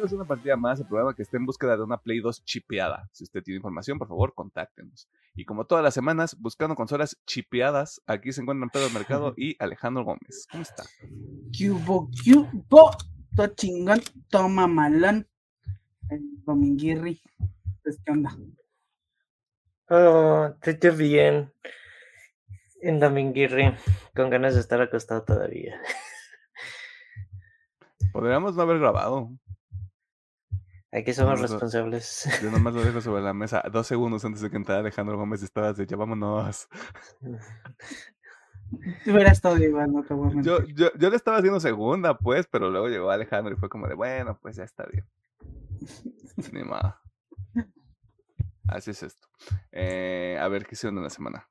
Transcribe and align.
bienvenidos 0.00 0.12
a 0.12 0.22
una 0.22 0.24
partida 0.24 0.56
más, 0.56 0.80
el 0.80 0.86
programa 0.86 1.14
que 1.14 1.22
está 1.22 1.36
en 1.36 1.44
búsqueda 1.44 1.76
de 1.76 1.82
una 1.82 1.98
Play 1.98 2.20
2 2.20 2.42
chipeada. 2.44 3.06
Si 3.12 3.24
usted 3.24 3.42
tiene 3.42 3.56
información, 3.56 3.98
por 3.98 4.08
favor, 4.08 4.32
contáctenos. 4.34 5.10
Y 5.34 5.44
como 5.44 5.66
todas 5.66 5.84
las 5.84 5.92
semanas, 5.92 6.38
buscando 6.40 6.74
consolas 6.74 7.18
chipeadas, 7.26 8.00
aquí 8.06 8.32
se 8.32 8.40
encuentran 8.40 8.70
Pedro 8.70 8.88
Mercado 8.94 9.34
y 9.36 9.56
Alejandro 9.58 10.04
Gómez. 10.04 10.46
¿Cómo 10.50 10.62
está? 10.62 10.84
Cubo, 11.52 12.08
cubo, 12.24 12.90
todo 13.36 13.46
chingón, 13.48 14.00
toma 14.30 14.66
malón. 14.66 15.28
El 16.08 16.22
dominguirri. 16.46 17.20
Pues, 17.82 18.00
¿qué 18.02 18.12
onda? 18.12 18.34
Oh, 19.90 20.54
estoy 20.62 20.96
bien. 20.96 21.52
En 22.80 23.00
Dominguirri, 23.00 23.74
con 24.16 24.30
ganas 24.30 24.54
de 24.54 24.60
estar 24.60 24.80
acostado 24.80 25.24
todavía. 25.24 25.78
Podríamos 28.14 28.56
no 28.56 28.62
haber 28.62 28.78
grabado. 28.78 29.30
Aquí 30.92 31.12
somos 31.12 31.34
No, 31.34 31.36
no. 31.36 31.42
responsables. 31.52 32.28
Yo 32.42 32.50
nomás 32.50 32.74
lo 32.74 32.82
dejo 32.84 33.00
sobre 33.00 33.22
la 33.22 33.32
mesa 33.32 33.62
dos 33.70 33.86
segundos 33.86 34.24
antes 34.24 34.40
de 34.42 34.50
que 34.50 34.56
entrara 34.56 34.80
Alejandro 34.80 35.16
Gómez 35.16 35.42
estabas 35.42 35.76
de 35.76 35.86
ya 35.86 35.96
vámonos. 35.96 36.68
Hubiera 39.06 39.32
estado 39.32 39.56
igual, 39.58 39.92
no 39.92 40.04
te 40.04 40.14
voy 40.14 40.30
a 40.30 40.34
mentir. 40.34 40.52
Yo, 40.52 40.64
yo, 40.66 40.90
yo 40.96 41.10
le 41.10 41.16
estaba 41.16 41.38
haciendo 41.38 41.58
segunda, 41.58 42.16
pues, 42.16 42.46
pero 42.46 42.70
luego 42.70 42.88
llegó 42.88 43.10
Alejandro 43.10 43.52
y 43.52 43.56
fue 43.56 43.68
como 43.68 43.88
de 43.88 43.94
bueno, 43.94 44.38
pues 44.40 44.56
ya 44.56 44.64
está 44.64 44.84
bien. 44.86 45.04
Ni 46.52 46.62
modo. 46.62 46.96
Así 48.68 48.92
es 48.92 49.02
esto. 49.02 49.26
Eh, 49.72 50.38
a 50.40 50.46
ver 50.46 50.64
qué 50.66 50.74
hicieron 50.76 50.98
en 50.98 51.04
la 51.04 51.10
semana. 51.10 51.48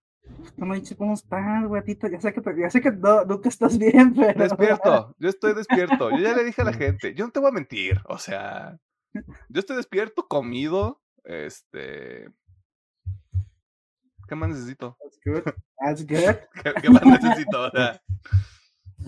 No 0.56 0.66
me 0.66 0.80
dices 0.80 0.95
cómo 0.98 1.14
estás, 1.14 1.66
güeyito. 1.66 2.08
Ya 2.08 2.22
sé 2.22 2.32
que, 2.34 2.42
ya 2.58 2.70
sé 2.70 2.80
que 2.82 2.92
no, 2.92 3.26
nunca 3.26 3.50
estás 3.50 3.78
bien, 3.78 4.14
pero. 4.14 4.40
Despierto, 4.40 5.16
yo 5.20 5.28
estoy 5.28 5.54
despierto. 5.54 6.12
Yo 6.12 6.20
ya 6.20 6.34
le 6.36 6.45
dije 6.45 6.62
a 6.62 6.66
la 6.66 6.73
gente, 6.73 7.14
yo 7.16 7.26
no 7.26 7.32
te 7.32 7.40
voy 7.42 7.50
a 7.50 7.54
mentir. 7.54 8.00
O 8.06 8.17
sea, 8.17 8.80
yo 9.14 9.60
estoy 9.60 9.78
despierto, 9.78 10.28
comido. 10.28 11.02
Este. 11.24 12.30
¿Qué 14.28 14.36
más 14.36 14.50
necesito? 14.50 14.98
That's 15.02 15.20
good. 15.26 15.54
That's 15.80 16.06
good. 16.06 16.36
¿Qué, 16.64 16.74
qué 16.82 16.90
más 16.90 17.04
necesito? 17.24 17.62
O 17.64 17.72
sea, 17.72 18.02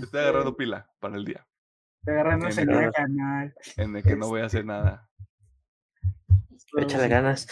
estoy 0.01 0.19
agarrando 0.19 0.55
pila 0.57 0.89
para 0.99 1.15
el 1.15 1.25
día. 1.25 1.47
Te 2.03 2.11
agarrando 2.11 2.47
En 2.47 2.59
en 2.59 2.69
el- 2.69 2.83
el 2.85 2.91
canal. 2.91 3.55
En 3.77 3.95
el 3.95 4.03
que 4.03 4.15
no 4.15 4.27
voy 4.27 4.41
a 4.41 4.45
hacer 4.45 4.65
nada. 4.65 5.07
Échale 6.77 7.07
ganas. 7.07 7.47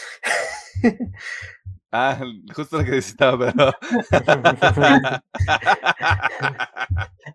Ah, 1.92 2.20
justo 2.56 2.78
lo 2.78 2.84
que 2.86 2.92
necesitaba, 2.92 3.52
pero. 3.52 3.74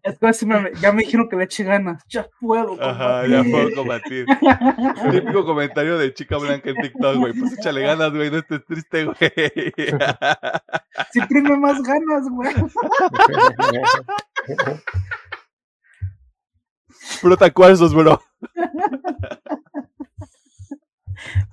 Es 0.03 0.19
que 0.19 0.27
así 0.27 0.45
me- 0.47 0.71
ya 0.81 0.93
me 0.93 1.03
dijeron 1.03 1.29
que 1.29 1.37
le 1.37 1.45
eche 1.45 1.65
ganas. 1.65 2.03
Ya 2.09 2.27
puedo. 2.41 2.77
Ajá, 2.83 3.27
ya 3.27 3.43
puedo 3.43 3.75
combatir. 3.75 4.27
combatir. 4.27 5.11
Típico 5.11 5.45
comentario 5.47 5.99
de 5.99 6.13
chica 6.13 6.37
blanca 6.37 6.71
en 6.71 6.77
TikTok, 6.77 7.17
güey. 7.17 7.33
Pues 7.33 7.59
échale 7.59 7.81
ganas, 7.87 8.13
güey, 8.13 8.31
no 8.31 8.39
estés 8.39 8.65
triste, 8.67 9.05
güey. 9.07 9.17
Sí, 11.13 11.21
tiene 11.29 11.57
más 11.57 11.83
ganas, 11.83 12.29
güey. 12.31 12.55
Cuarzos, 17.55 17.95
bro. 17.95 18.21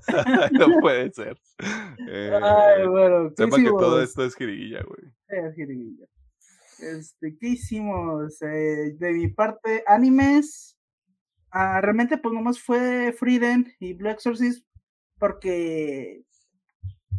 No 0.51 0.79
puede 0.81 1.11
ser. 1.13 1.37
Eh, 2.07 2.39
Ay, 2.41 2.87
bueno. 2.87 3.29
¿qué 3.29 3.43
sepa 3.43 3.57
que 3.57 3.69
todo 3.69 4.01
esto 4.01 4.23
es 4.25 4.35
jiriguilla, 4.35 4.83
güey. 4.83 5.11
Eh, 5.29 5.53
jiribilla. 5.55 6.07
Este, 6.79 7.37
¿qué 7.39 7.47
hicimos? 7.49 8.41
Eh, 8.41 8.95
de 8.97 9.11
mi 9.13 9.27
parte, 9.29 9.83
animes. 9.87 10.77
ah, 11.51 11.79
realmente, 11.81 12.17
pues 12.17 12.33
nomás 12.33 12.59
fue 12.61 13.13
Freeden 13.17 13.73
y 13.79 13.93
Blue 13.93 14.09
Exorcist. 14.09 14.65
Porque. 15.19 16.23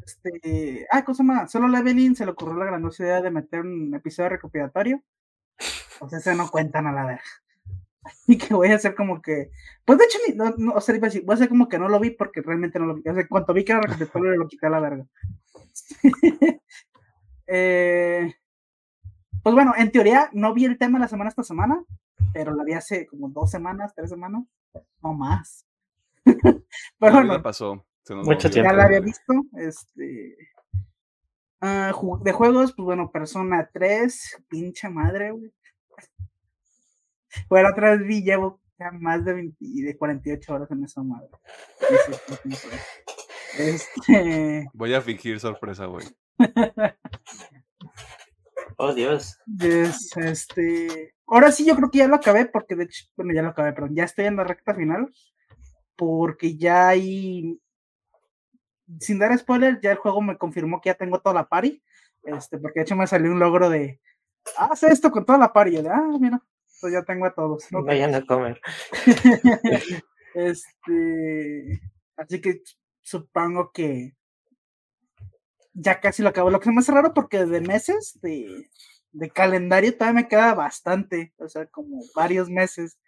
Este. 0.04 0.86
Ah, 0.90 1.04
cosa 1.04 1.22
más. 1.22 1.50
Solo 1.52 1.68
Leveling 1.68 2.16
se 2.16 2.24
le 2.24 2.32
ocurrió 2.32 2.56
la 2.56 2.66
grandiosa 2.66 3.04
idea 3.04 3.22
de 3.22 3.30
meter 3.30 3.60
un 3.60 3.94
episodio 3.94 4.30
recopilatorio. 4.30 5.02
O 6.00 6.08
sea, 6.08 6.20
se 6.20 6.34
no 6.34 6.48
cuentan 6.50 6.86
a 6.88 6.92
la 6.92 7.06
verga. 7.06 7.41
Y 8.26 8.36
que 8.38 8.54
voy 8.54 8.68
a 8.68 8.76
hacer 8.76 8.94
como 8.94 9.22
que. 9.22 9.50
Pues 9.84 9.98
de 9.98 10.04
hecho, 10.04 10.18
ni- 10.28 10.34
no, 10.34 10.54
no, 10.58 10.72
o 10.74 10.80
sea, 10.80 10.94
iba 10.96 11.06
a 11.06 11.10
decir, 11.10 11.24
voy 11.24 11.34
a 11.34 11.36
hacer 11.36 11.48
como 11.48 11.68
que 11.68 11.78
no 11.78 11.88
lo 11.88 12.00
vi 12.00 12.10
porque 12.10 12.40
realmente 12.42 12.78
no 12.78 12.86
lo 12.86 12.94
vi. 12.94 13.02
O 13.08 13.14
sea, 13.14 13.26
cuando 13.28 13.54
vi 13.54 13.64
que 13.64 13.72
era 13.72 13.80
recopilatorio, 13.80 14.36
lo 14.36 14.48
quité 14.48 14.66
a 14.66 14.70
la 14.70 14.80
verga. 14.80 15.06
eh. 17.46 18.34
Pues 19.42 19.54
bueno, 19.54 19.74
en 19.76 19.90
teoría 19.90 20.30
no 20.32 20.54
vi 20.54 20.64
el 20.66 20.78
tema 20.78 21.00
la 21.00 21.08
semana 21.08 21.28
esta 21.30 21.42
semana, 21.42 21.84
pero 22.32 22.54
la 22.54 22.62
vi 22.62 22.74
hace 22.74 23.06
como 23.06 23.28
dos 23.28 23.50
semanas, 23.50 23.92
tres 23.94 24.10
semanas, 24.10 24.44
no 25.02 25.14
más. 25.14 25.66
pero 26.24 27.12
bueno, 27.12 27.42
pasó. 27.42 27.84
se 28.04 28.14
nos 28.14 28.24
Mucho 28.24 28.48
movió 28.48 28.50
tiempo. 28.50 28.70
ya 28.70 28.76
la 28.76 28.84
había 28.84 29.00
visto. 29.00 29.32
Este. 29.56 30.36
ah, 31.60 31.92
de 32.22 32.32
juegos, 32.32 32.72
pues 32.74 32.84
bueno, 32.84 33.10
Persona 33.10 33.68
3, 33.72 34.44
pinche 34.48 34.88
madre, 34.88 35.32
güey. 35.32 35.52
Bueno, 37.48 37.70
otra 37.70 37.90
vez 37.96 38.06
vi, 38.06 38.22
llevo 38.22 38.60
ya 38.78 38.90
más 38.92 39.24
de, 39.24 39.34
20 39.34 39.56
de 39.60 39.96
48 39.96 40.54
horas 40.54 40.70
en 40.70 40.84
esa 40.84 41.02
madre. 41.02 41.28
Este. 43.58 44.68
Voy 44.72 44.94
a 44.94 45.00
fingir 45.00 45.38
sorpresa, 45.40 45.86
güey. 45.86 46.06
Oh, 48.78 48.92
Dios. 48.94 49.38
Yes, 49.46 50.16
este. 50.16 51.14
Ahora 51.26 51.52
sí, 51.52 51.64
yo 51.64 51.76
creo 51.76 51.90
que 51.90 51.98
ya 51.98 52.08
lo 52.08 52.16
acabé, 52.16 52.46
porque 52.46 52.74
de 52.74 52.84
hecho, 52.84 53.04
bueno, 53.16 53.32
ya 53.32 53.42
lo 53.42 53.50
acabé, 53.50 53.72
perdón, 53.72 53.94
ya 53.94 54.04
estoy 54.04 54.26
en 54.26 54.36
la 54.36 54.44
recta 54.44 54.74
final, 54.74 55.12
porque 55.96 56.56
ya 56.56 56.88
hay. 56.88 57.60
Sin 58.98 59.18
dar 59.18 59.36
spoiler, 59.38 59.80
ya 59.80 59.92
el 59.92 59.98
juego 59.98 60.20
me 60.20 60.36
confirmó 60.36 60.80
que 60.80 60.90
ya 60.90 60.94
tengo 60.94 61.20
toda 61.20 61.34
la 61.34 61.48
party, 61.48 61.82
este, 62.24 62.58
porque 62.58 62.80
de 62.80 62.84
hecho 62.84 62.96
me 62.96 63.06
salió 63.06 63.30
un 63.30 63.38
logro 63.38 63.70
de. 63.70 64.00
Haz 64.56 64.82
esto 64.82 65.10
con 65.10 65.24
toda 65.24 65.38
la 65.38 65.52
party, 65.52 65.72
yo 65.72 65.82
de, 65.82 65.88
ah, 65.88 66.16
mira, 66.18 66.42
ya 66.88 67.02
tengo 67.02 67.26
a 67.26 67.34
todos. 67.34 67.64
ok". 67.72 67.86
Vayan 67.86 68.14
a 68.14 68.24
comer. 68.24 68.60
este. 70.34 71.80
Así 72.16 72.40
que 72.40 72.62
supongo 73.00 73.72
que. 73.72 74.14
Ya 75.74 76.00
casi 76.00 76.22
lo 76.22 76.28
acabo. 76.28 76.50
Lo 76.50 76.60
que 76.60 76.66
se 76.66 76.72
me 76.72 76.80
hace 76.80 76.92
raro 76.92 77.14
porque 77.14 77.46
de 77.46 77.60
meses 77.60 78.18
de, 78.20 78.68
de 79.12 79.30
calendario 79.30 79.96
todavía 79.96 80.22
me 80.22 80.28
queda 80.28 80.54
bastante. 80.54 81.32
O 81.38 81.48
sea, 81.48 81.66
como 81.66 82.02
varios 82.14 82.48
meses. 82.48 82.98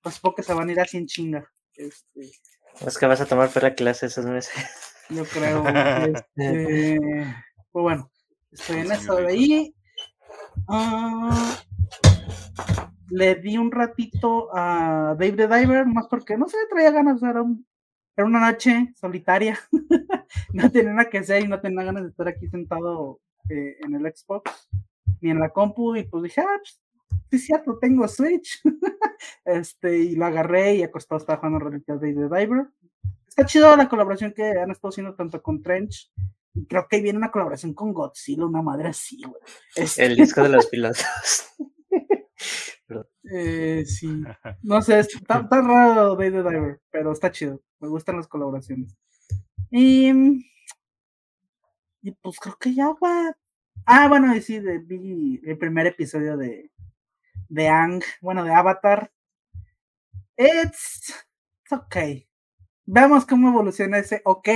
Pues 0.00 0.16
supongo 0.16 0.36
que 0.36 0.42
se 0.42 0.54
van 0.54 0.68
a 0.68 0.72
ir 0.72 0.80
así 0.80 0.96
en 0.98 1.06
chinga. 1.06 1.52
Este, 1.74 2.30
Es 2.84 2.98
que 2.98 3.06
vas 3.06 3.20
a 3.20 3.26
tomar 3.26 3.50
para 3.50 3.74
clase 3.74 4.06
esos 4.06 4.24
meses. 4.26 4.52
yo 5.08 5.24
creo. 5.24 5.64
este, 6.36 6.98
pues 7.70 7.82
bueno, 7.82 8.10
estoy 8.50 8.78
en 8.80 8.92
eso 8.92 9.16
de 9.16 9.26
ahí. 9.26 9.74
Ah, 10.68 11.58
le 13.14 13.34
di 13.36 13.58
un 13.58 13.70
ratito 13.70 14.48
a 14.56 15.14
Dave 15.18 15.32
the 15.32 15.46
Diver, 15.48 15.84
más 15.86 16.06
porque 16.08 16.36
no 16.38 16.48
sé, 16.48 16.56
traía 16.70 16.90
ganas, 16.90 17.22
era, 17.22 17.42
un- 17.42 17.66
era 18.16 18.26
una 18.26 18.40
noche 18.50 18.94
solitaria, 18.96 19.58
no 20.54 20.70
tenía 20.70 20.92
nada 20.94 21.10
que 21.10 21.18
hacer 21.18 21.44
y 21.44 21.48
no 21.48 21.60
tenía 21.60 21.84
ganas 21.84 22.04
de 22.04 22.08
estar 22.08 22.26
aquí 22.28 22.48
sentado 22.48 23.20
eh, 23.50 23.76
en 23.80 23.94
el 23.94 24.10
Xbox 24.14 24.68
ni 25.20 25.30
en 25.30 25.40
la 25.40 25.50
compu 25.50 25.94
y 25.96 26.04
pues 26.04 26.22
dije, 26.22 26.40
ah, 26.40 26.58
pues, 26.58 26.80
sí 27.30 27.36
es 27.36 27.44
cierto, 27.44 27.78
tengo 27.78 28.08
Switch, 28.08 28.60
este, 29.44 29.98
y 29.98 30.16
lo 30.16 30.24
agarré 30.26 30.76
y 30.76 30.82
acostado 30.82 31.18
estaba 31.20 31.38
jugando 31.38 31.66
a 31.66 31.70
Dave 31.96 32.14
the 32.14 32.22
Diver. 32.22 32.66
Está 33.28 33.44
chido 33.46 33.76
la 33.76 33.88
colaboración 33.88 34.32
que 34.32 34.42
han 34.58 34.70
estado 34.70 34.90
haciendo 34.90 35.14
tanto 35.14 35.42
con 35.42 35.62
Trench, 35.62 36.10
creo 36.68 36.86
que 36.88 37.00
viene 37.00 37.18
una 37.18 37.30
colaboración 37.30 37.74
con 37.74 37.92
Godzilla, 37.92 38.46
una 38.46 38.62
madre 38.62 38.88
así, 38.88 39.20
güey. 39.22 39.40
Este, 39.76 40.04
El 40.06 40.16
disco 40.16 40.42
de 40.42 40.48
los 40.50 40.68
eh, 43.24 43.84
sí. 43.86 44.22
No 44.62 44.82
sé, 44.82 45.00
es- 45.00 45.14
está, 45.14 45.40
está 45.40 45.60
raro 45.62 46.16
Day 46.16 46.30
the 46.30 46.42
Diver, 46.42 46.80
pero 46.90 47.12
está 47.12 47.30
chido. 47.30 47.60
Me 47.80 47.88
gustan 47.88 48.16
las 48.16 48.28
colaboraciones. 48.28 48.96
Y, 49.70 50.10
y 52.02 52.10
pues 52.12 52.38
creo 52.38 52.56
que 52.58 52.74
ya, 52.74 52.88
güey. 52.88 53.32
Ah, 53.86 54.08
bueno, 54.08 54.34
y 54.34 54.40
sí, 54.42 54.60
de, 54.60 54.78
vi 54.78 55.40
el 55.44 55.58
primer 55.58 55.86
episodio 55.86 56.36
de, 56.36 56.70
de 57.48 57.68
Ang, 57.68 58.02
bueno, 58.20 58.44
de 58.44 58.52
Avatar. 58.54 59.10
It's, 60.36 61.08
it's 61.62 61.72
okay. 61.72 62.28
Veamos 62.84 63.24
cómo 63.26 63.48
evoluciona 63.48 63.98
ese 63.98 64.22
ok 64.24 64.48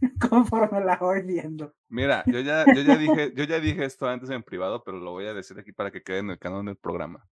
conforme 0.30 0.84
la 0.84 0.96
voy 0.96 1.22
viendo. 1.22 1.74
Mira, 1.88 2.22
yo 2.26 2.40
ya, 2.40 2.64
yo 2.74 2.82
ya 2.82 2.96
dije, 2.96 3.32
yo 3.34 3.44
ya 3.44 3.60
dije 3.60 3.84
esto 3.84 4.06
antes 4.08 4.30
en 4.30 4.42
privado, 4.42 4.82
pero 4.84 4.98
lo 4.98 5.12
voy 5.12 5.26
a 5.26 5.34
decir 5.34 5.58
aquí 5.58 5.72
para 5.72 5.90
que 5.90 6.02
quede 6.02 6.18
en 6.18 6.30
el 6.30 6.38
canon 6.38 6.66
del 6.66 6.76
programa. 6.76 7.26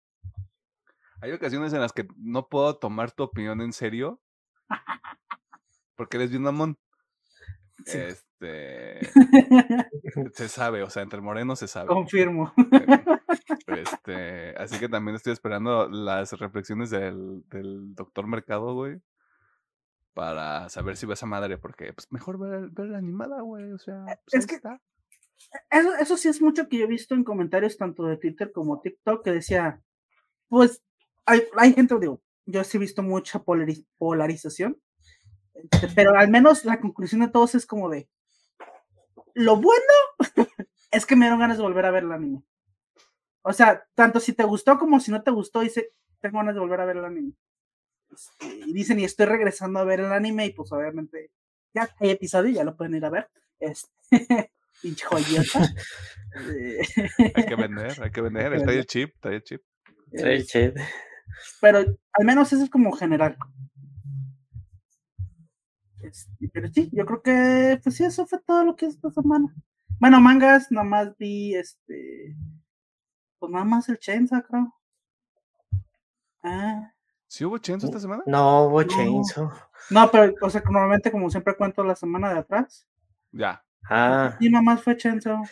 Hay 1.23 1.33
ocasiones 1.33 1.73
en 1.73 1.81
las 1.81 1.93
que 1.93 2.07
no 2.17 2.49
puedo 2.49 2.77
tomar 2.79 3.13
tu 3.13 3.23
opinión 3.25 3.61
en 3.61 3.73
serio 3.73 4.21
porque 5.97 6.17
eres 6.17 6.31
bien 6.31 6.43
mamón. 6.43 6.79
Sí. 7.85 7.99
Este 7.99 9.01
se 10.35 10.49
sabe, 10.49 10.83
o 10.83 10.91
sea, 10.91 11.03
entre 11.03 11.21
morenos 11.21 11.59
se 11.59 11.69
sabe. 11.69 11.89
Confirmo. 11.89 12.53
Este, 13.67 14.51
así 14.57 14.79
que 14.81 14.89
también 14.89 15.15
estoy 15.15 15.33
esperando 15.33 15.89
las 15.89 16.33
reflexiones 16.33 16.91
del, 16.91 17.45
del 17.49 17.95
doctor 17.95 18.27
Mercado, 18.27 18.75
güey. 18.75 19.01
para 20.13 20.69
saber 20.69 20.97
si 20.97 21.07
va 21.07 21.15
esa 21.15 21.27
madre, 21.27 21.57
porque 21.57 21.93
pues 21.93 22.11
mejor 22.11 22.39
ver, 22.39 22.69
ver 22.71 22.87
la 22.89 22.99
animada, 22.99 23.43
güey, 23.43 23.71
o 23.71 23.79
sea, 23.79 24.05
pues, 24.05 24.43
Es 24.43 24.47
que- 24.47 24.57
está. 24.57 24.81
Eso, 25.71 25.95
eso 25.97 26.17
sí 26.17 26.29
es 26.29 26.43
mucho 26.43 26.69
que 26.69 26.79
yo 26.79 26.85
he 26.85 26.89
visto 26.89 27.15
en 27.15 27.23
comentarios 27.23 27.77
tanto 27.77 28.05
de 28.07 28.17
Twitter 28.17 28.51
como 28.53 28.81
TikTok 28.81 29.23
que 29.25 29.33
decía, 29.33 29.81
pues 30.49 30.83
hay, 31.31 31.45
hay 31.57 31.73
gente, 31.73 31.99
digo, 31.99 32.21
yo 32.47 32.65
sí 32.65 32.77
he 32.77 32.81
visto 32.81 33.03
mucha 33.03 33.39
polariz- 33.45 33.87
polarización, 33.99 34.81
este, 35.55 35.89
pero 35.95 36.17
al 36.17 36.29
menos 36.29 36.65
la 36.65 36.81
conclusión 36.81 37.21
de 37.21 37.29
todos 37.29 37.55
es 37.55 37.67
como 37.67 37.89
de, 37.89 38.09
lo 39.35 39.57
bueno 39.57 39.95
es 40.91 41.07
que 41.07 41.17
me 41.17 41.27
dieron 41.27 41.41
ganas 41.41 41.57
de 41.57 41.63
volver 41.63 41.87
a 41.87 41.91
ver 41.91 42.05
el 42.05 42.13
anime. 42.13 42.43
O 43.43 43.53
sea, 43.53 43.87
tanto 43.95 44.21
si 44.21 44.33
te 44.33 44.45
gustó 44.45 44.79
como 44.79 45.01
si 45.01 45.11
no 45.11 45.23
te 45.23 45.31
gustó, 45.31 45.61
dice, 45.61 45.93
tengo 46.21 46.39
ganas 46.39 46.55
de 46.55 46.61
volver 46.61 46.81
a 46.81 46.85
ver 46.85 46.97
el 46.97 47.05
anime. 47.05 47.33
Este, 48.11 48.47
y 48.67 48.73
dicen, 48.73 48.99
y 48.99 49.05
estoy 49.05 49.27
regresando 49.27 49.79
a 49.79 49.85
ver 49.85 50.01
el 50.01 50.13
anime, 50.13 50.47
y 50.47 50.53
pues 50.53 50.73
obviamente 50.73 51.31
ya 51.73 51.89
hay 52.01 52.11
episodio, 52.11 52.51
ya 52.51 52.65
lo 52.65 52.77
pueden 52.77 52.97
ir 52.97 53.05
a 53.05 53.11
ver. 53.11 53.31
Este, 53.61 53.89
pinche 54.83 55.07
joyota. 55.07 55.73
Hay 57.35 57.45
que 57.45 57.57
vender, 57.57 58.01
hay 58.01 58.11
que 58.13 58.21
vender, 58.21 58.53
está 58.55 58.71
ahí 58.71 58.79
el 58.79 58.87
chip, 58.87 59.15
está 59.17 59.31
ahí 59.31 59.35
el 59.37 59.43
chip. 59.43 59.63
Trae 60.13 60.37
el 60.37 60.47
chip. 60.47 60.77
Pero 61.61 61.79
al 61.81 62.25
menos 62.25 62.53
eso 62.53 62.65
es 62.65 62.71
como 62.71 62.93
general. 62.93 63.37
Este, 66.03 66.49
pero 66.53 66.69
sí, 66.69 66.89
yo 66.93 67.05
creo 67.07 67.23
que 67.23 67.81
pues 67.83 67.97
sí, 67.97 68.05
eso 68.05 68.27
fue 68.27 68.41
todo 68.41 68.65
lo 68.65 68.77
que 68.77 68.87
es 68.87 68.95
esta 68.95 69.11
semana. 69.11 69.55
Bueno, 70.01 70.21
mangas, 70.21 70.71
nada 70.71 70.85
más 70.87 71.17
vi 71.19 71.55
este. 71.55 72.37
Pues 73.39 73.53
nada 73.53 73.65
más 73.65 73.89
el 73.89 73.99
Chainsaw, 73.99 74.43
creo. 74.43 74.75
Ah, 76.43 76.93
¿Sí 77.27 77.45
hubo 77.45 77.59
Chenzo 77.59 77.87
esta 77.87 78.01
semana? 78.01 78.23
No 78.27 78.65
hubo 78.65 78.83
No. 78.83 78.89
Chainsaw. 78.89 79.51
no, 79.91 80.11
pero, 80.11 80.35
o 80.43 80.51
sea, 80.51 80.63
que 80.63 80.71
normalmente, 80.73 81.13
como 81.13 81.31
siempre 81.31 81.55
cuento 81.57 81.85
la 81.85 81.95
semana 81.95 82.33
de 82.33 82.41
atrás. 82.41 82.89
Ya. 83.31 83.63
Ah, 83.89 84.37
Y 84.41 84.51
nada 84.51 84.63
más 84.63 84.83
fue 84.83 84.97
Chainsaw. 84.97 85.43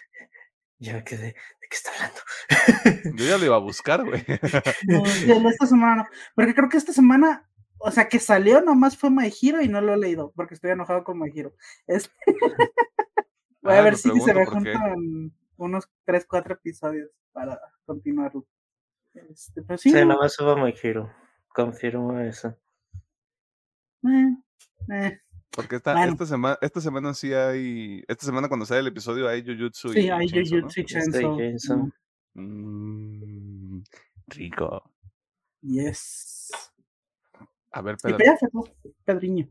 ya 0.78 1.04
quedé. 1.04 1.36
¿De 1.68 1.70
qué 1.70 1.76
está 1.76 1.90
hablando? 1.92 3.16
Yo 3.22 3.24
ya 3.28 3.36
lo 3.38 3.44
iba 3.44 3.56
a 3.56 3.60
buscar, 3.60 4.04
güey. 4.04 4.24
No, 4.88 5.02
de 5.02 5.48
esta 5.50 5.66
semana 5.66 5.96
no. 5.96 6.06
Porque 6.34 6.54
creo 6.54 6.68
que 6.68 6.76
esta 6.78 6.92
semana, 6.92 7.46
o 7.78 7.90
sea, 7.90 8.08
que 8.08 8.18
salió 8.18 8.60
nomás 8.62 8.96
fue 8.96 9.10
My 9.10 9.30
Hero 9.42 9.60
y 9.60 9.68
no 9.68 9.80
lo 9.80 9.92
he 9.92 9.98
leído, 9.98 10.32
porque 10.34 10.54
estoy 10.54 10.70
enojado 10.70 11.04
con 11.04 11.18
My 11.18 11.30
Hero. 11.34 11.52
Es- 11.86 12.10
Voy 13.60 13.74
a 13.74 13.80
Ah, 13.80 13.82
ver 13.82 13.96
si 13.96 14.08
se 14.20 14.32
me 14.32 14.46
juntan 14.46 15.32
unos 15.56 15.90
3, 16.04 16.24
4 16.26 16.54
episodios 16.54 17.10
para 17.32 17.60
continuarlo. 17.84 18.46
Este, 19.12 19.62
pero 19.62 19.76
sí, 19.76 19.90
Sí, 19.90 19.96
no, 20.00 20.06
nada 20.06 20.20
más 20.20 20.38
hubo 20.40 20.56
My 20.56 20.72
Hero. 20.80 21.12
Confirmo 21.48 22.18
eso. 22.20 22.56
eh, 24.06 24.36
eh, 24.92 25.20
Porque 25.58 25.74
esta, 25.74 25.92
Bueno. 25.92 26.12
esta, 26.12 26.26
semana, 26.26 26.58
esta 26.60 26.80
semana 26.80 27.14
sí 27.14 27.34
hay. 27.34 28.04
Esta 28.06 28.26
semana 28.26 28.46
cuando 28.46 28.64
sale 28.64 28.78
el 28.78 28.86
episodio 28.86 29.26
hay 29.28 29.44
Jujutsu 29.44 29.88
sí, 29.88 30.02
y 30.02 30.08
hay 30.08 30.28
Chainsaw, 30.28 30.58
¿no? 30.58 30.62
Jujutsu 30.62 30.80
y 30.80 30.84
Chainsaw. 30.84 31.36
Chainsaw. 31.36 31.90
Mm, 32.34 33.82
rico. 34.28 34.92
Yes. 35.62 36.52
A 37.72 37.82
ver, 37.82 37.96
Pedro, 38.00 38.18
Pedriño. 39.04 39.48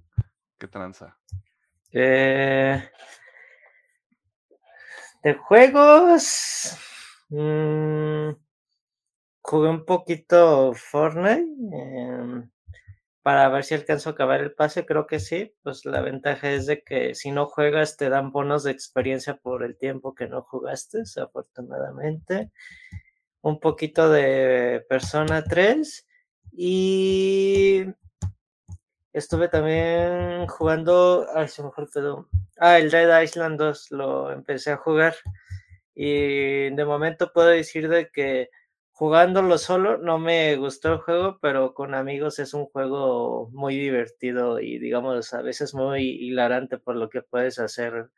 ¿qué 0.58 0.68
tranza? 0.70 1.20
Eh, 1.92 2.90
de 5.24 5.34
juegos. 5.34 6.78
mm, 7.28 8.30
jugué 9.42 9.70
un 9.70 9.84
poquito 9.84 10.74
Fortnite. 10.74 11.48
em, 11.74 12.50
para 13.28 13.50
ver 13.50 13.66
si 13.66 13.76
alcanzo 13.76 14.08
a 14.08 14.14
acabar 14.14 14.40
el 14.40 14.54
pase, 14.54 14.86
creo 14.86 15.06
que 15.06 15.20
sí. 15.20 15.54
Pues 15.62 15.84
la 15.84 16.00
ventaja 16.00 16.50
es 16.50 16.66
de 16.66 16.82
que 16.82 17.14
si 17.14 17.32
no 17.32 17.46
juegas 17.46 17.98
te 17.98 18.08
dan 18.08 18.32
bonos 18.32 18.64
de 18.64 18.72
experiencia 18.72 19.36
por 19.36 19.66
el 19.66 19.78
tiempo 19.78 20.16
que 20.16 20.30
no 20.30 20.44
jugaste, 20.44 21.04
afortunadamente. 21.22 22.52
Un 23.42 23.60
poquito 23.60 24.10
de 24.10 24.86
Persona 24.88 25.44
3 25.44 26.08
y 26.54 27.84
estuve 29.12 29.50
también 29.50 30.48
jugando, 30.48 31.28
ay, 31.36 31.50
se 31.50 31.64
me 31.64 31.72
pedo. 31.94 32.30
Ah, 32.58 32.80
el 32.80 32.90
Dead 32.90 33.22
Island 33.22 33.60
2 33.60 33.92
lo 33.92 34.32
empecé 34.32 34.72
a 34.72 34.78
jugar 34.78 35.16
y 35.94 36.70
de 36.70 36.86
momento 36.86 37.34
puedo 37.34 37.50
decir 37.50 37.90
de 37.90 38.10
que 38.10 38.50
jugándolo 38.98 39.60
solo 39.60 40.00
no 40.00 40.18
me 40.18 40.56
gustó 40.56 40.94
el 40.94 40.98
juego, 40.98 41.38
pero 41.40 41.76
con 41.76 41.94
amigos 41.94 42.40
es 42.40 42.56
un 42.56 42.66
juego 42.66 43.48
muy 43.54 43.78
divertido 43.78 44.60
y 44.60 44.80
digamos 44.80 45.36
a 45.36 45.44
veces 45.44 45.76
muy 45.76 46.02
hilarante 46.02 46.80
por 46.80 46.96
lo 46.96 47.08
que 47.08 47.22
puedes 47.22 47.60
hacer 47.60 48.10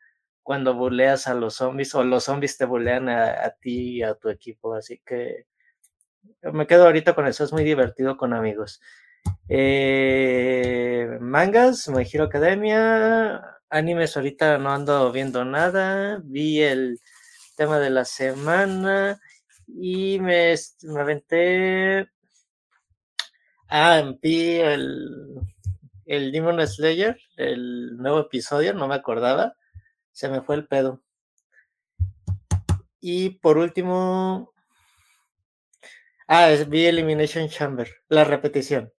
cuando 0.42 0.72
buleas 0.74 1.26
a 1.26 1.34
los 1.34 1.56
zombies 1.56 1.94
o 1.94 2.02
los 2.02 2.24
zombies 2.24 2.56
te 2.56 2.64
bulean 2.64 3.10
a, 3.10 3.44
a 3.44 3.50
ti 3.50 3.98
y 3.98 4.02
a 4.02 4.14
tu 4.14 4.30
equipo, 4.30 4.72
así 4.72 5.02
que 5.04 5.44
me 6.50 6.66
quedo 6.66 6.86
ahorita 6.86 7.14
con 7.14 7.26
eso, 7.26 7.44
es 7.44 7.52
muy 7.52 7.62
divertido 7.62 8.16
con 8.16 8.32
amigos. 8.32 8.80
Eh, 9.50 11.18
mangas, 11.20 11.88
My 11.90 12.08
Academia, 12.22 13.42
animes 13.68 14.16
ahorita 14.16 14.56
no 14.56 14.72
ando 14.72 15.12
viendo 15.12 15.44
nada, 15.44 16.22
vi 16.24 16.62
el 16.62 16.98
tema 17.54 17.78
de 17.78 17.90
la 17.90 18.06
semana 18.06 19.20
y 19.74 20.18
me, 20.20 20.52
est- 20.52 20.84
me 20.84 21.00
aventé, 21.00 22.08
ah, 23.68 24.02
vi 24.22 24.56
el, 24.60 25.40
el 26.06 26.32
Demon 26.32 26.66
Slayer, 26.66 27.18
el 27.36 27.96
nuevo 27.96 28.20
episodio, 28.20 28.74
no 28.74 28.88
me 28.88 28.94
acordaba, 28.94 29.54
se 30.12 30.28
me 30.28 30.40
fue 30.42 30.56
el 30.56 30.66
pedo. 30.66 31.02
Y 33.00 33.30
por 33.40 33.58
último, 33.58 34.52
ah, 36.28 36.50
vi 36.68 36.86
Elimination 36.86 37.48
Chamber, 37.48 37.88
la 38.08 38.24
repetición. 38.24 38.92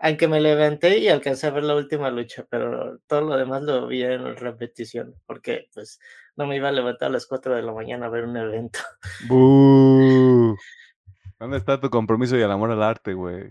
Aunque 0.00 0.28
me 0.28 0.40
levanté 0.40 0.98
y 0.98 1.08
alcancé 1.08 1.48
a 1.48 1.50
ver 1.50 1.64
la 1.64 1.74
última 1.74 2.10
lucha, 2.10 2.46
pero 2.48 2.98
todo 3.06 3.22
lo 3.22 3.36
demás 3.36 3.62
lo 3.62 3.86
vi 3.88 4.02
en 4.04 4.36
repetición, 4.36 5.14
porque 5.26 5.68
pues 5.74 5.98
no 6.36 6.46
me 6.46 6.56
iba 6.56 6.68
a 6.68 6.72
levantar 6.72 7.08
a 7.08 7.12
las 7.12 7.26
4 7.26 7.56
de 7.56 7.62
la 7.62 7.72
mañana 7.72 8.06
a 8.06 8.10
ver 8.10 8.24
un 8.24 8.36
evento. 8.36 8.78
¡Bú! 9.26 10.56
¿Dónde 11.40 11.56
está 11.56 11.80
tu 11.80 11.90
compromiso 11.90 12.36
y 12.36 12.42
el 12.42 12.50
amor 12.50 12.70
al 12.70 12.82
arte, 12.82 13.12
güey? 13.12 13.50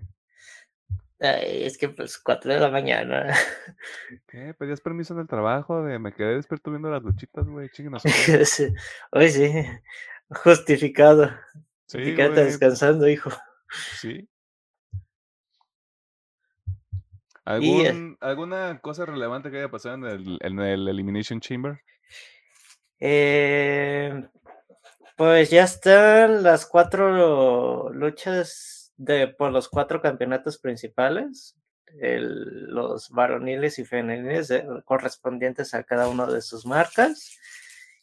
Ay, 1.20 1.64
es 1.64 1.78
que 1.78 1.90
pues 1.90 2.20
4 2.20 2.54
de 2.54 2.60
la 2.60 2.70
mañana. 2.70 3.34
¿Qué? 4.28 4.54
¿Pedías 4.54 4.82
permiso 4.82 5.14
en 5.14 5.22
el 5.22 5.28
trabajo? 5.28 5.84
De 5.84 5.98
me 5.98 6.14
quedé 6.14 6.36
despierto 6.36 6.70
viendo 6.70 6.90
las 6.90 7.02
luchitas, 7.02 7.48
güey. 7.48 7.70
Chinguenos. 7.70 8.04
Sí, 8.46 8.68
Hoy 9.12 9.30
sí, 9.30 9.52
justificado. 10.30 11.32
Sí, 11.88 12.00
y 12.00 12.16
quédate 12.16 12.36
güey, 12.36 12.46
descansando, 12.46 13.08
hijo. 13.08 13.32
Sí. 14.00 14.30
Y, 17.60 17.82
eh, 17.82 17.88
¿Algún, 17.88 18.18
¿Alguna 18.20 18.80
cosa 18.82 19.06
relevante 19.06 19.50
que 19.52 19.58
haya 19.58 19.70
pasado 19.72 19.96
en 19.96 20.04
el, 20.06 20.38
en 20.42 20.60
el 20.60 20.88
Elimination 20.88 21.40
Chamber? 21.40 21.80
Eh, 23.00 24.28
pues 25.16 25.50
ya 25.50 25.64
están 25.64 26.44
las 26.44 26.66
cuatro 26.66 27.90
luchas 27.94 28.92
de 28.98 29.28
por 29.28 29.52
los 29.52 29.70
cuatro 29.70 30.02
campeonatos 30.02 30.58
principales, 30.60 31.56
el- 32.02 32.66
los 32.74 33.10
varoniles 33.10 33.80
y 33.80 33.86
femeniles 33.86 34.48
de- 34.48 34.66
correspondientes 34.86 35.74
a 35.74 35.84
cada 35.84 36.08
uno 36.08 36.32
de 36.32 36.42
sus 36.42 36.66
marcas. 36.66 37.38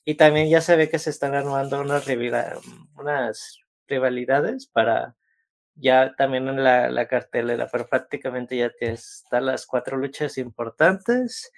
Y 0.05 0.15
también 0.17 0.49
ya 0.49 0.61
se 0.61 0.77
ve 0.77 0.89
que 0.91 0.99
se 0.99 1.11
están 1.11 1.35
armando 1.35 1.81
unas, 1.81 2.07
unas 2.97 3.59
rivalidades 3.89 4.67
para 4.67 5.17
ya 5.77 6.15
también 6.17 6.49
en 6.49 6.63
la, 6.65 6.91
la 6.91 7.09
cartelera, 7.09 7.69
pero 7.71 7.89
prácticamente 7.89 8.57
ya 8.57 8.71
te- 8.71 8.93
están 8.93 9.47
las 9.47 9.67
cuatro 9.67 9.97
luchas 9.97 10.39
importantes. 10.39 11.53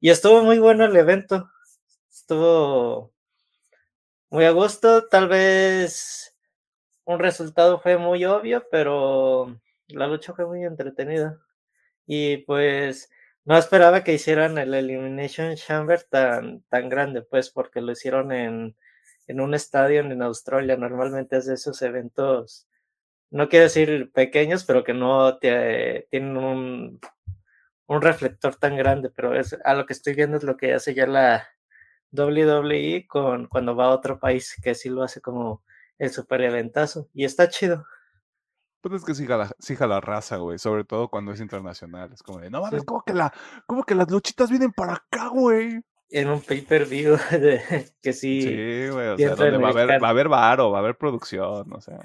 Y 0.00 0.10
estuvo 0.10 0.42
muy 0.42 0.58
bueno 0.58 0.84
el 0.86 0.96
evento. 0.96 1.50
Estuvo 2.10 3.12
muy 4.30 4.44
a 4.44 4.50
gusto. 4.50 5.08
Tal 5.08 5.28
vez 5.28 6.34
un 7.04 7.18
resultado 7.20 7.80
fue 7.80 7.98
muy 7.98 8.24
obvio, 8.26 8.66
pero 8.70 9.60
la 9.88 10.08
lucha 10.08 10.34
fue 10.34 10.46
muy 10.46 10.64
entretenida. 10.64 11.40
Y 12.06 12.38
pues 12.38 13.10
no 13.46 13.58
esperaba 13.58 14.04
que 14.04 14.14
hicieran 14.14 14.58
el 14.58 14.74
Elimination 14.74 15.56
Chamber 15.56 16.04
tan, 16.04 16.62
tan 16.70 16.90
grande, 16.90 17.22
pues 17.22 17.50
porque 17.50 17.82
lo 17.82 17.92
hicieron 17.92 18.32
en, 18.32 18.76
en 19.28 19.40
un 19.42 19.54
estadio 19.54 20.00
en 20.02 20.22
Australia. 20.22 20.76
Normalmente 20.78 21.38
es 21.38 21.46
de 21.46 21.54
esos 21.56 21.82
eventos, 21.82 22.68
no 23.30 23.48
quiero 23.48 23.64
decir 23.64 24.10
pequeños, 24.12 24.64
pero 24.64 24.84
que 24.84 24.92
no 24.94 25.38
te- 25.38 26.06
tienen 26.10 26.36
un, 26.36 27.00
un 27.86 28.02
reflector 28.02 28.56
tan 28.56 28.76
grande, 28.76 29.10
pero 29.10 29.34
es, 29.34 29.56
a 29.64 29.74
lo 29.74 29.86
que 29.86 29.92
estoy 29.92 30.14
viendo 30.14 30.36
es 30.36 30.42
lo 30.44 30.56
que 30.56 30.74
hace 30.74 30.94
ya 30.94 31.06
la 31.06 31.46
WWE 32.12 33.06
con, 33.08 33.46
cuando 33.46 33.76
va 33.76 33.86
a 33.86 33.90
otro 33.90 34.18
país, 34.18 34.56
que 34.62 34.74
sí 34.74 34.88
lo 34.88 35.02
hace 35.02 35.20
como 35.20 35.62
el 35.98 36.10
super 36.10 36.40
eventazo. 36.42 37.08
Y 37.14 37.24
está 37.24 37.48
chido. 37.48 37.86
Pues 38.80 38.94
es 38.94 39.04
que 39.04 39.14
sí 39.14 39.26
jala, 39.26 39.50
sí 39.58 39.76
jala 39.76 40.00
raza, 40.00 40.38
güey. 40.38 40.58
Sobre 40.58 40.84
todo 40.84 41.08
cuando 41.08 41.32
es 41.32 41.40
internacional. 41.40 42.12
Es 42.12 42.22
como 42.22 42.40
de, 42.40 42.50
no 42.50 42.62
mames, 42.62 42.84
¿cómo 42.84 43.02
que, 43.02 43.12
la, 43.12 43.32
¿cómo 43.66 43.84
que 43.84 43.94
las 43.94 44.10
luchitas 44.10 44.48
vienen 44.50 44.72
para 44.72 44.94
acá, 44.94 45.28
güey? 45.28 45.82
En 46.08 46.28
un 46.28 46.40
pay-per-view 46.40 47.16
que 48.02 48.12
sí. 48.12 48.42
Sí, 48.42 48.88
güey. 48.88 49.08
O 49.08 49.16
sí 49.16 49.24
sea, 49.24 49.34
donde 49.36 49.58
va 49.58 49.68
a 49.68 49.70
haber, 49.70 50.02
va 50.02 50.06
a 50.08 50.10
haber 50.10 50.28
varo, 50.28 50.70
va 50.70 50.78
a 50.78 50.80
haber 50.80 50.96
producción, 50.96 51.72
o 51.72 51.80
sea. 51.80 52.00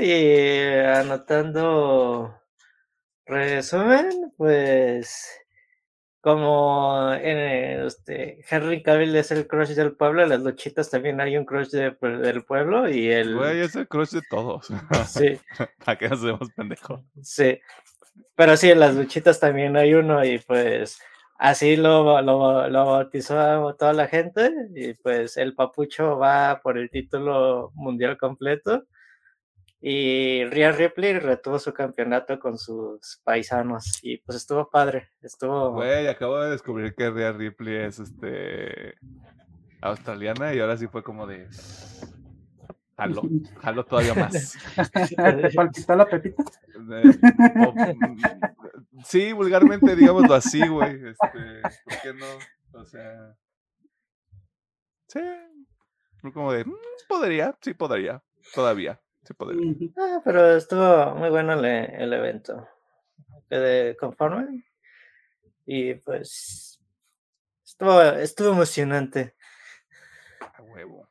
Y 0.00 0.68
anotando 0.86 2.34
resumen, 3.26 4.32
pues 4.36 5.30
como 6.20 7.12
en 7.12 7.36
eh, 7.36 7.86
este, 7.86 8.42
Henry 8.48 8.82
Cavill 8.82 9.14
es 9.14 9.30
el 9.30 9.46
crush 9.46 9.70
del 9.74 9.94
pueblo, 9.94 10.24
las 10.24 10.40
luchitas 10.40 10.90
también 10.90 11.20
hay 11.20 11.36
un 11.36 11.44
crush 11.44 11.68
de- 11.68 11.90
del 12.00 12.44
pueblo 12.44 12.88
y 12.88 13.10
el 13.10 13.34
Güey, 13.36 13.60
es 13.60 13.76
el 13.76 13.86
crush 13.86 14.10
de 14.12 14.22
todos. 14.30 14.68
sí, 15.06 15.38
¿Para 15.84 15.98
qué 15.98 16.08
nos 16.08 16.20
hacemos 16.20 16.50
pendejos? 16.56 17.00
sí. 17.22 17.60
Pero 18.36 18.56
sí, 18.56 18.70
en 18.70 18.80
las 18.80 18.94
luchitas 18.94 19.38
también 19.40 19.76
hay 19.76 19.92
uno 19.94 20.24
y 20.24 20.38
pues 20.38 20.98
así 21.38 21.76
lo, 21.76 22.22
lo, 22.22 22.68
lo 22.68 22.86
bautizó 22.86 23.74
toda 23.74 23.92
la 23.92 24.06
gente 24.08 24.52
y 24.74 24.94
pues 24.94 25.36
el 25.36 25.54
papucho 25.54 26.16
va 26.16 26.60
por 26.62 26.78
el 26.78 26.90
título 26.90 27.70
mundial 27.74 28.16
completo 28.16 28.84
y 29.86 30.46
Rhea 30.46 30.72
Ripley 30.72 31.18
retuvo 31.18 31.58
su 31.58 31.74
campeonato 31.74 32.38
con 32.38 32.56
sus 32.56 33.20
paisanos 33.22 34.00
y 34.02 34.16
pues 34.16 34.38
estuvo 34.38 34.70
padre, 34.70 35.10
estuvo... 35.20 35.72
Güey, 35.72 36.06
acabo 36.06 36.40
de 36.40 36.52
descubrir 36.52 36.94
que 36.94 37.10
Rhea 37.10 37.32
Ripley 37.32 37.84
es 37.84 37.98
este 37.98 38.94
australiana 39.82 40.54
y 40.54 40.60
ahora 40.60 40.78
sí 40.78 40.86
fue 40.86 41.02
como 41.02 41.26
de 41.26 41.46
jalo, 42.96 43.22
jalo 43.60 43.84
todavía 43.84 44.14
más. 44.14 44.56
¿Te 45.14 45.50
palpitó 45.54 45.94
la 45.96 46.06
pepita? 46.06 46.42
O, 47.66 47.74
sí, 49.04 49.34
vulgarmente 49.34 49.96
digámoslo 49.96 50.32
así, 50.34 50.66
güey. 50.66 50.94
Este, 50.94 51.60
¿por 51.84 52.00
qué 52.02 52.14
no? 52.14 52.80
O 52.80 52.86
sea, 52.86 53.36
sí, 55.08 55.20
como 56.32 56.54
de, 56.54 56.64
"Mm, 56.64 56.72
podría, 57.06 57.54
sí 57.60 57.74
podría, 57.74 58.22
todavía, 58.54 58.98
sí 59.24 59.34
podría. 59.34 59.70
Ujú. 59.70 59.92
Ah, 59.96 60.20
pero 60.24 60.56
estuvo 60.56 61.14
muy 61.14 61.30
bueno 61.30 61.52
el, 61.54 61.64
el 61.64 62.12
evento. 62.12 62.68
Quedé 63.48 63.96
conforme 63.96 64.64
y 65.66 65.94
pues 65.94 66.80
estuvo, 67.64 68.00
estuvo 68.02 68.50
emocionante. 68.50 69.34
A 70.40 70.62
huevo. 70.62 71.08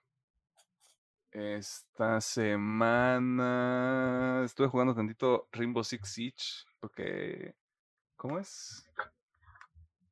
Esta 1.31 2.21
semana 2.21 4.43
estuve 4.45 4.67
jugando 4.67 4.93
tantito 4.93 5.47
Rainbow 5.51 5.83
Six 5.83 6.07
Siege 6.07 6.45
porque, 6.79 7.55
¿cómo 8.15 8.37
es? 8.37 8.87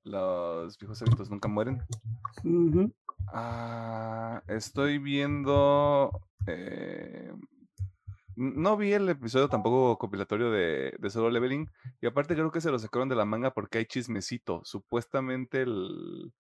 Los 0.04 0.80
viejos 0.80 1.00
hábitos 1.04 1.30
nunca 1.30 1.48
mueren. 1.48 1.84
Ah, 3.28 4.42
estoy 4.48 4.98
viendo. 4.98 6.20
eh, 6.48 7.32
no 8.36 8.78
vi 8.78 8.94
el 8.94 9.08
episodio 9.10 9.48
tampoco 9.50 9.98
compilatorio 9.98 10.52
de, 10.52 10.94
de 10.98 11.10
Solo 11.10 11.30
Leveling. 11.30 11.70
Y 12.02 12.08
aparte 12.08 12.34
creo 12.36 12.52
que 12.52 12.62
se 12.62 12.72
lo 12.72 12.80
sacaron 12.80 13.10
de 13.10 13.16
la 13.16 13.26
manga 13.26 13.54
porque 13.54 13.78
hay 13.80 13.86
chismecito. 13.86 14.62
Supuestamente 14.64 15.62
el. 15.64 16.32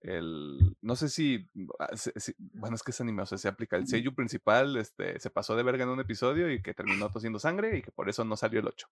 El. 0.00 0.76
No 0.80 0.96
sé 0.96 1.08
si. 1.08 1.46
ah, 1.78 1.90
se- 1.96 2.18
si- 2.18 2.34
bueno, 2.38 2.74
es 2.76 2.82
que 2.82 2.90
es 2.90 3.00
anime, 3.00 3.22
o 3.22 3.26
sea, 3.26 3.38
se 3.38 3.48
aplica. 3.48 3.76
El 3.76 3.86
sello 3.86 4.14
principal 4.14 4.76
este, 4.76 5.18
se 5.20 5.30
pasó 5.30 5.54
de 5.54 5.62
verga 5.62 5.84
en 5.84 5.90
un 5.90 6.00
episodio 6.00 6.50
y 6.50 6.60
que 6.60 6.74
terminó 6.74 7.08
tosiendo 7.10 7.38
sangre 7.38 7.78
y 7.78 7.82
que 7.82 7.92
por 7.92 8.08
eso 8.08 8.24
no 8.24 8.36
salió 8.36 8.60
el 8.60 8.66
8. 8.66 8.88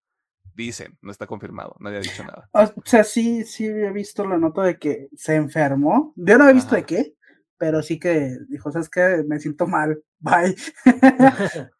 Dicen, 0.54 0.96
no 1.02 1.10
está 1.12 1.26
confirmado, 1.26 1.76
nadie 1.80 1.98
ha 1.98 2.00
dicho 2.00 2.24
nada. 2.24 2.48
O 2.52 2.82
sea, 2.84 3.04
sí, 3.04 3.44
sí 3.44 3.66
he 3.66 3.92
visto 3.92 4.24
la 4.26 4.38
nota 4.38 4.62
de 4.62 4.78
que 4.78 5.08
se 5.14 5.34
enfermó. 5.34 6.12
Yo 6.16 6.38
no 6.38 6.48
he 6.48 6.54
visto 6.54 6.74
de 6.74 6.84
qué, 6.84 7.14
pero 7.58 7.82
sí 7.82 7.98
que 8.00 8.38
dijo, 8.48 8.72
¿sabes 8.72 8.88
qué? 8.88 9.22
Me 9.28 9.38
siento 9.38 9.66
mal. 9.66 10.02
Bye. 10.18 10.56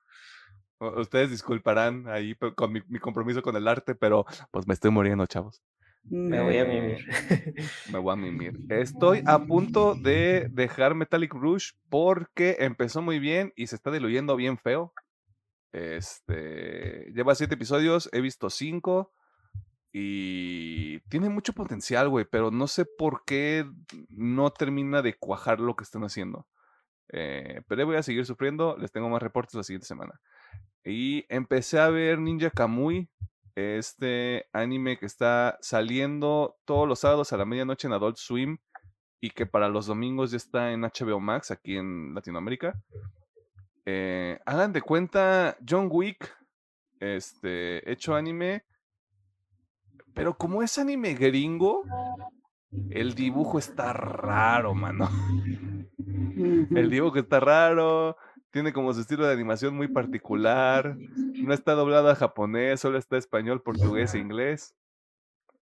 Ustedes 0.79 1.31
disculparán 1.31 2.09
ahí 2.09 2.35
con 2.55 2.73
mi, 2.73 2.81
mi 2.89 2.99
compromiso 2.99 3.43
con 3.43 3.57
el 3.57 3.67
arte, 3.67 3.95
pero 3.95 4.27
pues 4.51 4.67
me 4.67 4.75
estoy 4.75 4.91
muriendo, 4.91 5.27
chavos. 5.27 5.63
Me 6.09 6.41
voy 6.41 6.59
a 6.59 6.65
mimir. 6.65 7.05
Me 7.93 7.99
voy 7.99 8.13
a 8.13 8.17
mimir. 8.17 8.61
Estoy 8.69 9.23
a 9.27 9.45
punto 9.45 9.95
de 9.95 10.49
dejar 10.53 10.95
Metallic 10.95 11.35
Rouge 11.35 11.73
porque 11.89 12.57
empezó 12.61 13.03
muy 13.03 13.19
bien 13.19 13.53
y 13.57 13.67
se 13.67 13.77
está 13.77 13.91
diluyendo 13.91 14.37
bien 14.37 14.57
feo. 14.59 14.93
Este 15.73 17.11
lleva 17.13 17.35
siete 17.35 17.55
episodios, 17.55 18.09
he 18.13 18.21
visto 18.21 18.51
cinco 18.51 19.13
y 19.93 21.01
tiene 21.09 21.29
mucho 21.29 21.53
potencial, 21.53 22.09
güey, 22.09 22.25
pero 22.31 22.51
no 22.51 22.67
sé 22.67 22.85
por 22.85 23.25
qué 23.25 23.65
no 24.09 24.51
termina 24.51 25.03
de 25.03 25.15
cuajar 25.15 25.59
lo 25.59 25.75
que 25.75 25.85
están 25.85 26.05
haciendo. 26.05 26.47
Eh, 27.13 27.63
pero 27.67 27.87
voy 27.87 27.97
a 27.97 28.03
seguir 28.03 28.27
sufriendo, 28.27 28.77
les 28.79 28.93
tengo 28.93 29.09
más 29.09 29.23
reportes 29.23 29.55
la 29.55 29.63
siguiente 29.65 29.87
semana. 29.87 30.21
Y 30.87 31.27
empecé 31.29 31.81
a 31.81 31.91
ver 31.91 32.21
Ninja 32.21 32.49
Kamui, 32.49 33.11
este 33.57 34.47
anime 34.53 34.97
que 34.97 35.07
está 35.07 35.59
saliendo 35.61 36.59
todos 36.65 36.87
los 36.87 37.01
sábados 37.01 37.33
a 37.33 37.37
la 37.37 37.45
medianoche 37.45 37.89
en 37.89 37.95
Adult 37.95 38.19
Swim 38.19 38.59
y 39.21 39.31
que 39.31 39.47
para 39.47 39.69
los 39.69 39.87
domingos 39.87 40.31
ya 40.31 40.37
está 40.37 40.71
en 40.71 40.83
HBO 40.83 41.19
Max 41.19 41.51
aquí 41.51 41.77
en 41.77 42.15
Latinoamérica. 42.15 42.81
Eh, 43.85 44.39
hagan 44.47 44.73
de 44.73 44.81
cuenta 44.81 45.57
John 45.69 45.89
Wick, 45.91 46.33
este, 47.01 47.91
hecho 47.91 48.15
anime, 48.15 48.65
pero 50.15 50.39
como 50.39 50.63
es 50.63 50.79
anime 50.79 51.15
gringo, 51.15 51.83
el 52.91 53.17
dibujo 53.17 53.59
está 53.59 53.93
raro, 53.93 54.73
mano. 54.73 55.09
El 56.37 56.91
dibujo 56.91 57.19
está 57.19 57.41
raro, 57.41 58.19
tiene 58.51 58.73
como 58.73 58.93
su 58.93 59.01
estilo 59.01 59.27
de 59.27 59.33
animación 59.33 59.75
muy 59.77 59.89
particular, 59.89 60.97
no 61.47 61.55
está 61.55 61.73
doblado 61.73 62.11
a 62.11 62.15
japonés, 62.15 62.81
solo 62.81 62.99
está 62.99 63.17
español, 63.17 63.63
portugués 63.63 64.15
e 64.15 64.19
inglés. 64.19 64.75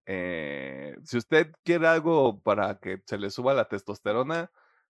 Eh, 0.07 0.97
si 1.05 1.17
usted 1.17 1.53
quiere 1.65 1.87
algo 1.87 2.41
para 2.41 2.79
que 2.79 3.03
se 3.07 3.19
le 3.19 3.31
suba 3.31 3.55
la 3.55 3.69
testosterona, 3.69 4.51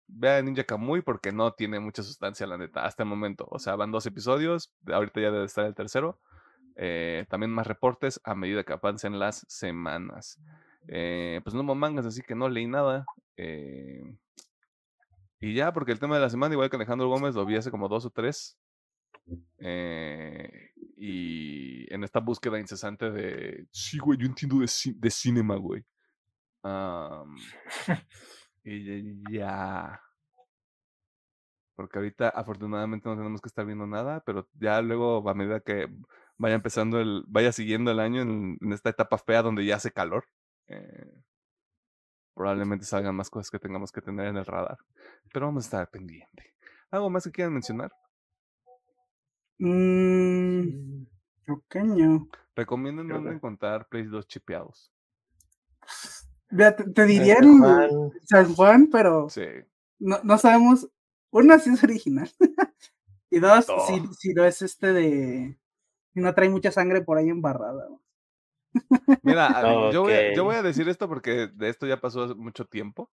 vea 0.07 0.41
Ninja 0.41 0.63
Kamui 0.63 1.01
porque 1.01 1.31
no 1.31 1.53
tiene 1.53 1.79
mucha 1.79 2.03
sustancia, 2.03 2.47
la 2.47 2.57
neta, 2.57 2.85
hasta 2.85 3.03
el 3.03 3.09
momento. 3.09 3.47
O 3.49 3.59
sea, 3.59 3.75
van 3.75 3.91
dos 3.91 4.05
episodios, 4.05 4.73
ahorita 4.91 5.21
ya 5.21 5.31
debe 5.31 5.45
estar 5.45 5.65
el 5.65 5.75
tercero. 5.75 6.19
Eh, 6.75 7.25
también 7.29 7.51
más 7.51 7.65
reportes 7.65 8.21
a 8.23 8.35
medida 8.35 8.63
que 8.63 8.73
avancen 8.73 9.19
las 9.19 9.45
semanas. 9.47 10.39
Eh, 10.87 11.41
pues 11.43 11.53
no 11.53 11.63
hubo 11.63 11.75
mangas, 11.75 12.05
así 12.05 12.21
que 12.21 12.35
no 12.35 12.49
leí 12.49 12.67
nada. 12.67 13.05
Eh, 13.35 14.03
y 15.39 15.53
ya, 15.55 15.71
porque 15.73 15.91
el 15.91 15.99
tema 15.99 16.15
de 16.15 16.21
la 16.21 16.29
semana, 16.29 16.53
igual 16.53 16.69
que 16.69 16.75
Alejandro 16.77 17.07
Gómez, 17.09 17.35
lo 17.35 17.45
vi 17.45 17.55
hace 17.57 17.71
como 17.71 17.87
dos 17.87 18.05
o 18.05 18.09
tres. 18.09 18.57
Eh, 19.59 20.69
y 20.97 21.91
en 21.93 22.03
esta 22.03 22.19
búsqueda 22.19 22.59
incesante 22.59 23.09
de. 23.11 23.67
Sí, 23.71 23.97
güey, 23.99 24.17
yo 24.19 24.25
entiendo 24.27 24.57
de, 24.59 24.69
de 24.95 25.11
cinema, 25.11 25.55
güey. 25.57 25.83
Am, 26.63 27.35
y 28.63 28.85
ya- 29.31 29.31
ya. 29.31 30.01
Porque 31.75 31.99
ahorita, 31.99 32.29
afortunadamente, 32.29 33.07
no 33.07 33.15
tenemos 33.15 33.39
que 33.41 33.47
estar 33.49 33.65
viendo 33.65 33.85
nada, 33.85 34.21
pero 34.25 34.47
ya 34.59 34.81
luego, 34.81 35.27
a 35.29 35.33
medida 35.35 35.59
que 35.59 35.87
vaya 36.37 36.55
empezando 36.55 36.99
el. 36.99 37.23
vaya 37.27 37.51
siguiendo 37.51 37.91
el 37.91 37.99
año 37.99 38.21
en, 38.21 38.57
en 38.61 38.73
esta 38.73 38.89
etapa 38.89 39.17
fea 39.19 39.43
donde 39.43 39.65
ya 39.65 39.75
hace 39.75 39.91
calor. 39.91 40.25
eh, 40.67 41.23
probablemente 42.37 42.85
salgan 42.85 43.15
más 43.15 43.29
cosas 43.29 43.49
que 43.51 43.59
tengamos 43.59 43.91
que 43.91 44.01
tener 44.01 44.27
en 44.27 44.37
el 44.37 44.45
radar. 44.45 44.77
Pero 45.33 45.47
vamos 45.47 45.65
a 45.65 45.67
estar 45.67 45.89
pendiente. 45.89 46.53
¿Algo 46.91 47.09
más 47.09 47.23
que 47.25 47.31
quieran 47.31 47.53
mencionar? 47.53 47.91
Mm, 49.59 51.05
pequeño. 51.45 52.27
Recomienden 52.55 53.05
Creo 53.07 53.17
dónde 53.17 53.31
que- 53.31 53.35
encontrar 53.37 53.87
Play 53.87 54.03
2 54.03 54.27
chipeados. 54.27 54.91
Vea, 56.49 56.75
te, 56.75 56.85
te 56.91 57.05
diría 57.05 57.35
el 57.39 57.47
Juan, 57.59 57.89
San 58.23 58.53
Juan, 58.55 58.87
pero 58.91 59.29
Sí. 59.29 59.45
no, 59.99 60.19
no 60.23 60.37
sabemos. 60.37 60.87
Una, 61.31 61.59
si 61.59 61.71
es 61.71 61.83
original. 61.83 62.31
y 63.29 63.39
dos, 63.39 63.65
si, 63.65 63.71
Oh. 63.99 64.13
si 64.13 64.33
no 64.33 64.45
es 64.45 64.61
este 64.61 64.93
de. 64.93 65.57
Si 66.13 66.19
no 66.21 66.33
trae 66.33 66.49
mucha 66.49 66.71
sangre 66.71 67.01
por 67.01 67.17
ahí 67.17 67.29
embarrada. 67.29 67.87
¿no? 67.89 68.01
Mira, 69.23 69.91
yo, 69.91 70.01
voy 70.01 70.13
a, 70.13 70.33
yo 70.33 70.43
Ok. 70.43 70.47
voy 70.47 70.55
a 70.55 70.63
decir 70.63 70.87
esto 70.89 71.07
porque 71.07 71.47
de 71.47 71.69
esto 71.69 71.87
ya 71.87 71.99
pasó 71.99 72.23
hace 72.23 72.35
mucho 72.35 72.65
tiempo. 72.65 73.09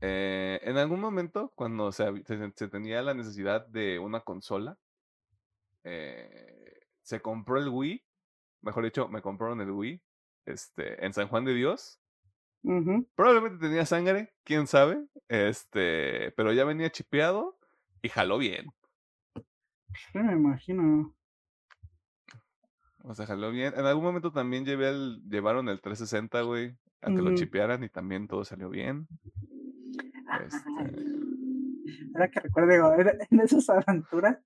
Eh, 0.00 0.60
en 0.62 0.76
algún 0.76 1.00
momento, 1.00 1.52
cuando 1.54 1.90
se, 1.92 2.04
hab- 2.04 2.24
se- 2.26 2.52
se 2.56 2.68
tenía 2.68 3.02
la 3.02 3.14
necesidad 3.14 3.66
de 3.66 3.98
una 3.98 4.20
consola, 4.20 4.78
eh, 5.84 6.80
se 7.02 7.20
compró 7.20 7.58
el 7.58 7.68
Wii. 7.68 8.04
Mejor 8.62 8.84
dicho, 8.84 9.08
me 9.08 9.22
compraron 9.22 9.60
el 9.60 9.70
Wii 9.70 10.00
este, 10.46 11.04
en 11.04 11.12
San 11.12 11.28
Juan 11.28 11.44
de 11.44 11.54
Dios. 11.54 12.00
Probablemente 13.14 13.66
tenía 13.66 13.84
sangre, 13.84 14.32
quién 14.42 14.66
sabe. 14.66 15.04
Este, 15.28 16.32
pero 16.32 16.52
ya 16.52 16.64
venía 16.64 16.90
chipeado 16.90 17.58
y 18.02 18.08
jaló 18.08 18.38
bien. 18.38 18.66
Sí, 20.12 20.18
me 20.18 20.32
imagino. 20.32 21.14
O 23.06 23.14
sea, 23.14 23.26
jaló 23.26 23.50
bien. 23.50 23.74
En 23.76 23.84
algún 23.84 24.04
momento 24.04 24.32
también 24.32 24.64
llevé 24.64 24.88
el, 24.88 25.22
llevaron 25.28 25.68
el 25.68 25.80
360, 25.80 26.40
güey, 26.42 26.76
a 27.02 27.12
que 27.12 27.22
lo 27.22 27.30
Ujú. 27.30 27.34
chipearan 27.34 27.84
y 27.84 27.88
también 27.90 28.26
todo 28.26 28.44
salió 28.44 28.70
bien. 28.70 29.06
Este, 30.46 31.14
Ahora 32.14 32.30
que 32.30 32.40
recuerdo, 32.40 32.72
digo, 32.72 32.92
en 33.30 33.40
esas 33.40 33.68
aventuras, 33.68 34.38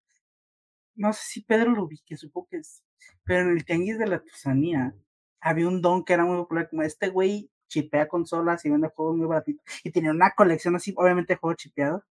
no 0.97 1.13
sé 1.13 1.21
si 1.25 1.43
Pedro 1.45 1.71
lo 1.73 1.85
ubique, 1.85 2.17
supongo 2.17 2.49
que 2.51 2.65
sí, 2.65 2.83
pero 3.25 3.43
en 3.43 3.57
el 3.57 3.65
tianguis 3.65 3.99
de 3.99 4.07
la 4.07 4.17
artesanía 4.17 4.95
había 5.41 5.69
un 5.69 5.81
don 5.81 6.05
que 6.05 6.15
era 6.15 6.25
muy 6.25 6.37
popular, 6.37 6.69
como 6.69 6.83
este 6.83 7.09
güey 7.11 7.51
chipea 7.69 8.09
consolas 8.09 8.65
y 8.65 8.71
vende 8.71 8.89
juegos 8.89 9.17
muy 9.17 9.27
baratitos, 9.27 9.65
y 9.85 9.93
tenía 9.93 10.11
una 10.11 10.33
colección 10.37 10.75
así, 10.75 10.95
obviamente 10.97 11.35
de 11.35 11.39
juegos 11.39 11.59
chipeados. 11.59 12.03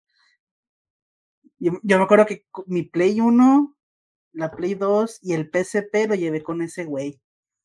Yo, 1.59 1.73
yo 1.83 1.97
me 1.97 2.03
acuerdo 2.03 2.25
que 2.27 2.45
mi 2.67 2.83
Play 2.83 3.19
1, 3.19 3.76
la 4.37 4.51
Play 4.51 4.75
2 4.75 5.19
y 5.23 5.33
el 5.33 5.49
PSP 5.51 6.07
lo 6.07 6.15
llevé 6.15 6.41
con 6.43 6.61
ese 6.61 6.85
güey. 6.85 7.19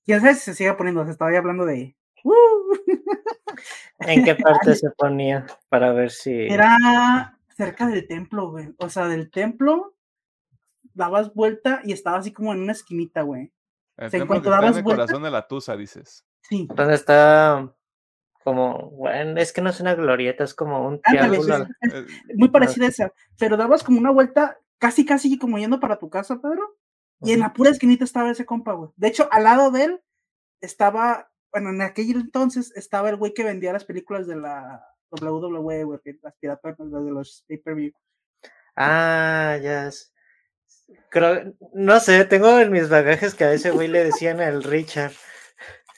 Quién 0.04 0.20
sabe 0.20 0.34
si 0.34 0.40
se 0.40 0.54
sigue 0.54 0.72
poniendo, 0.74 1.04
se 1.04 1.12
estaba 1.12 1.32
ya 1.32 1.38
hablando 1.38 1.64
de... 1.64 1.96
¡Uh! 2.24 2.76
¿En 4.00 4.24
qué 4.24 4.34
parte 4.36 4.74
se 4.74 4.90
ponía? 4.90 5.46
Para 5.68 5.92
ver 5.92 6.10
si. 6.10 6.32
Era 6.32 7.38
cerca 7.56 7.86
del 7.86 8.06
templo, 8.06 8.50
güey. 8.50 8.74
O 8.78 8.88
sea, 8.88 9.06
del 9.08 9.30
templo 9.30 9.94
dabas 10.94 11.32
vuelta 11.34 11.80
y 11.84 11.92
estaba 11.92 12.18
así 12.18 12.32
como 12.32 12.52
en 12.52 12.60
una 12.62 12.72
esquinita, 12.72 13.22
güey. 13.22 13.52
el 13.96 14.10
sea, 14.10 14.18
en 14.18 14.26
templo 14.26 14.26
cuanto 14.28 14.50
que 14.50 14.54
está 14.54 14.66
en 14.66 14.76
el 14.76 14.82
vuelta- 14.82 15.02
corazón 15.02 15.22
de 15.22 15.30
la 15.30 15.46
Tusa, 15.48 15.76
dices. 15.76 16.24
Sí. 16.42 16.68
¿Dónde 16.74 16.94
está? 16.94 17.72
Como. 18.44 18.90
Bueno, 18.90 19.40
es 19.40 19.52
que 19.52 19.60
no 19.62 19.70
es 19.70 19.80
una 19.80 19.94
glorieta, 19.94 20.44
es 20.44 20.54
como 20.54 20.86
un 20.86 21.00
Ándale, 21.04 21.38
triángulo. 21.38 21.64
sí, 21.66 21.72
es 21.82 21.94
Eh, 21.94 22.06
muy 22.34 22.48
parecida 22.48 22.86
a 22.86 22.88
esa. 22.88 23.12
Pero 23.38 23.56
dabas 23.56 23.82
como 23.84 23.98
una 23.98 24.10
vuelta 24.10 24.58
casi, 24.82 25.06
casi 25.06 25.38
como 25.38 25.58
yendo 25.58 25.78
para 25.78 26.00
tu 26.00 26.10
casa, 26.10 26.40
Pedro. 26.42 26.76
Y 27.20 27.30
en 27.32 27.38
la 27.38 27.52
pura 27.52 27.70
esquinita 27.70 28.02
estaba 28.02 28.32
ese 28.32 28.44
compa, 28.44 28.72
güey. 28.72 28.90
De 28.96 29.06
hecho, 29.06 29.28
al 29.30 29.44
lado 29.44 29.70
de 29.70 29.84
él 29.84 30.00
estaba, 30.60 31.30
bueno, 31.52 31.70
en 31.70 31.80
aquel 31.80 32.10
entonces 32.16 32.72
estaba 32.74 33.08
el 33.10 33.16
güey 33.16 33.32
que 33.32 33.44
vendía 33.44 33.72
las 33.72 33.84
películas 33.84 34.26
de 34.26 34.34
la 34.34 34.84
WWE, 35.12 35.84
güey, 35.84 36.00
las 36.20 36.34
piratonas, 36.40 36.90
las 36.92 37.04
de 37.04 37.10
los 37.12 37.44
pay-per-view. 37.46 37.92
Ah, 38.74 39.56
ya. 39.62 39.86
es- 39.86 40.12
Creo, 41.10 41.54
no 41.74 42.00
sé, 42.00 42.24
tengo 42.24 42.58
en 42.58 42.72
mis 42.72 42.88
bagajes 42.88 43.34
que 43.36 43.44
a 43.44 43.52
ese 43.52 43.70
güey 43.70 43.86
le 43.86 44.02
decían 44.04 44.40
el 44.40 44.64
Richard. 44.64 45.12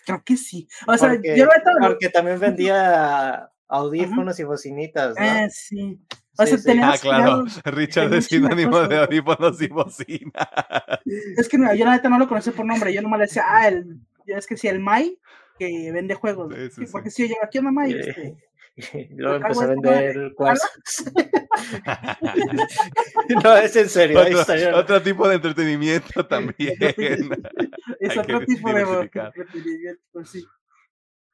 Creo 0.04 0.22
que 0.22 0.36
sí. 0.36 0.68
O 0.86 0.96
sea, 0.98 1.08
porque, 1.08 1.36
yo 1.38 1.46
lo- 1.46 1.88
porque 1.88 2.10
también 2.10 2.38
vendía 2.38 3.50
audífonos 3.66 4.38
y 4.38 4.44
bocinitas, 4.44 5.16
¿no? 5.18 5.24
Eh, 5.24 5.48
sí. 5.50 5.98
O 6.36 6.42
Sí, 6.44 6.48
sea, 6.50 6.58
sí. 6.58 6.64
tenía- 6.64 6.90
Ah, 6.92 6.98
claro. 7.00 7.44
Richard 7.64 8.12
es 8.14 8.26
sinónimo 8.26 8.80
de 8.88 8.98
audífonos 8.98 9.60
y 9.62 9.68
bocina. 9.68 10.32
Es 11.36 11.48
que 11.48 11.58
yo 11.58 11.84
la 11.84 11.92
neta 11.92 12.08
no 12.08 12.18
lo 12.18 12.28
conocí 12.28 12.50
por 12.50 12.64
nombre, 12.66 12.92
yo 12.92 13.02
nomás 13.02 13.18
le 13.20 13.26
decía, 13.26 13.44
ah, 13.46 13.68
el, 13.68 14.00
es 14.26 14.46
que 14.46 14.56
sí, 14.56 14.68
el 14.68 14.80
Mai 14.80 15.18
que 15.58 15.90
vende 15.92 16.14
juegos. 16.14 16.48
Sí, 16.52 16.56
güey. 16.58 16.70
sí, 16.70 16.86
Sí, 16.86 16.92
porque 16.92 17.10
sí. 17.10 17.16
si 17.16 17.22
yo 17.22 17.28
llego 17.34 17.44
aquí 17.44 17.58
a 17.58 17.62
Mai, 17.62 17.92
Eh, 17.92 18.00
este, 18.00 18.36
Y 19.10 19.14
luego 19.14 19.36
empezó 19.36 19.60
a 19.62 19.66
vender 19.68 20.32
cuarzos. 20.34 20.68
no, 23.44 23.56
es 23.56 23.76
en 23.76 23.88
serio. 23.88 24.20
ahí 24.20 24.32
está, 24.32 24.76
otro, 24.76 25.00
tipo 25.02 25.28
de 25.28 25.36
entretenimiento 25.36 26.26
también. 26.26 26.74
es 28.00 28.16
otro 28.16 28.40
tipo 28.44 28.72
de 28.72 28.80
entretenimiento, 28.80 30.02
pues 30.12 30.30
sí. 30.30 30.44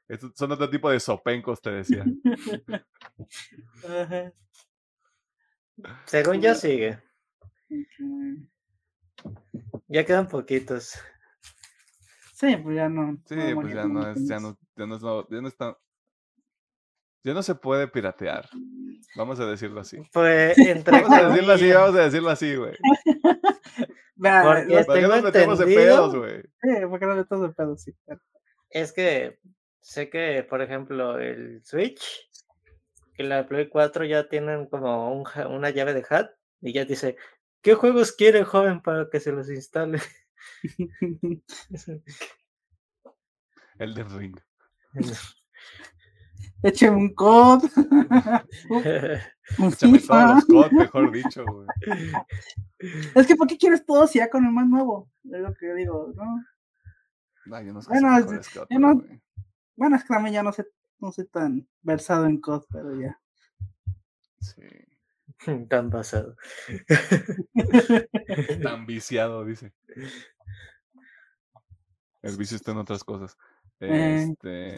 Estos 0.09 0.33
son 0.35 0.51
otro 0.53 0.69
tipo 0.69 0.91
de 0.91 0.99
sopencos, 1.01 1.63
te 1.63 1.71
decía. 1.71 2.05
Ajá. 3.89 4.33
Según 6.07 6.41
yo 6.41 6.55
sigue. 6.55 6.99
Ya 9.89 10.05
quedan 10.05 10.29
poquitos. 10.29 10.95
Sí, 12.35 12.57
pues 12.57 12.77
ya 12.77 12.89
no. 12.89 13.17
Sí, 13.27 13.35
no, 13.37 13.61
pues 13.61 13.75
ya 13.75 13.85
no 13.85 14.11
es, 14.11 14.29
ya 14.29 14.41
no, 14.41 14.59
ya 14.77 14.87
no 14.87 14.95
es, 14.97 15.03
ya 15.31 15.41
no 15.43 15.49
está, 15.49 15.79
ya 17.23 17.35
no 17.35 17.43
se 17.43 17.55
puede 17.55 17.87
piratear. 17.89 18.49
Vamos 19.17 19.39
a 19.41 19.47
decirlo 19.47 19.81
así. 19.81 19.99
Pues 20.13 20.57
entre 20.59 21.03
Vamos 21.03 21.19
a 21.19 21.29
decirlo 21.29 21.53
así, 21.53 21.71
vamos 21.73 21.97
a 21.97 22.03
decirlo 22.05 22.31
así, 22.31 22.57
güey. 22.57 22.77
Porque- 24.17 24.85
¿Para 24.87 25.01
qué 25.01 25.09
nos 25.09 25.23
metemos 25.23 25.61
en 25.61 25.69
entendido- 25.69 26.11
pedos, 26.11 26.17
güey? 26.17 26.43
sí, 26.43 26.87
porque 26.91 27.07
no 27.07 27.17
de 27.17 27.25
todo 27.25 27.49
de 27.49 27.55
pedo, 27.55 27.77
sí. 27.79 27.93
es 28.69 28.93
que 28.93 29.39
sé 29.81 30.11
que, 30.11 30.47
por 30.49 30.61
ejemplo, 30.61 31.19
el 31.19 31.65
Switch 31.65 32.29
y 33.21 33.23
la 33.23 33.47
Play 33.47 33.69
4 33.69 34.05
ya 34.07 34.29
tienen 34.29 34.67
como 34.67 35.13
un 35.13 35.25
una 35.51 35.69
llave 35.71 35.93
de 35.95 36.05
HAT 36.09 36.31
y 36.63 36.73
ya 36.73 36.85
dice, 36.87 37.17
¿qué 37.63 37.75
juegos 37.75 38.13
quiere 38.13 38.45
joven 38.45 38.81
para 38.83 39.09
que 39.11 39.21
se 39.21 39.33
los 39.33 39.51
instale? 39.51 40.01
El 43.79 43.95
de 43.95 44.05
Ring. 44.05 44.37
Écheme 46.63 46.97
un 46.97 47.15
COD. 47.15 47.65
un 49.59 49.69
Échame 49.73 49.73
todos 49.79 49.79
FIFA. 49.79 50.35
los 50.35 50.45
COD, 50.47 50.73
mejor 50.73 51.11
dicho, 51.13 51.45
güey. 51.47 51.67
Es 53.15 53.27
que, 53.27 53.35
¿por 53.37 53.47
qué 53.47 53.57
quieres 53.57 53.85
todos 53.87 54.13
ya 54.13 54.29
con 54.29 54.45
el 54.45 54.53
más 54.53 54.67
nuevo? 54.67 55.11
Es 55.25 55.41
lo 55.41 55.55
que 55.55 55.69
yo 55.69 55.75
digo, 55.75 56.13
¿no? 56.15 56.45
Yo 57.65 57.73
no 57.73 57.81
sé 57.83 57.89
Bueno, 57.89 58.17
si 58.29 58.35
es- 58.37 58.49
que 58.49 58.61
yo 58.71 58.79
no-. 58.79 59.03
Bueno, 59.77 59.97
es 59.97 60.03
que 60.03 60.09
también 60.09 60.35
ya 60.35 60.43
no 60.43 60.53
sé, 60.53 60.67
no 61.01 61.13
soy 61.13 61.27
tan 61.27 61.69
versado 61.83 62.27
en 62.27 62.41
COD, 62.41 62.65
pero 62.71 63.01
ya. 63.01 63.21
Sí. 64.41 64.63
Tan 65.69 65.91
pasado. 65.91 66.37
Tan 68.63 68.87
viciado, 68.87 69.45
dice. 69.45 69.73
El 72.23 72.37
vicio 72.37 72.57
está 72.57 72.73
en 72.73 72.79
otras 72.79 73.05
cosas. 73.05 73.37
Eh. 73.81 74.35
Este, 74.39 74.77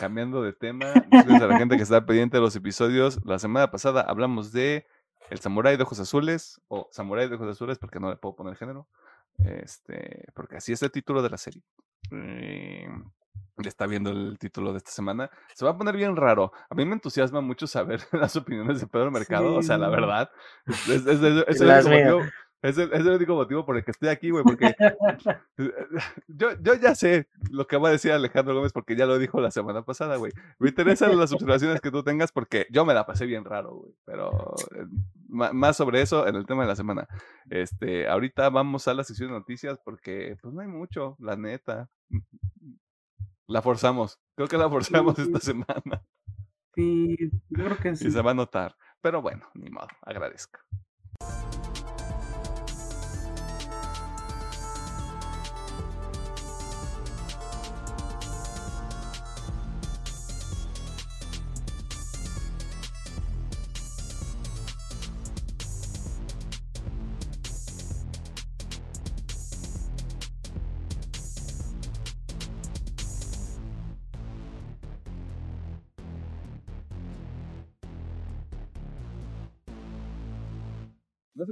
cambiando 0.00 0.42
de 0.42 0.52
tema, 0.52 0.92
gracias 1.10 1.42
a 1.42 1.46
la 1.46 1.58
gente 1.58 1.76
que 1.76 1.84
está 1.84 2.04
pendiente 2.04 2.36
de 2.36 2.42
los 2.42 2.56
episodios. 2.56 3.20
La 3.24 3.38
semana 3.38 3.70
pasada 3.70 4.00
hablamos 4.00 4.50
de 4.50 4.84
El 5.30 5.38
Samurai 5.38 5.76
de 5.76 5.84
Ojos 5.84 6.00
Azules, 6.00 6.60
o 6.66 6.88
Samurai 6.90 7.28
de 7.28 7.36
Ojos 7.36 7.48
Azules, 7.48 7.78
porque 7.78 8.00
no 8.00 8.10
le 8.10 8.16
puedo 8.16 8.34
poner 8.34 8.56
género. 8.56 8.88
Este, 9.38 10.26
porque 10.34 10.56
así 10.56 10.72
es 10.72 10.82
el 10.82 10.90
título 10.90 11.22
de 11.22 11.30
la 11.30 11.38
serie. 11.38 11.62
Eh, 12.10 12.88
está 13.64 13.86
viendo 13.86 14.10
el 14.10 14.36
título 14.38 14.72
de 14.72 14.78
esta 14.78 14.90
semana. 14.90 15.30
Se 15.54 15.64
va 15.64 15.72
a 15.72 15.78
poner 15.78 15.96
bien 15.96 16.16
raro. 16.16 16.52
A 16.68 16.74
mí 16.74 16.84
me 16.84 16.94
entusiasma 16.94 17.40
mucho 17.40 17.66
saber 17.66 18.00
las 18.12 18.36
opiniones 18.36 18.80
de 18.80 18.86
Pedro 18.86 19.10
Mercado. 19.10 19.54
O 19.56 19.62
sea, 19.62 19.78
la 19.78 19.88
verdad. 19.88 20.30
Es, 20.66 20.88
es- 20.88 21.06
es 21.06 21.22
el- 21.22 21.44
es 21.48 21.60
el 21.60 21.70
Es 22.64 22.78
el, 22.78 22.90
es 22.94 23.00
el 23.00 23.08
único 23.08 23.34
motivo 23.34 23.66
por 23.66 23.76
el 23.76 23.84
que 23.84 23.90
estoy 23.90 24.08
aquí, 24.08 24.30
güey, 24.30 24.42
porque 24.42 24.74
yo, 26.28 26.58
yo 26.62 26.74
ya 26.74 26.94
sé 26.94 27.28
lo 27.50 27.66
que 27.66 27.76
va 27.76 27.90
a 27.90 27.92
decir 27.92 28.10
Alejandro 28.10 28.54
Gómez 28.54 28.72
porque 28.72 28.96
ya 28.96 29.04
lo 29.04 29.18
dijo 29.18 29.38
la 29.38 29.50
semana 29.50 29.82
pasada, 29.82 30.16
güey. 30.16 30.32
Me 30.58 30.70
interesan 30.70 31.18
las 31.18 31.30
observaciones 31.34 31.82
que 31.82 31.90
tú 31.90 32.02
tengas 32.02 32.32
porque 32.32 32.66
yo 32.70 32.86
me 32.86 32.94
la 32.94 33.04
pasé 33.04 33.26
bien 33.26 33.44
raro, 33.44 33.74
güey. 33.74 33.92
Pero 34.06 34.54
eh, 34.74 34.86
más 35.28 35.76
sobre 35.76 36.00
eso 36.00 36.26
en 36.26 36.36
el 36.36 36.46
tema 36.46 36.62
de 36.62 36.68
la 36.68 36.76
semana. 36.76 37.06
Este, 37.50 38.08
ahorita 38.08 38.48
vamos 38.48 38.88
a 38.88 38.94
la 38.94 39.04
sección 39.04 39.28
de 39.28 39.34
noticias 39.40 39.78
porque 39.84 40.38
pues 40.40 40.54
no 40.54 40.62
hay 40.62 40.68
mucho, 40.68 41.16
la 41.18 41.36
neta. 41.36 41.90
La 43.46 43.60
forzamos. 43.60 44.18
Creo 44.36 44.48
que 44.48 44.56
la 44.56 44.70
forzamos 44.70 45.18
esta 45.18 45.38
semana 45.38 46.02
Sí, 46.74 47.14
yo 47.50 47.64
creo 47.66 47.76
que 47.76 47.90
y 47.90 47.96
sí. 47.96 48.10
se 48.10 48.22
va 48.22 48.30
a 48.30 48.34
notar. 48.34 48.74
Pero 49.02 49.20
bueno, 49.20 49.46
ni 49.52 49.68
modo, 49.68 49.88
agradezco. 50.00 50.60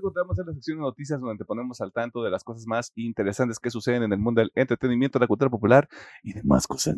Encontramos 0.03 0.39
en 0.39 0.47
la 0.47 0.53
sección 0.55 0.79
de 0.79 0.83
noticias 0.83 1.21
donde 1.21 1.39
te 1.39 1.45
ponemos 1.45 1.81
al 1.81 1.93
tanto 1.93 2.23
de 2.23 2.31
las 2.31 2.43
cosas 2.43 2.67
más 2.67 2.93
interesantes 2.97 3.59
que 3.59 3.71
suceden 3.71 4.03
en 4.03 4.13
el 4.13 4.19
mundo 4.19 4.41
del 4.41 4.51
entretenimiento, 4.55 5.19
la 5.19 5.27
cultura 5.27 5.51
popular 5.51 5.89
y 6.23 6.33
demás 6.33 6.67
cosas. 6.67 6.97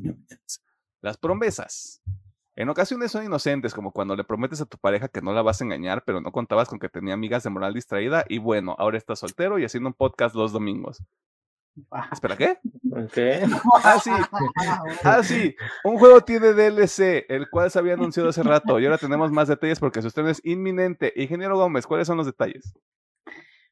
Las 1.00 1.18
promesas. 1.18 2.02
En 2.56 2.68
ocasiones 2.68 3.10
son 3.10 3.24
inocentes, 3.24 3.74
como 3.74 3.92
cuando 3.92 4.14
le 4.16 4.24
prometes 4.24 4.60
a 4.60 4.64
tu 4.64 4.78
pareja 4.78 5.08
que 5.08 5.20
no 5.20 5.32
la 5.32 5.42
vas 5.42 5.60
a 5.60 5.64
engañar, 5.64 6.04
pero 6.06 6.20
no 6.20 6.30
contabas 6.30 6.68
con 6.68 6.78
que 6.78 6.88
tenía 6.88 7.14
amigas 7.14 7.42
de 7.42 7.50
moral 7.50 7.74
distraída 7.74 8.24
y 8.28 8.38
bueno, 8.38 8.76
ahora 8.78 8.96
estás 8.96 9.18
soltero 9.18 9.58
y 9.58 9.64
haciendo 9.64 9.88
un 9.88 9.94
podcast 9.94 10.34
los 10.34 10.52
domingos. 10.52 11.02
Ah, 11.90 12.08
Espera, 12.12 12.36
¿qué? 12.36 12.58
Ok. 12.90 13.18
Ah, 13.82 13.98
sí. 14.02 14.10
Ah, 15.02 15.22
sí, 15.24 15.56
un 15.82 15.98
juego 15.98 16.20
tiene 16.20 16.52
DLC, 16.52 17.26
el 17.28 17.50
cual 17.50 17.70
se 17.70 17.78
había 17.78 17.94
anunciado 17.94 18.28
hace 18.28 18.42
rato 18.42 18.78
y 18.78 18.84
ahora 18.84 18.98
tenemos 18.98 19.32
más 19.32 19.48
detalles 19.48 19.80
porque 19.80 20.00
su 20.00 20.08
estreno 20.08 20.28
es 20.30 20.40
inminente. 20.44 21.12
Ingeniero 21.16 21.56
Gómez, 21.56 21.86
¿cuáles 21.86 22.06
son 22.06 22.16
los 22.16 22.26
detalles? 22.26 22.72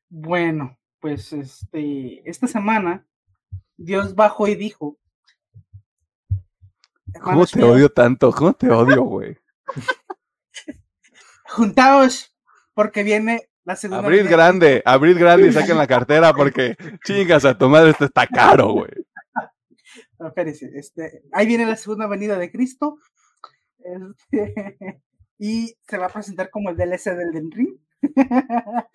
Bueno, 0.08 0.78
pues 1.00 1.32
este, 1.32 2.28
esta 2.28 2.46
semana 2.46 3.06
Dios 3.76 4.14
bajó 4.14 4.48
y 4.48 4.56
dijo. 4.56 4.98
¿Cómo 7.14 7.26
"Hermanos 7.30 7.50
te 7.52 7.62
odio 7.62 7.88
tanto? 7.90 8.32
¿Cómo 8.32 8.52
te 8.54 8.70
odio, 8.70 9.02
güey? 9.02 9.36
Juntaos, 11.44 12.34
porque 12.74 13.02
viene 13.02 13.48
la 13.64 13.76
segunda. 13.76 14.04
Abrid 14.04 14.18
venida- 14.18 14.30
grande, 14.30 14.82
abrid 14.84 15.18
grande 15.18 15.48
y 15.48 15.52
saquen 15.52 15.78
la 15.78 15.86
cartera 15.86 16.32
porque 16.32 16.76
chingas 17.04 17.44
a 17.44 17.56
tu 17.56 17.68
madre, 17.68 17.90
esto 17.90 18.04
está 18.04 18.26
caro, 18.26 18.72
güey. 18.72 18.90
No, 20.18 20.32
este, 20.36 21.22
ahí 21.32 21.46
viene 21.46 21.66
la 21.66 21.76
segunda 21.76 22.06
venida 22.06 22.38
de 22.38 22.50
Cristo. 22.50 22.98
este, 23.78 24.76
y 25.38 25.74
se 25.88 25.98
va 25.98 26.06
a 26.06 26.12
presentar 26.12 26.50
como 26.50 26.70
el 26.70 26.76
DLC 26.76 27.10
del 27.16 27.32
Den 27.32 27.50
Ring. 27.50 27.76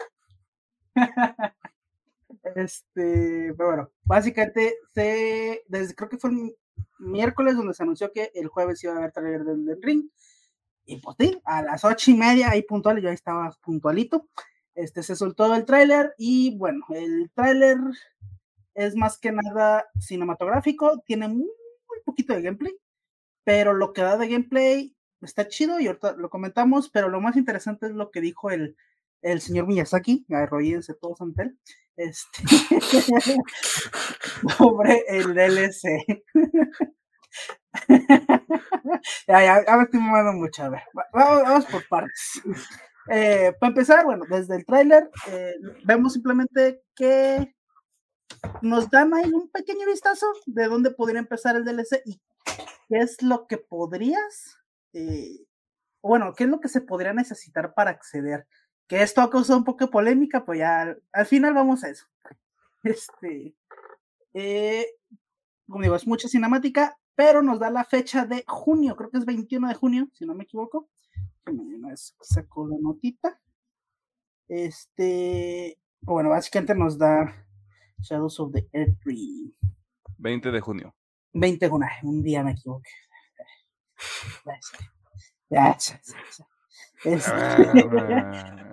Este, 2.55 3.53
pero 3.57 3.69
bueno, 3.69 3.91
básicamente 4.03 4.75
se, 4.93 5.63
desde 5.67 5.93
creo 5.95 6.09
que 6.09 6.17
fue 6.17 6.29
el 6.31 6.55
miércoles 6.99 7.55
donde 7.55 7.73
se 7.73 7.83
anunció 7.83 8.11
que 8.11 8.31
el 8.33 8.47
jueves 8.47 8.83
iba 8.83 8.93
a 8.93 8.97
haber 8.97 9.11
trailer 9.11 9.43
del 9.43 9.65
Den 9.65 9.81
Ring. 9.81 10.09
Y 10.85 10.97
pues 11.01 11.17
sí, 11.19 11.39
a 11.43 11.61
las 11.61 11.83
ocho 11.83 12.09
y 12.11 12.13
media, 12.15 12.49
ahí 12.49 12.61
puntual, 12.63 13.01
yo 13.01 13.09
ahí 13.09 13.15
estaba 13.15 13.51
puntualito. 13.61 14.29
Este 14.77 15.03
se 15.03 15.17
soltó 15.17 15.53
el 15.55 15.65
tráiler 15.65 16.15
y 16.19 16.57
bueno, 16.57 16.85
el 16.91 17.31
tráiler 17.35 17.79
es 18.75 18.95
más 18.95 19.17
que 19.19 19.31
nada 19.31 19.85
cinematográfico, 19.99 21.01
tiene 21.05 21.27
muy, 21.27 21.37
muy 21.45 21.99
poquito 22.05 22.33
de 22.33 22.41
gameplay, 22.41 22.73
pero 23.45 23.73
lo 23.73 23.93
que 23.93 24.01
da 24.03 24.17
de 24.17 24.27
gameplay 24.29 24.95
está 25.21 25.47
chido 25.47 25.79
y 25.79 25.87
ahorita 25.87 26.13
lo 26.17 26.29
comentamos, 26.29 26.89
pero 26.89 27.09
lo 27.09 27.21
más 27.21 27.37
interesante 27.37 27.87
es 27.87 27.93
lo 27.93 28.11
que 28.11 28.21
dijo 28.21 28.51
el, 28.51 28.77
el 29.23 29.41
señor 29.41 29.67
Miyazaki, 29.67 30.25
arroídense 30.29 30.93
todos 30.95 31.21
ante 31.21 31.43
él, 31.43 31.59
este, 31.97 32.43
sobre 34.57 35.03
el 35.07 35.33
DLC. 35.33 36.23
ya, 39.27 39.41
ya, 39.43 39.65
ya 39.65 39.77
me 39.77 39.83
estoy 39.83 39.99
mamando 39.99 40.33
mucho, 40.33 40.63
a 40.63 40.69
ver, 40.69 40.81
va- 40.97 41.07
vamos, 41.13 41.43
vamos 41.43 41.65
por 41.65 41.87
partes. 41.87 42.41
Eh, 43.09 43.53
para 43.59 43.69
empezar, 43.69 44.05
bueno, 44.05 44.25
desde 44.29 44.55
el 44.55 44.65
tráiler 44.65 45.09
eh, 45.27 45.55
vemos 45.85 46.13
simplemente 46.13 46.83
que 46.95 47.55
nos 48.61 48.89
dan 48.89 49.13
ahí 49.13 49.31
un 49.31 49.49
pequeño 49.49 49.85
vistazo 49.87 50.27
de 50.45 50.65
dónde 50.65 50.91
podría 50.91 51.19
empezar 51.19 51.55
el 51.55 51.65
DLC 51.65 52.01
y 52.05 52.19
qué 52.89 52.97
es 52.97 53.21
lo 53.21 53.47
que 53.47 53.57
podrías, 53.57 54.57
eh, 54.93 55.45
bueno, 56.01 56.33
qué 56.33 56.45
es 56.45 56.49
lo 56.49 56.59
que 56.59 56.69
se 56.69 56.81
podría 56.81 57.13
necesitar 57.13 57.73
para 57.73 57.91
acceder. 57.91 58.47
Que 58.87 59.01
esto 59.01 59.21
ha 59.21 59.29
causado 59.29 59.59
un 59.59 59.65
poco 59.65 59.85
de 59.85 59.91
polémica, 59.91 60.45
pues 60.45 60.59
ya 60.59 60.81
al, 60.81 61.03
al 61.11 61.25
final 61.25 61.53
vamos 61.53 61.83
a 61.83 61.89
eso. 61.89 62.05
Este, 62.83 63.53
eh, 64.33 64.87
como 65.67 65.83
digo, 65.83 65.95
es 65.95 66.07
mucha 66.07 66.27
cinemática, 66.27 66.97
pero 67.17 67.41
nos 67.41 67.59
da 67.59 67.71
la 67.71 67.83
fecha 67.83 68.27
de 68.27 68.43
junio, 68.47 68.95
creo 68.95 69.09
que 69.09 69.17
es 69.17 69.25
21 69.25 69.69
de 69.69 69.73
junio, 69.73 70.07
si 70.13 70.23
no 70.23 70.35
me 70.35 70.43
equivoco. 70.43 70.87
Saco 72.21 72.67
la 72.67 72.77
notita. 72.79 73.41
Este, 74.47 75.79
bueno, 76.01 76.29
básicamente 76.29 76.75
nos 76.75 76.95
da 76.95 77.33
Shadows 78.01 78.39
of 78.39 78.53
the 78.53 78.67
Earth 78.71 78.99
3. 79.03 79.17
20 80.19 80.51
de 80.51 80.61
junio. 80.61 80.95
20 81.33 81.65
de 81.65 81.69
junio, 81.71 81.87
un 82.03 82.21
día 82.21 82.43
me 82.43 82.51
equivoqué. 82.51 82.91
Ya, 84.45 84.59
ya, 85.49 85.75
ya, 85.75 85.97
ya. 86.37 86.47
Este, 87.03 87.31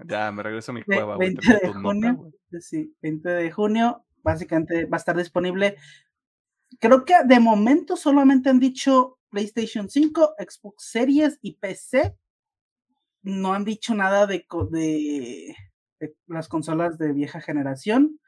ya, 0.07 0.33
me 0.33 0.43
regreso 0.43 0.73
a 0.73 0.75
mi 0.75 0.83
cueva, 0.83 1.17
güey. 1.17 1.35
20 1.35 1.59
termino 1.61 1.73
de 1.73 1.83
junio. 1.83 2.33
Sí, 2.61 2.95
20 3.01 3.27
de 3.27 3.51
junio, 3.51 4.05
básicamente 4.23 4.85
va 4.85 4.97
a 4.97 4.99
estar 4.99 5.17
disponible. 5.17 5.79
Creo 6.81 7.05
que 7.05 7.15
de 7.27 7.41
momento 7.41 7.97
solamente 7.97 8.49
han 8.51 8.59
dicho 8.61 9.19
PlayStation 9.31 9.89
5, 9.89 10.35
Xbox 10.39 10.85
Series 10.91 11.39
y 11.43 11.55
PC. 11.57 12.17
No 13.23 13.55
han 13.55 13.65
dicho 13.65 13.95
nada 13.95 14.27
de, 14.27 14.47
co- 14.47 14.67
de, 14.67 15.57
de 15.99 16.17
las 16.27 16.49
consolas 16.49 16.99
de 16.99 17.13
vieja 17.13 17.41
generación. 17.41 18.21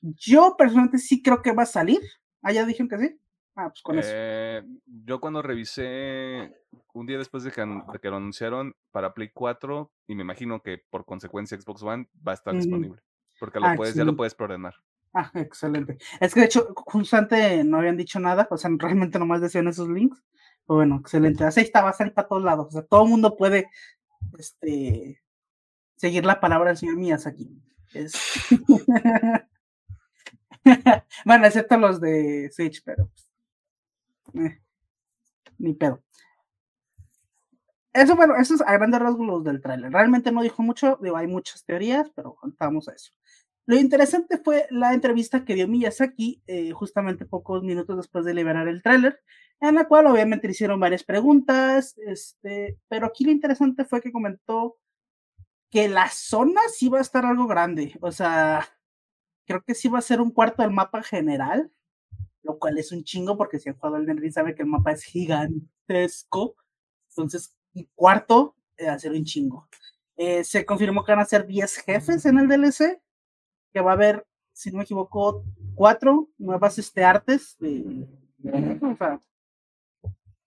Yo 0.00 0.56
personalmente 0.58 0.98
sí 0.98 1.22
creo 1.22 1.42
que 1.42 1.52
va 1.52 1.62
a 1.62 1.66
salir. 1.66 2.00
Ah, 2.42 2.52
ya 2.52 2.66
dijeron 2.66 2.88
que 2.88 2.98
sí. 2.98 3.18
Ah, 3.54 3.68
pues 3.68 3.82
con 3.82 3.98
eso. 3.98 4.08
Eh, 4.12 4.62
yo 4.86 5.20
cuando 5.20 5.42
revisé 5.42 6.54
un 6.94 7.06
día 7.06 7.18
después 7.18 7.44
de 7.44 7.50
que, 7.52 7.60
an- 7.62 7.84
de 7.92 7.98
que 7.98 8.08
lo 8.10 8.16
anunciaron 8.16 8.74
para 8.90 9.14
Play 9.14 9.30
4, 9.32 9.92
y 10.06 10.14
me 10.14 10.22
imagino 10.22 10.62
que 10.62 10.78
por 10.90 11.04
consecuencia 11.04 11.58
Xbox 11.60 11.82
One 11.82 12.08
va 12.26 12.32
a 12.32 12.34
estar 12.34 12.54
disponible. 12.54 13.00
Porque 13.38 13.60
lo 13.60 13.66
Ah, 13.68 13.74
puedes, 13.76 13.94
ya 13.94 14.04
lo 14.04 14.16
puedes 14.16 14.34
preordenar. 14.34 14.74
Ah, 15.14 15.30
excelente. 15.34 15.98
Es 16.20 16.32
que 16.32 16.40
de 16.40 16.46
hecho, 16.46 16.72
justamente 16.74 17.64
no 17.64 17.78
habían 17.78 17.96
dicho 17.96 18.18
nada, 18.18 18.48
o 18.50 18.56
sea, 18.56 18.70
realmente 18.78 19.18
nomás 19.18 19.40
decían 19.40 19.68
esos 19.68 19.88
links. 19.88 20.22
Pero 20.66 20.76
bueno, 20.76 20.96
excelente. 21.00 21.44
Así 21.44 21.60
está, 21.60 21.82
va 21.82 21.90
a 21.90 21.92
salir 21.92 22.14
para 22.14 22.28
todos 22.28 22.42
lados. 22.42 22.68
O 22.68 22.70
sea, 22.70 22.82
todo 22.82 23.04
el 23.04 23.10
mundo 23.10 23.36
puede 23.36 23.68
este, 24.38 25.22
seguir 25.96 26.24
la 26.24 26.40
palabra 26.40 26.70
del 26.70 26.78
señor 26.78 26.96
Miyazaki. 26.96 27.50
Es... 27.94 28.14
bueno, 31.24 31.46
excepto 31.46 31.76
los 31.76 32.00
de 32.00 32.50
Switch, 32.52 32.82
pero 32.84 33.10
pues, 34.32 34.52
eh, 34.52 34.60
ni 35.58 35.74
pedo. 35.74 36.02
Eso, 37.92 38.16
bueno, 38.16 38.36
eso 38.36 38.54
es 38.54 38.62
a 38.62 38.72
grandes 38.72 39.00
rasgos 39.00 39.26
los 39.26 39.44
del 39.44 39.60
tráiler. 39.60 39.92
Realmente 39.92 40.32
no 40.32 40.42
dijo 40.42 40.62
mucho, 40.62 40.98
digo, 41.02 41.16
hay 41.16 41.26
muchas 41.26 41.64
teorías, 41.64 42.10
pero 42.14 42.38
vamos 42.58 42.88
a 42.88 42.94
eso. 42.94 43.12
Lo 43.66 43.76
interesante 43.76 44.38
fue 44.38 44.66
la 44.70 44.92
entrevista 44.92 45.44
que 45.44 45.54
dio 45.54 45.68
Miyazaki 45.68 46.42
eh, 46.46 46.72
justamente 46.72 47.26
pocos 47.26 47.62
minutos 47.62 47.96
después 47.96 48.24
de 48.24 48.34
liberar 48.34 48.66
el 48.66 48.82
tráiler, 48.82 49.20
en 49.60 49.76
la 49.76 49.86
cual 49.86 50.06
obviamente 50.06 50.50
hicieron 50.50 50.80
varias 50.80 51.04
preguntas, 51.04 51.96
este, 52.06 52.78
pero 52.88 53.06
aquí 53.06 53.24
lo 53.24 53.30
interesante 53.30 53.84
fue 53.84 54.00
que 54.00 54.10
comentó 54.10 54.78
que 55.70 55.88
la 55.88 56.08
zona 56.08 56.60
sí 56.74 56.88
va 56.88 56.98
a 56.98 57.02
estar 57.02 57.24
algo 57.24 57.46
grande, 57.46 57.96
o 58.00 58.10
sea, 58.10 58.68
creo 59.46 59.62
que 59.62 59.74
sí 59.74 59.88
va 59.88 60.00
a 60.00 60.02
ser 60.02 60.20
un 60.20 60.32
cuarto 60.32 60.62
del 60.62 60.72
mapa 60.72 61.02
general, 61.02 61.70
lo 62.42 62.58
cual 62.58 62.78
es 62.78 62.90
un 62.90 63.04
chingo 63.04 63.36
porque 63.36 63.58
si 63.58 63.68
han 63.68 63.76
jugado 63.76 63.96
al 63.96 64.06
Ring 64.06 64.32
sabe 64.32 64.54
que 64.54 64.62
el 64.62 64.68
mapa 64.68 64.92
es 64.92 65.04
gigantesco, 65.04 66.56
entonces 67.10 67.56
un 67.74 67.88
cuarto 67.94 68.56
eh, 68.76 68.86
va 68.86 68.94
a 68.94 68.98
ser 68.98 69.12
un 69.12 69.24
chingo. 69.24 69.68
Eh, 70.16 70.44
se 70.44 70.66
confirmó 70.66 71.04
que 71.04 71.12
van 71.12 71.20
a 71.20 71.24
ser 71.24 71.46
10 71.46 71.76
jefes 71.78 72.26
en 72.26 72.38
el 72.38 72.48
DLC, 72.48 73.00
que 73.72 73.80
va 73.80 73.92
a 73.92 73.94
haber, 73.94 74.26
si 74.52 74.70
no 74.70 74.78
me 74.78 74.84
equivoco, 74.84 75.44
cuatro 75.74 76.28
nuevas 76.38 76.78
este, 76.78 77.04
artes. 77.04 77.56
De, 77.58 78.06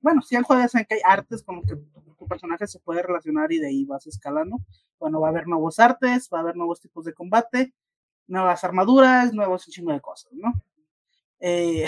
bueno, 0.01 0.21
si 0.21 0.35
jugado 0.35 0.63
ya 0.63 0.67
saben 0.67 0.85
que 0.87 0.95
hay 0.95 1.01
artes 1.03 1.43
como 1.43 1.63
que 1.63 1.75
tu 2.17 2.27
personaje 2.27 2.67
se 2.67 2.79
puede 2.79 3.01
relacionar 3.01 3.51
y 3.51 3.59
de 3.59 3.67
ahí 3.67 3.85
vas 3.85 4.07
escalando. 4.07 4.59
Bueno, 4.99 5.19
va 5.19 5.27
a 5.27 5.31
haber 5.31 5.47
nuevos 5.47 5.79
artes, 5.79 6.29
va 6.33 6.39
a 6.39 6.41
haber 6.41 6.55
nuevos 6.55 6.79
tipos 6.79 7.05
de 7.05 7.13
combate, 7.13 7.73
nuevas 8.27 8.63
armaduras, 8.63 9.33
nuevos 9.33 9.67
un 9.67 9.73
chingo 9.73 9.91
de 9.91 10.01
cosas, 10.01 10.31
¿no? 10.33 10.53
Eh, 11.39 11.85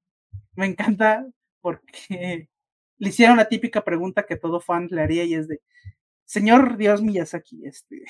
me 0.56 0.66
encanta 0.66 1.26
porque 1.60 2.48
le 2.98 3.08
hicieron 3.08 3.36
la 3.36 3.48
típica 3.48 3.84
pregunta 3.84 4.26
que 4.26 4.36
todo 4.36 4.60
fan 4.60 4.88
le 4.90 5.02
haría 5.02 5.24
y 5.24 5.34
es 5.34 5.48
de, 5.48 5.60
señor 6.24 6.76
Dios 6.76 7.02
Miyazaki, 7.02 7.66
este, 7.66 8.04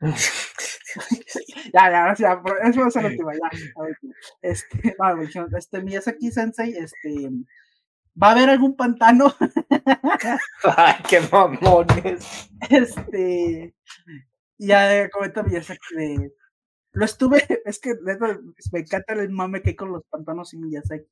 ya, 1.72 1.90
ya, 1.90 2.14
ya, 2.14 2.42
pero 2.42 2.62
eso 2.62 2.90
ser 2.90 3.02
la 3.02 3.08
última, 3.10 3.32
ya. 3.34 3.72
A 3.76 3.82
ver, 3.82 3.98
este, 4.42 4.96
este, 5.58 5.82
Miyazaki 5.82 6.30
Sensei, 6.30 6.76
este, 6.76 7.30
¿va 8.20 8.28
a 8.28 8.30
haber 8.32 8.50
algún 8.50 8.76
pantano? 8.76 9.34
Ay, 10.76 10.94
qué 11.08 11.20
mamones. 11.30 12.50
Este, 12.68 13.74
ya 14.58 15.08
comenta 15.10 15.42
Miyazaki 15.42 15.94
de, 15.96 16.32
lo 16.92 17.04
estuve, 17.04 17.38
es 17.64 17.78
que 17.78 17.94
me 18.02 18.80
encanta 18.80 19.14
el 19.14 19.30
mame 19.30 19.62
que 19.62 19.70
hay 19.70 19.76
con 19.76 19.92
los 19.92 20.04
pantanos 20.04 20.52
y 20.54 20.58
Miyazaki, 20.58 21.06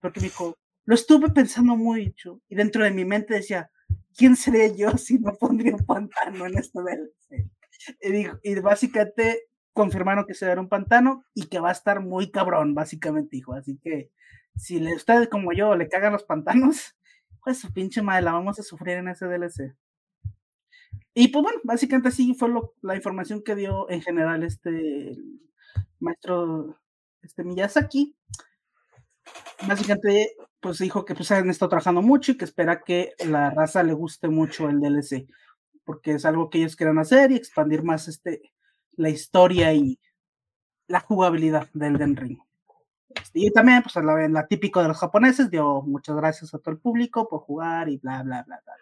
porque 0.00 0.20
me 0.20 0.24
dijo, 0.24 0.56
lo 0.84 0.94
estuve 0.94 1.30
pensando 1.30 1.76
mucho, 1.76 2.40
y 2.48 2.54
dentro 2.54 2.84
de 2.84 2.90
mi 2.90 3.04
mente 3.04 3.34
decía, 3.34 3.70
¿quién 4.16 4.36
sería 4.36 4.68
yo 4.68 4.96
si 4.98 5.18
no 5.18 5.34
pondría 5.34 5.74
un 5.74 5.86
pantano 5.86 6.46
en 6.46 6.58
este 6.58 6.80
DLC? 6.80 7.50
Y, 8.02 8.26
y 8.42 8.60
básicamente 8.60 9.48
confirmaron 9.72 10.26
que 10.26 10.34
se 10.34 10.44
va 10.44 10.52
a 10.52 10.54
ver 10.54 10.60
un 10.60 10.68
pantano 10.68 11.24
y 11.34 11.46
que 11.46 11.60
va 11.60 11.70
a 11.70 11.72
estar 11.72 12.00
muy 12.00 12.30
cabrón, 12.30 12.74
básicamente 12.74 13.36
dijo. 13.36 13.54
Así 13.54 13.78
que 13.82 14.10
si 14.56 14.78
le, 14.80 14.94
ustedes 14.94 15.28
como 15.28 15.52
yo 15.52 15.74
le 15.76 15.88
cagan 15.88 16.12
los 16.12 16.24
pantanos, 16.24 16.94
pues 17.44 17.58
su 17.58 17.72
pinche 17.72 18.02
madre 18.02 18.22
la 18.22 18.32
vamos 18.32 18.58
a 18.58 18.62
sufrir 18.62 18.98
en 18.98 19.08
ese 19.08 19.26
DLC. 19.26 19.74
Y 21.14 21.28
pues 21.28 21.42
bueno, 21.42 21.60
básicamente 21.64 22.08
así 22.08 22.34
fue 22.34 22.48
lo, 22.48 22.74
la 22.82 22.96
información 22.96 23.42
que 23.42 23.54
dio 23.54 23.88
en 23.90 24.02
general 24.02 24.42
este 24.42 25.16
maestro 26.00 26.78
este 27.22 27.44
Miyazaki. 27.44 28.16
Básicamente, 29.66 30.34
pues 30.60 30.78
dijo 30.78 31.04
que 31.04 31.14
pues 31.14 31.30
han 31.30 31.48
estado 31.48 31.70
trabajando 31.70 32.02
mucho 32.02 32.32
y 32.32 32.36
que 32.36 32.44
espera 32.44 32.82
que 32.82 33.12
la 33.26 33.50
raza 33.50 33.82
le 33.82 33.92
guste 33.92 34.28
mucho 34.28 34.68
el 34.68 34.80
DLC 34.80 35.28
porque 35.84 36.12
es 36.12 36.24
algo 36.24 36.50
que 36.50 36.58
ellos 36.58 36.76
quieren 36.76 36.98
hacer 36.98 37.30
y 37.30 37.36
expandir 37.36 37.82
más 37.82 38.08
este, 38.08 38.52
la 38.92 39.08
historia 39.08 39.72
y 39.72 39.98
la 40.86 41.00
jugabilidad 41.00 41.68
del 41.72 41.98
Den 41.98 42.16
Ring. 42.16 42.38
Y 43.34 43.50
también, 43.52 43.82
pues, 43.82 43.94
la, 43.96 44.28
la 44.28 44.46
típico 44.46 44.80
de 44.82 44.88
los 44.88 44.98
japoneses, 44.98 45.50
dio 45.50 45.82
muchas 45.82 46.16
gracias 46.16 46.54
a 46.54 46.58
todo 46.58 46.72
el 46.72 46.80
público 46.80 47.28
por 47.28 47.40
jugar 47.40 47.88
y 47.88 47.98
bla, 47.98 48.22
bla, 48.22 48.42
bla, 48.42 48.60
bla. 48.64 48.74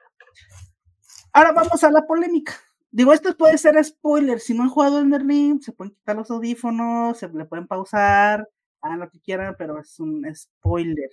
Ahora 1.32 1.52
vamos 1.52 1.82
a 1.84 1.90
la 1.90 2.06
polémica. 2.06 2.54
Digo, 2.90 3.12
esto 3.12 3.36
puede 3.36 3.56
ser 3.56 3.82
spoiler. 3.84 4.40
Si 4.40 4.52
no 4.52 4.64
han 4.64 4.68
jugado 4.68 5.00
en 5.00 5.14
el 5.14 5.26
ring, 5.26 5.60
se 5.62 5.72
pueden 5.72 5.94
quitar 5.94 6.16
los 6.16 6.30
audífonos, 6.30 7.18
se 7.18 7.28
le 7.28 7.44
pueden 7.44 7.68
pausar, 7.68 8.48
hagan 8.80 8.98
lo 8.98 9.10
que 9.10 9.20
quieran, 9.20 9.54
pero 9.56 9.78
es 9.78 10.00
un 10.00 10.26
spoiler. 10.34 11.10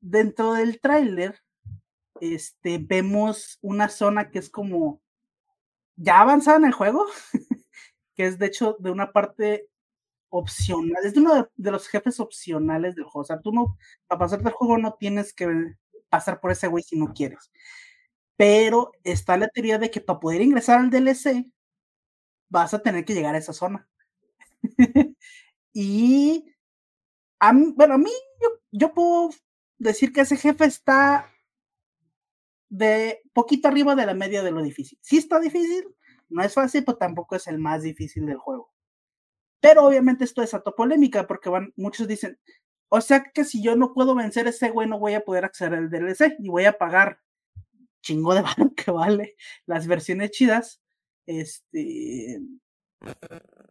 dentro 0.00 0.54
del 0.54 0.80
tráiler, 0.80 1.42
este, 2.20 2.78
vemos 2.78 3.58
una 3.62 3.88
zona 3.88 4.30
que 4.30 4.38
es 4.38 4.50
como 4.50 5.00
ya 5.96 6.20
avanzada 6.20 6.58
en 6.58 6.66
el 6.66 6.72
juego, 6.72 7.06
que 8.14 8.26
es 8.26 8.38
de 8.38 8.46
hecho 8.46 8.76
de 8.78 8.90
una 8.90 9.12
parte 9.12 9.68
opcional, 10.28 11.04
es 11.04 11.14
de 11.14 11.20
uno 11.20 11.50
de, 11.56 11.70
los 11.70 11.88
jefes 11.88 12.20
opcionales 12.20 12.94
del 12.94 13.04
juego. 13.04 13.20
O 13.20 13.24
sea, 13.24 13.40
tú 13.40 13.52
no, 13.52 13.78
para 14.06 14.18
pasarte 14.20 14.48
el 14.48 14.54
juego 14.54 14.78
no 14.78 14.94
tienes 14.94 15.32
que 15.32 15.74
pasar 16.08 16.40
por 16.40 16.52
ese 16.52 16.66
güey 16.68 16.82
si 16.84 16.98
no 16.98 17.12
quieres. 17.14 17.50
Pero 18.36 18.92
está 19.04 19.36
la 19.36 19.48
teoría 19.48 19.78
de 19.78 19.90
que 19.90 20.00
para 20.00 20.20
poder 20.20 20.42
ingresar 20.42 20.78
al 20.80 20.90
DLC 20.90 21.46
vas 22.48 22.74
a 22.74 22.80
tener 22.80 23.04
que 23.04 23.14
llegar 23.14 23.34
a 23.34 23.38
esa 23.38 23.52
zona. 23.52 23.88
y 25.72 26.44
mí, 27.52 27.72
bueno, 27.76 27.94
a 27.94 27.98
mí 27.98 28.10
yo, 28.40 28.48
yo 28.72 28.94
puedo 28.94 29.30
decir 29.78 30.12
que 30.12 30.22
ese 30.22 30.36
jefe 30.36 30.64
está 30.64 31.30
de 32.68 33.22
poquito 33.32 33.68
arriba 33.68 33.94
de 33.94 34.06
la 34.06 34.14
media 34.14 34.42
de 34.42 34.50
lo 34.50 34.62
difícil. 34.62 34.98
Sí 35.02 35.18
está 35.18 35.40
difícil, 35.40 35.84
no 36.28 36.42
es 36.42 36.54
fácil, 36.54 36.84
pero 36.84 36.98
tampoco 36.98 37.36
es 37.36 37.46
el 37.46 37.58
más 37.58 37.82
difícil 37.82 38.26
del 38.26 38.38
juego. 38.38 38.72
Pero 39.60 39.84
obviamente 39.84 40.24
esto 40.24 40.42
es 40.42 40.54
auto 40.54 40.74
polémica 40.74 41.26
porque 41.26 41.48
van, 41.48 41.72
muchos 41.76 42.08
dicen, 42.08 42.38
o 42.88 43.00
sea 43.00 43.24
que 43.32 43.44
si 43.44 43.62
yo 43.62 43.76
no 43.76 43.92
puedo 43.94 44.14
vencer 44.14 44.46
ese 44.46 44.70
güey, 44.70 44.88
no 44.88 44.98
voy 44.98 45.14
a 45.14 45.24
poder 45.24 45.44
acceder 45.44 45.74
al 45.74 45.90
DLC 45.90 46.36
y 46.38 46.48
voy 46.48 46.64
a 46.66 46.78
pagar 46.78 47.20
chingo 48.02 48.34
de 48.34 48.42
valor 48.42 48.74
que 48.76 48.90
vale 48.90 49.36
las 49.66 49.86
versiones 49.86 50.30
chidas, 50.30 50.80
este, 51.26 52.40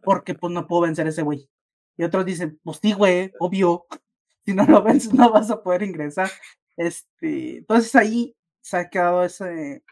porque 0.02 0.34
pues 0.34 0.52
no 0.52 0.66
puedo 0.66 0.82
vencer 0.82 1.06
ese 1.06 1.22
güey. 1.22 1.48
Y 1.96 2.04
otros 2.04 2.26
dicen, 2.26 2.60
pues 2.62 2.78
sí, 2.82 2.92
güey, 2.92 3.32
obvio, 3.40 3.86
si 4.44 4.54
no 4.54 4.64
lo 4.66 4.82
vences 4.82 5.14
no 5.14 5.30
vas 5.30 5.50
a 5.50 5.62
poder 5.62 5.82
ingresar. 5.82 6.30
Este, 6.76 7.58
entonces 7.58 7.94
ahí 7.94 8.36
se 8.66 8.76
ha 8.76 8.90
quedado 8.90 9.22
ese, 9.22 9.84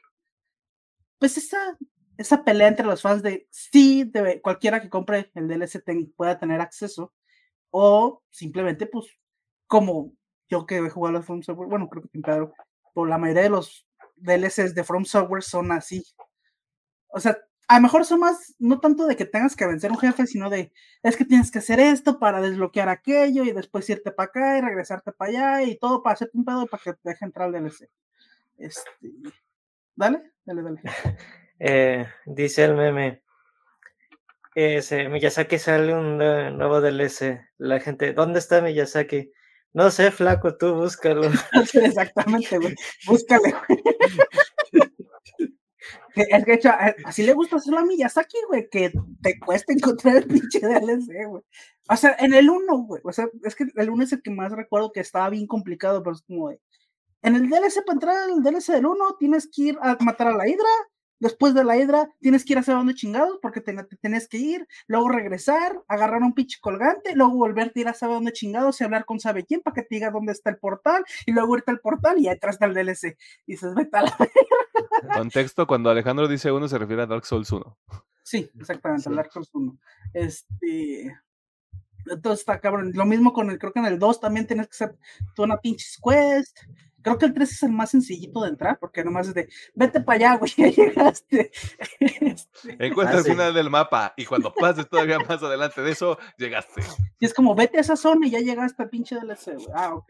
pues 1.20 1.38
esa, 1.38 1.78
esa 2.18 2.42
pelea 2.42 2.66
entre 2.66 2.84
los 2.84 3.02
fans 3.02 3.22
de 3.22 3.46
sí, 3.48 4.02
de, 4.02 4.40
cualquiera 4.42 4.82
que 4.82 4.90
compre 4.90 5.30
el 5.36 5.46
DLC 5.46 5.84
pueda 6.16 6.40
tener 6.40 6.60
acceso, 6.60 7.14
o 7.70 8.24
simplemente, 8.30 8.86
pues, 8.86 9.06
como 9.68 10.12
yo 10.48 10.66
que 10.66 10.78
he 10.78 10.90
jugado 10.90 11.18
a 11.18 11.22
From 11.22 11.42
Software, 11.42 11.68
bueno, 11.68 11.88
creo 11.88 12.02
que 12.02 12.18
Pedro, 12.20 12.52
por 12.92 13.08
la 13.08 13.16
mayoría 13.16 13.44
de 13.44 13.50
los 13.50 13.86
DLCs 14.16 14.74
de 14.74 14.82
From 14.82 15.04
Software 15.04 15.44
son 15.44 15.70
así. 15.70 16.04
O 17.08 17.20
sea, 17.20 17.38
a 17.68 17.76
lo 17.76 17.82
mejor 17.82 18.04
son 18.04 18.20
más, 18.20 18.56
no 18.58 18.80
tanto 18.80 19.06
de 19.06 19.14
que 19.14 19.24
tengas 19.24 19.54
que 19.54 19.68
vencer 19.68 19.92
un 19.92 19.98
jefe, 19.98 20.26
sino 20.26 20.50
de, 20.50 20.72
es 21.04 21.16
que 21.16 21.24
tienes 21.24 21.52
que 21.52 21.60
hacer 21.60 21.78
esto 21.78 22.18
para 22.18 22.40
desbloquear 22.40 22.88
aquello 22.88 23.44
y 23.44 23.52
después 23.52 23.88
irte 23.88 24.10
para 24.10 24.26
acá 24.26 24.58
y 24.58 24.62
regresarte 24.62 25.12
para 25.12 25.30
allá 25.30 25.62
y 25.62 25.78
todo 25.78 26.02
para 26.02 26.14
hacerte 26.14 26.36
un 26.38 26.44
pedo 26.44 26.66
para 26.66 26.82
que 26.82 26.92
te 26.94 27.10
deje 27.10 27.24
entrar 27.24 27.46
al 27.46 27.52
DLC. 27.52 27.88
Este, 28.58 29.10
dale, 29.96 30.22
dale, 30.44 30.62
dale. 30.62 30.80
Eh, 31.60 32.04
dice 32.26 32.64
el 32.64 32.74
meme, 32.74 33.22
ese, 34.54 35.08
Miyazaki 35.08 35.58
sale 35.58 35.94
un 35.94 36.18
nuevo 36.18 36.80
DLC. 36.80 37.40
La 37.58 37.78
gente, 37.80 38.12
¿dónde 38.12 38.40
está 38.40 38.60
Miyazaki? 38.60 39.32
No 39.72 39.90
sé, 39.90 40.10
flaco, 40.12 40.56
tú 40.56 40.74
búscalo. 40.74 41.22
Exactamente, 41.74 42.58
güey. 42.58 42.74
Búscale, 43.06 43.54
Es 46.14 46.44
que, 46.44 46.54
hecho, 46.54 46.70
así 47.04 47.24
le 47.24 47.32
gusta 47.32 47.56
hacerlo 47.56 47.80
a 47.80 47.84
Miyazaki, 47.84 48.36
güey, 48.48 48.68
que 48.70 48.92
te 49.20 49.36
cuesta 49.40 49.72
encontrar 49.72 50.18
el 50.18 50.26
pinche 50.28 50.60
DLC, 50.60 51.26
güey. 51.26 51.42
O 51.88 51.96
sea, 51.96 52.14
en 52.20 52.34
el 52.34 52.48
1, 52.48 52.76
güey. 52.84 53.02
O 53.04 53.12
sea, 53.12 53.26
es 53.42 53.56
que 53.56 53.66
el 53.74 53.90
1 53.90 54.04
es 54.04 54.12
el 54.12 54.22
que 54.22 54.30
más 54.30 54.52
recuerdo 54.52 54.92
que 54.92 55.00
estaba 55.00 55.28
bien 55.30 55.48
complicado, 55.48 56.04
pero 56.04 56.14
es 56.14 56.22
como 56.22 56.50
de. 56.50 56.60
En 57.24 57.34
el 57.34 57.48
DLC, 57.48 57.84
para 57.84 57.94
entrar 57.94 58.16
al 58.16 58.42
DLC 58.42 58.74
del 58.74 58.86
1, 58.86 59.16
tienes 59.18 59.48
que 59.52 59.62
ir 59.62 59.78
a 59.82 59.96
matar 60.00 60.28
a 60.28 60.36
la 60.36 60.46
Hidra, 60.46 60.68
Después 61.20 61.54
de 61.54 61.64
la 61.64 61.78
hidra, 61.78 62.10
tienes 62.20 62.44
que 62.44 62.52
ir 62.52 62.58
a 62.58 62.62
saber 62.62 62.80
dónde 62.80 62.94
chingados, 62.94 63.38
porque 63.40 63.62
te, 63.62 63.72
tenés 64.02 64.28
que 64.28 64.36
ir, 64.36 64.66
luego 64.88 65.08
regresar, 65.08 65.80
agarrar 65.88 66.22
un 66.22 66.34
pinche 66.34 66.58
colgante, 66.60 67.14
luego 67.14 67.34
volverte 67.36 67.80
a 67.80 67.82
ir 67.82 67.88
a 67.88 67.94
saber 67.94 68.16
dónde 68.16 68.32
chingados 68.32 68.78
y 68.80 68.84
hablar 68.84 69.06
con 69.06 69.20
sabe 69.20 69.46
quién 69.46 69.62
para 69.62 69.74
que 69.74 69.82
te 69.82 69.94
diga 69.94 70.10
dónde 70.10 70.32
está 70.32 70.50
el 70.50 70.58
portal, 70.58 71.02
y 71.24 71.32
luego 71.32 71.56
irte 71.56 71.70
al 71.70 71.80
portal 71.80 72.18
y 72.18 72.28
atrás 72.28 72.56
está 72.56 72.66
el 72.66 72.74
DLC. 72.74 73.16
Y 73.46 73.52
dices, 73.52 73.74
vete 73.74 73.96
a 73.96 74.02
la 74.02 74.18
Contexto, 75.14 75.66
cuando 75.66 75.88
Alejandro 75.88 76.28
dice 76.28 76.52
uno, 76.52 76.68
se 76.68 76.76
refiere 76.76 77.02
a 77.02 77.06
Dark 77.06 77.24
Souls 77.24 77.50
1. 77.50 77.78
Sí, 78.22 78.50
exactamente, 78.58 79.08
a 79.08 79.12
Dark 79.12 79.32
Souls 79.32 79.50
1. 79.54 79.78
Este. 80.12 81.16
Entonces 82.06 82.40
está 82.40 82.60
cabrón. 82.60 82.92
Lo 82.94 83.06
mismo 83.06 83.32
con 83.32 83.48
el, 83.50 83.58
creo 83.58 83.72
que 83.72 83.78
en 83.78 83.86
el 83.86 83.98
2 83.98 84.20
también 84.20 84.46
tienes 84.46 84.66
que 84.66 84.72
hacer 84.72 84.98
toda 85.34 85.46
una 85.46 85.58
pinche 85.58 85.86
quest, 86.04 86.58
Creo 87.04 87.18
que 87.18 87.26
el 87.26 87.34
3 87.34 87.52
es 87.52 87.62
el 87.62 87.72
más 87.72 87.90
sencillito 87.90 88.40
de 88.40 88.48
entrar, 88.48 88.78
porque 88.80 89.04
nomás 89.04 89.28
es 89.28 89.34
de, 89.34 89.48
vete 89.74 90.00
para 90.00 90.16
allá, 90.16 90.38
güey, 90.38 90.50
ya 90.56 90.68
llegaste. 90.68 91.50
Este, 92.00 92.76
Encuentra 92.86 93.18
el 93.18 93.24
final 93.24 93.52
del 93.52 93.68
mapa 93.68 94.14
y 94.16 94.24
cuando 94.24 94.52
pases 94.54 94.88
todavía 94.88 95.18
más 95.18 95.42
adelante 95.42 95.82
de 95.82 95.92
eso, 95.92 96.18
llegaste. 96.38 96.82
Y 97.20 97.26
es 97.26 97.34
como, 97.34 97.54
vete 97.54 97.76
a 97.76 97.82
esa 97.82 97.96
zona 97.96 98.26
y 98.26 98.30
ya 98.30 98.40
llegaste 98.40 98.82
al 98.82 98.88
pinche 98.88 99.16
DLC, 99.16 99.54
güey. 99.54 99.66
Ah, 99.74 99.94
ok. 99.94 100.06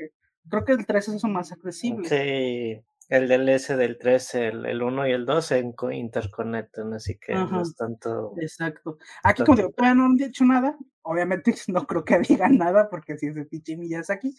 Creo 0.48 0.64
que 0.64 0.72
el 0.72 0.86
3 0.86 1.08
es 1.08 1.14
eso 1.16 1.26
más 1.26 1.50
accesible. 1.50 2.08
Sí, 2.08 2.80
el 3.08 3.28
DLC 3.28 3.76
del 3.76 3.98
3, 3.98 4.34
el, 4.36 4.66
el 4.66 4.82
1 4.82 5.08
y 5.08 5.12
el 5.12 5.26
2 5.26 5.44
se 5.44 5.72
interconectan, 5.92 6.94
así 6.94 7.18
que 7.18 7.34
no 7.34 7.60
es 7.60 7.74
tanto. 7.74 8.34
Exacto. 8.40 8.98
Aquí, 9.24 9.42
como 9.42 9.56
digo, 9.56 9.70
todavía 9.70 9.96
no 9.96 10.04
han 10.04 10.14
dicho 10.14 10.44
nada. 10.44 10.78
Obviamente 11.02 11.52
no 11.68 11.86
creo 11.88 12.04
que 12.04 12.20
digan 12.20 12.56
nada 12.56 12.88
porque 12.88 13.18
si 13.18 13.26
es 13.26 13.34
de 13.34 13.46
pinche 13.46 13.76
aquí, 14.10 14.32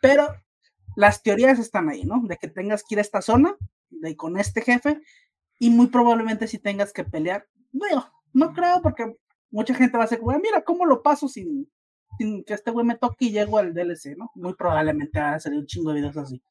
Pero 0.00 0.28
las 0.96 1.22
teorías 1.22 1.58
están 1.58 1.88
ahí, 1.88 2.04
¿no? 2.04 2.22
De 2.24 2.36
que 2.36 2.48
tengas 2.48 2.82
que 2.82 2.94
ir 2.94 2.98
a 2.98 3.02
esta 3.02 3.22
zona, 3.22 3.56
de 3.90 4.16
con 4.16 4.38
este 4.38 4.62
jefe, 4.62 5.00
y 5.58 5.70
muy 5.70 5.88
probablemente 5.88 6.46
si 6.46 6.58
tengas 6.58 6.92
que 6.92 7.04
pelear. 7.04 7.46
Bueno, 7.72 8.06
no 8.32 8.52
creo, 8.52 8.80
porque 8.82 9.16
mucha 9.50 9.74
gente 9.74 9.96
va 9.96 10.04
a 10.04 10.06
decir, 10.06 10.20
güey, 10.20 10.38
mira 10.40 10.62
cómo 10.62 10.86
lo 10.86 11.02
paso 11.02 11.28
sin, 11.28 11.70
que 12.18 12.54
este 12.54 12.70
güey 12.70 12.86
me 12.86 12.96
toque 12.96 13.26
y 13.26 13.32
llego 13.32 13.58
al 13.58 13.74
DLC, 13.74 14.16
¿no? 14.16 14.30
Muy 14.34 14.54
probablemente 14.54 15.20
va 15.20 15.34
a 15.34 15.40
salir 15.40 15.58
un 15.58 15.66
chingo 15.66 15.90
de 15.90 16.00
videos 16.00 16.16
así. 16.16 16.42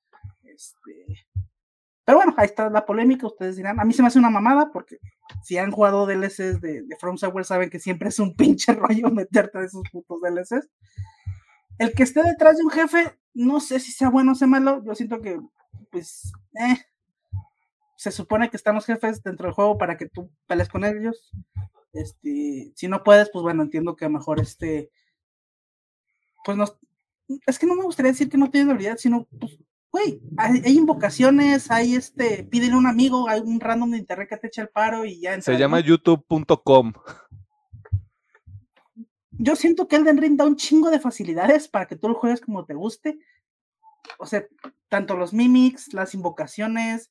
Este... 0.43 1.27
Pero 2.05 2.17
bueno, 2.17 2.33
ahí 2.37 2.45
está 2.45 2.71
la 2.71 2.87
polémica, 2.87 3.27
ustedes 3.27 3.55
dirán. 3.55 3.79
A 3.79 3.85
mí 3.85 3.93
se 3.93 4.01
me 4.01 4.07
hace 4.07 4.17
una 4.17 4.31
mamada, 4.31 4.71
porque 4.71 4.97
si 5.43 5.57
han 5.59 5.69
jugado 5.69 6.07
DLCs 6.07 6.59
de, 6.59 6.81
de 6.81 6.95
From 6.99 7.17
Software 7.17 7.45
saben 7.45 7.69
que 7.69 7.79
siempre 7.79 8.09
es 8.09 8.17
un 8.19 8.35
pinche 8.35 8.73
rollo 8.73 9.11
meterte 9.11 9.59
de 9.59 9.65
esos 9.65 9.83
putos 9.91 10.19
DLCs. 10.21 10.67
El 11.79 11.93
que 11.93 12.03
esté 12.03 12.21
detrás 12.21 12.57
de 12.57 12.63
un 12.63 12.69
jefe 12.69 13.17
no 13.33 13.59
sé 13.59 13.79
si 13.79 13.91
sea 13.91 14.09
bueno 14.09 14.33
o 14.33 14.35
sea 14.35 14.47
malo, 14.47 14.83
yo 14.83 14.93
siento 14.95 15.21
que, 15.21 15.39
pues, 15.91 16.31
eh, 16.59 16.77
se 17.95 18.11
supone 18.11 18.49
que 18.49 18.57
están 18.57 18.75
los 18.75 18.85
jefes 18.85 19.23
dentro 19.23 19.47
del 19.47 19.53
juego 19.53 19.77
para 19.77 19.97
que 19.97 20.07
tú 20.07 20.29
pelees 20.47 20.69
con 20.69 20.85
ellos. 20.85 21.31
Este, 21.93 22.71
si 22.75 22.87
no 22.87 23.03
puedes, 23.03 23.29
pues 23.29 23.43
bueno, 23.43 23.63
entiendo 23.63 23.95
que 23.95 24.05
a 24.05 24.09
lo 24.09 24.17
mejor 24.17 24.39
este, 24.39 24.91
pues 26.45 26.57
no, 26.57 26.65
es 27.45 27.59
que 27.59 27.65
no 27.65 27.75
me 27.75 27.83
gustaría 27.83 28.11
decir 28.11 28.29
que 28.29 28.37
no 28.37 28.49
tienes 28.49 28.71
habilidad, 28.71 28.97
sino, 28.97 29.27
pues, 29.39 29.57
güey, 29.91 30.21
hay, 30.37 30.61
invocaciones, 30.65 31.71
hay 31.71 31.95
este, 31.95 32.43
pídele 32.43 32.73
a 32.73 32.77
un 32.77 32.87
amigo, 32.87 33.27
hay 33.27 33.41
un 33.41 33.59
random 33.59 33.91
de 33.91 33.97
internet 33.97 34.29
que 34.29 34.37
te 34.37 34.47
echa 34.47 34.61
el 34.61 34.69
paro 34.69 35.05
y 35.05 35.19
ya. 35.19 35.39
Se 35.41 35.57
llama 35.57 35.79
youtube.com 35.79 36.93
yo 39.39 39.55
siento 39.55 39.87
que 39.87 39.95
Elden 39.95 40.17
Ring 40.17 40.37
da 40.37 40.45
un 40.45 40.57
chingo 40.57 40.91
de 40.91 40.99
facilidades 40.99 41.69
para 41.69 41.87
que 41.87 41.95
tú 41.95 42.09
lo 42.09 42.15
juegues 42.15 42.41
como 42.41 42.65
te 42.65 42.73
guste. 42.73 43.19
O 44.17 44.25
sea, 44.25 44.45
tanto 44.89 45.15
los 45.15 45.33
mimics, 45.33 45.93
las 45.93 46.13
invocaciones, 46.13 47.09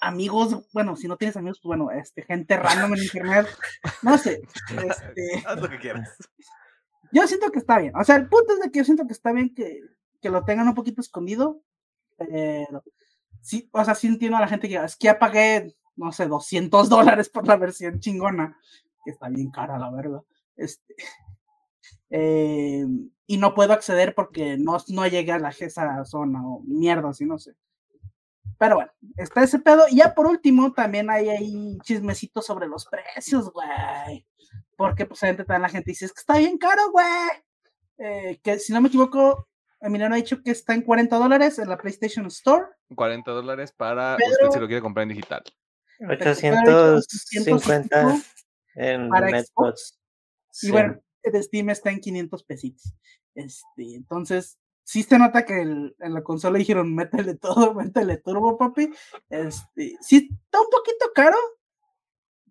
amigos, 0.00 0.66
bueno, 0.72 0.96
si 0.96 1.06
no 1.06 1.16
tienes 1.16 1.36
amigos, 1.36 1.60
pues 1.62 1.68
bueno, 1.68 1.92
este, 1.92 2.22
gente 2.22 2.56
random 2.56 2.94
en 2.94 3.02
internet, 3.04 3.46
no 4.02 4.18
sé. 4.18 4.42
Este, 4.70 5.42
Haz 5.46 5.60
lo 5.60 5.70
que 5.70 5.78
quieras. 5.78 6.16
Yo 7.12 7.26
siento 7.28 7.50
que 7.52 7.60
está 7.60 7.78
bien. 7.78 7.94
O 7.96 8.02
sea, 8.02 8.16
el 8.16 8.28
punto 8.28 8.54
es 8.54 8.60
de 8.60 8.70
que 8.70 8.80
yo 8.80 8.84
siento 8.84 9.06
que 9.06 9.12
está 9.12 9.32
bien 9.32 9.54
que, 9.54 9.80
que 10.20 10.30
lo 10.30 10.44
tengan 10.44 10.66
un 10.66 10.74
poquito 10.74 11.00
escondido. 11.00 11.62
Pero 12.16 12.82
sí, 13.40 13.68
o 13.72 13.84
sea, 13.84 13.94
sí 13.94 14.08
entiendo 14.08 14.36
a 14.36 14.40
la 14.40 14.48
gente 14.48 14.68
que 14.68 14.76
es 14.76 14.96
que 14.96 15.06
ya 15.06 15.18
pagué, 15.18 15.76
no 15.94 16.10
sé, 16.10 16.26
200 16.26 16.88
dólares 16.88 17.28
por 17.28 17.46
la 17.46 17.56
versión 17.56 18.00
chingona, 18.00 18.58
que 19.04 19.12
está 19.12 19.28
bien 19.28 19.52
cara, 19.52 19.78
la 19.78 19.90
verdad. 19.92 20.22
Este, 20.56 20.94
eh, 22.14 22.84
y 23.26 23.38
no 23.38 23.54
puedo 23.54 23.72
acceder 23.72 24.14
porque 24.14 24.58
no, 24.58 24.76
no 24.88 25.06
llegué 25.06 25.32
a 25.32 25.38
la 25.38 25.48
esa 25.48 26.04
zona 26.04 26.46
o 26.46 26.60
mierda, 26.60 27.08
así 27.08 27.24
no 27.24 27.38
sé. 27.38 27.54
Pero 28.58 28.74
bueno, 28.76 28.92
está 29.16 29.42
ese 29.42 29.58
pedo. 29.58 29.84
Y 29.90 29.96
ya 29.96 30.14
por 30.14 30.26
último, 30.26 30.72
también 30.72 31.10
hay 31.10 31.28
ahí 31.30 31.78
chismecitos 31.82 32.46
sobre 32.46 32.68
los 32.68 32.86
precios, 32.86 33.50
güey. 33.52 34.24
porque 34.76 35.06
pues 35.06 35.22
la 35.22 35.68
gente 35.68 35.90
dice, 35.90 36.04
es 36.04 36.12
que 36.12 36.20
está 36.20 36.38
bien 36.38 36.58
caro, 36.58 36.90
güey. 36.92 37.06
Eh, 37.98 38.40
que 38.42 38.58
si 38.58 38.72
no 38.72 38.80
me 38.80 38.88
equivoco, 38.88 39.48
Emiliano 39.80 40.14
ha 40.14 40.18
dicho 40.18 40.42
que 40.42 40.50
está 40.50 40.74
en 40.74 40.82
40 40.82 41.16
dólares 41.16 41.58
en 41.58 41.68
la 41.68 41.78
PlayStation 41.78 42.26
Store. 42.26 42.66
40 42.94 43.30
dólares 43.30 43.72
para 43.72 44.16
Pero- 44.16 44.30
usted 44.30 44.50
si 44.50 44.58
lo 44.60 44.66
quiere 44.66 44.82
comprar 44.82 45.04
en 45.04 45.08
digital. 45.10 45.42
850 46.08 48.16
en 48.74 49.08
para 49.08 49.28
Xbox. 49.42 49.98
Y 50.62 50.66
Sí. 50.66 50.70
bueno, 50.70 51.00
de 51.30 51.42
Steam 51.42 51.70
está 51.70 51.90
en 51.90 52.00
500 52.00 52.42
pesitos. 52.44 52.94
Este, 53.34 53.94
entonces, 53.94 54.58
sí 54.84 55.02
se 55.02 55.18
nota 55.18 55.44
que 55.44 55.62
el- 55.62 55.96
en 56.00 56.14
la 56.14 56.22
consola 56.22 56.58
dijeron, 56.58 56.94
métele 56.94 57.36
todo, 57.36 57.74
métele 57.74 58.18
turbo, 58.18 58.56
papi. 58.58 58.90
Este, 59.30 59.96
sí 60.00 60.28
está 60.32 60.60
un 60.60 60.68
poquito 60.70 61.06
caro 61.14 61.36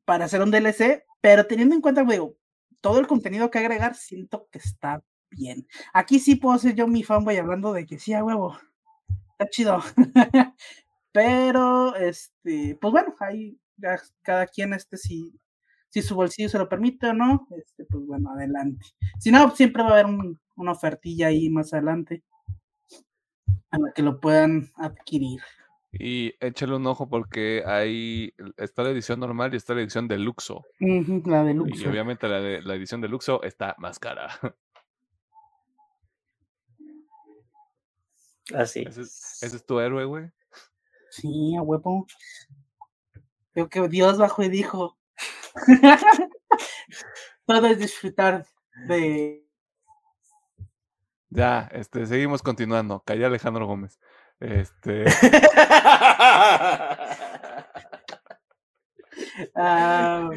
para 0.05 0.25
hacer 0.25 0.41
un 0.41 0.51
DLC, 0.51 1.03
pero 1.21 1.45
teniendo 1.47 1.75
en 1.75 1.81
cuenta, 1.81 2.03
digo, 2.03 2.35
todo 2.81 2.99
el 2.99 3.07
contenido 3.07 3.49
que 3.51 3.59
agregar, 3.59 3.95
siento 3.95 4.47
que 4.51 4.59
está 4.59 5.03
bien. 5.29 5.67
Aquí 5.93 6.19
sí 6.19 6.35
puedo 6.35 6.57
ser 6.57 6.75
yo 6.75 6.87
mi 6.87 7.03
fanboy 7.03 7.37
hablando 7.37 7.73
de 7.73 7.85
que 7.85 7.99
sí, 7.99 8.13
a 8.13 8.23
huevo, 8.23 8.57
está 9.31 9.49
chido. 9.49 9.79
pero, 11.11 11.95
este, 11.95 12.77
pues 12.81 12.91
bueno, 12.91 13.15
ahí 13.19 13.59
cada 14.23 14.47
quien, 14.47 14.73
este, 14.73 14.97
si, 14.97 15.33
si 15.91 16.01
su 16.01 16.15
bolsillo 16.15 16.49
se 16.49 16.57
lo 16.57 16.67
permite 16.67 17.07
o 17.09 17.13
no, 17.13 17.47
este, 17.55 17.85
pues 17.85 18.03
bueno, 18.07 18.31
adelante. 18.31 18.83
Si 19.19 19.29
no, 19.29 19.51
siempre 19.55 19.83
va 19.83 19.89
a 19.89 19.91
haber 19.93 20.05
un- 20.07 20.39
una 20.55 20.71
ofertilla 20.71 21.27
ahí 21.27 21.49
más 21.49 21.73
adelante 21.73 22.23
a 23.69 23.77
la 23.77 23.91
que 23.93 24.01
lo 24.01 24.19
puedan 24.19 24.71
adquirir. 24.75 25.39
Y 25.93 26.33
échale 26.39 26.75
un 26.77 26.87
ojo 26.87 27.09
porque 27.09 27.63
ahí 27.65 28.33
está 28.55 28.83
la 28.83 28.91
edición 28.91 29.19
normal 29.19 29.53
y 29.53 29.57
está 29.57 29.73
la 29.73 29.81
edición 29.81 30.07
deluxo. 30.07 30.63
Ujú, 30.79 31.21
la 31.25 31.43
de 31.43 31.51
Y 31.51 31.55
Luxo. 31.55 31.89
obviamente 31.89 32.27
la, 32.29 32.39
de, 32.39 32.61
la 32.61 32.75
edición 32.75 33.01
deluxo 33.01 33.43
está 33.43 33.75
más 33.77 33.99
cara. 33.99 34.29
Así. 38.55 38.83
Ese 38.87 39.01
es, 39.01 39.43
ese 39.43 39.55
es 39.57 39.65
tu 39.65 39.79
héroe, 39.79 40.05
güey. 40.05 40.29
Sí, 41.09 41.55
a 41.57 41.61
huevo. 41.61 42.07
Creo 43.53 43.69
que 43.69 43.87
Dios 43.89 44.17
bajó 44.17 44.43
y 44.43 44.49
dijo. 44.49 44.97
Todo 47.45 47.67
es 47.67 47.79
disfrutar 47.79 48.45
de. 48.87 49.45
Ya, 51.29 51.69
este, 51.71 52.05
seguimos 52.05 52.41
continuando. 52.41 53.01
Calla 53.05 53.27
Alejandro 53.27 53.65
Gómez. 53.65 53.99
Este, 54.39 55.05
Ah, 59.55 60.29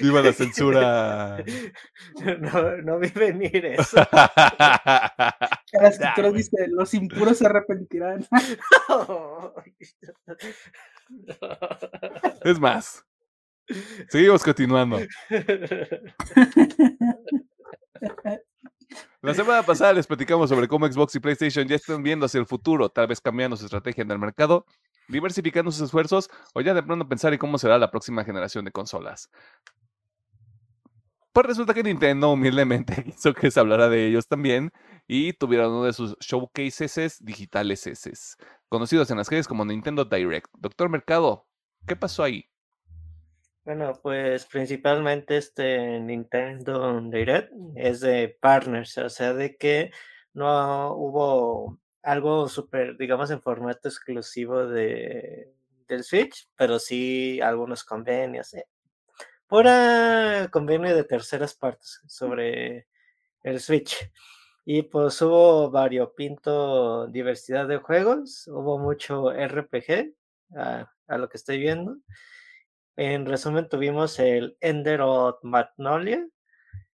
viva 0.00 0.22
la 0.22 0.32
censura. 0.32 1.44
No, 2.40 2.76
no 2.78 2.98
vi 2.98 3.08
venir 3.08 3.64
eso. 3.66 3.96
la 4.12 5.88
escritura 5.88 6.28
güey. 6.28 6.42
dice: 6.42 6.68
Los 6.68 6.94
impuros 6.94 7.38
se 7.38 7.46
arrepentirán. 7.46 8.26
es 12.44 12.58
más, 12.60 13.04
seguimos 14.08 14.42
continuando. 14.42 15.00
La 19.22 19.34
semana 19.34 19.62
pasada 19.62 19.92
les 19.92 20.06
platicamos 20.06 20.50
sobre 20.50 20.68
cómo 20.68 20.86
Xbox 20.86 21.14
y 21.14 21.20
PlayStation 21.20 21.66
ya 21.66 21.76
están 21.76 22.02
viendo 22.02 22.26
hacia 22.26 22.40
el 22.40 22.46
futuro, 22.46 22.88
tal 22.88 23.06
vez 23.06 23.20
cambiando 23.20 23.56
su 23.56 23.64
estrategia 23.64 24.02
en 24.02 24.10
el 24.10 24.18
mercado, 24.18 24.66
diversificando 25.08 25.70
sus 25.70 25.82
esfuerzos 25.82 26.28
o 26.54 26.60
ya 26.60 26.74
de 26.74 26.82
pronto 26.82 27.08
pensar 27.08 27.32
en 27.32 27.38
cómo 27.38 27.58
será 27.58 27.78
la 27.78 27.90
próxima 27.90 28.24
generación 28.24 28.64
de 28.64 28.72
consolas. 28.72 29.30
Pues 31.34 31.46
resulta 31.46 31.74
que 31.74 31.82
Nintendo 31.82 32.30
humildemente 32.30 33.02
quiso 33.04 33.34
que 33.34 33.50
se 33.50 33.58
hablara 33.58 33.88
de 33.88 34.06
ellos 34.06 34.28
también 34.28 34.70
y 35.08 35.32
tuvieron 35.32 35.72
uno 35.72 35.84
de 35.84 35.92
sus 35.92 36.16
showcases 36.20 37.18
digitales 37.24 37.90
conocidos 38.68 39.10
en 39.10 39.16
las 39.16 39.28
redes 39.28 39.48
como 39.48 39.64
Nintendo 39.64 40.04
Direct. 40.04 40.48
Doctor 40.56 40.88
Mercado, 40.88 41.48
¿qué 41.88 41.96
pasó 41.96 42.22
ahí? 42.22 42.48
Bueno, 43.64 43.98
pues 44.02 44.44
principalmente 44.44 45.38
este 45.38 45.98
Nintendo 46.00 47.00
Direct 47.00 47.50
es 47.76 48.00
de 48.00 48.36
partners, 48.40 48.98
o 48.98 49.08
sea, 49.08 49.32
de 49.32 49.56
que 49.56 49.90
no 50.34 50.92
hubo 50.94 51.78
algo 52.02 52.46
súper, 52.48 52.98
digamos, 52.98 53.30
en 53.30 53.40
formato 53.40 53.88
exclusivo 53.88 54.66
de, 54.66 55.54
del 55.88 56.04
Switch, 56.04 56.46
pero 56.56 56.78
sí 56.78 57.40
algunos 57.40 57.84
convenios. 57.84 58.52
eh, 58.54 58.66
Pura 59.46 60.48
convenio 60.52 60.94
de 60.96 61.04
terceras 61.04 61.54
partes 61.54 62.00
sobre 62.06 62.88
el 63.42 63.60
Switch. 63.60 64.10
Y 64.66 64.82
pues 64.82 65.20
hubo 65.22 65.70
variopinto 65.70 67.06
diversidad 67.08 67.68
de 67.68 67.78
juegos, 67.78 68.48
hubo 68.48 68.78
mucho 68.78 69.32
RPG, 69.32 70.14
a, 70.56 70.90
a 71.08 71.18
lo 71.18 71.28
que 71.28 71.36
estoy 71.38 71.58
viendo. 71.58 71.96
En 72.96 73.26
resumen, 73.26 73.68
tuvimos 73.68 74.18
el 74.20 74.56
Ender 74.60 75.00
of 75.00 75.42
Magnolia 75.42 76.26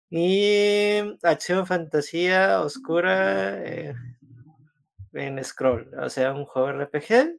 y 0.10 1.00
acción 1.24 1.66
fantasía 1.66 2.62
oscura 2.62 3.64
eh, 3.66 3.96
en 5.14 5.44
scroll, 5.44 5.92
o 6.00 6.10
sea, 6.10 6.34
un 6.34 6.46
juego 6.46 6.72
RPG. 6.72 7.38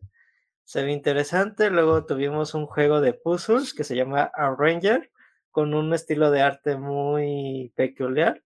Se 0.65 0.83
ve 0.83 0.93
interesante. 0.93 1.71
Luego 1.71 2.05
tuvimos 2.05 2.55
un 2.55 2.67
juego 2.67 3.01
de 3.01 3.15
puzzles 3.15 3.73
que 3.75 3.85
se 3.85 3.97
llama 3.97 4.31
Arranger 4.35 5.11
con 5.51 5.73
un 5.75 5.95
estilo 5.95 6.31
de 6.31 6.43
arte 6.43 6.77
muy 6.77 7.73
peculiar 7.77 8.43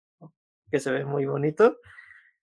que 0.71 0.81
se 0.81 0.91
ve 0.91 1.05
muy 1.05 1.27
bonito. 1.27 1.79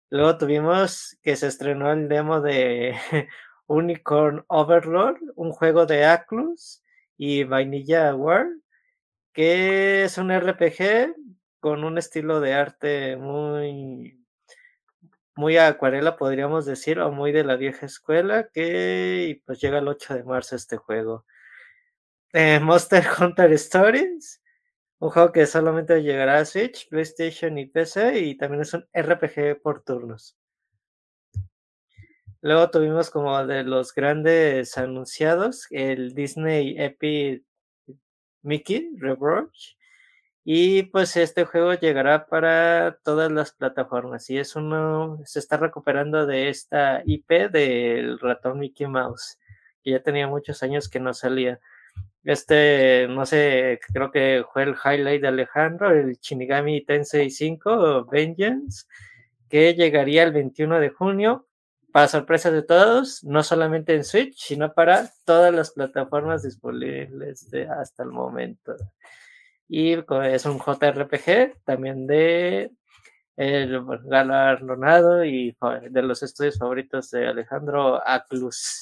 Luego 0.10 0.38
tuvimos 0.38 1.18
que 1.22 1.36
se 1.36 1.48
estrenó 1.48 1.92
el 1.92 2.10
demo 2.10 2.42
de 2.42 2.96
Unicorn 3.68 4.44
Overlord, 4.48 5.20
un 5.36 5.52
juego 5.52 5.86
de 5.86 6.06
Aclus 6.06 6.84
y 7.20 7.44
Vainilla 7.44 8.16
War, 8.16 8.48
que 9.34 10.06
es 10.06 10.18
un 10.18 10.32
RPG 10.32 11.14
con 11.60 11.84
un 11.84 11.98
estilo 11.98 12.40
de 12.40 12.54
arte 12.54 13.18
muy, 13.18 14.26
muy 15.36 15.58
acuarela, 15.58 16.16
podríamos 16.18 16.66
decir, 16.66 17.00
o 17.02 17.12
muy 17.12 17.34
de 17.34 17.44
la 17.44 17.58
vieja 17.58 17.86
escuela, 17.88 18.50
que 18.54 19.42
pues 19.46 19.60
llega 19.60 19.80
el 19.80 19.90
8 19.90 20.16
de 20.16 20.24
marzo 20.24 20.56
este 20.56 20.78
juego. 20.78 21.26
Eh, 22.34 22.62
Monster 22.62 23.04
Hunter 23.20 23.52
Stories, 23.54 24.42
un 25.00 25.10
juego 25.10 25.34
que 25.34 25.46
solamente 25.46 26.02
llegará 26.02 26.38
a 26.40 26.46
Switch, 26.46 26.88
PlayStation 26.90 27.58
y 27.58 27.66
PC, 27.66 28.20
y 28.20 28.38
también 28.38 28.62
es 28.62 28.74
un 28.74 28.88
RPG 28.94 29.62
por 29.62 29.84
turnos. 29.84 30.39
Luego 32.42 32.70
tuvimos 32.70 33.10
como 33.10 33.46
de 33.46 33.64
los 33.64 33.94
grandes 33.94 34.78
anunciados 34.78 35.68
el 35.72 36.14
Disney 36.14 36.76
Epic 36.80 37.44
Mickey 38.44 38.92
Rebroach. 38.98 39.76
Y 40.46 40.84
pues 40.84 41.18
este 41.18 41.44
juego 41.46 41.74
llegará 41.74 42.26
para 42.28 42.98
todas 43.04 43.32
las 43.32 43.52
plataformas. 43.52 44.30
Y 44.30 44.38
es 44.38 44.56
uno, 44.56 45.20
se 45.26 45.40
está 45.40 45.58
recuperando 45.58 46.26
de 46.26 46.50
esta 46.50 47.04
IP 47.06 47.52
del 47.52 48.18
ratón 48.20 48.60
Mickey 48.60 48.88
Mouse, 48.88 49.38
que 49.84 49.92
ya 49.92 50.02
tenía 50.02 50.28
muchos 50.28 50.64
años 50.64 50.88
que 50.90 51.00
no 51.02 51.14
salía. 51.14 51.60
Este, 52.24 53.08
no 53.10 53.26
sé, 53.26 53.80
creo 53.94 54.12
que 54.12 54.46
fue 54.54 54.64
el 54.64 54.76
highlight 54.76 55.22
de 55.22 55.28
Alejandro, 55.28 55.92
el 55.92 56.18
Shinigami 56.20 56.86
Tensei 56.86 57.30
5 57.30 58.06
Vengeance, 58.06 58.86
que 59.50 59.74
llegaría 59.74 60.24
el 60.24 60.32
21 60.32 60.80
de 60.80 60.90
junio 60.90 61.49
para 61.92 62.08
sorpresa 62.08 62.52
de 62.52 62.64
todos, 62.64 63.24
no 63.24 63.44
solamente 63.44 63.96
en 63.96 64.04
Switch, 64.04 64.36
sino 64.38 64.74
para 64.74 65.10
todas 65.26 65.54
las 65.54 65.72
plataformas 65.72 66.44
disponibles 66.44 67.50
de 67.50 67.68
hasta 67.68 68.04
el 68.04 68.10
momento. 68.10 68.76
Y 69.68 69.94
es 70.24 70.46
un 70.46 70.60
JRPG 70.60 71.64
también 71.64 72.08
de 72.08 72.72
el 73.36 73.82
galardonado 74.04 75.24
y 75.24 75.56
de 75.90 76.02
los 76.02 76.22
estudios 76.24 76.58
favoritos 76.58 77.10
de 77.12 77.28
Alejandro 77.28 78.06
Aclus. 78.06 78.82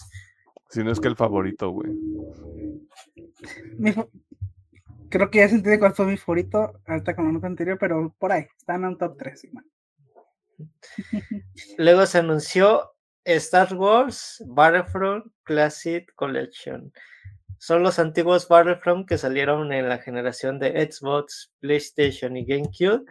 Si 0.69 0.83
no 0.83 0.91
es 0.91 0.99
que 0.99 1.07
el 1.07 1.15
favorito, 1.15 1.69
güey. 1.69 1.91
Creo 5.09 5.29
que 5.29 5.37
ya 5.39 5.49
sentí 5.49 5.77
cuál 5.77 5.93
fue 5.93 6.07
mi 6.07 6.17
favorito, 6.17 6.81
ahorita 6.85 7.15
con 7.15 7.25
la 7.25 7.31
nota 7.33 7.47
anterior, 7.47 7.77
pero 7.79 8.13
por 8.17 8.31
ahí, 8.31 8.47
están 8.57 8.81
en 8.81 8.89
un 8.89 8.97
top 8.97 9.15
3. 9.17 9.43
igual. 9.45 9.65
Luego 11.77 12.05
se 12.05 12.17
anunció 12.17 12.96
Star 13.27 13.73
Wars 13.73 14.41
Battlefront 14.47 15.25
Classic 15.43 16.09
Collection. 16.15 16.93
Son 17.57 17.83
los 17.83 17.99
antiguos 17.99 18.47
Battlefront 18.47 19.07
que 19.07 19.17
salieron 19.17 19.73
en 19.73 19.89
la 19.89 19.97
generación 19.97 20.59
de 20.59 20.89
Xbox, 20.89 21.51
PlayStation 21.59 22.37
y 22.37 22.45
GameCube, 22.45 23.03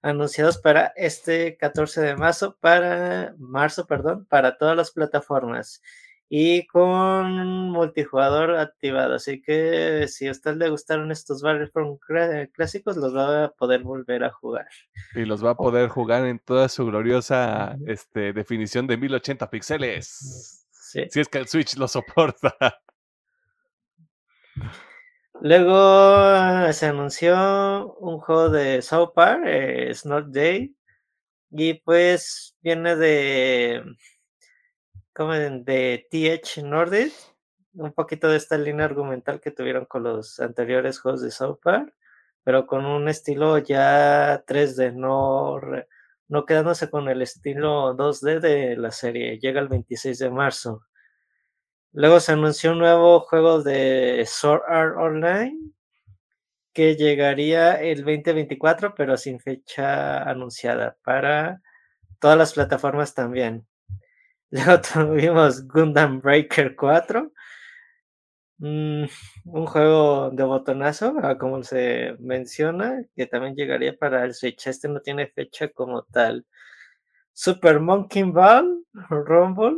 anunciados 0.00 0.56
para 0.58 0.92
este 0.96 1.58
14 1.58 2.00
de 2.00 2.16
marzo 2.16 2.56
para 2.60 3.34
marzo, 3.38 3.86
perdón, 3.86 4.24
para 4.26 4.56
todas 4.56 4.76
las 4.76 4.90
plataformas. 4.92 5.82
Y 6.28 6.66
con 6.66 7.70
multijugador 7.70 8.56
activado. 8.56 9.14
Así 9.14 9.40
que 9.40 10.06
si 10.08 10.28
a 10.28 10.30
usted 10.30 10.56
le 10.56 10.68
gustaron 10.68 11.10
estos 11.10 11.42
Battlefront 11.42 12.00
clásicos, 12.52 12.96
los 12.96 13.16
va 13.16 13.44
a 13.44 13.48
poder 13.50 13.82
volver 13.82 14.24
a 14.24 14.30
jugar. 14.30 14.68
Y 15.14 15.24
los 15.24 15.44
va 15.44 15.50
a 15.50 15.56
poder 15.56 15.88
jugar 15.88 16.26
en 16.26 16.38
toda 16.38 16.68
su 16.68 16.86
gloriosa 16.86 17.76
este, 17.86 18.32
definición 18.32 18.86
de 18.86 18.96
1080 18.96 19.50
píxeles. 19.50 20.66
Si 20.70 21.20
es 21.20 21.28
que 21.28 21.38
el 21.38 21.48
Switch 21.48 21.76
lo 21.76 21.88
soporta. 21.88 22.54
Luego 25.40 26.72
se 26.72 26.86
anunció 26.86 27.94
un 28.00 28.18
juego 28.18 28.50
de 28.50 28.82
South 28.82 29.12
Park, 29.14 29.42
eh, 29.46 29.94
Day, 30.26 30.74
y 31.50 31.74
pues 31.74 32.56
viene 32.60 32.96
de 32.96 33.84
de 35.26 36.06
TH 36.10 36.62
Nordic, 36.62 37.12
un 37.74 37.92
poquito 37.92 38.28
de 38.28 38.36
esta 38.36 38.56
línea 38.56 38.84
argumental 38.84 39.40
que 39.40 39.50
tuvieron 39.50 39.84
con 39.84 40.04
los 40.04 40.38
anteriores 40.38 41.00
juegos 41.00 41.22
de 41.22 41.32
South 41.32 41.58
Park, 41.62 41.92
pero 42.44 42.66
con 42.66 42.86
un 42.86 43.08
estilo 43.08 43.58
ya 43.58 44.44
3D, 44.46 44.94
no, 44.94 45.60
no 46.28 46.46
quedándose 46.46 46.88
con 46.88 47.08
el 47.08 47.22
estilo 47.22 47.96
2D 47.96 48.40
de 48.40 48.76
la 48.76 48.92
serie. 48.92 49.38
Llega 49.40 49.60
el 49.60 49.68
26 49.68 50.18
de 50.20 50.30
marzo. 50.30 50.82
Luego 51.92 52.20
se 52.20 52.32
anunció 52.32 52.72
un 52.72 52.78
nuevo 52.78 53.20
juego 53.20 53.62
de 53.62 54.24
Sword 54.26 54.62
Art 54.68 54.96
Online 54.98 55.72
que 56.72 56.94
llegaría 56.94 57.74
el 57.80 58.04
2024, 58.04 58.94
pero 58.94 59.16
sin 59.16 59.40
fecha 59.40 60.22
anunciada 60.22 60.96
para 61.02 61.60
todas 62.20 62.38
las 62.38 62.52
plataformas 62.54 63.14
también. 63.14 63.66
Luego 64.50 64.80
tuvimos 64.80 65.68
Gundam 65.68 66.20
Breaker 66.22 66.74
4, 66.74 67.32
mm, 68.58 69.04
un 69.44 69.66
juego 69.66 70.30
de 70.30 70.44
botonazo, 70.44 71.14
ah, 71.22 71.36
como 71.36 71.62
se 71.62 72.16
menciona, 72.18 73.04
que 73.14 73.26
también 73.26 73.54
llegaría 73.54 73.96
para 73.96 74.24
el 74.24 74.34
Switch. 74.34 74.66
Este 74.66 74.88
no 74.88 75.00
tiene 75.00 75.26
fecha 75.28 75.68
como 75.68 76.02
tal. 76.04 76.46
Super 77.34 77.80
Monkey 77.80 78.22
Ball, 78.24 78.84
Rumble. 79.10 79.76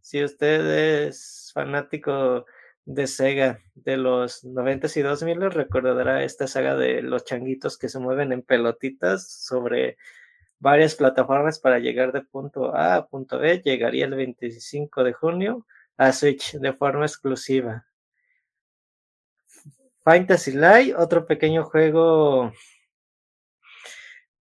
Si 0.00 0.24
usted 0.24 1.06
es 1.06 1.50
fanático 1.54 2.46
de 2.86 3.06
Sega 3.06 3.60
de 3.74 3.96
los 3.98 4.42
90s 4.44 4.96
y 4.96 5.02
2000 5.02 5.50
recordará 5.52 6.24
esta 6.24 6.46
saga 6.48 6.76
de 6.76 7.02
los 7.02 7.24
changuitos 7.24 7.78
que 7.78 7.88
se 7.88 8.00
mueven 8.00 8.32
en 8.32 8.42
pelotitas 8.42 9.30
sobre 9.30 9.96
varias 10.62 10.94
plataformas 10.94 11.58
para 11.58 11.80
llegar 11.80 12.12
de 12.12 12.22
punto 12.22 12.74
A 12.74 12.94
a 12.94 13.06
punto 13.08 13.38
B. 13.38 13.60
Llegaría 13.64 14.06
el 14.06 14.14
25 14.14 15.02
de 15.02 15.12
junio 15.12 15.66
a 15.96 16.12
Switch 16.12 16.52
de 16.52 16.72
forma 16.72 17.04
exclusiva. 17.04 17.84
Fantasy 20.04 20.52
Light, 20.52 20.94
otro 20.96 21.26
pequeño 21.26 21.64
juego 21.64 22.52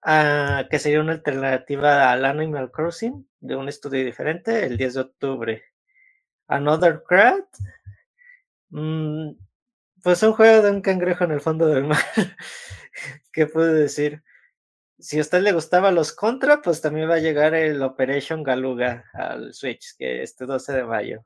ah, 0.01 0.65
que 0.69 0.79
sería 0.79 1.01
una 1.01 1.13
alternativa 1.13 2.11
al 2.11 2.25
Animal 2.25 2.71
Crossing 2.71 3.27
de 3.39 3.55
un 3.55 3.69
estudio 3.69 4.03
diferente 4.03 4.65
el 4.65 4.75
10 4.75 4.93
de 4.95 5.01
octubre. 5.01 5.63
Another 6.47 7.03
Craft, 7.07 7.59
mm, 8.69 9.31
pues 10.01 10.23
un 10.23 10.33
juego 10.33 10.63
de 10.63 10.71
un 10.71 10.81
cangrejo 10.81 11.25
en 11.25 11.31
el 11.31 11.41
fondo 11.41 11.67
del 11.67 11.83
mar. 11.83 11.99
¿Qué 13.31 13.45
puedo 13.45 13.71
decir? 13.71 14.23
Si 14.99 15.19
a 15.19 15.21
usted 15.21 15.41
le 15.41 15.51
gustaba 15.51 15.91
los 15.91 16.13
Contra, 16.13 16.61
pues 16.61 16.81
también 16.81 17.09
va 17.09 17.15
a 17.15 17.19
llegar 17.19 17.53
el 17.53 17.81
Operation 17.83 18.43
Galuga 18.43 19.05
al 19.13 19.53
Switch, 19.53 19.95
que 19.97 20.23
este 20.23 20.45
12 20.45 20.73
de 20.73 20.83
mayo. 20.83 21.23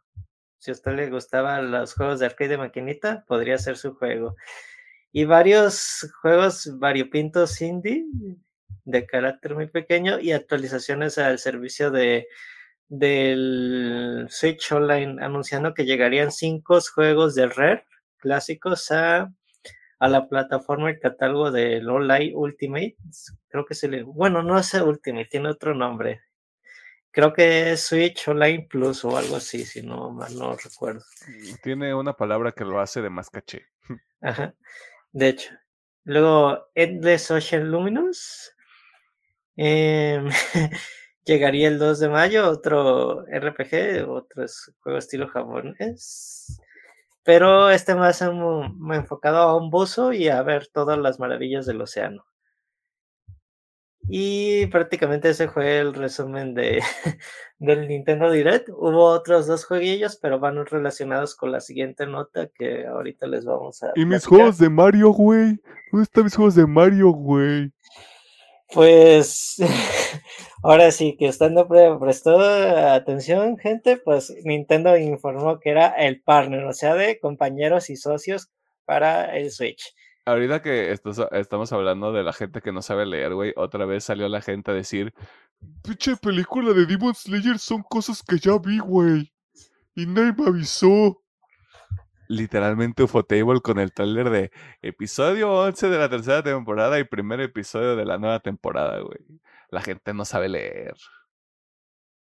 Si 0.57 0.71
a 0.71 0.73
usted 0.73 0.93
le 0.93 1.09
gustaban 1.09 1.71
los 1.71 1.93
juegos 1.93 2.19
de 2.19 2.27
arcade 2.27 2.51
de 2.51 2.57
maquinita, 2.57 3.25
podría 3.27 3.57
ser 3.57 3.77
su 3.77 3.95
juego. 3.95 4.35
Y 5.11 5.25
varios 5.25 6.11
juegos 6.21 6.77
variopintos 6.79 7.61
indie 7.61 8.05
de 8.85 9.05
carácter 9.05 9.55
muy 9.55 9.67
pequeño 9.67 10.19
y 10.19 10.31
actualizaciones 10.31 11.17
al 11.17 11.39
servicio 11.39 11.91
de 11.91 12.27
del 12.89 14.27
Switch 14.29 14.69
Online 14.73 15.23
anunciando 15.23 15.73
que 15.73 15.85
llegarían 15.85 16.29
cinco 16.29 16.77
juegos 16.93 17.35
de 17.35 17.47
Rare 17.47 17.85
clásicos 18.17 18.91
a 18.91 19.33
a 20.01 20.07
la 20.07 20.27
plataforma 20.27 20.89
el 20.89 20.99
catálogo 20.99 21.51
de 21.51 21.77
Online 21.87 22.33
Ultimate. 22.35 22.97
Creo 23.49 23.65
que 23.65 23.75
se 23.75 23.87
le. 23.87 24.01
Bueno, 24.01 24.41
no 24.41 24.57
es 24.57 24.73
Ultimate, 24.73 25.27
tiene 25.29 25.49
otro 25.49 25.75
nombre. 25.75 26.21
Creo 27.11 27.31
que 27.31 27.73
es 27.73 27.81
Switch 27.81 28.27
Online 28.27 28.65
Plus 28.67 29.05
o 29.05 29.15
algo 29.15 29.35
así, 29.35 29.63
si 29.63 29.83
no 29.83 30.09
mal 30.09 30.35
no 30.35 30.55
recuerdo. 30.55 31.03
Tiene 31.61 31.93
una 31.93 32.13
palabra 32.13 32.51
que 32.51 32.65
lo 32.65 32.79
hace 32.79 33.03
de 33.03 33.11
más 33.11 33.29
caché. 33.29 33.67
Ajá. 34.21 34.55
De 35.11 35.29
hecho. 35.29 35.51
Luego, 36.03 36.71
Endless 36.73 37.29
Ocean 37.29 37.69
Luminous. 37.69 38.55
Em, 39.55 40.29
llegaría 41.25 41.67
el 41.67 41.77
2 41.77 41.99
de 41.99 42.09
mayo, 42.09 42.49
otro 42.49 43.23
RPG, 43.27 44.09
otro 44.09 44.45
juego 44.81 44.97
estilo 44.97 45.27
japonés 45.27 46.59
pero 47.23 47.69
este 47.69 47.95
más 47.95 48.21
enfocado 48.21 49.37
a 49.37 49.57
un 49.57 49.69
buzo 49.69 50.13
y 50.13 50.29
a 50.29 50.41
ver 50.43 50.67
todas 50.67 50.97
las 50.97 51.19
maravillas 51.19 51.65
del 51.65 51.81
océano. 51.81 52.25
Y 54.09 54.65
prácticamente 54.67 55.29
ese 55.29 55.47
fue 55.47 55.79
el 55.79 55.93
resumen 55.93 56.53
de, 56.53 56.81
del 57.59 57.87
Nintendo 57.87 58.31
Direct. 58.31 58.69
Hubo 58.69 59.05
otros 59.05 59.47
dos 59.47 59.63
jueguillos, 59.65 60.17
pero 60.21 60.39
van 60.39 60.65
relacionados 60.65 61.35
con 61.35 61.51
la 61.51 61.61
siguiente 61.61 62.07
nota 62.07 62.49
que 62.53 62.85
ahorita 62.87 63.27
les 63.27 63.45
vamos 63.45 63.83
a. 63.83 63.91
¿Y 63.95 64.05
mis 64.05 64.25
juegos 64.25 64.57
de 64.57 64.69
Mario, 64.69 65.11
güey? 65.11 65.59
¿Dónde 65.91 66.03
están 66.03 66.23
mis 66.23 66.35
juegos 66.35 66.55
de 66.55 66.65
Mario, 66.65 67.11
güey? 67.11 67.71
Pues 68.73 69.57
ahora 70.63 70.91
sí 70.91 71.15
que 71.17 71.27
estando 71.27 71.67
prestó 71.99 72.39
atención, 72.39 73.57
gente, 73.57 73.97
pues 73.97 74.33
Nintendo 74.43 74.97
informó 74.97 75.59
que 75.59 75.69
era 75.69 75.89
el 75.89 76.21
partner, 76.21 76.65
o 76.65 76.73
sea, 76.73 76.95
de 76.95 77.19
compañeros 77.19 77.89
y 77.89 77.95
socios 77.95 78.49
para 78.85 79.37
el 79.37 79.51
Switch. 79.51 79.95
Ahorita 80.25 80.61
que 80.61 80.91
estamos 80.91 81.73
hablando 81.73 82.13
de 82.13 82.23
la 82.23 82.31
gente 82.31 82.61
que 82.61 82.71
no 82.71 82.81
sabe 82.81 83.05
leer, 83.05 83.33
güey, 83.33 83.53
otra 83.55 83.85
vez 83.85 84.03
salió 84.03 84.29
la 84.29 84.41
gente 84.41 84.69
a 84.69 84.73
decir, 84.75 85.13
pinche 85.83 86.15
película 86.15 86.73
de 86.73 86.85
Demon 86.85 87.15
Slayer 87.15 87.57
son 87.57 87.81
cosas 87.81 88.21
que 88.21 88.37
ya 88.37 88.57
vi, 88.59 88.77
güey. 88.77 89.33
Y 89.95 90.05
nadie 90.05 90.33
me 90.37 90.47
avisó 90.47 91.21
literalmente 92.27 93.03
Ufotable 93.03 93.59
con 93.61 93.77
el 93.79 93.91
trailer 93.91 94.29
de 94.29 94.51
episodio 94.81 95.51
11 95.51 95.89
de 95.89 95.97
la 95.97 96.07
tercera 96.07 96.41
temporada 96.41 96.97
y 96.97 97.03
primer 97.03 97.41
episodio 97.41 97.95
de 97.95 98.05
la 98.05 98.17
nueva 98.17 98.39
temporada, 98.39 98.99
güey. 99.01 99.19
La 99.71 99.81
gente 99.81 100.13
no 100.13 100.23
sabe 100.25 100.49
leer. 100.49 100.93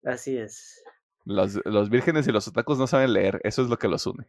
Así 0.04 0.36
es. 0.36 0.82
Los, 1.24 1.58
los 1.64 1.88
vírgenes 1.88 2.28
y 2.28 2.32
los 2.32 2.46
otakus 2.48 2.78
no 2.78 2.86
saben 2.86 3.14
leer, 3.14 3.40
eso 3.44 3.62
es 3.62 3.68
lo 3.68 3.78
que 3.78 3.88
los 3.88 4.06
une. 4.06 4.26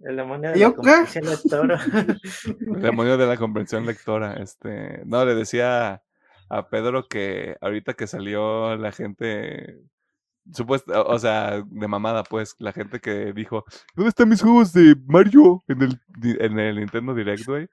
El 0.00 0.16
demonio 0.16 0.50
de 0.50 0.58
la 0.58 0.72
comprensión 0.72 1.24
lectora. 1.26 1.80
el 2.74 2.82
demonio 2.82 3.16
de 3.16 3.26
la 3.26 3.36
comprensión 3.36 3.86
lectora. 3.86 4.34
Este, 4.34 5.02
no, 5.04 5.24
le 5.24 5.36
decía 5.36 6.02
a 6.48 6.68
Pedro 6.68 7.06
que 7.06 7.56
ahorita 7.60 7.94
que 7.94 8.08
salió 8.08 8.76
la 8.76 8.90
gente 8.90 9.80
supuesto, 10.52 11.06
o 11.06 11.18
sea, 11.18 11.62
de 11.64 11.88
mamada, 11.88 12.24
pues, 12.24 12.56
la 12.58 12.72
gente 12.72 13.00
que 13.00 13.32
dijo, 13.32 13.64
¿dónde 13.94 14.08
están 14.08 14.28
mis 14.28 14.42
juegos 14.42 14.72
de 14.72 14.96
Mario 15.06 15.62
en 15.68 15.82
el, 15.82 16.00
en 16.40 16.58
el 16.58 16.76
Nintendo 16.76 17.14
Direct, 17.14 17.46
güey? 17.46 17.68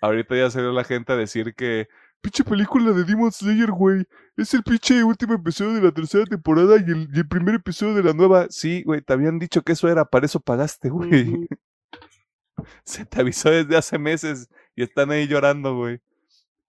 Ahorita 0.00 0.34
ya 0.34 0.50
salió 0.50 0.72
la 0.72 0.84
gente 0.84 1.12
a 1.12 1.16
decir 1.16 1.54
que, 1.54 1.88
pinche 2.20 2.44
película 2.44 2.92
de 2.92 3.04
Demon 3.04 3.32
Slayer, 3.32 3.70
güey, 3.70 4.06
es 4.36 4.52
el 4.54 4.62
pinche 4.62 5.02
último 5.04 5.34
episodio 5.34 5.74
de 5.74 5.82
la 5.82 5.92
tercera 5.92 6.24
temporada 6.24 6.76
y 6.76 6.90
el, 6.90 7.28
primer 7.28 7.56
episodio 7.56 7.94
de 7.94 8.02
la 8.02 8.12
nueva. 8.12 8.46
Sí, 8.50 8.82
güey, 8.82 9.02
te 9.02 9.12
habían 9.12 9.38
dicho 9.38 9.62
que 9.62 9.72
eso 9.72 9.88
era, 9.88 10.04
para 10.04 10.26
eso 10.26 10.40
pagaste, 10.40 10.88
güey. 10.90 11.48
Se 12.84 13.06
te 13.06 13.20
avisó 13.20 13.50
desde 13.50 13.76
hace 13.76 13.98
meses 13.98 14.48
y 14.76 14.82
están 14.82 15.10
ahí 15.10 15.26
llorando, 15.26 15.74
güey. 15.76 16.00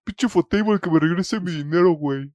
Pinche 0.04 0.30
Fotable 0.30 0.80
que 0.80 0.90
me 0.90 1.00
regrese 1.00 1.40
mi 1.40 1.52
dinero, 1.52 1.92
güey 1.92 2.32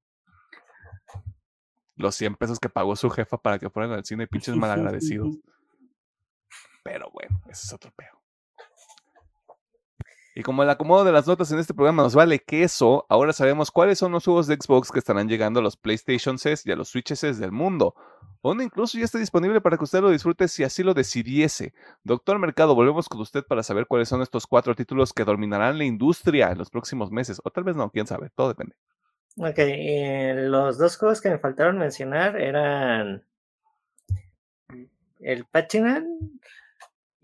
los 1.96 2.14
100 2.14 2.36
pesos 2.36 2.60
que 2.60 2.68
pagó 2.68 2.94
su 2.94 3.10
jefa 3.10 3.38
para 3.38 3.58
que 3.58 3.70
fueran 3.70 3.92
al 3.92 4.04
cine, 4.04 4.26
pinches 4.26 4.54
malagradecidos. 4.56 5.36
Pero 6.84 7.10
bueno, 7.10 7.42
ese 7.48 7.66
es 7.66 7.72
otro 7.72 7.90
peo. 7.96 8.15
Y 10.38 10.42
como 10.42 10.62
el 10.62 10.68
acomodo 10.68 11.02
de 11.02 11.12
las 11.12 11.26
notas 11.26 11.50
en 11.50 11.58
este 11.58 11.72
programa 11.72 12.02
nos 12.02 12.14
vale 12.14 12.40
queso, 12.40 13.06
ahora 13.08 13.32
sabemos 13.32 13.70
cuáles 13.70 13.98
son 13.98 14.12
los 14.12 14.22
juegos 14.22 14.46
de 14.46 14.56
Xbox 14.56 14.92
que 14.92 14.98
estarán 14.98 15.28
llegando 15.28 15.60
a 15.60 15.62
los 15.62 15.78
PlayStation 15.78 16.38
6 16.38 16.66
y 16.66 16.72
a 16.72 16.76
los 16.76 16.90
Switches 16.90 17.38
del 17.38 17.52
mundo. 17.52 17.94
Uno 18.42 18.62
incluso 18.62 18.98
ya 18.98 19.06
está 19.06 19.18
disponible 19.18 19.62
para 19.62 19.78
que 19.78 19.84
usted 19.84 20.02
lo 20.02 20.10
disfrute 20.10 20.46
si 20.46 20.62
así 20.62 20.82
lo 20.82 20.92
decidiese. 20.92 21.72
Doctor 22.04 22.38
Mercado, 22.38 22.74
volvemos 22.74 23.08
con 23.08 23.22
usted 23.22 23.44
para 23.44 23.62
saber 23.62 23.86
cuáles 23.86 24.10
son 24.10 24.20
estos 24.20 24.46
cuatro 24.46 24.74
títulos 24.74 25.14
que 25.14 25.24
dominarán 25.24 25.78
la 25.78 25.84
industria 25.84 26.50
en 26.50 26.58
los 26.58 26.68
próximos 26.68 27.10
meses. 27.10 27.40
O 27.42 27.50
tal 27.50 27.64
vez 27.64 27.74
no, 27.74 27.90
quién 27.90 28.06
sabe, 28.06 28.28
todo 28.36 28.48
depende. 28.48 28.76
Ok, 29.38 29.58
los 30.50 30.76
dos 30.76 30.98
juegos 30.98 31.22
que 31.22 31.30
me 31.30 31.38
faltaron 31.38 31.78
mencionar 31.78 32.38
eran 32.38 33.24
el 35.20 35.46
Pac-Man 35.46 36.18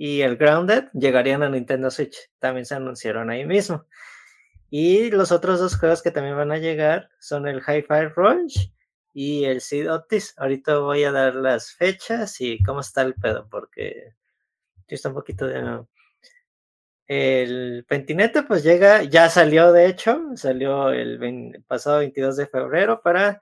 y 0.05 0.23
el 0.23 0.37
Grounded 0.37 0.89
llegarían 0.95 1.45
a 1.45 1.49
Nintendo 1.49 1.89
Switch. 1.89 2.29
También 2.41 2.67
se 2.67 2.75
anunciaron 2.75 3.31
ahí 3.31 3.47
mismo. 3.47 3.87
Y 4.69 5.13
los 5.13 5.31
otros 5.31 5.61
dos 5.61 5.79
juegos 5.79 6.03
que 6.03 6.11
también 6.11 6.37
van 6.37 6.51
a 6.51 6.59
llegar 6.59 7.09
son 7.21 7.47
el 7.47 7.61
Hi-Fi 7.61 8.09
Rush 8.17 8.71
y 9.15 9.45
el 9.45 9.61
Seed 9.61 9.89
Otis. 9.89 10.35
Ahorita 10.39 10.79
voy 10.79 11.05
a 11.05 11.13
dar 11.13 11.37
las 11.37 11.71
fechas 11.71 12.41
y 12.41 12.61
cómo 12.65 12.81
está 12.81 13.03
el 13.03 13.15
pedo, 13.15 13.47
porque 13.49 14.15
está 14.89 15.11
un 15.11 15.15
poquito 15.15 15.47
de. 15.47 15.85
El 17.07 17.85
Pentinete, 17.89 18.43
pues 18.43 18.65
llega, 18.65 19.05
ya 19.05 19.31
salió 19.31 19.71
de 19.71 19.87
hecho, 19.87 20.21
salió 20.35 20.91
el 20.91 21.63
pasado 21.69 21.99
22 21.99 22.39
de 22.39 22.49
febrero 22.49 23.03
para 23.03 23.41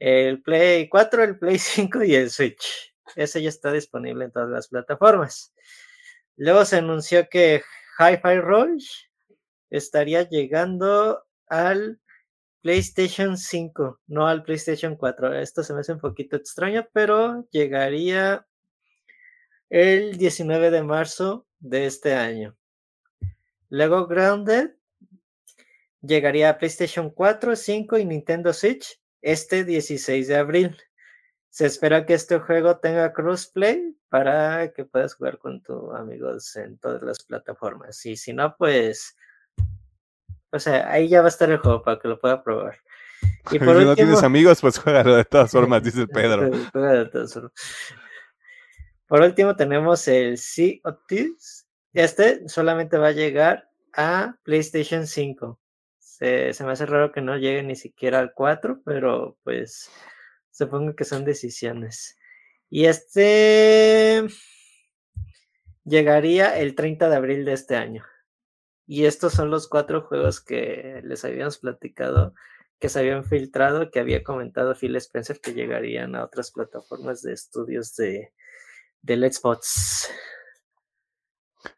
el 0.00 0.42
Play 0.42 0.88
4, 0.88 1.22
el 1.22 1.38
Play 1.38 1.58
5 1.60 2.02
y 2.02 2.16
el 2.16 2.28
Switch. 2.28 2.92
Ese 3.14 3.40
ya 3.40 3.50
está 3.50 3.70
disponible 3.70 4.24
en 4.24 4.32
todas 4.32 4.48
las 4.48 4.66
plataformas. 4.66 5.52
Luego 6.36 6.64
se 6.64 6.76
anunció 6.76 7.28
que 7.28 7.62
Hi-Fi 7.98 8.40
Rush 8.40 8.90
estaría 9.70 10.28
llegando 10.28 11.24
al 11.46 12.00
PlayStation 12.62 13.36
5, 13.36 14.00
no 14.06 14.28
al 14.28 14.42
PlayStation 14.42 14.96
4. 14.96 15.34
Esto 15.38 15.62
se 15.62 15.74
me 15.74 15.80
hace 15.80 15.92
un 15.92 16.00
poquito 16.00 16.36
extraño, 16.36 16.86
pero 16.92 17.46
llegaría 17.50 18.46
el 19.68 20.16
19 20.16 20.70
de 20.70 20.82
marzo 20.82 21.46
de 21.58 21.86
este 21.86 22.14
año. 22.14 22.56
Luego 23.68 24.06
Grounded 24.06 24.70
llegaría 26.02 26.50
a 26.50 26.58
PlayStation 26.58 27.10
4, 27.10 27.56
5 27.56 27.98
y 27.98 28.04
Nintendo 28.04 28.52
Switch 28.52 29.00
este 29.22 29.64
16 29.64 30.28
de 30.28 30.36
abril. 30.36 30.76
Se 31.52 31.66
espera 31.66 32.06
que 32.06 32.14
este 32.14 32.38
juego 32.38 32.78
tenga 32.78 33.12
crossplay 33.12 33.94
para 34.08 34.72
que 34.72 34.86
puedas 34.86 35.12
jugar 35.12 35.36
con 35.36 35.62
tus 35.62 35.94
amigos 35.94 36.56
en 36.56 36.78
todas 36.78 37.02
las 37.02 37.22
plataformas. 37.22 38.06
Y 38.06 38.16
si 38.16 38.32
no, 38.32 38.56
pues, 38.56 39.14
o 40.50 40.58
sea, 40.58 40.90
ahí 40.90 41.08
ya 41.08 41.20
va 41.20 41.26
a 41.26 41.28
estar 41.28 41.50
el 41.50 41.58
juego 41.58 41.82
para 41.82 41.98
que 41.98 42.08
lo 42.08 42.18
pueda 42.18 42.42
probar. 42.42 42.78
Y 43.50 43.58
si 43.58 43.64
no 43.66 43.94
tienes 43.94 44.22
amigos, 44.22 44.62
pues 44.62 44.78
juégalo 44.78 45.14
de 45.14 45.26
todas 45.26 45.50
formas, 45.50 45.82
dice 45.84 46.06
Pedro. 46.06 46.50
Por 49.06 49.20
último, 49.20 49.54
tenemos 49.54 50.08
el 50.08 50.38
Sea 50.38 50.78
of 50.84 51.00
Thieves. 51.06 51.66
Este 51.92 52.48
solamente 52.48 52.96
va 52.96 53.08
a 53.08 53.12
llegar 53.12 53.68
a 53.92 54.36
PlayStation 54.42 55.06
5. 55.06 55.60
Se, 55.98 56.54
se 56.54 56.64
me 56.64 56.72
hace 56.72 56.86
raro 56.86 57.12
que 57.12 57.20
no 57.20 57.36
llegue 57.36 57.62
ni 57.62 57.76
siquiera 57.76 58.20
al 58.20 58.32
4, 58.32 58.80
pero 58.86 59.36
pues 59.44 59.90
Supongo 60.52 60.94
que 60.94 61.04
son 61.04 61.24
decisiones. 61.24 62.18
Y 62.70 62.84
este 62.84 64.22
llegaría 65.84 66.58
el 66.58 66.74
30 66.74 67.08
de 67.08 67.16
abril 67.16 67.44
de 67.44 67.54
este 67.54 67.76
año. 67.76 68.04
Y 68.86 69.06
estos 69.06 69.32
son 69.32 69.50
los 69.50 69.68
cuatro 69.68 70.02
juegos 70.02 70.40
que 70.40 71.00
les 71.04 71.24
habíamos 71.24 71.58
platicado, 71.58 72.34
que 72.78 72.88
se 72.88 73.00
habían 73.00 73.24
filtrado, 73.24 73.90
que 73.90 74.00
había 74.00 74.22
comentado 74.22 74.74
Phil 74.74 74.96
Spencer 74.96 75.40
que 75.40 75.54
llegarían 75.54 76.14
a 76.14 76.24
otras 76.24 76.50
plataformas 76.50 77.22
de 77.22 77.32
estudios 77.32 77.96
de, 77.96 78.32
de 79.02 79.32
Xbox. 79.32 80.10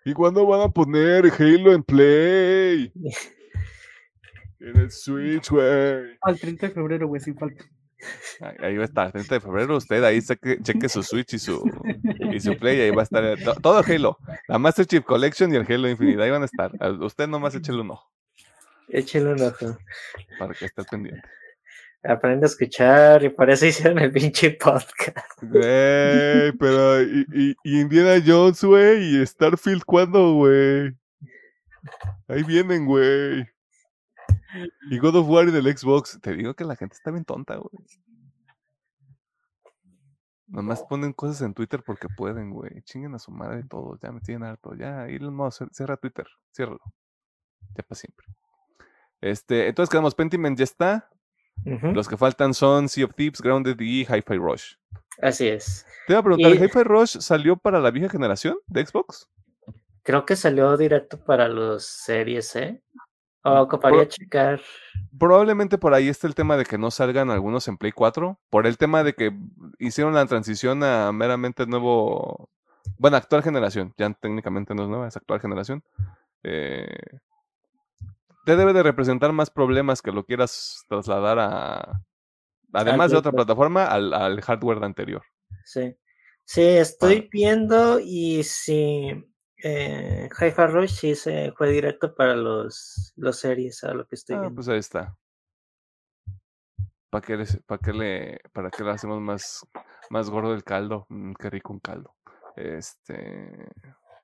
¿Y 0.05 0.13
cuándo 0.15 0.47
van 0.47 0.63
a 0.63 0.69
poner 0.69 1.27
Halo 1.39 1.73
en 1.73 1.83
Play? 1.83 2.93
en 4.61 4.77
el 4.77 4.91
Switch, 4.91 5.51
güey. 5.51 6.19
Al 6.23 6.41
30 6.41 6.69
de 6.69 6.75
febrero, 6.75 7.07
güey, 7.07 7.21
sin 7.21 7.37
falta. 7.37 7.65
Ahí 8.61 8.77
va 8.77 8.83
a 8.83 8.87
estar, 8.87 9.13
30 9.13 9.35
de 9.35 9.41
febrero, 9.41 9.77
usted 9.77 10.03
ahí 10.05 10.21
cheque, 10.21 10.89
su 10.89 11.03
Switch 11.03 11.35
y 11.35 11.39
su, 11.39 11.63
y 12.33 12.41
su 12.41 12.57
Play, 12.57 12.81
ahí 12.81 12.91
va 12.91 13.03
a 13.03 13.05
estar 13.05 13.37
todo, 13.63 13.83
Halo, 13.87 14.19
la 14.49 14.59
Master 14.59 14.87
Chief 14.87 15.05
Collection 15.05 15.53
y 15.53 15.57
el 15.57 15.67
Halo 15.71 15.89
Infinite, 15.89 16.23
ahí 16.23 16.31
van 16.31 16.43
a 16.43 16.47
estar. 16.47 16.73
Usted 17.01 17.27
nomás 17.27 17.55
échele 17.55 17.81
un 17.81 17.93
ojo. 17.93 18.11
Échele 18.89 19.33
un 19.33 19.43
ojo. 19.43 19.79
Para 20.39 20.55
que 20.55 20.67
esté 20.67 20.85
pendiente. 20.85 21.23
Aprende 22.07 22.45
a 22.45 22.49
escuchar 22.49 23.25
y 23.25 23.31
para 23.31 23.55
eso 23.55 23.65
hicieron 23.65 23.99
el 23.99 24.13
pinche 24.13 24.51
podcast. 24.51 25.41
Güey, 25.41 26.53
pero 26.59 27.03
y, 27.03 27.57
y, 27.65 27.81
Indiana 27.81 28.23
Jones, 28.25 28.63
güey, 28.63 29.23
y 29.23 29.27
Starfield, 29.27 29.85
¿cuándo, 29.85 30.35
güey? 30.35 30.93
Ahí 32.29 32.43
vienen, 32.43 32.85
güey. 32.85 33.47
Y 34.91 34.99
God 34.99 35.17
of 35.17 35.29
War 35.29 35.49
en 35.49 35.57
el 35.57 35.77
Xbox. 35.77 36.19
Te 36.21 36.35
digo 36.35 36.55
que 36.55 36.65
la 36.65 36.77
gente 36.77 36.95
está 36.95 37.11
bien 37.11 37.25
tonta, 37.25 37.57
güey. 37.57 37.73
Nomás 40.47 40.83
ponen 40.85 41.13
cosas 41.13 41.43
en 41.43 41.55
Twitter 41.55 41.83
porque 41.85 42.09
pueden, 42.09 42.51
güey. 42.51 42.83
Chinguen 42.83 43.15
a 43.15 43.19
su 43.19 43.31
madre 43.31 43.65
todos. 43.69 43.99
Ya 44.01 44.13
me 44.13 44.21
tienen 44.21 44.45
harto. 44.45 44.75
Ya, 44.75 45.07
no 45.07 45.51
cierra 45.51 45.97
Twitter. 45.97 46.27
Ciérralo. 46.55 46.81
Ya 47.77 47.83
para 47.83 47.99
siempre. 47.99 48.27
Este, 49.21 49.69
entonces 49.69 49.91
quedamos. 49.91 50.15
Pentiment 50.15 50.59
ya 50.59 50.65
está. 50.65 51.11
Los 51.65 52.09
que 52.09 52.17
faltan 52.17 52.53
son 52.53 52.89
Sea 52.89 53.07
of 53.07 53.15
Thieves, 53.15 53.41
Grounded 53.41 53.81
y 53.81 54.03
Hi-Fi 54.03 54.37
Rush. 54.37 54.75
Así 55.23 55.47
es. 55.47 55.87
Te 56.07 56.13
iba 56.13 56.21
a 56.21 56.23
preguntar, 56.23 56.53
¿Hi-Fi 56.53 56.83
Rush 56.83 57.19
salió 57.21 57.57
para 57.57 57.81
la 57.81 57.91
vieja 57.91 58.09
generación 58.09 58.59
de 58.67 58.85
Xbox? 58.85 59.31
Creo 60.03 60.27
que 60.27 60.37
salió 60.37 60.77
directo 60.77 61.25
para 61.25 61.49
los 61.49 61.87
series, 61.87 62.55
¿eh? 62.57 62.83
Oh, 63.47 63.61
ocuparía 63.61 64.09
checar. 64.09 64.61
Probablemente 65.19 65.77
por 65.77 65.93
ahí 65.93 66.09
está 66.09 66.27
el 66.27 66.35
tema 66.35 66.57
de 66.57 66.65
que 66.65 66.79
no 66.79 66.91
salgan 66.91 67.31
algunos 67.31 67.69
en 67.69 67.77
Play 67.77 67.93
4, 67.93 68.39
por 68.49 68.67
el 68.67 68.79
tema 68.79 69.05
de 69.05 69.13
que 69.13 69.37
hicieron 69.79 70.15
la 70.15 70.25
transición 70.25 70.83
a 70.83 71.13
meramente 71.13 71.67
nuevo, 71.67 72.49
bueno, 72.97 73.19
actual 73.19 73.43
generación, 73.43 73.93
ya 73.99 74.11
técnicamente 74.15 74.75
no 74.75 74.85
es 74.85 74.89
nueva, 74.89 75.09
es 75.09 75.17
actual 75.17 75.41
generación. 75.41 75.85
Eh, 76.43 76.97
te 78.47 78.57
debe 78.57 78.73
de 78.73 78.83
representar 78.83 79.33
más 79.33 79.51
problemas 79.51 80.01
que 80.01 80.13
lo 80.13 80.25
quieras 80.25 80.83
trasladar 80.89 81.39
a, 81.39 82.01
además 82.73 83.11
de 83.11 83.19
otra 83.19 83.33
plataforma, 83.33 83.85
al, 83.85 84.15
al 84.15 84.41
hardware 84.41 84.83
anterior. 84.85 85.23
Sí, 85.65 85.95
sí, 86.45 86.63
estoy 86.63 87.29
viendo 87.31 88.01
y 88.01 88.43
si 88.43 89.23
eh, 89.67 90.29
Hi-Fi 90.31 90.67
Rush 90.67 90.91
sí 90.91 91.15
se 91.15 91.51
fue 91.53 91.71
directo 91.71 92.15
para 92.15 92.37
los, 92.37 93.15
los 93.17 93.39
series, 93.39 93.83
a 93.83 93.95
lo 93.95 94.07
que 94.07 94.15
estoy 94.15 94.37
ah, 94.37 94.41
viendo. 94.41 94.57
Pues 94.57 94.69
ahí 94.69 94.79
está. 94.79 95.17
¿Para 97.09 97.25
qué, 97.25 97.37
le, 97.39 97.47
para 97.67 97.79
qué 97.79 97.93
le, 97.95 98.41
para 98.53 98.71
qué 98.71 98.85
le 98.85 98.91
hacemos 98.91 99.23
más, 99.23 99.67
más 100.11 100.29
gordo 100.29 100.53
el 100.53 100.65
caldo? 100.65 101.07
Mm, 101.09 101.33
qué 101.33 101.49
rico 101.49 101.73
un 101.73 101.81
caldo. 101.81 102.15
Este, 102.57 103.71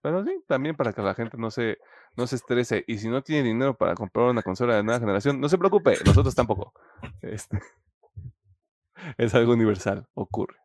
pero 0.02 0.22
sí, 0.24 0.44
también 0.46 0.76
para 0.76 0.92
que 0.92 1.00
la 1.00 1.14
gente 1.14 1.38
no 1.38 1.50
se, 1.50 1.78
no 2.16 2.26
se 2.26 2.36
estrese. 2.36 2.84
Y 2.86 2.98
si 2.98 3.08
no 3.08 3.22
tiene 3.22 3.48
dinero 3.48 3.74
para 3.74 3.94
comprar 3.94 4.26
una 4.26 4.42
consola 4.42 4.76
de 4.76 4.82
nueva 4.82 5.00
generación, 5.00 5.40
no 5.40 5.48
se 5.48 5.56
preocupe, 5.56 5.96
nosotros 6.04 6.34
tampoco. 6.34 6.74
Este, 7.22 7.58
es 9.16 9.34
algo 9.34 9.54
universal, 9.54 10.06
ocurre. 10.12 10.58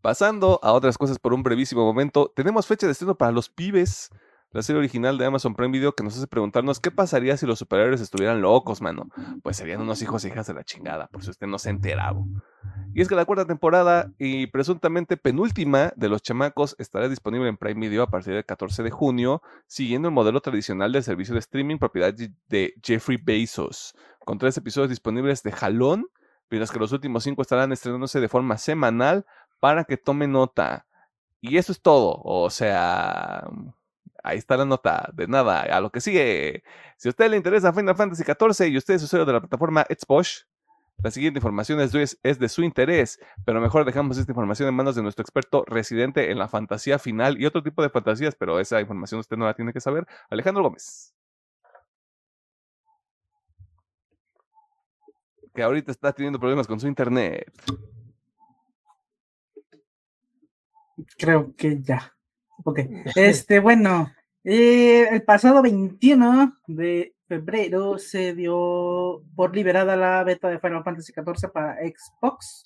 Pasando 0.00 0.60
a 0.62 0.72
otras 0.72 0.96
cosas 0.96 1.18
por 1.18 1.34
un 1.34 1.42
brevísimo 1.42 1.84
momento, 1.84 2.32
tenemos 2.34 2.66
fecha 2.66 2.86
de 2.86 2.92
estreno 2.92 3.16
para 3.16 3.32
Los 3.32 3.48
Pibes, 3.48 4.10
la 4.52 4.62
serie 4.62 4.78
original 4.78 5.18
de 5.18 5.26
Amazon 5.26 5.54
Prime 5.54 5.72
Video 5.72 5.94
que 5.94 6.04
nos 6.04 6.16
hace 6.16 6.28
preguntarnos 6.28 6.78
qué 6.78 6.92
pasaría 6.92 7.36
si 7.36 7.46
los 7.46 7.58
superhéroes 7.58 8.00
estuvieran 8.00 8.40
locos, 8.40 8.80
mano. 8.80 9.08
Pues 9.42 9.56
serían 9.56 9.80
unos 9.80 10.00
hijos 10.00 10.24
e 10.24 10.28
hijas 10.28 10.46
de 10.46 10.54
la 10.54 10.62
chingada, 10.62 11.08
por 11.08 11.24
si 11.24 11.30
usted 11.30 11.48
no 11.48 11.58
se 11.58 11.68
ha 11.68 11.72
enterado. 11.72 12.24
Y 12.94 13.02
es 13.02 13.08
que 13.08 13.16
la 13.16 13.24
cuarta 13.24 13.44
temporada 13.44 14.12
y 14.18 14.46
presuntamente 14.46 15.16
penúltima 15.16 15.92
de 15.96 16.08
Los 16.08 16.22
Chamacos 16.22 16.76
estará 16.78 17.08
disponible 17.08 17.48
en 17.48 17.56
Prime 17.56 17.80
Video 17.80 18.04
a 18.04 18.10
partir 18.10 18.34
del 18.34 18.44
14 18.44 18.84
de 18.84 18.90
junio, 18.90 19.42
siguiendo 19.66 20.08
el 20.08 20.14
modelo 20.14 20.40
tradicional 20.40 20.92
del 20.92 21.02
servicio 21.02 21.34
de 21.34 21.40
streaming 21.40 21.78
propiedad 21.78 22.14
de 22.14 22.74
Jeffrey 22.82 23.18
Bezos, 23.22 23.94
con 24.24 24.38
tres 24.38 24.56
episodios 24.56 24.90
disponibles 24.90 25.42
de 25.42 25.52
jalón, 25.52 26.06
mientras 26.50 26.70
que 26.70 26.78
los 26.78 26.92
últimos 26.92 27.24
cinco 27.24 27.42
estarán 27.42 27.72
estrenándose 27.72 28.20
de 28.20 28.28
forma 28.28 28.56
semanal 28.56 29.26
para 29.60 29.84
que 29.84 29.96
tome 29.96 30.26
nota. 30.26 30.86
Y 31.40 31.58
eso 31.58 31.72
es 31.72 31.80
todo. 31.80 32.20
O 32.24 32.50
sea, 32.50 33.48
ahí 34.22 34.38
está 34.38 34.56
la 34.56 34.64
nota. 34.64 35.10
De 35.14 35.26
nada, 35.26 35.62
a 35.62 35.80
lo 35.80 35.90
que 35.90 36.00
sigue. 36.00 36.62
Si 36.96 37.08
a 37.08 37.10
usted 37.10 37.30
le 37.30 37.36
interesa 37.36 37.72
Final 37.72 37.96
Fantasy 37.96 38.24
XIV 38.24 38.68
y 38.68 38.76
usted 38.78 38.94
es 38.94 39.02
usuario 39.02 39.26
de 39.26 39.32
la 39.34 39.40
plataforma 39.40 39.86
Xbox, 39.88 40.46
la 41.02 41.10
siguiente 41.12 41.38
información 41.38 41.80
es 41.80 42.18
es 42.22 42.38
de 42.40 42.48
su 42.48 42.62
interés, 42.62 43.20
pero 43.44 43.60
mejor 43.60 43.84
dejamos 43.84 44.18
esta 44.18 44.32
información 44.32 44.68
en 44.68 44.74
manos 44.74 44.96
de 44.96 45.02
nuestro 45.02 45.22
experto 45.22 45.64
residente 45.66 46.32
en 46.32 46.38
la 46.38 46.48
fantasía 46.48 46.98
final 46.98 47.40
y 47.40 47.46
otro 47.46 47.62
tipo 47.62 47.82
de 47.82 47.90
fantasías, 47.90 48.34
pero 48.34 48.58
esa 48.58 48.80
información 48.80 49.20
usted 49.20 49.36
no 49.36 49.44
la 49.44 49.54
tiene 49.54 49.72
que 49.72 49.80
saber. 49.80 50.06
Alejandro 50.28 50.64
Gómez. 50.64 51.14
Que 55.54 55.62
ahorita 55.62 55.92
está 55.92 56.12
teniendo 56.12 56.40
problemas 56.40 56.66
con 56.66 56.80
su 56.80 56.88
internet. 56.88 57.50
Creo 61.16 61.54
que 61.56 61.80
ya. 61.82 62.14
Ok. 62.64 62.80
Este, 63.16 63.60
bueno, 63.60 64.12
eh, 64.44 65.08
el 65.10 65.22
pasado 65.22 65.62
21 65.62 66.56
de 66.66 67.14
febrero 67.26 67.98
se 67.98 68.34
dio 68.34 69.22
por 69.36 69.54
liberada 69.54 69.96
la 69.96 70.24
beta 70.24 70.48
de 70.48 70.58
Final 70.58 70.84
Fantasy 70.84 71.12
XIV 71.12 71.50
para 71.52 71.76
Xbox. 71.76 72.64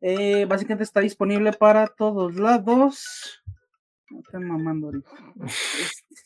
Eh, 0.00 0.46
básicamente 0.46 0.84
está 0.84 1.00
disponible 1.00 1.52
para 1.52 1.86
todos 1.86 2.36
lados. 2.36 3.42
No 4.10 4.20
están 4.20 4.46
mamando 4.48 4.86
ahorita. 4.86 5.10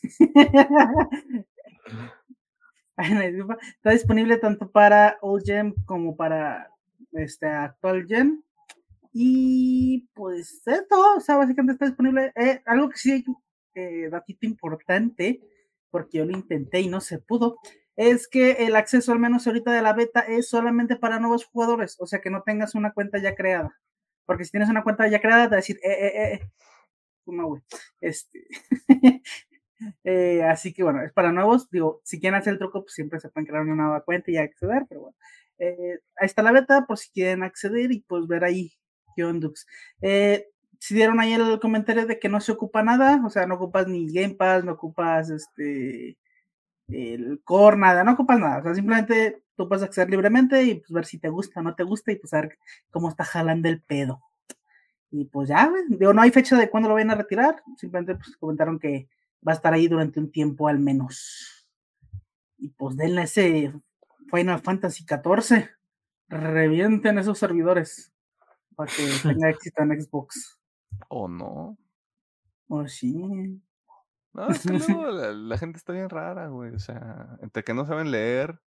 Está 3.77 3.91
disponible 3.91 4.37
tanto 4.37 4.71
para 4.71 5.17
Old 5.21 5.43
Gen 5.45 5.73
como 5.85 6.15
para 6.15 6.69
este 7.11 7.47
actual 7.47 8.05
Gen. 8.07 8.44
Y 9.17 10.09
pues 10.13 10.61
esto, 10.67 11.15
o 11.15 11.21
sea, 11.21 11.37
básicamente 11.37 11.73
está 11.73 11.85
disponible. 11.85 12.33
Eh, 12.35 12.61
algo 12.65 12.89
que 12.89 12.97
sí, 12.97 13.23
eh, 13.73 14.09
datito 14.11 14.45
importante, 14.45 15.39
porque 15.89 16.17
yo 16.17 16.25
lo 16.25 16.31
intenté 16.33 16.81
y 16.81 16.89
no 16.89 16.99
se 16.99 17.19
pudo, 17.19 17.57
es 17.95 18.27
que 18.27 18.51
el 18.65 18.75
acceso, 18.75 19.13
al 19.13 19.19
menos 19.19 19.47
ahorita 19.47 19.71
de 19.71 19.81
la 19.81 19.93
beta, 19.93 20.19
es 20.19 20.49
solamente 20.49 20.97
para 20.97 21.19
nuevos 21.21 21.45
jugadores, 21.45 21.95
o 22.01 22.07
sea 22.07 22.19
que 22.19 22.29
no 22.29 22.43
tengas 22.43 22.75
una 22.75 22.91
cuenta 22.91 23.17
ya 23.19 23.35
creada. 23.35 23.79
Porque 24.25 24.43
si 24.43 24.51
tienes 24.51 24.69
una 24.69 24.83
cuenta 24.83 25.07
ya 25.07 25.21
creada, 25.21 25.45
te 25.45 25.49
va 25.51 25.55
a 25.55 25.57
decir, 25.57 25.77
eh, 25.83 26.07
eh, 26.07 26.33
eh, 26.33 26.49
no, 27.27 27.47
güey. 27.47 27.61
Este. 28.01 28.47
eh, 30.03 30.43
así 30.43 30.73
que 30.73 30.83
bueno, 30.83 31.01
es 31.03 31.13
para 31.13 31.31
nuevos. 31.31 31.69
Digo, 31.71 32.01
si 32.03 32.19
quieren 32.19 32.39
hacer 32.39 32.53
el 32.53 32.59
truco, 32.59 32.83
pues 32.83 32.93
siempre 32.93 33.19
se 33.19 33.29
pueden 33.29 33.47
crear 33.47 33.63
una 33.63 33.75
nueva 33.75 34.03
cuenta 34.03 34.31
y 34.31 34.37
acceder, 34.37 34.85
pero 34.89 35.01
bueno. 35.01 35.17
Eh, 35.59 35.99
ahí 36.17 36.25
está 36.25 36.43
la 36.43 36.51
beta 36.51 36.85
por 36.87 36.97
si 36.97 37.11
quieren 37.11 37.43
acceder 37.43 37.91
y 37.91 38.01
pues 38.01 38.27
ver 38.27 38.43
ahí 38.43 38.73
Eh, 40.01 40.47
si 40.79 40.93
dieron 40.93 41.19
ahí 41.19 41.33
el 41.33 41.59
comentario 41.59 42.05
de 42.05 42.19
que 42.19 42.29
no 42.29 42.39
se 42.41 42.51
ocupa 42.51 42.83
nada, 42.83 43.21
o 43.25 43.29
sea, 43.29 43.47
no 43.47 43.55
ocupas 43.55 43.87
ni 43.87 44.11
Game 44.11 44.35
Pass, 44.35 44.63
no 44.63 44.73
ocupas 44.73 45.29
este 45.29 46.17
el 46.87 47.41
core, 47.43 47.77
nada, 47.77 48.03
no 48.03 48.13
ocupas 48.13 48.39
nada, 48.39 48.59
o 48.59 48.63
sea, 48.63 48.75
simplemente 48.75 49.41
tú 49.55 49.67
puedes 49.67 49.83
acceder 49.83 50.09
libremente 50.09 50.61
y 50.63 50.75
pues 50.75 50.91
ver 50.91 51.05
si 51.05 51.17
te 51.17 51.29
gusta 51.29 51.59
o 51.59 51.63
no 51.63 51.73
te 51.73 51.83
gusta 51.83 52.11
y 52.11 52.17
pues 52.17 52.33
a 52.33 52.41
ver 52.41 52.59
cómo 52.91 53.09
está 53.09 53.23
jalando 53.23 53.67
el 53.69 53.81
pedo. 53.81 54.21
Y 55.09 55.25
pues 55.25 55.49
ya, 55.49 55.71
digo, 55.87 56.13
no 56.13 56.21
hay 56.21 56.31
fecha 56.31 56.57
de 56.57 56.69
cuándo 56.69 56.89
lo 56.89 56.95
vayan 56.95 57.11
a 57.11 57.15
retirar, 57.15 57.63
simplemente 57.77 58.15
pues 58.15 58.35
comentaron 58.37 58.79
que 58.79 59.07
va 59.47 59.53
a 59.53 59.55
estar 59.55 59.73
ahí 59.73 59.87
durante 59.87 60.19
un 60.19 60.31
tiempo 60.31 60.67
al 60.67 60.79
menos. 60.79 61.67
Y 62.57 62.69
pues 62.69 62.97
denle 62.97 63.23
ese 63.23 63.73
Final 64.29 64.61
Fantasy 64.61 65.05
XIV, 65.05 65.69
revienten 66.27 67.17
esos 67.17 67.37
servidores 67.37 68.11
para 68.75 68.91
que 68.91 69.07
tenga 69.23 69.49
éxito 69.49 69.81
en 69.83 70.01
Xbox. 70.01 70.59
¿O 71.09 71.27
no? 71.27 71.77
O 72.67 72.87
sí. 72.87 73.13
No, 74.33 74.49
es 74.49 74.61
que 74.63 74.69
no, 74.93 75.11
la, 75.11 75.31
la 75.31 75.57
gente 75.57 75.77
está 75.77 75.93
bien 75.93 76.09
rara, 76.09 76.47
güey. 76.47 76.73
O 76.73 76.79
sea, 76.79 77.37
entre 77.41 77.63
que 77.63 77.73
no 77.73 77.85
saben 77.85 78.11
leer. 78.11 78.59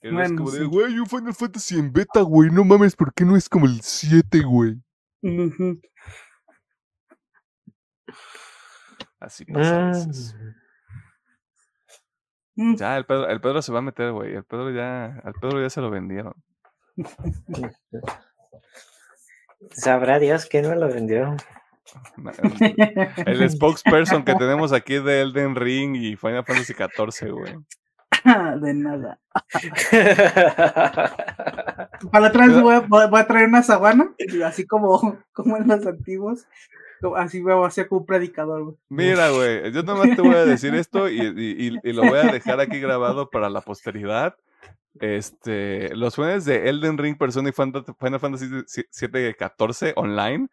Luego 0.00 0.20
es 0.22 0.32
como 0.32 0.50
de, 0.52 0.64
güey, 0.64 0.98
un 0.98 1.06
Final 1.06 1.34
Fantasy 1.34 1.76
en 1.78 1.92
beta, 1.92 2.20
güey. 2.20 2.50
No 2.50 2.62
mames, 2.64 2.94
¿por 2.94 3.12
qué 3.12 3.24
no 3.24 3.34
es 3.36 3.48
como 3.48 3.66
el 3.66 3.80
7, 3.80 4.42
güey? 4.42 4.80
Así 9.20 9.44
pasa 9.44 9.76
a 9.76 9.88
Ah, 9.88 9.88
veces. 9.88 10.36
Mm, 12.54 12.76
Ya, 12.76 12.96
el 12.96 13.06
Pedro, 13.06 13.28
el 13.28 13.40
Pedro 13.40 13.62
se 13.62 13.72
va 13.72 13.80
a 13.80 13.82
meter, 13.82 14.12
güey. 14.12 14.34
El 14.36 14.44
Pedro 14.44 14.70
ya, 14.70 15.06
al 15.24 15.32
Pedro 15.34 15.60
ya 15.60 15.70
se 15.70 15.80
lo 15.80 15.90
vendieron. 15.90 16.34
Sabrá 19.72 20.18
Dios 20.18 20.46
quién 20.46 20.68
me 20.68 20.76
lo 20.76 20.88
vendió. 20.88 21.36
El, 23.26 23.48
spokesperson 23.50 24.24
que 24.24 24.34
tenemos 24.34 24.72
aquí 24.72 24.98
de 24.98 25.22
Elden 25.22 25.54
Ring 25.56 25.96
y 25.96 26.16
Final 26.16 26.44
Fantasy 26.44 26.74
XIV, 26.74 27.30
güey. 27.32 27.54
de 28.60 28.74
nada. 28.74 29.18
Para 32.10 32.20
la 32.20 32.28
otra 32.28 32.46
vez 32.46 32.60
voy 32.62 32.74
a, 32.74 32.80
voy 32.80 33.02
a- 33.02 33.06
voy 33.06 33.20
a 33.20 33.26
traer 33.26 33.48
una 33.48 33.62
sabana, 33.62 34.12
así 34.44 34.66
como, 34.66 35.18
como 35.32 35.56
en 35.56 35.66
los 35.68 35.86
antiguos. 35.86 36.46
Así 37.16 37.40
veo, 37.42 37.64
así 37.64 37.84
como 37.84 38.00
un 38.00 38.06
predicador, 38.06 38.64
güey. 38.64 38.76
Mira, 38.88 39.30
güey, 39.30 39.70
yo 39.70 39.84
nomás 39.84 40.16
te 40.16 40.20
voy 40.20 40.34
a 40.34 40.44
decir 40.44 40.74
esto 40.74 41.08
y, 41.08 41.20
y- 41.20 41.68
y- 41.68 41.78
y 41.82 41.92
lo 41.92 42.02
voy 42.02 42.18
a 42.18 42.32
dejar 42.32 42.58
aquí 42.60 42.80
grabado 42.80 43.30
para 43.30 43.48
la 43.48 43.60
posteridad. 43.60 44.34
Este, 45.00 45.94
los 45.96 46.16
fans 46.16 46.44
de 46.44 46.68
Elden 46.68 46.98
Ring, 46.98 47.16
Persona 47.16 47.48
y 47.48 47.52
Final 47.52 48.20
Fantasy 48.20 48.46
7 48.90 49.34
14 49.34 49.92
online 49.96 50.48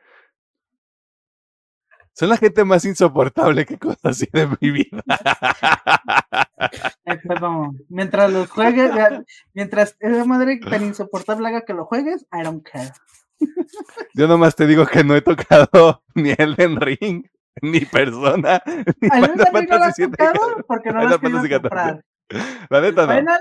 son 2.16 2.30
la 2.30 2.38
gente 2.38 2.64
más 2.64 2.86
insoportable 2.86 3.66
que 3.66 3.78
conocí 3.80 4.28
de 4.32 4.48
mi 4.62 4.72
vida. 4.72 5.04
Perdón. 7.28 7.78
Mientras 7.90 8.32
los 8.32 8.50
juegues, 8.50 8.92
mientras 9.54 9.98
esa 10.00 10.24
madre 10.24 10.60
tan 10.60 10.84
insoportable 10.84 11.50
haga 11.50 11.66
que 11.66 11.74
lo 11.74 11.86
juegues, 11.86 12.26
I 12.32 12.44
don't 12.44 12.66
care. 12.66 12.92
Yo 14.14 14.30
nomás 14.30 14.56
te 14.56 14.66
digo 14.66 14.86
que 14.86 15.04
no 15.04 15.14
he 15.14 15.22
tocado 15.22 16.04
ni 16.16 16.32
Elden 16.38 16.80
Ring, 16.80 17.26
ni 17.62 17.82
Persona, 17.82 18.62
ni 19.02 19.10
Al 19.10 19.22
Final 19.22 19.52
mí 19.52 19.68
no 19.68 19.78
lo 19.78 19.84
has 19.84 19.96
Fantasy 19.98 20.04
7 20.04 20.18
tocado 20.18 20.64
porque 20.68 20.92
no 20.92 21.02
lo 21.02 21.08
has 21.08 21.20
Final 21.20 21.20
querido 21.20 21.40
Fantasy 21.42 21.50
14. 21.50 21.70
comprar. 21.70 22.06
La 22.70 22.82
neta 22.82 23.06
no. 23.06 23.14
final, 23.14 23.40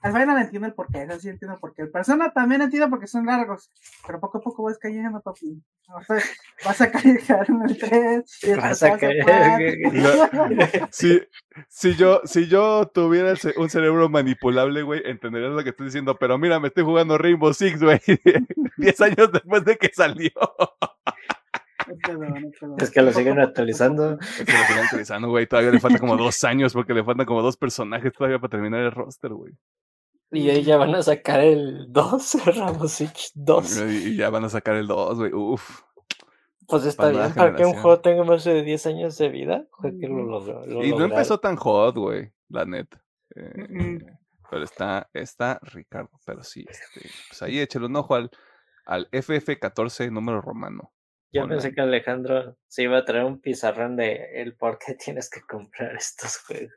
al 0.00 0.12
final 0.12 0.38
entiendo 0.40 0.68
el 0.68 0.74
porqué, 0.74 1.02
eso 1.02 1.18
sí 1.18 1.28
entiendo 1.28 1.54
el 1.54 1.60
porqué. 1.60 1.82
El 1.82 1.90
persona 1.90 2.30
también 2.30 2.62
entiendo 2.62 2.88
porque 2.88 3.06
son 3.06 3.26
largos, 3.26 3.70
pero 4.06 4.20
poco 4.20 4.38
a 4.38 4.40
poco 4.40 4.62
vas 4.62 4.78
cayendo, 4.78 5.20
papi. 5.20 5.60
O 5.88 6.02
sea, 6.02 6.18
vas 6.64 6.80
a 6.80 6.90
caer 6.90 7.20
en 7.48 7.62
el 7.62 7.78
3, 7.78 8.38
y 8.44 8.52
Vas 8.54 8.82
a 8.82 8.96
caer. 8.98 9.24
cuatro. 9.24 10.48
Si, 10.90 11.20
si, 11.68 11.94
yo, 11.96 12.20
si 12.24 12.46
yo 12.46 12.86
tuviera 12.92 13.34
un 13.56 13.70
cerebro 13.70 14.08
manipulable, 14.08 14.82
güey, 14.82 15.02
entenderías 15.04 15.52
lo 15.52 15.64
que 15.64 15.70
estoy 15.70 15.86
diciendo. 15.86 16.16
Pero 16.18 16.38
mira, 16.38 16.60
me 16.60 16.68
estoy 16.68 16.84
jugando 16.84 17.18
Rainbow 17.18 17.52
Six, 17.52 17.82
güey. 17.82 18.00
Diez 18.76 19.00
años 19.00 19.32
después 19.32 19.64
de 19.64 19.76
que 19.76 19.90
salió. 19.92 20.30
Es 22.78 22.90
que 22.90 23.02
lo 23.02 23.12
siguen 23.12 23.38
actualizando. 23.40 24.18
Es 24.38 24.44
que 24.44 24.52
lo 24.52 24.58
siguen 24.64 24.84
actualizando, 24.84 25.28
güey. 25.28 25.46
Todavía 25.46 25.70
le 25.72 25.80
falta 25.80 25.98
como 25.98 26.16
dos 26.16 26.42
años 26.44 26.72
porque 26.72 26.94
le 26.94 27.04
faltan 27.04 27.26
como 27.26 27.42
dos 27.42 27.56
personajes 27.56 28.12
todavía 28.12 28.38
para 28.38 28.50
terminar 28.50 28.80
el 28.80 28.92
roster, 28.92 29.32
güey. 29.32 29.52
Y 30.30 30.50
ahí 30.50 30.62
ya 30.62 30.76
van 30.76 30.94
a 30.94 31.02
sacar 31.02 31.40
el 31.40 31.86
2, 31.90 32.44
Ramosich 32.56 33.30
2. 33.34 33.80
Y, 33.88 34.16
ya 34.16 34.28
van 34.30 34.44
a 34.44 34.48
sacar 34.50 34.76
el 34.76 34.86
2, 34.86 35.18
güey. 35.18 35.32
Uf. 35.32 35.82
Pues 36.66 36.84
está 36.84 37.04
Para 37.04 37.18
bien, 37.24 37.34
para 37.34 37.56
que 37.56 37.64
un 37.64 37.72
juego 37.72 38.00
tenga 38.00 38.24
más 38.24 38.44
de 38.44 38.62
10 38.62 38.86
años 38.88 39.16
de 39.16 39.28
vida. 39.30 39.64
Fue 39.80 39.98
que 39.98 40.06
lo, 40.06 40.24
logró- 40.26 40.66
lo 40.66 40.84
Y 40.84 40.90
no 40.92 41.04
empezó 41.04 41.38
tan 41.40 41.56
hot, 41.56 41.96
güey. 41.96 42.30
La 42.50 42.64
neta. 42.64 43.02
Eh, 43.34 43.66
Mm. 43.68 44.18
Pero 44.50 44.64
está, 44.64 45.08
está 45.12 45.58
Ricardo. 45.62 46.10
Pero 46.24 46.42
sí, 46.42 46.64
este, 46.68 47.08
pues 47.28 47.42
ahí 47.42 47.58
échale 47.58 47.86
un 47.86 47.96
ojo 47.96 48.14
al, 48.14 48.30
al 48.86 49.10
FF14 49.10 50.10
número 50.10 50.40
romano. 50.40 50.92
Yo 51.30 51.42
online. 51.42 51.56
pensé 51.60 51.74
que 51.74 51.80
Alejandro 51.82 52.56
se 52.68 52.84
iba 52.84 52.96
a 52.98 53.04
traer 53.04 53.24
un 53.24 53.40
pizarrón 53.40 53.96
de 53.96 54.40
el 54.40 54.56
por 54.56 54.78
qué 54.78 54.94
tienes 54.94 55.28
que 55.28 55.40
comprar 55.42 55.94
estos 55.96 56.38
juegos. 56.38 56.72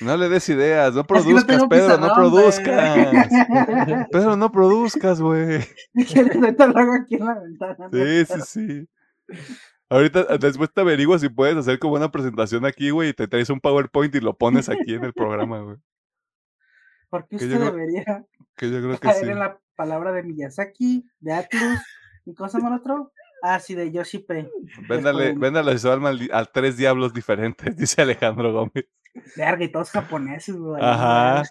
No 0.00 0.16
le 0.16 0.28
des 0.28 0.48
ideas, 0.48 0.94
no 0.94 1.00
Es 1.00 1.06
que 1.06 1.12
no 1.14 1.20
produzcas, 1.22 1.64
Pedro, 1.68 1.98
no 1.98 2.06
pizarrón, 2.08 2.14
produzcas. 2.14 3.28
Pedro, 4.12 4.36
no 4.36 4.52
produzcas, 4.52 5.20
güey. 5.20 5.60
¿Quieres 5.92 6.36
ahorita 6.36 6.66
lo 6.68 6.78
hago 6.78 6.92
aquí 6.94 7.16
en 7.16 7.26
la 7.26 7.40
ventana? 7.40 7.90
Sí, 7.92 8.24
sí, 8.26 8.40
sí. 8.46 8.88
Ahorita, 9.88 10.26
eh, 10.30 10.38
después 10.40 10.72
te 10.72 10.80
averiguo 10.80 11.18
si 11.18 11.28
puedes 11.28 11.56
hacer 11.56 11.78
como 11.78 11.94
una 11.94 12.10
presentación 12.10 12.64
aquí, 12.64 12.90
güey, 12.90 13.10
y 13.10 13.12
te 13.12 13.26
traes 13.28 13.50
un 13.50 13.60
PowerPoint 13.60 14.14
y 14.14 14.20
lo 14.20 14.36
pones 14.36 14.68
aquí 14.68 14.94
en 14.94 15.04
el 15.04 15.12
programa, 15.12 15.60
güey. 15.60 15.76
¿Por 17.08 17.22
qué 17.28 17.36
Que 17.38 17.44
usted 17.44 17.50
yo 17.50 17.60
creo- 17.60 17.72
debería 17.72 18.24
Que 18.56 18.70
yo 18.70 18.78
creo 18.78 18.92
que 18.92 18.98
caer 18.98 19.24
sí. 19.24 19.30
en 19.30 19.38
la 19.38 19.58
palabra 19.76 20.12
de 20.12 20.22
Miyazaki, 20.22 21.06
de 21.20 21.32
Atlus 21.32 21.80
y 22.24 22.34
cosa 22.34 22.58
más 22.58 22.80
otro? 22.80 23.12
Ah, 23.42 23.60
sí, 23.60 23.74
de 23.74 23.92
Yoshi 23.92 24.18
P. 24.18 24.50
Véndale, 24.88 25.24
Después- 25.24 25.40
véndale 25.40 25.72
a 25.72 25.78
su 25.78 25.90
alma 25.90 26.12
a 26.32 26.44
tres 26.46 26.76
diablos 26.76 27.12
diferentes, 27.14 27.76
dice 27.76 28.02
Alejandro 28.02 28.52
Gómez. 28.52 28.86
Verga, 29.36 29.64
y 29.64 29.68
todos 29.68 29.90
japoneses, 29.90 30.56
güey. 30.56 30.82
Ajá. 30.84 31.42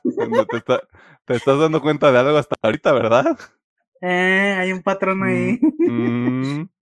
Te, 0.52 0.58
está- 0.58 0.88
te 1.26 1.36
estás 1.36 1.60
dando 1.60 1.82
cuenta 1.82 2.12
de 2.12 2.20
algo 2.20 2.38
hasta 2.38 2.56
ahorita, 2.62 2.92
¿verdad? 2.92 3.26
Eh, 4.02 4.56
hay 4.60 4.72
un 4.72 4.84
patrón 4.84 5.24
ahí. 5.24 5.60
Mm. 5.80 6.66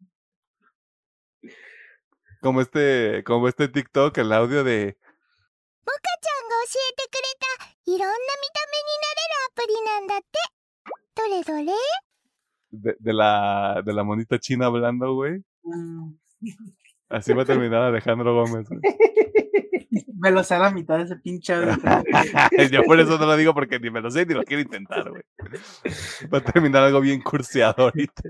Como 2.41 2.59
este, 2.59 3.23
como 3.23 3.47
este 3.47 3.69
TikTok, 3.69 4.17
el 4.17 4.33
audio 4.33 4.65
de 4.65 4.97
de, 12.73 12.95
de 12.99 13.13
la, 13.13 13.81
de 13.85 13.93
la 13.93 14.03
monita 14.03 14.39
china 14.39 14.65
hablando, 14.65 15.13
güey. 15.13 15.43
Así 17.09 17.33
va 17.33 17.43
a 17.43 17.45
terminar 17.45 17.83
Alejandro 17.83 18.33
Gómez. 18.33 18.67
güey. 18.67 18.81
Me 20.17 20.31
lo 20.31 20.43
sé 20.43 20.55
a 20.55 20.59
la 20.59 20.71
mitad 20.71 20.97
de 20.97 21.03
ese 21.03 21.17
pinche. 21.17 21.53
Yo 22.71 22.83
por 22.83 22.99
eso 22.99 23.17
no 23.17 23.25
lo 23.25 23.35
digo 23.35 23.53
porque 23.53 23.77
ni 23.77 23.91
me 23.91 23.99
lo 23.99 24.09
sé 24.09 24.25
ni 24.25 24.33
lo 24.33 24.43
quiero 24.43 24.63
intentar, 24.63 25.09
güey. 25.09 25.21
Va 26.33 26.37
a 26.37 26.41
terminar 26.41 26.83
algo 26.83 27.01
bien 27.01 27.21
curseado 27.21 27.83
ahorita. 27.83 28.23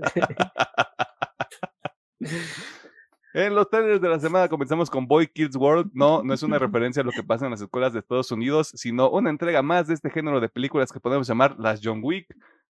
En 3.34 3.52
los 3.52 3.68
trailers 3.68 4.00
de 4.00 4.08
la 4.08 4.20
semana 4.20 4.48
comenzamos 4.48 4.88
con 4.88 5.08
Boy 5.08 5.26
Kids 5.26 5.56
World. 5.56 5.90
No, 5.92 6.22
no 6.22 6.32
es 6.34 6.44
una 6.44 6.56
referencia 6.56 7.02
a 7.02 7.04
lo 7.04 7.10
que 7.10 7.24
pasa 7.24 7.46
en 7.46 7.50
las 7.50 7.60
escuelas 7.60 7.92
de 7.92 7.98
Estados 7.98 8.30
Unidos, 8.30 8.70
sino 8.76 9.10
una 9.10 9.28
entrega 9.28 9.60
más 9.60 9.88
de 9.88 9.94
este 9.94 10.08
género 10.08 10.40
de 10.40 10.48
películas 10.48 10.92
que 10.92 11.00
podemos 11.00 11.26
llamar 11.26 11.56
las 11.58 11.80
John 11.82 11.98
Wick. 12.00 12.28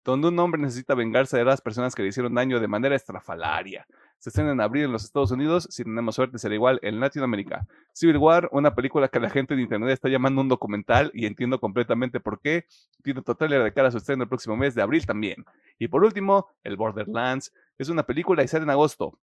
Donde 0.05 0.29
un 0.29 0.39
hombre 0.39 0.61
necesita 0.61 0.95
vengarse 0.95 1.37
de 1.37 1.45
las 1.45 1.61
personas 1.61 1.95
que 1.95 2.03
le 2.03 2.09
hicieron 2.09 2.35
daño 2.35 2.61
de 2.61 2.69
manera 2.69 2.97
estrafalaria. 2.97 3.87
Se 4.19 4.29
estrena 4.29 4.53
en 4.53 4.61
abril 4.61 4.85
en 4.85 4.93
los 4.93 5.05
Estados 5.05 5.31
Unidos, 5.31 5.67
si 5.71 5.83
tenemos 5.83 6.15
suerte 6.15 6.39
será 6.39 6.55
igual 6.55 6.79
en 6.83 7.01
Latinoamérica. 7.01 7.67
Civil 7.93 8.19
War, 8.19 8.49
una 8.53 8.75
película 8.75 9.09
que 9.09 9.19
la 9.19 9.31
gente 9.31 9.55
en 9.55 9.61
internet 9.61 9.91
está 9.91 10.09
llamando 10.09 10.43
un 10.43 10.49
documental 10.49 11.11
y 11.15 11.27
entiendo 11.27 11.59
completamente 11.59 12.21
por 12.21 12.41
qué. 12.41 12.67
Tiene 13.03 13.23
total 13.23 13.51
de 13.51 13.73
cara 13.73 13.89
a 13.89 13.91
su 13.91 13.99
estreno 13.99 14.23
el 14.23 14.29
próximo 14.29 14.57
mes 14.57 14.75
de 14.75 14.83
abril 14.83 15.07
también. 15.07 15.45
Y 15.79 15.89
por 15.89 16.05
último, 16.05 16.49
el 16.65 16.77
Borderlands. 16.77 17.53
Es 17.79 17.89
una 17.89 18.03
película 18.03 18.43
y 18.43 18.49
sale 18.49 18.65
en 18.65 18.71
agosto. 18.71 19.19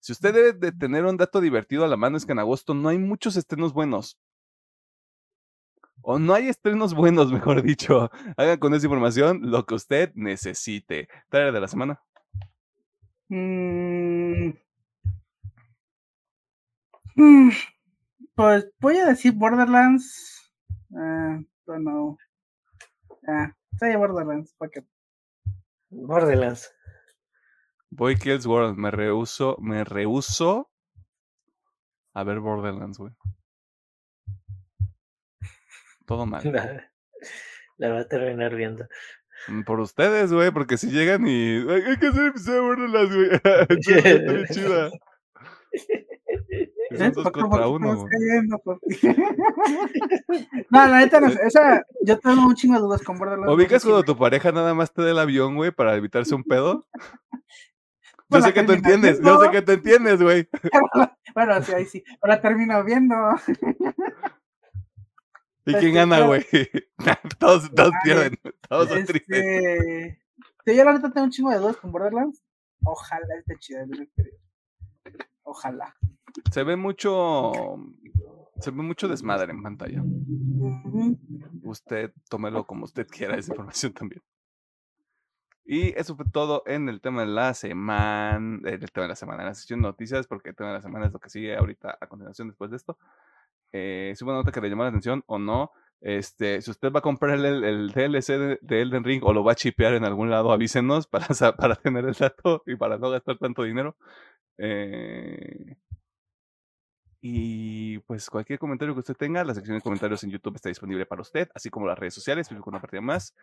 Si 0.00 0.12
usted 0.12 0.34
debe 0.34 0.52
de 0.52 0.72
tener 0.72 1.04
un 1.04 1.16
dato 1.16 1.40
divertido 1.40 1.84
a 1.84 1.88
la 1.88 1.96
mano 1.96 2.16
es 2.16 2.24
que 2.24 2.32
en 2.32 2.38
agosto 2.38 2.74
no 2.74 2.88
hay 2.88 2.98
muchos 2.98 3.36
estrenos 3.36 3.72
buenos. 3.72 4.18
O 6.02 6.18
no 6.18 6.34
hay 6.34 6.48
estrenos 6.48 6.94
buenos, 6.94 7.32
mejor 7.32 7.62
dicho. 7.62 8.10
Hagan 8.36 8.58
con 8.58 8.74
esa 8.74 8.86
información 8.86 9.40
lo 9.50 9.64
que 9.66 9.74
usted 9.74 10.12
necesite. 10.14 11.08
Trailer 11.30 11.52
de 11.52 11.60
la 11.60 11.68
semana. 11.68 12.00
Mm. 13.30 14.52
Mm, 17.16 17.50
Pues 18.34 18.70
voy 18.80 18.96
a 18.98 19.06
decir 19.06 19.32
Borderlands. 19.34 20.52
Ah, 20.94 21.40
bueno. 21.66 22.16
Ah, 23.26 23.52
sí, 23.80 23.96
Borderlands. 23.96 24.54
¿para 24.58 24.70
qué? 24.70 24.84
Borderlands. 25.90 26.72
Boy 27.90 28.16
Kills 28.16 28.46
World. 28.46 28.76
Me 28.78 28.90
rehuso, 28.90 29.56
me 29.60 29.84
rehuso 29.84 30.70
a 32.14 32.24
ver 32.24 32.40
Borderlands, 32.40 32.98
güey. 32.98 33.12
Todo 36.08 36.26
mal. 36.26 36.42
La, 37.78 37.88
la 37.88 37.94
va 37.94 38.00
a 38.00 38.08
terminar 38.08 38.56
viendo. 38.56 38.86
Mm, 39.46 39.62
Por 39.62 39.78
ustedes, 39.78 40.32
güey, 40.32 40.50
porque 40.50 40.76
si 40.76 40.90
llegan 40.90 41.28
y. 41.28 41.58
"Ay, 41.70 41.82
Hay 41.86 41.96
que 41.98 42.08
hacer 42.08 42.26
episodio 42.26 42.54
de 42.56 42.66
Borderlands, 42.66 43.14
güey. 43.14 43.28
Está 44.44 44.54
chida. 44.54 44.90
Y 46.90 46.96
Son 46.96 47.12
dos 47.12 47.22
¿Por 47.24 47.32
qué- 47.32 47.40
contra 47.42 47.68
uno. 47.68 48.04
cayendo, 48.10 48.60
no, 50.70 50.86
la 50.88 50.98
neta, 51.00 51.20
no 51.20 51.30
sé, 51.30 51.38
o 51.46 51.50
sea, 51.50 51.82
yo 52.02 52.18
tengo 52.18 52.46
un 52.46 52.54
chingo 52.54 52.74
de 52.76 52.80
dudas 52.80 53.02
con 53.02 53.18
Borderlands. 53.18 53.52
¿Ubicas 53.54 53.84
cuando 53.84 54.02
tu 54.02 54.16
pareja 54.16 54.50
nada 54.50 54.72
más 54.74 54.92
te 54.92 55.02
dé 55.02 55.10
el 55.10 55.18
avión, 55.18 55.54
güey, 55.56 55.70
para 55.70 55.94
evitarse 55.94 56.34
un 56.34 56.42
pedo? 56.44 56.86
Yo 57.30 57.40
Pues 58.28 58.44
sé 58.44 58.52
que 58.54 58.62
tú 58.62 58.72
entiendes, 58.72 59.20
yo 59.22 59.40
sé 59.40 59.50
que 59.50 59.62
tú 59.62 59.72
entiendes, 59.72 60.22
güey. 60.22 60.48
Bueno, 61.34 61.62
sí, 61.62 61.72
ahí 61.74 61.84
sí. 61.86 62.02
La 62.22 62.40
termino 62.40 62.82
viendo. 62.84 63.14
¿Y 65.68 65.72
Este, 65.72 65.80
quién 65.80 65.94
gana, 65.94 66.16
claro. 66.16 66.26
güey? 66.28 66.46
todos 67.38 67.70
todos 67.74 67.92
pierden, 68.02 68.38
todos 68.68 68.88
son 68.88 69.04
tristes. 69.04 69.38
Este, 69.38 70.22
sí, 70.64 70.76
yo 70.76 70.84
la 70.84 70.94
neta 70.94 71.12
tengo 71.12 71.24
un 71.26 71.30
chingo 71.30 71.50
de 71.50 71.58
dudas 71.58 71.76
con 71.76 71.92
Borderlands. 71.92 72.42
Ojalá 72.82 73.26
esté 73.46 73.86
digo. 73.86 74.04
Ojalá. 75.42 75.94
Se 76.50 76.62
ve 76.64 76.76
mucho. 76.76 77.52
Se 78.60 78.70
ve 78.70 78.82
mucho 78.82 79.08
desmadre 79.08 79.52
en 79.52 79.62
pantalla. 79.62 80.02
Usted 81.64 82.12
tómelo 82.30 82.66
como 82.66 82.84
usted 82.84 83.06
quiera, 83.06 83.36
esa 83.36 83.52
información 83.52 83.92
también. 83.92 84.22
Y 85.66 85.88
eso 85.98 86.16
fue 86.16 86.24
todo 86.32 86.62
en 86.64 86.88
el 86.88 87.02
tema 87.02 87.20
de 87.20 87.26
la 87.26 87.52
semana, 87.52 88.58
eh, 88.64 88.78
el 88.80 88.90
tema 88.90 89.04
de 89.04 89.08
la 89.08 89.16
semana, 89.16 89.42
en 89.42 89.48
la 89.48 89.54
sesión 89.54 89.82
de 89.82 89.88
noticias, 89.88 90.26
porque 90.26 90.48
el 90.48 90.56
tema 90.56 90.70
de 90.70 90.76
la 90.76 90.82
semana 90.82 91.06
es 91.06 91.12
lo 91.12 91.18
que 91.18 91.28
sigue 91.28 91.54
ahorita 91.54 91.98
a 92.00 92.06
continuación 92.06 92.48
después 92.48 92.70
de 92.70 92.78
esto. 92.78 92.96
Eh, 93.72 94.14
si 94.16 94.24
una 94.24 94.34
nota 94.34 94.52
que 94.52 94.60
le 94.60 94.68
llamó 94.70 94.82
la 94.82 94.88
atención 94.90 95.22
o 95.26 95.38
no, 95.38 95.72
este, 96.00 96.62
si 96.62 96.70
usted 96.70 96.92
va 96.92 97.00
a 97.00 97.02
comprar 97.02 97.38
el, 97.38 97.92
DLC 97.92 98.26
de, 98.38 98.58
de 98.62 98.82
Elden 98.82 99.04
Ring 99.04 99.22
o 99.24 99.32
lo 99.32 99.42
va 99.42 99.52
a 99.52 99.56
chipear 99.56 99.94
en 99.94 100.04
algún 100.04 100.30
lado, 100.30 100.52
avísenos 100.52 101.06
para, 101.06 101.26
para 101.56 101.76
tener 101.76 102.04
el 102.04 102.14
dato 102.14 102.62
y 102.66 102.76
para 102.76 102.98
no 102.98 103.10
gastar 103.10 103.38
tanto 103.38 103.62
dinero. 103.64 103.96
Eh, 104.58 105.76
y 107.20 107.98
pues 108.00 108.30
cualquier 108.30 108.58
comentario 108.58 108.94
que 108.94 109.00
usted 109.00 109.16
tenga, 109.16 109.42
la 109.44 109.54
sección 109.54 109.76
de 109.76 109.82
comentarios 109.82 110.22
en 110.22 110.30
YouTube 110.30 110.54
está 110.54 110.68
disponible 110.68 111.04
para 111.04 111.22
usted, 111.22 111.48
así 111.54 111.68
como 111.68 111.86
las 111.86 111.98
redes 111.98 112.14
sociales, 112.14 112.48
Facebook 112.48 112.68
una 112.68 112.80
partida 112.80 113.00
más, 113.00 113.34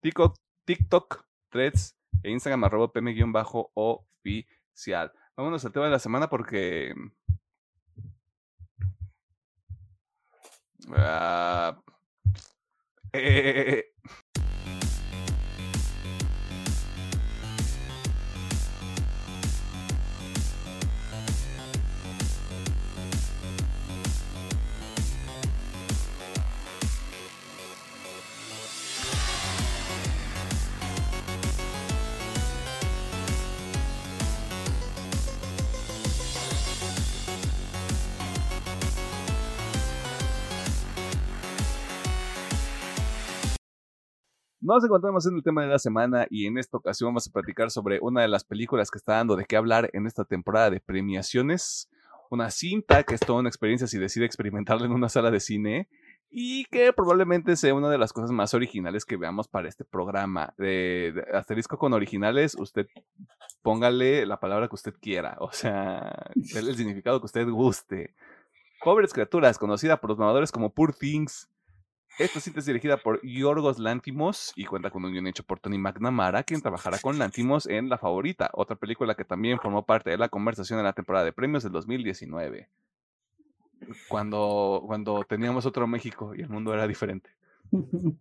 TikTok, 0.00 0.36
TikTok, 0.64 1.24
Threads 1.50 1.96
e 2.22 2.30
Instagram 2.30 2.62
arroba 2.64 2.92
pm-oficial. 2.92 3.22
Vámonos 5.36 5.64
al 5.64 5.72
tema 5.72 5.86
de 5.86 5.90
la 5.90 5.98
semana 5.98 6.28
porque... 6.28 6.94
ah, 10.94 11.76
eh, 13.12 13.95
Nos 44.66 44.82
encontramos 44.82 45.24
en 45.26 45.36
el 45.36 45.44
tema 45.44 45.62
de 45.62 45.68
la 45.68 45.78
semana 45.78 46.26
y 46.28 46.46
en 46.46 46.58
esta 46.58 46.76
ocasión 46.76 47.10
vamos 47.10 47.28
a 47.28 47.32
platicar 47.32 47.70
sobre 47.70 48.00
una 48.02 48.22
de 48.22 48.26
las 48.26 48.42
películas 48.42 48.90
que 48.90 48.98
está 48.98 49.12
dando 49.12 49.36
de 49.36 49.44
qué 49.44 49.56
hablar 49.56 49.90
en 49.92 50.08
esta 50.08 50.24
temporada 50.24 50.70
de 50.70 50.80
premiaciones. 50.80 51.88
Una 52.30 52.50
cinta 52.50 53.04
que 53.04 53.14
es 53.14 53.20
toda 53.20 53.38
una 53.38 53.48
experiencia 53.48 53.86
si 53.86 53.96
decide 53.96 54.26
experimentarla 54.26 54.86
en 54.86 54.92
una 54.92 55.08
sala 55.08 55.30
de 55.30 55.38
cine 55.38 55.88
y 56.30 56.64
que 56.64 56.92
probablemente 56.92 57.54
sea 57.54 57.74
una 57.74 57.88
de 57.88 57.98
las 57.98 58.12
cosas 58.12 58.32
más 58.32 58.54
originales 58.54 59.04
que 59.04 59.16
veamos 59.16 59.46
para 59.46 59.68
este 59.68 59.84
programa. 59.84 60.52
De, 60.58 61.12
de 61.14 61.38
asterisco 61.38 61.78
con 61.78 61.92
originales, 61.92 62.56
usted 62.56 62.88
póngale 63.62 64.26
la 64.26 64.40
palabra 64.40 64.66
que 64.66 64.74
usted 64.74 64.94
quiera, 65.00 65.36
o 65.38 65.52
sea, 65.52 66.32
el 66.34 66.74
significado 66.74 67.20
que 67.20 67.26
usted 67.26 67.48
guste. 67.48 68.16
Pobres 68.82 69.12
criaturas, 69.12 69.58
conocida 69.58 70.00
por 70.00 70.10
los 70.10 70.18
mamadores 70.18 70.50
como 70.50 70.74
Poor 70.74 70.92
Things. 70.92 71.48
Esta 72.18 72.40
cinta 72.40 72.60
es 72.60 72.66
dirigida 72.66 72.96
por 72.96 73.20
Yorgos 73.22 73.78
Lantimos 73.78 74.52
y 74.56 74.64
cuenta 74.64 74.90
con 74.90 75.04
un 75.04 75.12
guion 75.12 75.26
hecho 75.26 75.42
por 75.42 75.60
Tony 75.60 75.76
McNamara, 75.76 76.44
quien 76.44 76.62
trabajará 76.62 76.98
con 76.98 77.18
Lantimos 77.18 77.66
en 77.66 77.90
La 77.90 77.98
Favorita, 77.98 78.48
otra 78.54 78.76
película 78.76 79.14
que 79.14 79.26
también 79.26 79.58
formó 79.60 79.84
parte 79.84 80.08
de 80.08 80.16
la 80.16 80.30
conversación 80.30 80.78
en 80.78 80.86
la 80.86 80.94
temporada 80.94 81.26
de 81.26 81.32
premios 81.32 81.62
del 81.62 81.72
2019. 81.72 82.70
Cuando, 84.08 84.82
cuando 84.86 85.24
teníamos 85.24 85.66
otro 85.66 85.86
México 85.86 86.34
y 86.34 86.40
el 86.40 86.48
mundo 86.48 86.72
era 86.72 86.86
diferente. 86.86 87.30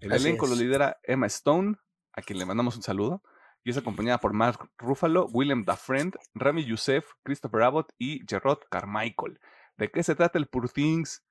El 0.00 0.12
Así 0.12 0.26
elenco 0.26 0.46
lo 0.46 0.54
lidera 0.54 0.98
Emma 1.02 1.26
Stone, 1.26 1.76
a 2.12 2.20
quien 2.20 2.38
le 2.38 2.44
mandamos 2.44 2.76
un 2.76 2.82
saludo, 2.82 3.22
y 3.64 3.70
es 3.70 3.76
acompañada 3.78 4.18
por 4.18 4.34
Mark 4.34 4.70
Ruffalo, 4.76 5.26
Willem 5.32 5.64
Dafoe, 5.64 6.10
Rami 6.34 6.64
Youssef, 6.64 7.12
Christopher 7.22 7.62
Abbott 7.62 7.92
y 7.98 8.20
Gerard 8.28 8.58
Carmichael. 8.70 9.40
¿De 9.78 9.90
qué 9.90 10.02
se 10.02 10.14
trata 10.14 10.38
el 10.38 10.46
Poor 10.46 10.68
Things? 10.68 11.24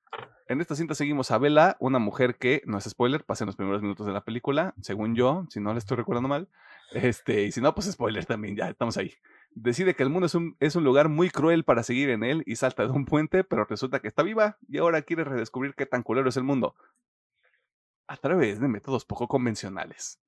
En 0.46 0.60
esta 0.60 0.74
cinta 0.74 0.94
seguimos 0.94 1.30
a 1.30 1.38
Bella, 1.38 1.76
una 1.80 1.98
mujer 1.98 2.36
que, 2.36 2.62
no 2.66 2.76
es 2.76 2.84
spoiler, 2.84 3.24
pasa 3.24 3.44
en 3.44 3.46
los 3.46 3.56
primeros 3.56 3.80
minutos 3.80 4.06
de 4.06 4.12
la 4.12 4.24
película, 4.24 4.74
según 4.82 5.14
yo, 5.14 5.46
si 5.48 5.58
no 5.58 5.72
le 5.72 5.78
estoy 5.78 5.96
recordando 5.96 6.28
mal. 6.28 6.48
Este, 6.92 7.44
y 7.44 7.52
si 7.52 7.62
no, 7.62 7.74
pues 7.74 7.90
spoiler 7.90 8.26
también, 8.26 8.54
ya 8.54 8.68
estamos 8.68 8.96
ahí. 8.98 9.14
Decide 9.54 9.94
que 9.94 10.02
el 10.02 10.10
mundo 10.10 10.26
es 10.26 10.34
un, 10.34 10.56
es 10.60 10.76
un 10.76 10.84
lugar 10.84 11.08
muy 11.08 11.30
cruel 11.30 11.64
para 11.64 11.82
seguir 11.82 12.10
en 12.10 12.24
él 12.24 12.42
y 12.46 12.56
salta 12.56 12.84
de 12.84 12.90
un 12.90 13.06
puente, 13.06 13.42
pero 13.42 13.64
resulta 13.64 14.00
que 14.00 14.08
está 14.08 14.22
viva 14.22 14.58
y 14.68 14.78
ahora 14.78 15.02
quiere 15.02 15.24
redescubrir 15.24 15.74
qué 15.74 15.86
tan 15.86 16.02
culero 16.02 16.28
es 16.28 16.36
el 16.36 16.44
mundo. 16.44 16.74
A 18.06 18.16
través 18.18 18.60
de 18.60 18.68
métodos 18.68 19.06
poco 19.06 19.28
convencionales. 19.28 20.20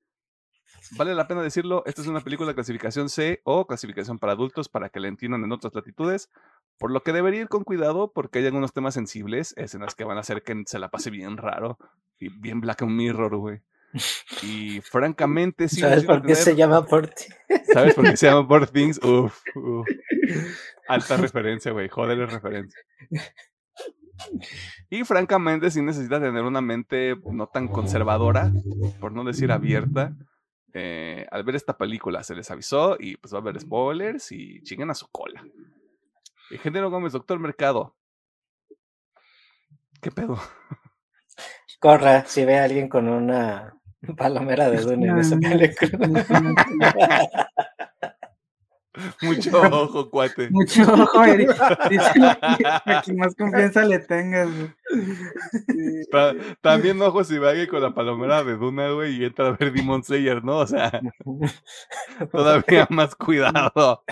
Vale 0.92 1.14
la 1.14 1.26
pena 1.26 1.42
decirlo, 1.42 1.82
esta 1.86 2.00
es 2.02 2.06
una 2.06 2.20
película 2.20 2.48
de 2.48 2.54
clasificación 2.54 3.08
C 3.08 3.40
o 3.44 3.66
clasificación 3.66 4.18
para 4.18 4.32
adultos 4.32 4.68
para 4.68 4.88
que 4.88 5.00
la 5.00 5.08
entiendan 5.08 5.44
en 5.44 5.52
otras 5.52 5.74
latitudes, 5.74 6.30
por 6.78 6.90
lo 6.90 7.02
que 7.02 7.12
debería 7.12 7.40
ir 7.42 7.48
con 7.48 7.64
cuidado 7.64 8.12
porque 8.14 8.38
hay 8.40 8.46
algunos 8.46 8.72
temas 8.72 8.94
sensibles, 8.94 9.54
escenas 9.56 9.94
que 9.94 10.04
van 10.04 10.16
a 10.16 10.20
hacer 10.20 10.42
que 10.42 10.62
se 10.66 10.78
la 10.78 10.88
pase 10.90 11.10
bien 11.10 11.36
raro 11.36 11.78
y 12.18 12.28
bien 12.28 12.60
Black 12.60 12.82
Mirror, 12.82 13.36
güey. 13.36 13.60
Y 14.42 14.80
francamente 14.82 15.68
sí. 15.68 15.80
¿Sabes 15.80 16.04
por 16.04 16.22
qué 16.22 16.34
se 16.34 16.54
llama 16.54 16.84
por? 16.84 17.10
¿Sabes 17.72 17.94
por 17.94 18.04
qué 18.04 18.16
se 18.16 18.26
llama 18.26 18.46
Poor 18.46 18.66
Things? 18.70 18.98
Uf, 19.02 19.40
uf. 19.54 19.88
Alta 20.88 21.16
referencia, 21.16 21.72
güey. 21.72 21.88
Joder, 21.88 22.18
referencia. 22.18 22.80
Y 24.90 25.04
francamente, 25.04 25.70
sí 25.70 25.82
necesita 25.82 26.20
tener 26.20 26.42
una 26.42 26.60
mente 26.60 27.16
no 27.30 27.46
tan 27.48 27.68
conservadora, 27.68 28.52
por 29.00 29.12
no 29.12 29.24
decir 29.24 29.52
abierta. 29.52 30.14
eh, 30.72 31.26
al 31.30 31.42
ver 31.44 31.56
esta 31.56 31.76
película 31.78 32.22
se 32.22 32.34
les 32.34 32.50
avisó 32.50 32.96
y 33.00 33.16
pues 33.16 33.32
va 33.32 33.38
a 33.38 33.40
haber 33.40 33.58
spoilers 33.60 34.30
y 34.32 34.60
chinguen 34.62 34.90
a 34.90 34.94
su 34.94 35.08
cola. 35.08 35.42
Ingeniero 36.50 36.90
Gómez, 36.90 37.12
doctor 37.12 37.38
Mercado. 37.38 37.94
¿Qué 40.00 40.10
pedo? 40.10 40.38
Corra, 41.80 42.24
si 42.26 42.44
ve 42.44 42.58
a 42.58 42.64
alguien 42.64 42.88
con 42.88 43.08
una 43.08 43.74
Palomera 44.16 44.70
de 44.70 44.78
Dune 44.82 45.08
en 45.08 45.18
esa 45.18 45.36
película. 45.38 46.24
Mucho 49.20 49.60
ojo, 49.60 50.08
cuate. 50.10 50.48
Mucho 50.48 50.80
ojo, 50.90 51.22
Eric. 51.22 51.50
A 51.60 53.02
quien 53.04 53.18
más 53.18 53.34
confianza 53.34 53.84
le 53.84 53.98
tengas. 53.98 54.48
Sí. 54.88 56.00
Ta- 56.10 56.32
también 56.62 57.02
ojo 57.02 57.22
si 57.22 57.36
va 57.36 57.50
alguien 57.50 57.68
con 57.68 57.82
la 57.82 57.92
palomera 57.92 58.42
de 58.42 58.56
Duna, 58.56 58.88
güey, 58.92 59.16
y 59.16 59.24
entra 59.26 59.48
a 59.48 59.50
ver 59.50 59.70
Demon 59.74 60.02
Slayer, 60.02 60.42
¿no? 60.42 60.60
O 60.60 60.66
sea, 60.66 60.98
todavía 62.32 62.86
más 62.88 63.14
cuidado. 63.14 64.02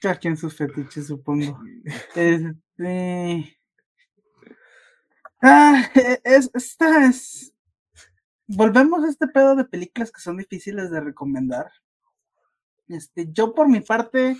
Cada 0.00 0.16
quien 0.16 0.36
sus 0.36 0.56
fetiches, 0.56 1.06
supongo. 1.06 1.60
Este. 2.16 3.56
Ah, 5.42 5.90
e- 5.94 6.20
es, 6.24 6.50
esta 6.54 7.06
es. 7.06 7.52
Volvemos 8.46 9.04
a 9.04 9.08
este 9.08 9.28
pedo 9.28 9.56
de 9.56 9.64
películas 9.64 10.12
que 10.12 10.20
son 10.20 10.36
difíciles 10.38 10.90
de 10.90 11.00
recomendar. 11.00 11.70
Este, 12.88 13.28
yo 13.32 13.54
por 13.54 13.68
mi 13.68 13.80
parte 13.80 14.36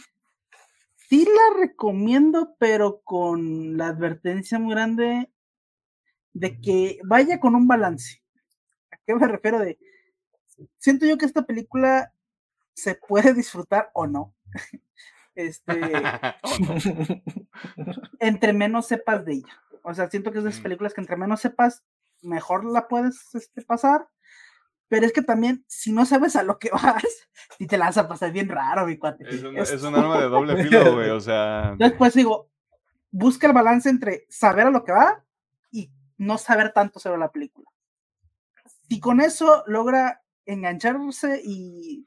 sí 1.08 1.24
la 1.24 1.60
recomiendo, 1.60 2.56
pero 2.58 3.00
con 3.02 3.76
la 3.76 3.88
advertencia 3.88 4.58
muy 4.58 4.72
grande 4.74 5.30
de 6.32 6.60
que 6.60 6.98
vaya 7.04 7.40
con 7.40 7.54
un 7.54 7.66
balance. 7.66 8.22
¿A 8.92 8.98
qué 9.06 9.14
me 9.14 9.26
refiero? 9.28 9.58
De 9.60 9.78
siento 10.78 11.06
yo 11.06 11.18
que 11.18 11.26
esta 11.26 11.42
película 11.42 12.12
se 12.74 12.94
puede 12.94 13.34
disfrutar 13.34 13.90
o 13.94 14.06
no. 14.06 14.34
Este, 15.34 15.72
¿O 16.42 16.58
no? 16.58 16.74
entre 18.20 18.52
menos 18.52 18.86
sepas 18.86 19.24
de 19.24 19.34
ella. 19.34 19.62
O 19.82 19.94
sea, 19.94 20.10
siento 20.10 20.30
que 20.32 20.38
es 20.38 20.44
de 20.44 20.50
esas 20.50 20.60
Mm. 20.60 20.64
películas 20.64 20.94
que 20.94 21.00
entre 21.00 21.16
menos 21.16 21.40
sepas, 21.40 21.82
mejor 22.22 22.64
la 22.64 22.88
puedes 22.88 23.34
este, 23.34 23.62
pasar. 23.62 24.08
Pero 24.88 25.06
es 25.06 25.12
que 25.12 25.22
también, 25.22 25.64
si 25.68 25.92
no 25.92 26.04
sabes 26.04 26.34
a 26.36 26.42
lo 26.42 26.58
que 26.58 26.70
vas, 26.72 27.04
y 27.58 27.66
te 27.66 27.78
la 27.78 27.86
vas 27.86 27.98
a 27.98 28.08
pasar 28.08 28.32
bien 28.32 28.48
raro, 28.48 28.86
mi 28.86 28.98
cuate. 28.98 29.24
Es 29.28 29.42
un, 29.42 29.56
Es- 29.56 29.70
es 29.70 29.82
un 29.82 29.94
arma 29.94 30.20
de 30.20 30.28
doble 30.28 30.62
filo, 30.64 30.94
güey, 30.94 31.10
o 31.10 31.20
sea. 31.20 31.74
Después 31.78 32.14
digo, 32.14 32.50
busca 33.10 33.46
el 33.46 33.52
balance 33.52 33.88
entre 33.88 34.26
saber 34.28 34.66
a 34.66 34.70
lo 34.70 34.84
que 34.84 34.92
va 34.92 35.24
y 35.70 35.90
no 36.18 36.38
saber 36.38 36.72
tanto 36.72 36.98
sobre 36.98 37.18
la 37.18 37.30
película. 37.30 37.68
Si 38.88 38.98
con 38.98 39.20
eso 39.20 39.62
logra 39.68 40.22
engancharse 40.44 41.40
y, 41.44 42.04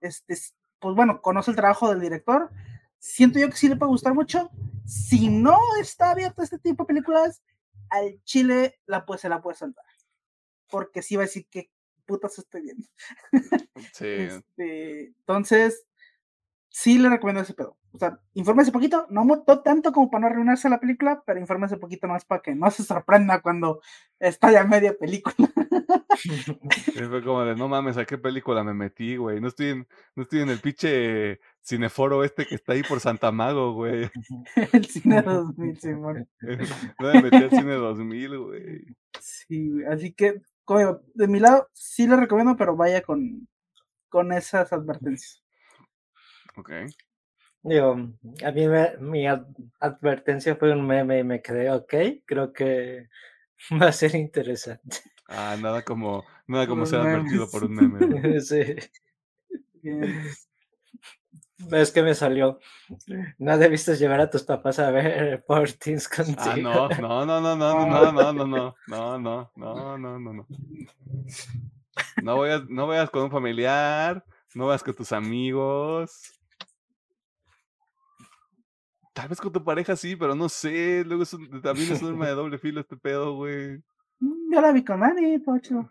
este, 0.00 0.36
pues 0.80 0.96
bueno, 0.96 1.20
conoce 1.22 1.50
el 1.50 1.56
trabajo 1.56 1.88
del 1.90 2.00
director, 2.00 2.50
siento 2.98 3.38
yo 3.38 3.48
que 3.48 3.56
sí 3.56 3.68
le 3.68 3.76
puede 3.76 3.90
gustar 3.90 4.14
mucho. 4.14 4.50
Si 4.84 5.28
no 5.28 5.58
está 5.80 6.10
abierto 6.10 6.40
a 6.40 6.44
este 6.44 6.58
tipo 6.58 6.84
de 6.84 6.88
películas, 6.88 7.42
al 7.90 8.20
chile 8.24 8.80
la 8.86 9.04
pues 9.04 9.20
se 9.20 9.28
la 9.28 9.40
puede 9.40 9.56
saltar. 9.56 9.84
Porque 10.68 11.02
sí 11.02 11.16
va 11.16 11.22
a 11.22 11.26
decir 11.26 11.46
que 11.50 11.70
putas 12.06 12.38
estoy 12.38 12.62
viendo. 12.62 12.86
Sí. 13.92 14.06
Este, 14.40 15.06
entonces, 15.06 15.86
sí 16.68 16.98
le 16.98 17.08
recomiendo 17.08 17.42
ese 17.42 17.54
pedo. 17.54 17.76
O 17.92 17.98
sea, 17.98 18.20
infórmese 18.34 18.70
poquito, 18.70 19.06
no 19.10 19.24
no 19.24 19.42
tanto 19.62 19.92
como 19.92 20.10
para 20.10 20.22
no 20.22 20.26
arruinarse 20.28 20.68
la 20.68 20.78
película, 20.78 21.22
pero 21.26 21.40
infórmese 21.40 21.76
poquito 21.76 22.06
más 22.06 22.24
para 22.24 22.40
que 22.40 22.54
no 22.54 22.70
se 22.70 22.84
sorprenda 22.84 23.40
cuando 23.40 23.80
está 24.18 24.52
ya 24.52 24.64
media 24.64 24.96
película. 24.96 25.34
Fue 27.10 27.24
como 27.24 27.44
de, 27.44 27.56
no 27.56 27.68
mames, 27.68 27.96
¿a 27.96 28.04
qué 28.04 28.18
película 28.18 28.62
me 28.62 28.74
metí, 28.74 29.16
güey? 29.16 29.40
No 29.40 29.48
estoy 29.48 29.70
en, 29.70 29.88
no 30.14 30.22
estoy 30.22 30.40
en 30.40 30.50
el 30.50 30.60
pinche 30.60 31.40
cineforo 31.62 32.22
este 32.24 32.46
que 32.46 32.54
está 32.54 32.74
ahí 32.74 32.82
por 32.82 33.00
Santa 33.00 33.32
Mago, 33.32 33.74
güey. 33.74 34.10
El 34.72 34.84
cine 34.86 35.22
2000, 35.22 35.80
Simón. 35.80 36.28
No 37.00 37.12
me 37.12 37.22
metí 37.22 37.36
al 37.36 37.50
cine 37.50 37.74
2000, 37.74 38.38
güey. 38.38 38.96
Sí, 39.18 39.70
güey, 39.70 39.84
así 39.86 40.12
que, 40.12 40.42
como 40.64 40.78
digo, 40.80 41.02
de 41.14 41.28
mi 41.28 41.40
lado, 41.40 41.68
sí 41.72 42.06
le 42.06 42.16
recomiendo, 42.16 42.56
pero 42.56 42.76
vaya 42.76 43.02
con, 43.02 43.48
con 44.08 44.32
esas 44.32 44.72
advertencias. 44.72 45.42
Ok. 46.56 46.70
Digo, 47.62 47.92
a 48.42 48.50
mí 48.52 48.68
me- 48.68 48.96
mi 48.98 49.26
ad- 49.26 49.46
advertencia 49.80 50.56
fue 50.56 50.72
un 50.72 50.86
meme 50.86 51.18
y 51.18 51.24
me 51.24 51.42
quedé, 51.42 51.70
ok, 51.70 51.94
creo 52.24 52.52
que 52.52 53.08
va 53.80 53.88
a 53.88 53.92
ser 53.92 54.14
interesante. 54.14 54.98
Ah, 55.28 55.56
nada 55.60 55.82
como, 55.84 56.24
nada 56.46 56.66
como 56.66 56.86
ser 56.86 57.00
advertido 57.00 57.48
por 57.50 57.64
un 57.64 57.74
meme. 57.74 58.40
Sí, 58.40 58.60
Bien. 59.82 60.16
es 61.72 61.92
que 61.92 62.02
me 62.02 62.14
salió. 62.14 62.58
No 63.38 63.56
debiste 63.58 63.94
llevar 63.96 64.20
a 64.20 64.30
tus 64.30 64.42
papás 64.42 64.78
a 64.78 64.90
ver 64.90 65.44
por 65.46 65.70
Teens 65.72 66.08
contigo. 66.08 66.38
Ah, 66.38 66.56
no, 66.56 66.88
no, 66.88 67.26
no, 67.26 67.40
no, 67.40 67.56
no, 67.56 67.86
no, 67.86 68.12
no, 68.12 68.32
no, 68.32 68.74
no, 68.86 69.18
no, 69.18 69.18
no, 69.18 69.50
no, 69.56 69.98
no, 69.98 70.18
no, 70.18 70.32
no. 70.32 70.46
No 72.20 72.38
vayas, 72.38 72.68
no 72.68 72.86
vayas 72.86 73.10
con 73.10 73.24
un 73.24 73.30
familiar, 73.30 74.24
no 74.54 74.66
vayas 74.66 74.82
con 74.82 74.94
tus 74.94 75.12
amigos. 75.12 76.39
Tal 79.12 79.28
vez 79.28 79.40
con 79.40 79.52
tu 79.52 79.62
pareja 79.64 79.96
sí, 79.96 80.16
pero 80.16 80.34
no 80.34 80.48
sé. 80.48 81.04
Luego 81.04 81.22
es 81.24 81.32
un- 81.34 81.60
también 81.62 81.92
es 81.92 82.02
un 82.02 82.10
arma 82.10 82.26
de 82.28 82.32
doble 82.34 82.58
filo 82.58 82.80
este 82.80 82.96
pedo, 82.96 83.34
güey. 83.34 83.78
Mm, 84.20 84.52
Yo 84.54 84.60
la 84.60 84.72
vi 84.72 84.84
con 84.84 85.00
Dani, 85.00 85.38
Pocho. 85.38 85.90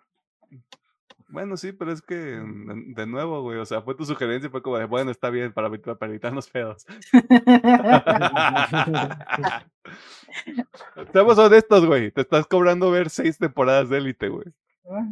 Bueno, 1.32 1.57
sí, 1.57 1.72
pero 1.74 1.91
es 1.91 2.01
que 2.01 2.15
de, 2.15 2.84
de 2.95 3.05
nuevo, 3.05 3.43
güey. 3.43 3.59
O 3.59 3.65
sea, 3.65 3.84
fue 3.84 3.93
tu 3.93 4.03
sugerencia, 4.03 4.49
fue 4.49 4.63
como 4.63 4.80
de, 4.80 4.86
bueno, 4.86 5.11
está 5.11 5.30
bien 5.30 5.53
para, 5.53 5.67
evitar- 5.67 5.95
para 5.97 6.09
evitarnos 6.11 6.49
pedos. 6.49 6.86
Seamos 11.13 11.38
honestos, 11.38 11.86
güey. 11.86 12.11
Te 12.11 12.22
estás 12.22 12.47
cobrando 12.47 12.91
ver 12.91 13.09
seis 13.09 13.38
temporadas 13.38 13.89
de 13.89 13.97
élite, 13.97 14.30
güey. 14.30 14.45
Ah. 14.89 15.07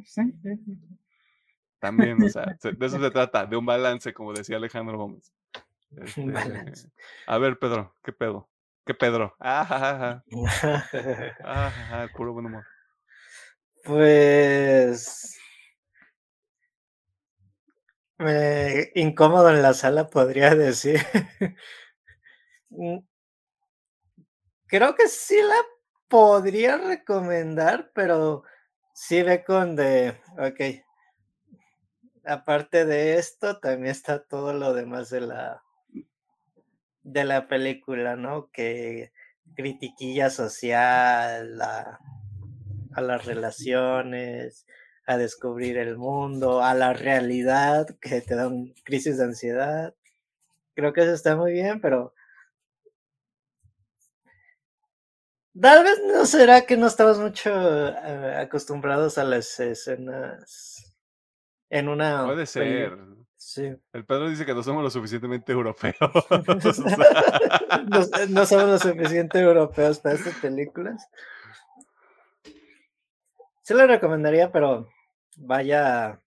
También, 1.79 2.21
o 2.23 2.29
sea, 2.29 2.55
se- 2.59 2.71
de 2.71 2.85
eso 2.85 2.99
se 2.99 3.11
trata, 3.11 3.45
de 3.45 3.57
un 3.57 3.65
balance, 3.65 4.13
como 4.13 4.33
decía 4.33 4.57
Alejandro 4.57 4.97
Gómez. 4.97 5.31
Este, 5.91 6.21
balance. 6.31 6.89
a 7.27 7.37
ver, 7.37 7.59
Pedro, 7.59 7.95
¿qué 8.03 8.11
pedo? 8.13 8.49
¿Qué 8.85 8.93
Pedro? 8.93 9.35
Ah. 9.39 10.23
Ah, 11.43 12.07
puro 12.15 12.33
buen 12.33 12.45
humor. 12.45 12.63
Pues. 13.83 15.35
me- 18.19 18.91
incómodo 18.95 19.49
en 19.49 19.61
la 19.61 19.73
sala, 19.73 20.07
podría 20.09 20.55
decir. 20.55 20.99
Mm, 22.71 22.99
Creo 24.67 24.95
que 24.95 25.07
sí 25.07 25.35
la 25.41 25.55
podría 26.07 26.77
recomendar, 26.77 27.91
pero 27.93 28.43
sí 28.93 29.21
ve 29.23 29.43
con 29.43 29.75
de, 29.75 30.21
ok. 30.37 30.61
Aparte 32.25 32.85
de 32.85 33.17
esto, 33.17 33.59
también 33.59 33.87
está 33.91 34.23
todo 34.23 34.53
lo 34.53 34.71
demás 34.75 35.09
de 35.09 35.21
la 35.21 35.63
de 37.07 37.23
la 37.23 37.47
película, 37.47 38.15
¿no? 38.15 38.51
Que 38.51 39.13
critiquilla 39.55 40.29
social, 40.29 41.61
a, 41.61 41.99
a 42.93 43.01
las 43.01 43.25
relaciones, 43.25 44.67
a 45.05 45.17
descubrir 45.17 45.77
el 45.77 45.97
mundo, 45.97 46.61
a 46.61 46.73
la 46.73 46.93
realidad, 46.93 47.87
que 48.01 48.19
te 48.21 48.35
da 48.35 48.47
un 48.47 48.73
crisis 48.83 49.17
de 49.17 49.23
ansiedad. 49.23 49.95
Creo 50.75 50.91
que 50.91 51.01
eso 51.01 51.13
está 51.13 51.35
muy 51.37 51.53
bien, 51.53 51.79
pero 51.79 52.13
tal 55.59 55.83
vez 55.85 56.01
no 56.05 56.25
será 56.25 56.65
que 56.65 56.75
no 56.75 56.87
estamos 56.87 57.19
mucho 57.19 57.49
eh, 57.87 58.35
acostumbrados 58.35 59.17
a 59.17 59.23
las 59.23 59.57
escenas 59.61 60.93
en 61.69 61.87
una 61.87 62.25
Puede 62.25 62.45
ser. 62.45 63.16
Sí. 63.47 63.73
El 63.93 64.05
Pedro 64.05 64.29
dice 64.29 64.45
que 64.45 64.53
no 64.53 64.61
somos 64.61 64.83
lo 64.83 64.89
suficientemente 64.89 65.53
europeos. 65.53 65.95
no, 67.87 67.99
no 68.27 68.45
somos 68.45 68.65
lo 68.67 68.77
suficiente 68.77 69.39
europeos 69.39 69.99
para 69.99 70.15
estas 70.15 70.35
películas. 70.39 71.07
Sí 73.61 73.73
lo 73.73 73.87
recomendaría, 73.87 74.51
pero 74.51 74.89
vaya 75.37 76.21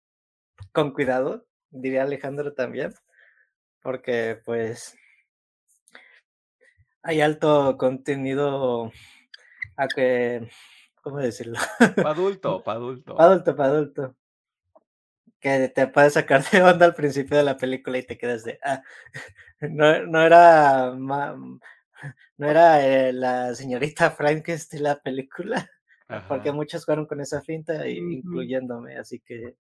con 0.72 0.92
cuidado, 0.92 1.44
diría 1.68 2.04
Alejandro 2.04 2.54
también, 2.54 2.94
porque 3.82 4.40
pues 4.42 4.96
hay 7.02 7.20
alto 7.20 7.76
contenido 7.76 8.92
a 9.76 9.88
que, 9.88 10.48
¿cómo 11.02 11.18
decirlo? 11.18 11.58
Pa' 12.02 12.12
adulto, 12.12 12.64
pa' 12.64 12.72
adulto. 12.72 13.14
Pa' 13.14 13.24
adulto, 13.24 13.54
para 13.56 13.68
adulto. 13.68 14.16
Que 15.40 15.68
te 15.68 15.86
puede 15.86 16.10
sacar 16.10 16.44
de 16.50 16.62
onda 16.62 16.86
al 16.86 16.94
principio 16.94 17.36
de 17.36 17.44
la 17.44 17.56
película 17.56 17.98
y 17.98 18.02
te 18.06 18.18
quedas 18.18 18.44
de, 18.44 18.58
ah, 18.62 18.82
no, 19.60 20.06
no 20.06 20.22
era, 20.22 20.92
ma- 20.96 21.34
no 22.36 22.48
era 22.48 22.86
eh, 22.86 23.12
la 23.12 23.54
señorita 23.54 24.10
Frankenstein 24.10 24.82
la 24.82 25.00
película, 25.00 25.68
porque 26.28 26.48
Ajá. 26.50 26.56
muchos 26.56 26.84
fueron 26.84 27.06
con 27.06 27.20
esa 27.20 27.40
finta, 27.40 27.88
incluyéndome, 27.88 28.96
así 28.98 29.20
que 29.20 29.56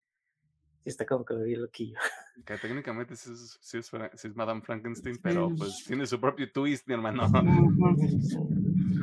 está 0.84 1.06
como 1.06 1.24
que 1.24 1.34
medio 1.34 1.60
loquillo. 1.60 1.98
Que 2.44 2.58
técnicamente 2.58 3.16
sí 3.16 3.30
es, 3.32 3.58
sí 3.60 3.78
es 3.78 3.86
sí 3.86 4.28
es 4.28 4.36
Madame 4.36 4.60
Frankenstein, 4.60 5.18
pero 5.22 5.54
pues 5.56 5.84
tiene 5.86 6.06
su 6.06 6.20
propio 6.20 6.50
twist, 6.52 6.86
mi 6.86 6.94
hermano. 6.94 7.30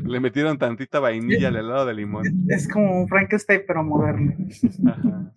Le 0.06 0.20
metieron 0.20 0.58
tantita 0.58 1.00
vainilla 1.00 1.48
al 1.48 1.56
helado 1.56 1.86
de 1.86 1.94
limón. 1.94 2.24
Es 2.48 2.68
como 2.68 3.02
un 3.02 3.08
Frankenstein, 3.08 3.64
pero 3.66 3.84
moderno. 3.84 4.34
Ajá. 4.86 5.34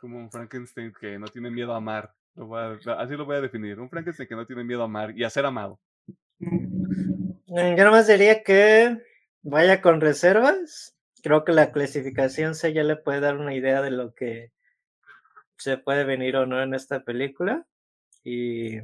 Como 0.00 0.18
un 0.18 0.30
Frankenstein 0.30 0.92
que 0.98 1.18
no 1.18 1.26
tiene 1.28 1.50
miedo 1.50 1.72
a 1.74 1.76
amar. 1.76 2.12
Lo 2.34 2.46
voy 2.46 2.60
a- 2.86 2.92
así 3.00 3.14
lo 3.16 3.24
voy 3.26 3.36
a 3.36 3.40
definir. 3.40 3.78
Un 3.80 3.90
Frankenstein 3.90 4.28
que 4.28 4.34
no 4.36 4.46
tiene 4.46 4.64
miedo 4.64 4.82
a 4.82 4.86
amar 4.86 5.16
y 5.16 5.24
a 5.24 5.30
ser 5.30 5.44
amado. 5.46 5.78
Mm, 6.38 7.76
Yo 7.76 7.84
nomás 7.84 8.06
diría 8.06 8.42
que 8.42 8.98
vaya 9.42 9.80
con 9.82 10.00
reservas. 10.00 10.96
Creo 11.22 11.44
que 11.44 11.52
la 11.52 11.72
clasificación 11.72 12.54
se 12.54 12.72
ya 12.72 12.82
le 12.82 12.96
puede 12.96 13.20
dar 13.20 13.36
una 13.36 13.54
idea 13.54 13.82
de 13.82 13.90
lo 13.90 14.14
que 14.14 14.52
se 15.58 15.76
puede 15.76 16.04
venir 16.04 16.36
o 16.36 16.46
no 16.46 16.62
en 16.62 16.72
esta 16.74 17.02
película. 17.04 17.66
Y 18.24 18.78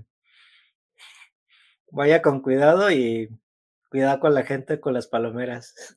vaya 1.91 2.21
con 2.21 2.43
cuidado 2.43 2.91
y 2.91 3.31
cuidado 3.89 4.21
con 4.21 4.35
la 4.35 4.43
gente 4.43 4.81
con 4.81 4.93
las 4.93 5.07
palomeras. 5.07 5.97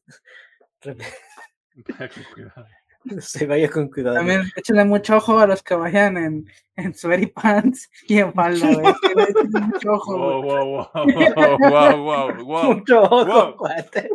Vaya 1.90 2.10
con 2.10 2.24
cuidado. 2.34 2.68
Se 3.22 3.46
vaya 3.46 3.70
con 3.70 3.90
cuidado. 3.90 4.16
También 4.16 4.44
échenle 4.56 4.86
mucho 4.86 5.18
ojo 5.18 5.40
a 5.40 5.48
los 5.48 5.64
que 5.64 5.76
vayan 5.76 6.18
en, 6.18 6.50
en 6.76 6.94
sweaty 6.94 7.28
pants 7.28 7.90
y 8.08 8.20
en 8.20 8.34
falda, 8.34 8.68
güey. 8.74 8.94
Que 9.02 9.16
le 9.16 9.24
echen 9.24 9.52
mucho 9.68 9.92
ojo, 9.94 10.18
Wow, 10.18 10.42
wow, 10.44 10.92
wow, 10.94 11.58
wow, 11.60 12.04
wow, 12.04 12.46
wow. 12.46 12.74
Mucho 12.76 13.02
ojo, 13.02 13.26
wow. 13.26 13.56
cuate. 13.58 14.10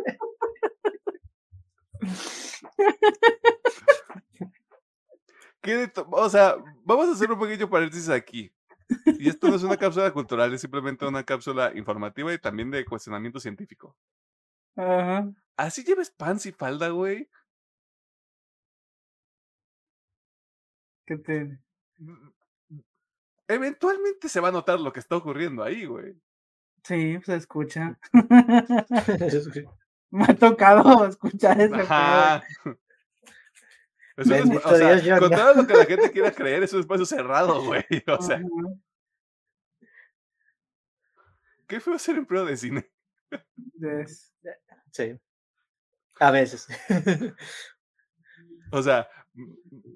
¿Qué 5.61 5.75
de 5.77 5.87
to- 5.87 6.07
O 6.11 6.29
sea, 6.29 6.55
vamos 6.83 7.07
a 7.09 7.11
hacer 7.13 7.31
un 7.31 7.39
pequeño 7.39 7.69
paréntesis 7.69 8.09
aquí. 8.09 8.51
Y 9.05 9.27
esto 9.29 9.47
no 9.47 9.55
es 9.55 9.63
una 9.63 9.77
cápsula 9.77 10.11
cultural, 10.11 10.53
es 10.53 10.61
simplemente 10.61 11.05
una 11.07 11.23
cápsula 11.23 11.71
informativa 11.75 12.31
y 12.33 12.37
también 12.37 12.69
de 12.69 12.85
cuestionamiento 12.85 13.39
científico. 13.39 13.95
Ajá. 14.75 15.27
¿Así 15.57 15.83
lleves 15.83 16.11
pants 16.11 16.45
y 16.45 16.51
falda, 16.51 16.89
güey? 16.89 17.27
Que 21.05 21.17
te... 21.17 21.59
Eventualmente 23.47 24.27
se 24.27 24.39
va 24.39 24.49
a 24.49 24.51
notar 24.51 24.79
lo 24.79 24.91
que 24.91 24.99
está 24.99 25.15
ocurriendo 25.15 25.63
ahí, 25.63 25.85
güey. 25.85 26.15
Sí, 26.83 27.19
se 27.23 27.35
escucha. 27.35 27.97
Me 30.11 30.23
ha 30.23 30.33
tocado 30.33 31.05
escuchar 31.07 31.59
ese 31.59 31.69
pedo. 31.69 31.83
Ajá. 31.83 32.43
Es 34.15 34.27
un 34.27 34.31
Bendito 34.31 34.69
o 34.69 34.75
sea, 34.75 34.95
Dios, 34.95 35.19
no. 35.29 35.53
lo 35.53 35.67
que 35.67 35.73
la 35.73 35.85
gente 35.85 36.11
quiera 36.11 36.31
creer, 36.31 36.63
es 36.63 36.71
un 36.71 36.79
espacio 36.79 37.05
cerrado, 37.05 37.61
güey. 37.65 37.83
O 38.07 38.21
sea, 38.21 38.41
qué 41.67 41.81
feo 41.81 41.99
ser 41.99 42.15
empleado 42.15 42.47
de 42.47 42.55
cine. 42.55 42.89
Sí. 44.91 45.19
A 46.21 46.31
veces. 46.31 46.65
O 48.71 48.81
sea, 48.81 49.09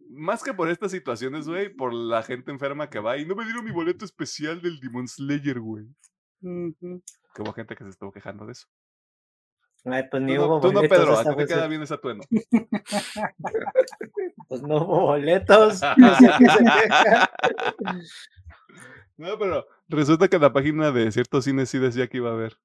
más 0.10 0.44
que 0.44 0.54
por 0.54 0.70
estas 0.70 0.92
situaciones, 0.92 1.48
güey, 1.48 1.70
por 1.70 1.94
la 1.94 2.24
gente 2.24 2.52
enferma 2.52 2.90
que 2.90 3.00
va 3.00 3.18
y 3.18 3.26
no 3.26 3.36
me 3.36 3.46
dieron 3.46 3.64
mi 3.66 3.72
boleto 3.72 4.06
especial 4.06 4.62
del 4.62 4.80
Demon 4.80 5.08
Slayer, 5.08 5.60
güey. 5.60 5.86
Que 6.42 7.42
hubo 7.42 7.54
gente 7.54 7.76
que 7.76 7.84
se 7.84 7.90
estuvo 7.92 8.12
quejando 8.12 8.46
de 8.46 8.52
eso. 8.54 8.68
Ay, 9.86 10.04
pues 10.12 10.22
Tú 10.22 10.28
ni 10.28 10.36
no, 10.36 10.46
hubo 10.46 10.60
tú 10.60 10.68
no, 10.68 10.74
boletos 10.82 10.98
Pedro, 10.98 11.18
a 11.18 11.24
ti 11.24 11.36
te 11.38 11.46
queda 11.48 11.68
bien 11.68 11.82
ese 11.82 11.94
atuendo. 11.94 12.26
Pues 14.50 14.64
no 14.64 14.78
hubo 14.78 15.02
boletos. 15.02 15.80
No 19.18 19.38
pero 19.38 19.68
resulta 19.90 20.30
que 20.30 20.40
la 20.40 20.54
página 20.54 20.92
de 20.92 21.12
ciertos 21.12 21.44
cines 21.44 21.70
sí 21.70 21.78
decía 21.78 22.08
que 22.08 22.18
iba 22.18 22.30
a 22.30 22.34
haber. 22.34 22.58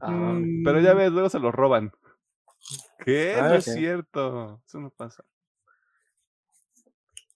Ah, 0.00 0.36
Pero 0.64 0.80
ya 0.80 0.92
Mm, 0.92 0.96
ves, 0.98 1.12
luego 1.12 1.28
se 1.28 1.38
los 1.38 1.54
roban. 1.54 1.92
¿Qué? 3.04 3.36
Ah, 3.38 3.48
no 3.48 3.54
es 3.54 3.64
cierto. 3.64 4.60
Eso 4.66 4.80
no 4.80 4.90
pasa. 4.90 5.24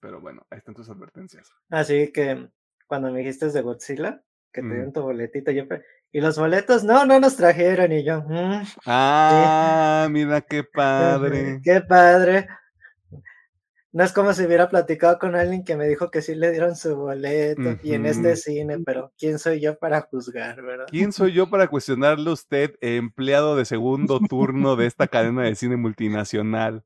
Pero 0.05 0.21
bueno, 0.21 0.45
ahí 0.51 0.59
están 0.59 0.75
tus 0.75 0.87
advertencias. 0.87 1.51
Así 1.67 2.11
que 2.13 2.47
cuando 2.85 3.11
me 3.11 3.19
dijiste 3.21 3.49
de 3.49 3.61
Godzilla, 3.63 4.21
que 4.53 4.61
te 4.61 4.67
Mm. 4.67 4.71
dieron 4.71 4.93
tu 4.93 5.01
boletito, 5.01 5.49
yo 5.49 5.63
y 6.11 6.21
los 6.21 6.37
boletos, 6.37 6.83
no, 6.83 7.07
no 7.07 7.19
nos 7.19 7.35
trajeron, 7.35 7.91
y 7.91 8.03
yo, 8.05 8.21
"Mm, 8.21 8.61
Ah, 8.85 10.07
mira 10.11 10.41
qué 10.41 10.63
padre. 10.63 11.59
qué 11.63 11.81
padre. 11.81 12.47
No 13.91 14.03
es 14.03 14.13
como 14.13 14.31
si 14.33 14.45
hubiera 14.45 14.69
platicado 14.69 15.17
con 15.17 15.35
alguien 15.35 15.63
que 15.63 15.75
me 15.75 15.87
dijo 15.87 16.11
que 16.11 16.21
sí 16.21 16.35
le 16.35 16.51
dieron 16.51 16.75
su 16.75 16.95
boleto 16.95 17.77
y 17.81 17.93
en 17.95 18.05
este 18.05 18.35
cine, 18.35 18.77
pero 18.85 19.11
¿quién 19.17 19.39
soy 19.39 19.59
yo 19.59 19.79
para 19.79 20.01
juzgar, 20.01 20.61
verdad? 20.61 20.85
¿Quién 20.87 21.13
soy 21.13 21.33
yo 21.33 21.49
para 21.49 21.67
cuestionarle 21.67 22.29
a 22.29 22.33
usted, 22.33 22.75
empleado 22.79 23.55
de 23.55 23.65
segundo 23.65 24.19
turno 24.19 24.75
de 24.75 24.85
esta 24.85 25.07
cadena 25.07 25.41
de 25.43 25.55
cine 25.55 25.77
multinacional? 25.77 26.83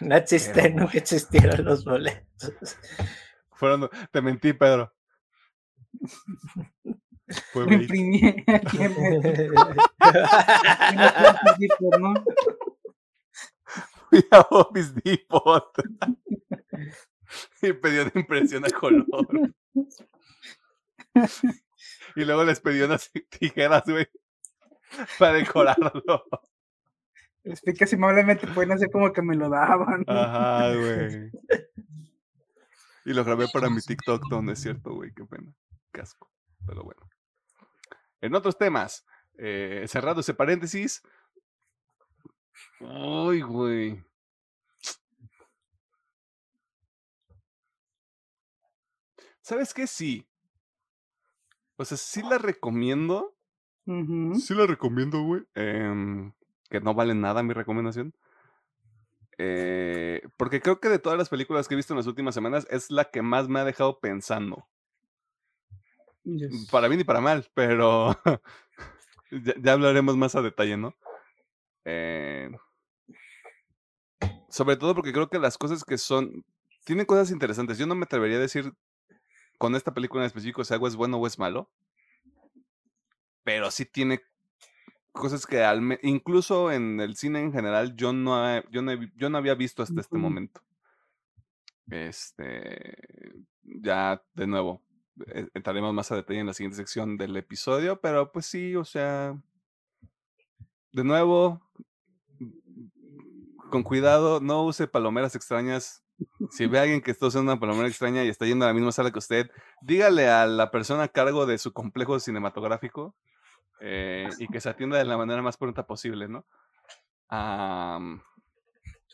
No 0.00 0.16
existe, 0.16 0.62
Pero 0.62 0.74
nunca 0.76 0.98
existieron 0.98 1.64
los 1.64 1.84
boletos. 1.84 2.78
Fueron, 3.52 3.90
te 4.10 4.22
mentí, 4.22 4.52
Pedro. 4.52 4.92
Fue 7.52 7.64
bait. 7.64 7.82
imprimí 7.82 8.44
aquí 8.46 8.82
en 8.82 8.94
¿no? 12.00 12.14
Fui 14.08 14.24
a 14.30 14.40
Office 14.50 14.92
Depot. 15.04 15.72
y 17.62 17.72
pedí 17.72 17.98
una 17.98 18.12
impresión 18.14 18.64
a 18.64 18.70
color. 18.70 19.54
y 22.16 22.24
luego 22.24 22.44
les 22.44 22.60
pedí 22.60 22.82
unas 22.82 23.10
tijeras, 23.28 23.84
güey, 23.86 24.08
para 25.18 25.34
decorarlo. 25.34 26.24
Explica 27.44 27.86
amablemente, 27.92 28.46
pueden 28.48 28.72
hacer 28.72 28.90
como 28.90 29.12
que 29.12 29.22
me 29.22 29.34
lo 29.34 29.48
daban. 29.48 30.04
Ajá, 30.06 30.74
güey. 30.74 31.30
Y 33.02 33.14
lo 33.14 33.24
grabé 33.24 33.46
para 33.50 33.70
mi 33.70 33.80
TikTok, 33.80 34.28
donde 34.28 34.52
es 34.52 34.60
cierto, 34.60 34.92
güey, 34.92 35.12
qué 35.14 35.24
pena. 35.24 35.52
Casco. 35.90 36.30
Pero 36.66 36.84
bueno. 36.84 37.08
En 38.20 38.34
otros 38.34 38.58
temas, 38.58 39.06
eh, 39.38 39.86
cerrado 39.88 40.20
ese 40.20 40.34
paréntesis. 40.34 41.02
Ay, 42.80 43.40
güey. 43.40 44.04
¿Sabes 49.40 49.72
qué? 49.74 49.86
Sí. 49.86 50.26
O 51.76 51.84
sea, 51.84 51.96
sí 51.96 52.22
la 52.22 52.38
recomiendo. 52.38 53.34
Sí 54.38 54.54
la 54.54 54.66
recomiendo, 54.66 55.22
güey. 55.22 55.42
em, 55.54 56.32
que 56.70 56.80
no 56.80 56.94
vale 56.94 57.14
nada 57.14 57.42
mi 57.42 57.52
recomendación. 57.52 58.14
Eh, 59.38 60.22
porque 60.36 60.60
creo 60.60 60.80
que 60.80 60.88
de 60.88 60.98
todas 60.98 61.18
las 61.18 61.28
películas 61.28 61.66
que 61.66 61.74
he 61.74 61.76
visto 61.76 61.92
en 61.92 61.98
las 61.98 62.06
últimas 62.06 62.34
semanas 62.34 62.66
es 62.70 62.90
la 62.90 63.10
que 63.10 63.22
más 63.22 63.48
me 63.48 63.60
ha 63.60 63.64
dejado 63.64 63.98
pensando. 63.98 64.66
Yes. 66.24 66.68
Para 66.70 66.88
bien 66.88 67.00
y 67.00 67.04
para 67.04 67.20
mal, 67.20 67.48
pero 67.54 68.16
ya, 69.30 69.54
ya 69.58 69.72
hablaremos 69.72 70.16
más 70.16 70.34
a 70.34 70.42
detalle, 70.42 70.76
¿no? 70.76 70.94
Eh, 71.84 72.50
sobre 74.48 74.76
todo 74.76 74.94
porque 74.94 75.12
creo 75.12 75.28
que 75.28 75.38
las 75.38 75.58
cosas 75.58 75.84
que 75.84 75.98
son... 75.98 76.44
Tienen 76.84 77.06
cosas 77.06 77.30
interesantes. 77.30 77.78
Yo 77.78 77.86
no 77.86 77.94
me 77.94 78.04
atrevería 78.04 78.36
a 78.36 78.40
decir 78.40 78.72
con 79.58 79.74
esta 79.74 79.92
película 79.92 80.22
en 80.22 80.26
específico 80.26 80.64
si 80.64 80.72
algo 80.72 80.88
es 80.88 80.96
bueno 80.96 81.18
o 81.18 81.26
es 81.26 81.38
malo. 81.38 81.70
Pero 83.44 83.70
sí 83.70 83.84
tiene 83.84 84.22
cosas 85.12 85.46
que 85.46 85.62
al 85.64 85.80
me- 85.82 85.98
incluso 86.02 86.70
en 86.72 87.00
el 87.00 87.16
cine 87.16 87.40
en 87.40 87.52
general 87.52 87.94
yo 87.96 88.12
no, 88.12 88.48
he- 88.48 88.64
yo 88.70 88.82
no, 88.82 88.92
he 88.92 89.12
yo 89.16 89.30
no 89.30 89.38
había 89.38 89.54
visto 89.54 89.82
hasta 89.82 90.00
este 90.00 90.16
momento. 90.18 90.60
Este, 91.90 93.34
ya 93.64 94.22
de 94.34 94.46
nuevo, 94.46 94.82
eh, 95.26 95.48
entraremos 95.54 95.92
más 95.92 96.12
a 96.12 96.16
detalle 96.16 96.40
en 96.40 96.46
la 96.46 96.54
siguiente 96.54 96.76
sección 96.76 97.16
del 97.16 97.36
episodio, 97.36 98.00
pero 98.00 98.30
pues 98.30 98.46
sí, 98.46 98.76
o 98.76 98.84
sea, 98.84 99.36
de 100.92 101.04
nuevo, 101.04 101.60
con 103.70 103.82
cuidado, 103.82 104.40
no 104.40 104.64
use 104.64 104.86
palomeras 104.86 105.34
extrañas. 105.34 106.04
Si 106.50 106.66
ve 106.66 106.78
a 106.78 106.82
alguien 106.82 107.00
que 107.00 107.10
está 107.10 107.26
usando 107.26 107.50
una 107.52 107.60
palomera 107.60 107.88
extraña 107.88 108.24
y 108.24 108.28
está 108.28 108.44
yendo 108.44 108.64
a 108.64 108.68
la 108.68 108.74
misma 108.74 108.92
sala 108.92 109.10
que 109.10 109.18
usted, 109.18 109.50
dígale 109.80 110.28
a 110.28 110.46
la 110.46 110.70
persona 110.70 111.04
a 111.04 111.08
cargo 111.08 111.46
de 111.46 111.56
su 111.58 111.72
complejo 111.72 112.20
cinematográfico 112.20 113.16
eh, 113.80 114.28
y 114.38 114.48
que 114.48 114.60
se 114.60 114.68
atienda 114.68 114.98
de 114.98 115.04
la 115.04 115.16
manera 115.16 115.42
más 115.42 115.56
pronta 115.56 115.86
posible, 115.86 116.28
¿no? 116.28 116.44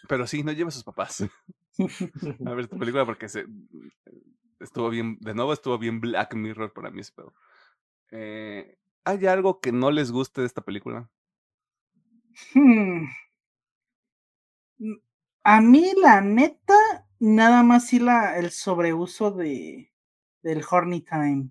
Pero 0.08 0.26
sí, 0.26 0.42
no 0.42 0.52
lleve 0.52 0.68
a 0.68 0.72
sus 0.72 0.84
papás 0.84 1.22
a 2.46 2.50
ver 2.50 2.60
esta 2.60 2.76
película 2.78 3.04
porque 3.04 3.28
se, 3.28 3.46
estuvo 4.60 4.88
bien, 4.88 5.18
de 5.20 5.34
nuevo 5.34 5.52
estuvo 5.52 5.78
bien 5.78 6.00
Black 6.00 6.34
Mirror 6.34 6.72
para 6.72 6.90
mí 6.90 7.02
pedo. 7.14 7.34
Eh, 8.10 8.78
¿Hay 9.04 9.26
algo 9.26 9.60
que 9.60 9.72
no 9.72 9.90
les 9.90 10.10
guste 10.10 10.40
de 10.40 10.46
esta 10.46 10.62
película? 10.62 11.10
Mm, 14.78 14.96
A 15.44 15.60
mí, 15.60 15.92
la 15.96 16.20
neta, 16.20 16.74
nada 17.18 17.62
más 17.62 17.86
sí 17.88 17.98
la, 17.98 18.36
el 18.38 18.50
sobreuso 18.50 19.30
de, 19.30 19.92
del 20.42 20.62
Horny 20.68 21.02
Time. 21.02 21.50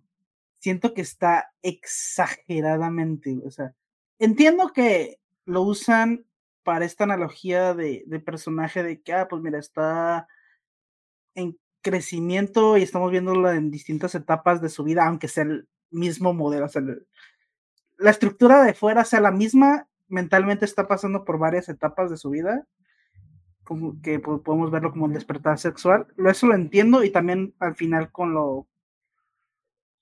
Siento 0.65 0.95
que 0.95 1.01
está 1.01 1.53
exageradamente, 1.61 3.39
o 3.45 3.51
sea, 3.51 3.75
entiendo 4.17 4.73
que 4.73 5.19
lo 5.45 5.61
usan 5.61 6.25
para 6.63 6.85
esta 6.85 7.03
analogía 7.03 7.75
de, 7.75 8.03
de 8.07 8.19
personaje 8.19 8.81
de 8.81 8.99
que, 8.99 9.13
ah, 9.13 9.27
pues 9.27 9.43
mira, 9.43 9.59
está 9.59 10.27
en 11.35 11.59
crecimiento 11.83 12.77
y 12.77 12.81
estamos 12.81 13.11
viéndolo 13.11 13.51
en 13.51 13.69
distintas 13.69 14.15
etapas 14.15 14.59
de 14.59 14.69
su 14.69 14.83
vida, 14.83 15.05
aunque 15.05 15.27
sea 15.27 15.43
el 15.43 15.67
mismo 15.91 16.33
modelo, 16.33 16.65
o 16.65 16.69
sea, 16.69 16.81
la 17.99 18.09
estructura 18.09 18.63
de 18.63 18.73
fuera 18.73 19.05
sea 19.05 19.21
la 19.21 19.29
misma, 19.29 19.87
mentalmente 20.07 20.65
está 20.65 20.87
pasando 20.87 21.25
por 21.25 21.37
varias 21.37 21.69
etapas 21.69 22.09
de 22.09 22.17
su 22.17 22.31
vida, 22.31 22.65
como 23.63 24.01
que 24.01 24.19
podemos 24.19 24.71
verlo 24.71 24.91
como 24.91 25.05
el 25.05 25.13
despertar 25.13 25.59
sexual. 25.59 26.07
Eso 26.17 26.47
lo 26.47 26.55
entiendo 26.55 27.03
y 27.03 27.11
también 27.11 27.53
al 27.59 27.75
final 27.75 28.11
con 28.11 28.33
lo 28.33 28.67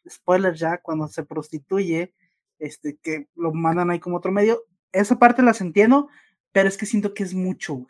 spoiler 0.10 0.54
ya 0.56 0.80
cuando 0.80 1.08
se 1.08 1.24
prostituye, 1.24 2.14
este 2.60 2.98
que 2.98 3.28
lo 3.36 3.54
mandan 3.54 3.92
ahí 3.92 4.00
como 4.00 4.18
otro 4.18 4.32
medio, 4.32 4.64
esa 4.92 5.20
parte 5.20 5.42
las 5.42 5.62
entiendo, 5.62 6.10
pero 6.52 6.68
es 6.68 6.78
que 6.78 6.86
siento 6.86 7.14
que 7.14 7.24
es 7.24 7.34
mucho. 7.34 7.86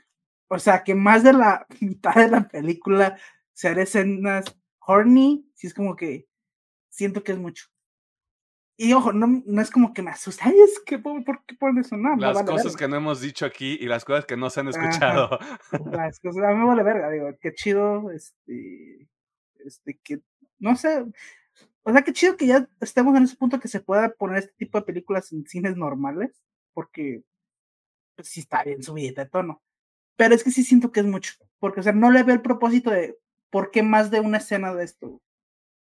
O 0.47 0.59
sea, 0.59 0.83
que 0.83 0.95
más 0.95 1.23
de 1.23 1.33
la 1.33 1.67
mitad 1.81 2.15
de 2.15 2.29
la 2.29 2.47
película 2.47 3.17
se 3.53 3.67
hará 3.67 3.83
escenas 3.83 4.45
horny, 4.79 5.47
si 5.53 5.67
es 5.67 5.73
como 5.73 5.95
que 5.95 6.27
siento 6.89 7.23
que 7.23 7.33
es 7.33 7.37
mucho. 7.37 7.65
Y 8.75 8.93
ojo, 8.93 9.13
no, 9.13 9.43
no 9.45 9.61
es 9.61 9.69
como 9.69 9.93
que 9.93 10.01
me 10.01 10.09
asusta, 10.09 10.49
es 10.49 10.79
que 10.83 10.97
¿por, 10.97 11.23
qué 11.45 11.55
pones 11.55 11.85
eso? 11.85 11.95
No, 11.95 12.15
las 12.15 12.41
cosas 12.43 12.75
que 12.75 12.87
no 12.87 12.95
hemos 12.95 13.21
dicho 13.21 13.45
aquí 13.45 13.77
y 13.79 13.85
las 13.85 14.03
cosas 14.03 14.25
que 14.25 14.35
no 14.35 14.49
se 14.49 14.61
han 14.61 14.69
escuchado. 14.69 15.37
Las 15.91 16.19
cosas, 16.19 16.43
a 16.43 16.49
mí 16.49 16.55
me 16.55 16.65
vale 16.65 16.81
verga, 16.81 17.11
digo, 17.11 17.29
qué 17.39 17.53
chido, 17.53 18.09
este, 18.11 19.07
este, 19.63 19.99
que, 20.03 20.21
no 20.57 20.75
sé, 20.75 21.05
o 21.83 21.91
sea, 21.91 22.01
qué 22.03 22.13
chido 22.13 22.37
que 22.37 22.47
ya 22.47 22.67
estemos 22.81 23.15
en 23.15 23.23
ese 23.23 23.35
punto 23.35 23.59
que 23.59 23.67
se 23.67 23.81
pueda 23.81 24.13
poner 24.13 24.39
este 24.39 24.53
tipo 24.57 24.77
de 24.77 24.85
películas 24.85 25.31
en 25.31 25.45
cines 25.45 25.75
normales, 25.75 26.43
porque 26.73 27.23
pues, 28.15 28.29
sí 28.29 28.41
está 28.41 28.63
bien 28.63 28.81
subida 28.83 29.23
de 29.23 29.29
tono. 29.29 29.61
Pero 30.15 30.35
es 30.35 30.43
que 30.43 30.51
sí 30.51 30.63
siento 30.63 30.91
que 30.91 31.01
es 31.01 31.05
mucho, 31.05 31.33
porque, 31.59 31.81
o 31.81 31.83
sea, 31.83 31.93
no 31.93 32.11
le 32.11 32.23
veo 32.23 32.35
el 32.35 32.41
propósito 32.41 32.91
de 32.91 33.17
por 33.49 33.71
qué 33.71 33.83
más 33.83 34.11
de 34.11 34.19
una 34.19 34.37
escena 34.37 34.73
de 34.73 34.83
esto. 34.85 35.21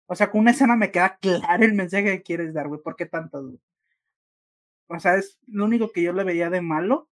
O 0.06 0.14
sea, 0.14 0.30
con 0.30 0.40
una 0.42 0.52
escena 0.52 0.76
me 0.76 0.90
queda 0.90 1.18
claro 1.18 1.64
el 1.64 1.74
mensaje 1.74 2.04
que 2.04 2.22
quieres 2.22 2.54
dar, 2.54 2.68
güey. 2.68 2.80
¿Por 2.82 2.96
qué 2.96 3.06
tanto? 3.06 3.52
O 4.88 4.98
sea, 4.98 5.16
es 5.16 5.38
lo 5.46 5.64
único 5.64 5.92
que 5.92 6.02
yo 6.02 6.12
le 6.12 6.24
veía 6.24 6.50
de 6.50 6.60
malo. 6.60 7.08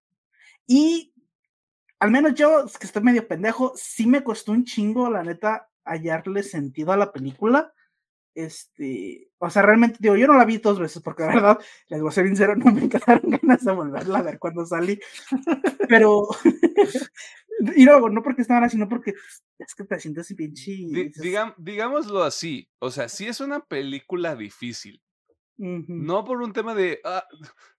Y 0.67 1.13
al 1.99 2.11
menos 2.11 2.33
yo, 2.33 2.65
que 2.79 2.85
estoy 2.85 3.03
medio 3.03 3.27
pendejo, 3.27 3.73
sí 3.75 4.05
me 4.05 4.23
costó 4.23 4.51
un 4.51 4.65
chingo, 4.65 5.09
la 5.09 5.23
neta, 5.23 5.69
hallarle 5.85 6.43
sentido 6.43 6.91
a 6.91 6.97
la 6.97 7.11
película. 7.11 7.73
Este, 8.39 9.29
o 9.37 9.49
sea, 9.49 9.63
realmente 9.63 9.97
digo, 9.99 10.15
yo 10.15 10.25
no 10.25 10.37
la 10.37 10.45
vi 10.45 10.59
dos 10.59 10.79
veces 10.79 11.01
porque 11.03 11.23
la 11.23 11.33
verdad, 11.33 11.59
les 11.89 11.99
voy 11.99 12.07
a 12.07 12.13
ser 12.13 12.25
sincero, 12.25 12.55
no 12.55 12.71
me 12.71 12.87
quedaron 12.87 13.31
ganas 13.31 13.65
de 13.65 13.71
volverla 13.73 14.19
a 14.19 14.23
ver 14.23 14.39
cuando 14.39 14.65
salí. 14.65 14.97
Pero, 15.89 16.29
y 17.75 17.83
luego, 17.83 18.09
no 18.09 18.23
porque 18.23 18.43
estaban 18.43 18.63
así, 18.63 18.77
sino 18.77 18.87
porque 18.87 19.13
es 19.57 19.75
que 19.75 19.83
te 19.83 19.99
sientes 19.99 20.33
pinche. 20.33 20.71
digámoslo 21.57 22.23
así, 22.23 22.69
o 22.79 22.89
sea, 22.91 23.09
sí 23.09 23.27
es 23.27 23.41
una 23.41 23.59
película 23.65 24.37
difícil. 24.37 25.01
No 25.57 26.23
por 26.23 26.41
un 26.41 26.53
tema 26.53 26.73
de, 26.73 27.01
ah, 27.03 27.25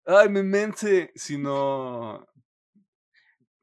ay, 0.05 0.29
me 0.29 0.43
mente, 0.43 1.11
sino. 1.15 2.27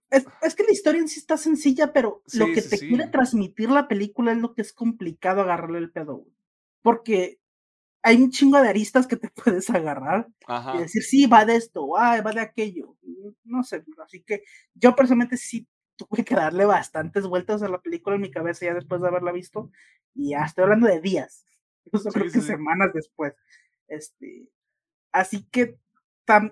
Es, 0.09 0.25
es, 0.41 0.55
que 0.55 0.63
la 0.63 0.71
historia 0.71 1.01
en 1.01 1.07
sí 1.07 1.19
está 1.19 1.37
sencilla, 1.37 1.93
pero 1.93 2.23
lo 2.33 2.47
que 2.47 2.63
te 2.63 2.79
quiere 2.79 3.05
transmitir 3.09 3.69
la 3.69 3.87
película 3.87 4.31
es 4.31 4.39
lo 4.39 4.55
que 4.55 4.63
es 4.63 4.73
complicado 4.73 5.41
agarrarle 5.41 5.77
el 5.77 5.91
pedo. 5.91 6.25
Porque 6.81 7.39
hay 8.03 8.21
un 8.21 8.31
chingo 8.31 8.61
de 8.61 8.69
aristas 8.69 9.07
que 9.07 9.17
te 9.17 9.29
puedes 9.35 9.69
agarrar 9.69 10.27
y 10.75 10.77
decir, 10.79 11.03
sí, 11.03 11.25
va 11.25 11.45
de 11.45 11.55
esto, 11.55 11.89
va 11.89 12.21
de 12.21 12.39
aquello. 12.39 12.95
No 13.43 13.63
sé, 13.63 13.83
así 14.03 14.21
que 14.23 14.43
yo 14.73 14.95
personalmente 14.95 15.37
sí 15.37 15.67
tuve 15.97 16.23
que 16.23 16.35
darle 16.35 16.65
bastantes 16.65 17.25
vueltas 17.27 17.63
a 17.63 17.67
la 17.67 17.81
película 17.81 18.15
en 18.15 18.21
mi 18.21 18.31
cabeza 18.31 18.65
ya 18.65 18.73
después 18.73 19.01
de 19.01 19.07
haberla 19.07 19.31
visto. 19.31 19.71
Y 20.13 20.31
ya 20.31 20.43
estoy 20.45 20.63
hablando 20.63 20.87
de 20.87 21.01
días, 21.01 21.45
incluso 21.85 22.09
creo 22.11 22.31
que 22.31 22.41
semanas 22.41 22.91
después. 22.93 23.33
Este, 23.87 24.49
así 25.11 25.43
que, 25.51 25.77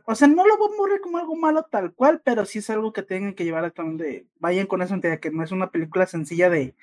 o 0.06 0.16
sea, 0.16 0.28
no 0.28 0.48
lo 0.48 0.58
voy 0.58 0.74
a 0.74 0.78
morir 0.78 1.02
como 1.02 1.18
algo 1.18 1.36
malo 1.36 1.64
tal 1.64 1.94
cual, 1.94 2.22
pero 2.24 2.46
sí 2.46 2.60
es 2.60 2.70
algo 2.70 2.94
que 2.94 3.04
tienen 3.04 3.36
que 3.36 3.44
llevar 3.44 3.66
a 3.66 3.74
donde 3.76 4.28
vayan 4.40 4.68
con 4.68 4.82
eso, 4.82 5.00
que 5.00 5.32
no 5.32 5.44
es 5.44 5.52
una 5.52 5.72
película 5.72 6.06
sencilla 6.06 6.50
de, 6.50 6.76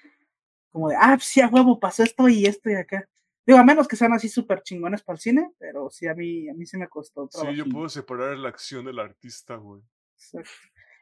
como 0.70 0.88
de, 0.88 0.96
ah, 0.98 1.18
sí, 1.20 1.40
a 1.40 1.48
huevo, 1.48 1.80
pasó 1.80 2.02
esto 2.02 2.28
y 2.28 2.46
esto 2.46 2.70
y 2.70 2.74
acá. 2.74 3.08
Digo, 3.44 3.58
a 3.58 3.64
menos 3.64 3.88
que 3.88 3.96
sean 3.96 4.12
así 4.12 4.28
súper 4.28 4.62
chingones 4.62 5.02
para 5.02 5.16
el 5.16 5.20
cine, 5.20 5.52
pero 5.58 5.90
sí, 5.90 6.06
a 6.06 6.14
mí, 6.14 6.48
a 6.48 6.54
mí 6.54 6.64
sí 6.64 6.76
me 6.76 6.88
costó. 6.88 7.28
Sí, 7.30 7.56
yo 7.56 7.64
puedo 7.66 7.88
separar 7.88 8.36
la 8.36 8.48
acción 8.48 8.84
del 8.84 9.00
artista, 9.00 9.56
güey. 9.56 9.82
Exacto. 10.14 10.50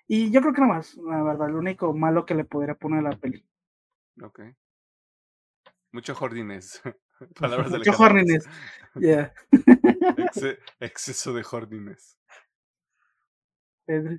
Y 0.09 0.33
yo 0.33 0.41
creo 0.41 0.53
que 0.53 0.61
nada 0.61 0.75
más, 0.75 0.97
la 0.97 1.23
verdad, 1.23 1.49
lo 1.51 1.59
único 1.59 1.93
malo 1.93 2.27
que 2.27 2.35
le 2.35 2.45
podría 2.45 2.75
poner 2.75 3.07
a 3.07 3.11
la 3.11 3.17
peli. 3.17 3.47
Ok. 4.23 4.41
Mucho 5.93 6.15
jardines. 6.15 6.83
Palabras 7.39 7.71
Mucho 7.71 7.93
jardines. 7.93 8.49
Ya. 8.95 9.33
exceso 10.81 11.33
de 11.33 11.45
jardines. 11.45 12.19
Pedro. 13.85 14.19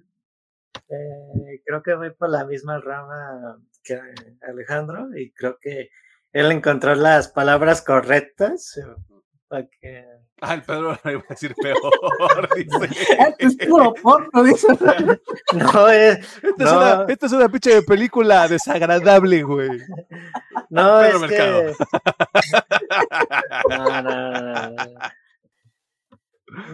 Eh, 0.88 1.62
creo 1.66 1.84
que 1.84 1.94
voy 1.96 2.12
por 2.12 2.30
la 2.30 2.46
misma 2.46 2.80
rama 2.80 3.62
que 3.84 4.00
Alejandro 4.42 5.10
y 5.18 5.32
creo 5.32 5.58
que 5.60 5.90
él 6.34 6.52
encontró 6.52 6.96
las 6.96 7.28
palabras 7.28 7.82
correctas 7.82 8.80
para 9.48 9.68
que 9.68 10.06
Ah, 10.44 10.56
el 10.56 10.64
Pedro 10.64 10.98
lo 11.04 11.12
iba 11.12 11.22
a 11.22 11.26
decir 11.30 11.54
peor. 11.54 11.78
dice. 12.58 12.90
es 13.38 13.56
puro 13.58 13.94
porno, 13.94 14.44
dice. 14.44 14.68
No, 15.54 15.88
es. 15.88 16.18
Esta, 16.44 16.64
Es 16.64 16.72
una, 16.72 17.06
esta 17.08 17.26
es 17.28 17.32
una 17.32 17.50
pinche 17.50 17.76
de 17.76 17.84
película 17.84 18.48
desagradable, 18.48 19.44
güey. 19.44 19.70
No, 20.72 21.00
Pedro 21.00 21.16
es 21.16 21.22
Mercado. 21.22 21.64
que. 23.70 23.78
No, 23.78 24.02
no, 24.02 24.32
no, 24.32 24.72
no. 24.72 24.76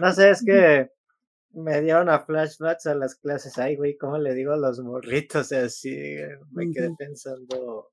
No 0.00 0.12
sé, 0.12 0.30
es 0.30 0.42
que 0.42 0.90
me 1.52 1.82
dieron 1.82 2.08
a 2.08 2.20
flashbacks 2.20 2.86
a 2.86 2.94
las 2.94 3.16
clases. 3.16 3.58
Ay, 3.58 3.76
güey, 3.76 3.98
¿cómo 3.98 4.16
le 4.16 4.32
digo 4.32 4.54
a 4.54 4.56
los 4.56 4.80
morritos? 4.80 5.52
Así 5.52 6.16
me 6.52 6.70
quedé 6.72 6.90
pensando 6.96 7.90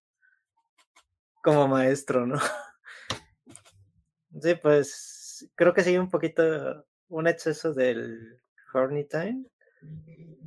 como 1.46 1.68
maestro, 1.68 2.26
¿no? 2.26 2.40
Sí, 4.42 4.56
pues 4.56 5.48
creo 5.56 5.74
que 5.74 5.84
sí 5.84 5.98
un 5.98 6.10
poquito 6.10 6.86
un 7.08 7.28
exceso 7.28 7.74
del 7.74 8.42
horny 8.74 9.06
time, 9.06 9.46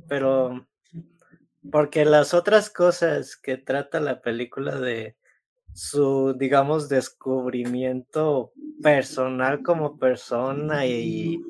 pero 0.07 0.67
porque 1.71 2.03
las 2.05 2.33
otras 2.33 2.69
cosas 2.69 3.37
que 3.37 3.57
trata 3.57 3.99
la 3.99 4.21
película 4.21 4.77
de 4.79 5.15
su, 5.73 6.35
digamos, 6.37 6.89
descubrimiento 6.89 8.51
personal 8.83 9.63
como 9.63 9.97
persona 9.97 10.85
y 10.85 11.41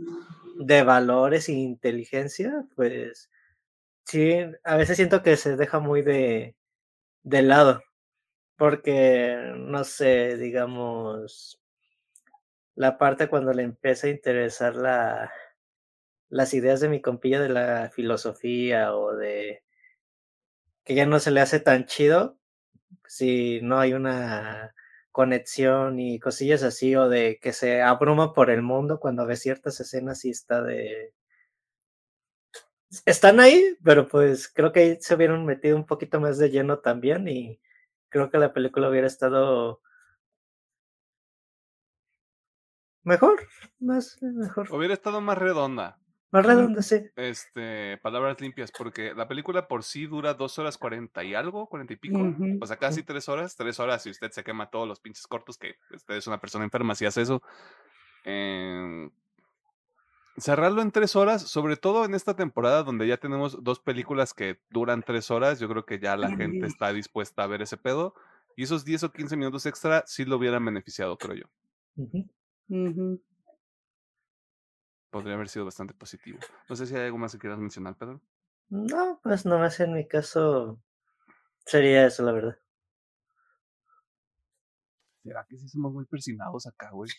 de 0.60 0.84
valores 0.84 1.50
e 1.50 1.54
inteligencia, 1.54 2.66
pues 2.76 3.30
sí, 4.06 4.36
a 4.64 4.78
veces 4.78 4.96
siento 4.96 5.24
que 5.24 5.36
se 5.36 5.58
deja 5.58 5.80
muy 5.80 6.04
de, 6.04 6.56
de 7.24 7.42
lado, 7.42 7.82
porque, 8.60 9.54
no 9.56 9.84
sé, 9.86 10.38
digamos, 10.38 11.62
la 12.76 12.98
parte 12.98 13.30
cuando 13.30 13.54
le 13.54 13.64
empieza 13.64 14.08
a 14.08 14.12
interesar 14.12 14.76
la, 14.76 15.32
las 16.30 16.54
ideas 16.54 16.82
de 16.82 16.90
mi 16.90 17.02
compilla 17.02 17.40
de 17.42 17.50
la 17.50 17.90
filosofía 17.90 18.96
o 18.96 19.16
de 19.16 19.64
que 20.84 20.96
ya 20.96 21.06
no 21.06 21.20
se 21.20 21.32
le 21.32 21.42
hace 21.42 21.60
tan 21.60 21.86
chido 21.86 22.38
si 23.08 23.62
no 23.62 23.80
hay 23.80 23.94
una 23.94 24.76
conexión 25.12 26.00
y 26.00 26.20
cosillas 26.20 26.64
así 26.64 26.96
o 26.96 27.10
de 27.10 27.40
que 27.42 27.54
se 27.54 27.82
abruma 27.82 28.34
por 28.34 28.50
el 28.50 28.62
mundo 28.62 29.00
cuando 29.00 29.26
ve 29.26 29.38
ciertas 29.38 29.80
escenas 29.80 30.26
y 30.26 30.32
está 30.32 30.62
de 30.64 31.14
están 33.06 33.40
ahí, 33.40 33.78
pero 33.84 34.08
pues 34.08 34.48
creo 34.48 34.72
que 34.72 34.80
ahí 34.82 34.98
se 35.00 35.16
hubieran 35.16 35.46
metido 35.46 35.78
un 35.78 35.86
poquito 35.86 36.20
más 36.20 36.38
de 36.38 36.50
lleno 36.50 36.80
también 36.80 37.28
y 37.28 37.60
creo 38.10 38.30
que 38.30 38.38
la 38.38 38.54
película 38.54 38.90
hubiera 38.90 39.08
estado 39.08 39.82
Mejor, 43.04 43.40
más 43.80 44.18
mejor. 44.22 44.72
Hubiera 44.72 44.94
estado 44.94 45.22
más 45.22 45.38
redonda. 45.38 45.98
Más 46.32 46.46
redonda, 46.46 46.84
sí. 46.84 47.02
Este, 47.16 47.98
palabras 48.04 48.40
limpias, 48.40 48.72
porque 48.72 49.16
la 49.16 49.28
película 49.28 49.68
por 49.68 49.84
sí 49.84 50.06
dura 50.06 50.36
dos 50.36 50.60
horas 50.60 50.78
cuarenta 50.78 51.24
y 51.24 51.34
algo, 51.34 51.68
cuarenta 51.68 51.94
y 51.94 51.96
pico. 51.96 52.20
O 52.62 52.68
sea, 52.68 52.78
casi 52.78 53.02
tres 53.02 53.28
horas, 53.28 53.56
tres 53.56 53.80
horas 53.80 54.06
y 54.06 54.12
usted 54.12 54.30
se 54.30 54.44
quema 54.44 54.70
todos 54.70 54.88
los 54.88 55.00
pinches 55.00 55.26
cortos, 55.26 55.58
que 55.58 55.76
usted 55.92 56.16
es 56.16 56.28
una 56.28 56.40
persona 56.40 56.66
enferma 56.66 56.94
si 56.94 57.08
hace 57.08 57.24
eso. 57.24 57.42
Em, 58.24 59.10
cerrarlo 60.40 60.82
en 60.82 60.92
tres 60.92 61.16
horas, 61.16 61.42
sobre 61.42 61.78
todo 61.78 62.06
en 62.06 62.14
esta 62.14 62.36
temporada 62.36 62.84
donde 62.84 63.08
ya 63.08 63.18
tenemos 63.18 63.64
dos 63.64 63.80
películas 63.80 64.34
que 64.34 64.60
duran 64.70 65.04
tres 65.04 65.32
horas, 65.32 65.60
yo 65.60 65.68
creo 65.70 65.86
que 65.86 66.00
ya 66.00 66.18
la 66.18 66.36
gente 66.36 66.66
está 66.66 66.92
dispuesta 66.94 67.44
a 67.44 67.48
ver 67.48 67.62
ese 67.62 67.78
pedo. 67.78 68.14
Y 68.56 68.64
esos 68.64 68.84
10 68.84 69.04
o 69.04 69.12
15 69.12 69.38
minutos 69.38 69.66
extra 69.66 70.04
sí 70.06 70.26
lo 70.26 70.36
hubieran 70.36 70.66
beneficiado, 70.66 71.18
creo 71.18 71.36
yo. 71.36 71.46
Podría 75.10 75.36
haber 75.36 75.48
sido 75.48 75.66
bastante 75.66 75.94
positivo. 75.94 76.40
No 76.68 76.76
sé 76.76 76.86
si 76.86 76.96
hay 76.96 77.06
algo 77.06 77.18
más 77.18 77.32
que 77.32 77.40
quieras 77.40 77.60
mencionar, 77.60 77.96
Pedro. 77.96 78.22
No, 78.70 79.20
pues 79.24 79.46
nomás 79.46 79.80
en 79.80 79.94
mi 79.94 80.08
caso 80.08 80.80
sería 81.66 82.06
eso, 82.06 82.24
la 82.24 82.34
verdad. 82.34 82.60
¿Será 85.24 85.46
que 85.48 85.58
sí 85.58 85.68
somos 85.70 85.94
muy 85.94 86.06
persinados 86.06 86.68
acá, 86.68 86.92
güey? 86.92 87.10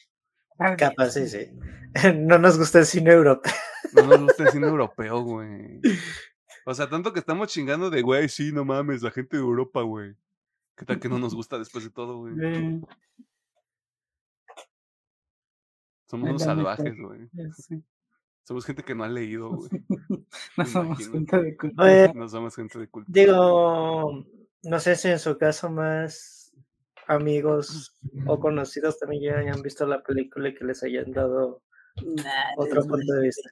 Capaz, 0.78 1.10
sí, 1.10 1.28
sí. 1.28 1.50
No 2.16 2.38
nos 2.38 2.56
gusta 2.58 2.78
el 2.78 2.86
cine 2.86 3.10
europeo. 3.12 3.52
No 3.94 4.02
nos 4.06 4.20
gusta 4.22 4.44
el 4.44 4.50
cine 4.50 4.66
europeo, 4.68 5.20
güey. 5.22 5.80
O 6.66 6.74
sea, 6.74 6.88
tanto 6.88 7.12
que 7.12 7.18
estamos 7.20 7.48
chingando 7.48 7.88
de, 7.90 8.02
güey, 8.02 8.28
sí, 8.28 8.52
no 8.52 8.64
mames, 8.66 9.02
la 9.02 9.10
gente 9.10 9.36
de 9.38 9.42
Europa, 9.42 9.80
güey. 9.82 10.14
¿Qué 10.76 10.84
tal 10.84 11.00
que 11.00 11.08
no 11.08 11.18
nos 11.18 11.34
gusta 11.34 11.58
después 11.58 11.82
de 11.84 11.90
todo, 11.90 12.18
güey? 12.18 12.34
Eh, 12.42 12.80
Somos 16.08 16.28
unos 16.30 16.42
salvajes, 16.42 16.94
güey. 16.98 17.28
sí. 17.56 17.82
Somos 18.44 18.66
gente 18.66 18.82
que 18.82 18.94
no 18.94 19.04
ha 19.04 19.08
leído, 19.08 19.50
güey. 19.50 19.70
No 20.56 20.66
somos 20.66 20.98
gente 21.08 21.40
de 21.40 21.56
cultura. 21.56 21.84
Oye, 21.84 22.12
No 22.14 22.28
somos 22.28 22.56
gente 22.56 22.78
de 22.80 22.88
cultura. 22.88 23.12
digo, 23.24 24.26
no 24.64 24.80
sé 24.80 24.96
si 24.96 25.08
en 25.08 25.18
su 25.20 25.38
caso 25.38 25.70
más 25.70 26.39
amigos 27.10 27.92
o 28.26 28.38
conocidos 28.38 28.98
también 28.98 29.22
ya 29.22 29.38
hayan 29.38 29.62
visto 29.62 29.86
la 29.86 30.02
película 30.02 30.48
y 30.48 30.54
que 30.54 30.64
les 30.64 30.82
hayan 30.82 31.10
dado 31.12 31.62
Nah, 32.02 32.54
otro 32.56 32.82
punto 32.86 33.12
de 33.12 33.20
vista. 33.20 33.50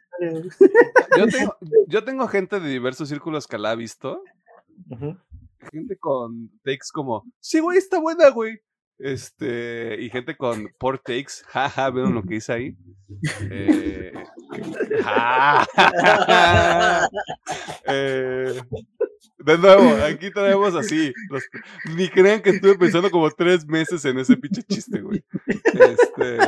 Yo 1.19 1.27
tengo, 1.29 1.57
yo 1.87 2.05
tengo 2.05 2.29
gente 2.29 2.61
de 2.61 2.69
diversos 2.69 3.09
círculos 3.09 3.47
que 3.47 3.59
la 3.59 3.73
ha 3.73 3.75
visto. 3.75 4.23
Gente 5.71 5.97
con 5.99 6.51
takes 6.65 6.89
como, 6.93 7.25
sí, 7.41 7.59
güey, 7.59 7.79
está 7.79 8.01
buena, 8.01 8.31
güey. 8.31 8.61
Este, 8.99 9.97
y 10.01 10.11
gente 10.11 10.37
con 10.37 10.75
por 10.77 10.99
takes, 10.99 11.45
jaja, 11.47 11.89
¿vieron 11.91 12.15
lo 12.15 12.25
que 12.25 12.37
hice 12.37 12.53
ahí? 12.53 12.77
Eh, 13.49 14.13
eh, 17.87 18.61
de 19.39 19.59
nuevo, 19.59 20.05
aquí 20.05 20.33
traemos 20.33 20.75
así. 20.75 21.13
ni 21.97 22.09
crean 22.09 22.43
que 22.43 22.51
estuve 22.51 22.77
pensando 22.77 23.11
como 23.11 23.31
tres 23.31 23.65
meses 23.67 24.05
en 24.05 24.19
ese 24.19 24.37
pinche 24.37 24.63
chiste, 24.65 25.01
güey. 25.01 25.25
Este, 25.47 26.39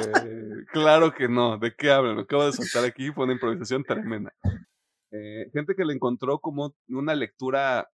claro 0.73 1.15
que 1.15 1.29
no. 1.29 1.57
¿De 1.57 1.73
qué 1.75 1.93
hablan? 1.93 2.17
Lo 2.17 2.23
acabo 2.23 2.47
de 2.47 2.53
soltar 2.53 2.85
aquí, 2.85 3.13
fue 3.13 3.25
una 3.25 3.35
improvisación 3.35 3.85
tremenda. 3.85 4.35
Eh, 5.13 5.51
gente 5.53 5.75
que 5.77 5.85
le 5.85 5.95
encontró 5.95 6.41
como 6.41 6.75
una 6.89 7.15
lectura 7.15 7.89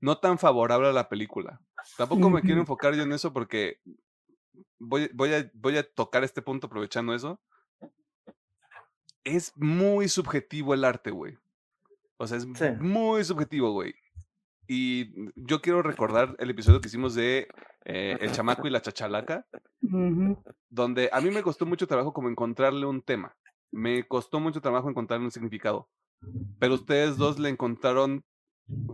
no 0.00 0.18
tan 0.18 0.38
favorable 0.38 0.88
a 0.88 0.92
la 0.92 1.08
película. 1.08 1.60
Tampoco 1.96 2.30
me 2.30 2.42
quiero 2.42 2.60
enfocar 2.60 2.94
yo 2.94 3.02
en 3.02 3.12
eso 3.12 3.32
porque 3.32 3.80
voy, 4.78 5.10
voy, 5.14 5.32
a, 5.34 5.50
voy 5.54 5.76
a 5.78 5.82
tocar 5.88 6.24
este 6.24 6.42
punto 6.42 6.66
aprovechando 6.66 7.14
eso. 7.14 7.40
Es 9.24 9.52
muy 9.56 10.08
subjetivo 10.08 10.74
el 10.74 10.84
arte, 10.84 11.10
güey. 11.10 11.36
O 12.16 12.26
sea, 12.26 12.38
es 12.38 12.44
Sí. 12.54 12.66
muy 12.80 13.24
subjetivo, 13.24 13.72
güey. 13.72 13.94
Y 14.68 15.12
yo 15.36 15.60
quiero 15.60 15.82
recordar 15.82 16.34
el 16.38 16.50
episodio 16.50 16.80
que 16.80 16.88
hicimos 16.88 17.14
de 17.14 17.48
eh, 17.84 18.16
El 18.20 18.32
chamaco 18.32 18.66
y 18.66 18.70
la 18.70 18.82
chachalaca, 18.82 19.46
donde 20.68 21.08
a 21.12 21.20
mí 21.20 21.30
me 21.30 21.42
costó 21.42 21.66
mucho 21.66 21.86
trabajo 21.86 22.12
como 22.12 22.28
encontrarle 22.28 22.84
un 22.84 23.00
tema. 23.00 23.36
Me 23.70 24.02
costó 24.08 24.40
mucho 24.40 24.60
trabajo 24.60 24.90
encontrarle 24.90 25.24
un 25.26 25.30
significado. 25.30 25.88
Pero 26.58 26.74
ustedes 26.74 27.16
dos 27.16 27.38
le 27.38 27.48
encontraron 27.48 28.24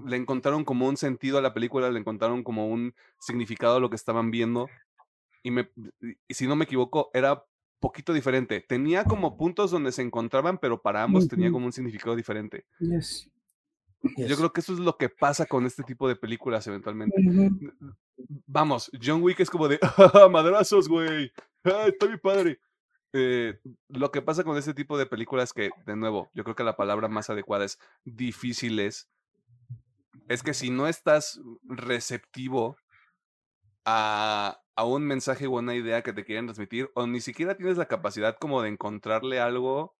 le 0.07 0.17
encontraron 0.17 0.65
como 0.65 0.87
un 0.89 0.97
sentido 0.97 1.39
a 1.39 1.43
la 1.43 1.55
película, 1.55 1.91
le 1.91 1.99
encontraron 1.99 2.43
como 2.43 2.69
un 2.69 2.95
significado 3.19 3.77
a 3.77 3.81
lo 3.81 3.89
que 3.91 3.97
estaban 3.97 4.31
viendo. 4.31 4.69
Y, 5.43 5.51
me, 5.51 5.71
y 6.29 6.35
si 6.35 6.47
no 6.47 6.57
me 6.57 6.65
equivoco, 6.65 7.11
era 7.15 7.45
poquito 7.81 8.13
diferente. 8.13 8.61
Tenía 8.61 9.05
como 9.05 9.37
puntos 9.37 9.71
donde 9.71 9.91
se 9.93 10.03
encontraban, 10.03 10.59
pero 10.59 10.81
para 10.81 11.03
ambos 11.03 11.27
tenía 11.27 11.49
Ujú. 11.49 11.55
como 11.55 11.67
un 11.67 11.73
significado 11.73 12.15
diferente. 12.15 12.65
Yes. 12.79 13.29
Yo 14.03 14.27
Yes. 14.27 14.37
creo 14.37 14.53
que 14.53 14.61
eso 14.61 14.73
es 14.73 14.79
lo 14.81 14.97
que 14.97 15.09
pasa 15.09 15.47
con 15.47 15.65
este 15.65 15.83
tipo 15.85 16.07
de 16.09 16.17
películas 16.17 16.67
eventualmente. 16.67 17.17
Ujú. 17.21 17.73
Vamos, 18.47 18.91
John 19.03 19.23
Wick 19.23 19.41
es 19.41 19.51
como 19.51 19.69
de 19.69 19.79
"Ah, 19.83 20.29
madrazos, 20.31 20.89
güey. 20.89 21.33
Ah, 21.65 21.87
está 21.87 22.07
bien 22.07 22.19
padre. 22.21 22.61
Eh, 23.13 23.59
lo 23.89 24.11
que 24.11 24.23
pasa 24.23 24.43
con 24.45 24.57
este 24.57 24.75
tipo 24.75 24.97
de 24.99 25.07
películas 25.07 25.53
que, 25.53 25.71
de 25.87 25.97
nuevo, 25.97 26.31
yo 26.35 26.45
creo 26.45 26.57
que 26.57 26.65
la 26.65 26.77
palabra 26.77 27.09
más 27.09 27.31
adecuada 27.31 27.65
es 27.65 27.79
difíciles. 28.05 29.09
Es 30.33 30.43
que 30.43 30.55
si 30.55 30.71
no 30.71 30.89
estás 30.89 31.43
receptivo 31.63 32.79
a, 33.85 34.63
a 34.75 34.85
un 34.87 35.03
mensaje 35.07 35.47
o 35.47 35.59
una 35.59 35.75
idea 35.75 36.03
que 36.03 36.15
te 36.15 36.25
quieren 36.25 36.47
transmitir, 36.47 36.91
o 36.95 37.07
ni 37.07 37.21
siquiera 37.21 37.55
tienes 37.55 37.77
la 37.77 37.87
capacidad 37.87 38.39
como 38.39 38.63
de 38.63 38.71
encontrarle 38.71 39.41
algo, 39.41 39.95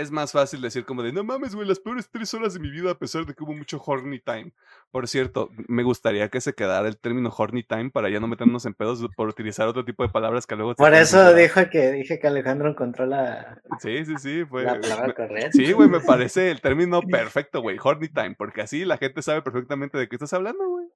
es 0.00 0.10
más 0.10 0.32
fácil 0.32 0.60
decir 0.60 0.84
como 0.84 1.02
de, 1.02 1.12
no 1.12 1.24
mames, 1.24 1.54
güey, 1.54 1.66
las 1.66 1.80
peores 1.80 2.08
tres 2.10 2.32
horas 2.34 2.54
de 2.54 2.60
mi 2.60 2.70
vida 2.70 2.92
a 2.92 2.98
pesar 2.98 3.26
de 3.26 3.34
que 3.34 3.42
hubo 3.42 3.54
mucho 3.54 3.82
horny 3.84 4.20
time. 4.20 4.52
Por 4.90 5.08
cierto, 5.08 5.50
me 5.68 5.82
gustaría 5.82 6.28
que 6.28 6.40
se 6.40 6.54
quedara 6.54 6.88
el 6.88 6.98
término 6.98 7.32
horny 7.36 7.62
time 7.62 7.90
para 7.90 8.08
ya 8.08 8.20
no 8.20 8.28
meternos 8.28 8.64
en 8.66 8.74
pedos 8.74 9.04
por 9.16 9.28
utilizar 9.28 9.68
otro 9.68 9.84
tipo 9.84 10.02
de 10.02 10.08
palabras 10.08 10.46
que 10.46 10.56
luego... 10.56 10.74
Por 10.74 10.94
eso 10.94 11.34
dijo 11.34 11.60
que 11.70 11.92
dije 11.92 12.18
que 12.18 12.26
Alejandro 12.26 12.70
encontró 12.70 13.06
la, 13.06 13.60
Sí, 13.80 14.04
sí, 14.04 14.14
sí, 14.18 14.44
fue... 14.44 14.64
la 14.64 14.80
palabra 14.80 15.14
correcta. 15.14 15.50
Sí, 15.52 15.72
güey, 15.72 15.88
me 15.88 16.00
parece 16.00 16.50
el 16.50 16.60
término 16.60 17.00
perfecto, 17.10 17.60
güey, 17.60 17.78
horny 17.82 18.08
time, 18.08 18.34
porque 18.36 18.62
así 18.62 18.84
la 18.84 18.98
gente 18.98 19.22
sabe 19.22 19.42
perfectamente 19.42 19.98
de 19.98 20.08
qué 20.08 20.16
estás 20.16 20.32
hablando, 20.32 20.64
güey. 20.68 20.86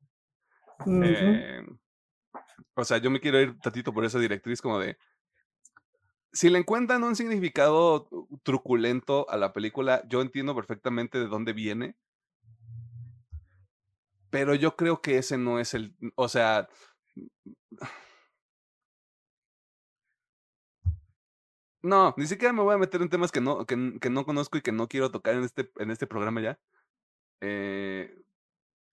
Eh, 1.04 1.62
o 2.74 2.84
sea, 2.84 2.98
yo 2.98 3.10
me 3.10 3.20
quiero 3.20 3.40
ir 3.40 3.58
tantito 3.58 3.92
por 3.92 4.04
esa 4.04 4.18
directriz 4.18 4.60
como 4.60 4.78
de... 4.78 4.96
Si 6.32 6.48
le 6.48 6.58
encuentran 6.58 7.04
un 7.04 7.14
significado 7.14 8.08
truculento 8.42 9.28
a 9.28 9.36
la 9.36 9.52
película, 9.52 10.02
yo 10.08 10.22
entiendo 10.22 10.54
perfectamente 10.54 11.18
de 11.18 11.26
dónde 11.26 11.52
viene. 11.52 11.96
Pero 14.30 14.54
yo 14.54 14.76
creo 14.76 15.02
que 15.02 15.18
ese 15.18 15.36
no 15.36 15.58
es 15.58 15.74
el... 15.74 15.94
O 16.14 16.28
sea... 16.28 16.68
No, 21.82 22.14
ni 22.16 22.26
siquiera 22.26 22.52
me 22.52 22.62
voy 22.62 22.74
a 22.74 22.78
meter 22.78 23.02
en 23.02 23.08
temas 23.08 23.32
que 23.32 23.40
no, 23.40 23.66
que, 23.66 23.98
que 24.00 24.08
no 24.08 24.24
conozco 24.24 24.56
y 24.56 24.62
que 24.62 24.72
no 24.72 24.88
quiero 24.88 25.10
tocar 25.10 25.34
en 25.34 25.42
este, 25.42 25.70
en 25.76 25.90
este 25.90 26.06
programa 26.06 26.40
ya. 26.40 26.58
Eh, 27.40 28.22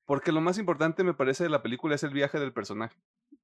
porque 0.06 0.32
lo 0.32 0.42
más 0.42 0.58
importante 0.58 1.04
me 1.04 1.14
parece 1.14 1.44
de 1.44 1.52
la 1.52 1.62
película 1.62 1.96
es 1.96 2.04
el 2.04 2.10
viaje 2.10 2.40
del 2.40 2.52
personaje. 2.52 2.98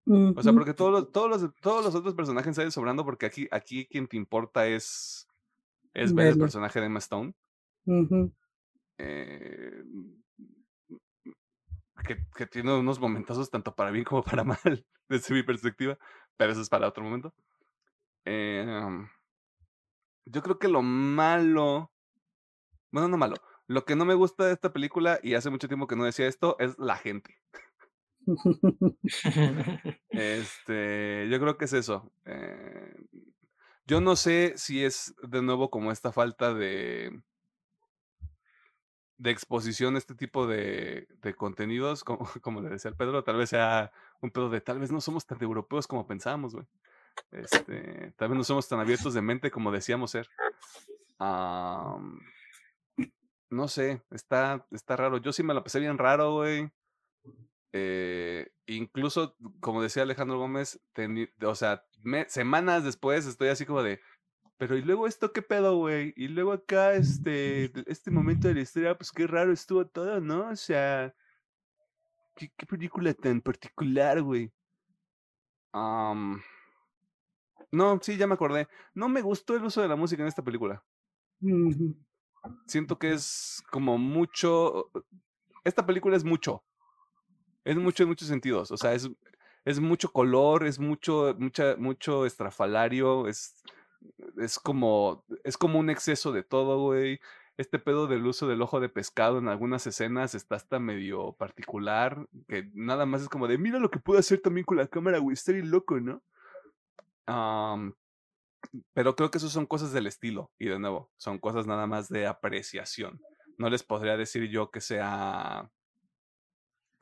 O 0.07 0.44
sea, 0.44 0.53
porque 0.53 0.73
todos 0.73 0.91
los, 0.91 1.11
todos 1.11 1.30
los, 1.30 1.56
todos 1.56 1.84
los 1.84 1.95
otros 1.95 2.14
personajes 2.14 2.56
salen 2.56 2.72
sobrando 2.72 3.03
porque 3.03 3.26
aquí, 3.26 3.48
aquí 3.52 3.88
quien 3.88 4.07
te 4.07 4.18
importa 4.18 4.68
es, 4.68 5.27
es 5.94 6.14
ver 6.14 6.27
el 6.27 6.38
personaje 6.38 6.80
de 6.80 6.86
Emma 6.86 6.99
Stone. 6.99 7.34
Eh, 8.98 9.84
que, 12.06 12.18
que 12.36 12.45
tiene 12.45 12.77
unos 12.77 12.99
momentazos 12.99 13.49
tanto 13.49 13.76
para 13.76 13.91
bien 13.91 14.06
como 14.06 14.23
para 14.23 14.44
mal, 14.64 14.86
desde 15.10 15.34
mi 15.34 15.44
perspectiva, 15.44 15.98
pero 16.38 16.52
eso 16.52 16.61
es 16.61 16.69
para 16.69 16.88
otro 16.88 17.03
momento. 17.03 17.34
Eh, 18.26 18.65
um, 18.86 19.07
yo 20.26 20.41
creo 20.41 20.60
que 20.60 20.68
lo 20.68 20.82
malo, 20.82 21.91
bueno, 22.91 23.07
no 23.07 23.18
malo, 23.18 23.36
lo 23.68 23.86
que 23.86 23.95
no 23.95 24.06
me 24.06 24.14
gusta 24.14 24.45
de 24.45 24.53
esta 24.53 24.72
película, 24.72 25.19
y 25.22 25.34
hace 25.34 25.49
mucho 25.49 25.68
tiempo 25.68 25.88
que 25.88 25.95
no 25.95 26.06
decía 26.06 26.27
esto, 26.27 26.56
es 26.60 26.77
la 26.77 26.95
gente. 26.95 27.36
Este, 30.12 31.28
yo 31.30 31.40
creo 31.40 31.58
que 31.58 31.66
es 31.66 31.74
eso. 31.74 32.12
eh, 32.26 32.96
yo 33.88 34.02
no 34.02 34.16
sé 34.16 34.54
si 34.58 34.84
es 34.84 35.16
de 35.22 35.42
nuevo 35.42 35.70
como 35.70 35.92
esta 35.92 36.12
falta 36.12 36.54
de 36.54 37.22
de 39.18 39.32
exposición 39.32 39.96
a 39.96 39.98
este 39.98 40.16
tipo 40.16 40.46
de, 40.48 41.08
de 41.22 41.34
contenidos, 41.36 42.04
como, 42.04 42.28
como 42.42 42.62
le 42.62 42.70
decía 42.70 42.90
el 42.90 42.98
Pedro, 42.98 43.24
tal 43.24 43.38
vez 43.38 43.50
sea 43.50 43.92
un 44.22 44.32
pedo 44.32 44.50
de 44.50 44.62
tal 44.62 44.80
vez 44.80 44.92
no 44.92 45.02
somos 45.02 45.26
tan 45.26 45.42
europeos 45.42 45.88
como 45.88 46.08
pensábamos, 46.08 46.54
güey. 46.54 46.66
Este, 47.32 48.14
tal 48.18 48.30
vez 48.30 48.38
no 48.38 48.44
somos 48.44 48.68
tan 48.68 48.80
abiertos 48.80 49.14
de 49.14 49.22
mente 49.22 49.52
como 49.52 49.72
decíamos 49.72 50.12
ser. 50.12 50.28
No 53.50 53.68
sé, 53.68 54.02
está, 54.12 54.66
está 54.72 54.96
raro. 54.98 55.18
Yo 55.18 55.32
sí 55.32 55.44
me 55.44 55.54
la 55.54 55.64
pasé 55.64 55.80
bien 55.80 55.98
raro, 55.98 56.34
güey. 56.34 56.70
Eh, 57.78 58.54
incluso, 58.68 59.36
como 59.60 59.82
decía 59.84 60.04
Alejandro 60.04 60.38
Gómez, 60.40 60.80
o 61.44 61.56
sea, 61.56 61.84
me- 62.04 62.30
semanas 62.30 62.86
después 62.86 63.26
estoy 63.26 63.50
así 63.50 63.66
como 63.66 63.84
de, 63.84 64.00
pero 64.58 64.78
y 64.78 64.82
luego 64.82 65.08
esto 65.08 65.34
qué 65.34 65.42
pedo, 65.42 65.76
güey, 65.76 66.14
y 66.16 66.30
luego 66.30 66.54
acá 66.54 66.94
este, 66.94 67.66
este 67.86 68.12
momento 68.12 68.48
de 68.48 68.54
la 68.54 68.62
historia, 68.62 68.98
pues 68.98 69.12
qué 69.12 69.28
raro 69.28 69.52
estuvo 69.52 69.86
todo, 69.86 70.22
¿no? 70.22 70.48
O 70.52 70.56
sea, 70.56 71.14
qué, 72.38 72.50
qué 72.56 72.66
película 72.66 73.14
tan 73.14 73.42
particular, 73.42 74.22
güey. 74.22 74.54
No, 77.72 78.00
sí, 78.02 78.16
ya 78.16 78.26
me 78.26 78.36
acordé. 78.36 78.70
No 78.94 79.10
me 79.10 79.22
gustó 79.22 79.54
el 79.58 79.66
uso 79.66 79.82
de 79.82 79.90
la 79.90 79.98
música 79.98 80.22
en 80.22 80.30
esta 80.30 80.44
película. 80.46 80.82
Siento 82.68 82.98
que 82.98 83.12
es 83.12 83.62
como 83.70 83.98
mucho. 83.98 84.90
Esta 85.66 85.86
película 85.86 86.16
es 86.16 86.24
mucho. 86.24 86.64
Es 87.66 87.76
mucho 87.76 88.04
en 88.04 88.10
muchos 88.10 88.28
sentidos. 88.28 88.72
O 88.72 88.78
sea, 88.78 88.94
es, 88.94 89.10
es 89.66 89.80
mucho 89.80 90.12
color, 90.12 90.66
es 90.66 90.80
mucho, 90.80 91.36
mucha, 91.40 91.76
mucho 91.78 92.26
estrafalario, 92.26 93.28
es, 93.28 93.62
es 94.38 94.60
como. 94.60 95.26
Es 95.44 95.58
como 95.58 95.80
un 95.80 95.90
exceso 95.90 96.32
de 96.32 96.44
todo, 96.44 96.80
güey. 96.80 97.20
Este 97.58 97.80
pedo 97.80 98.08
del 98.08 98.26
uso 98.26 98.48
del 98.48 98.62
ojo 98.62 98.80
de 98.80 98.90
pescado 98.90 99.40
en 99.40 99.48
algunas 99.48 99.88
escenas 99.88 100.36
está 100.36 100.56
hasta 100.56 100.80
medio 100.80 101.34
particular. 101.34 102.28
Que 102.48 102.70
nada 102.74 103.06
más 103.06 103.24
es 103.24 103.30
como 103.30 103.48
de 103.48 103.58
mira 103.58 103.80
lo 103.80 103.90
que 103.90 104.00
puedo 104.00 104.20
hacer 104.20 104.42
también 104.42 104.66
con 104.66 104.78
la 104.78 104.88
cámara, 104.88 105.18
güey. 105.20 105.34
Estoy 105.34 105.62
loco, 105.64 106.00
¿no? 106.00 106.22
Pero 108.94 109.16
creo 109.16 109.32
que 109.32 109.38
eso 109.38 109.50
son 109.50 109.66
cosas 109.66 109.92
del 109.92 110.06
estilo. 110.08 110.52
Y 110.60 110.68
de 110.68 110.80
nuevo, 110.80 111.10
son 111.18 111.40
cosas 111.40 111.66
nada 111.66 111.88
más 111.88 112.10
de 112.10 112.28
apreciación. 112.28 113.20
No 113.58 113.70
les 113.70 113.84
podría 113.84 114.18
decir 114.18 114.50
yo 114.50 114.70
que 114.70 114.82
sea. 114.82 115.72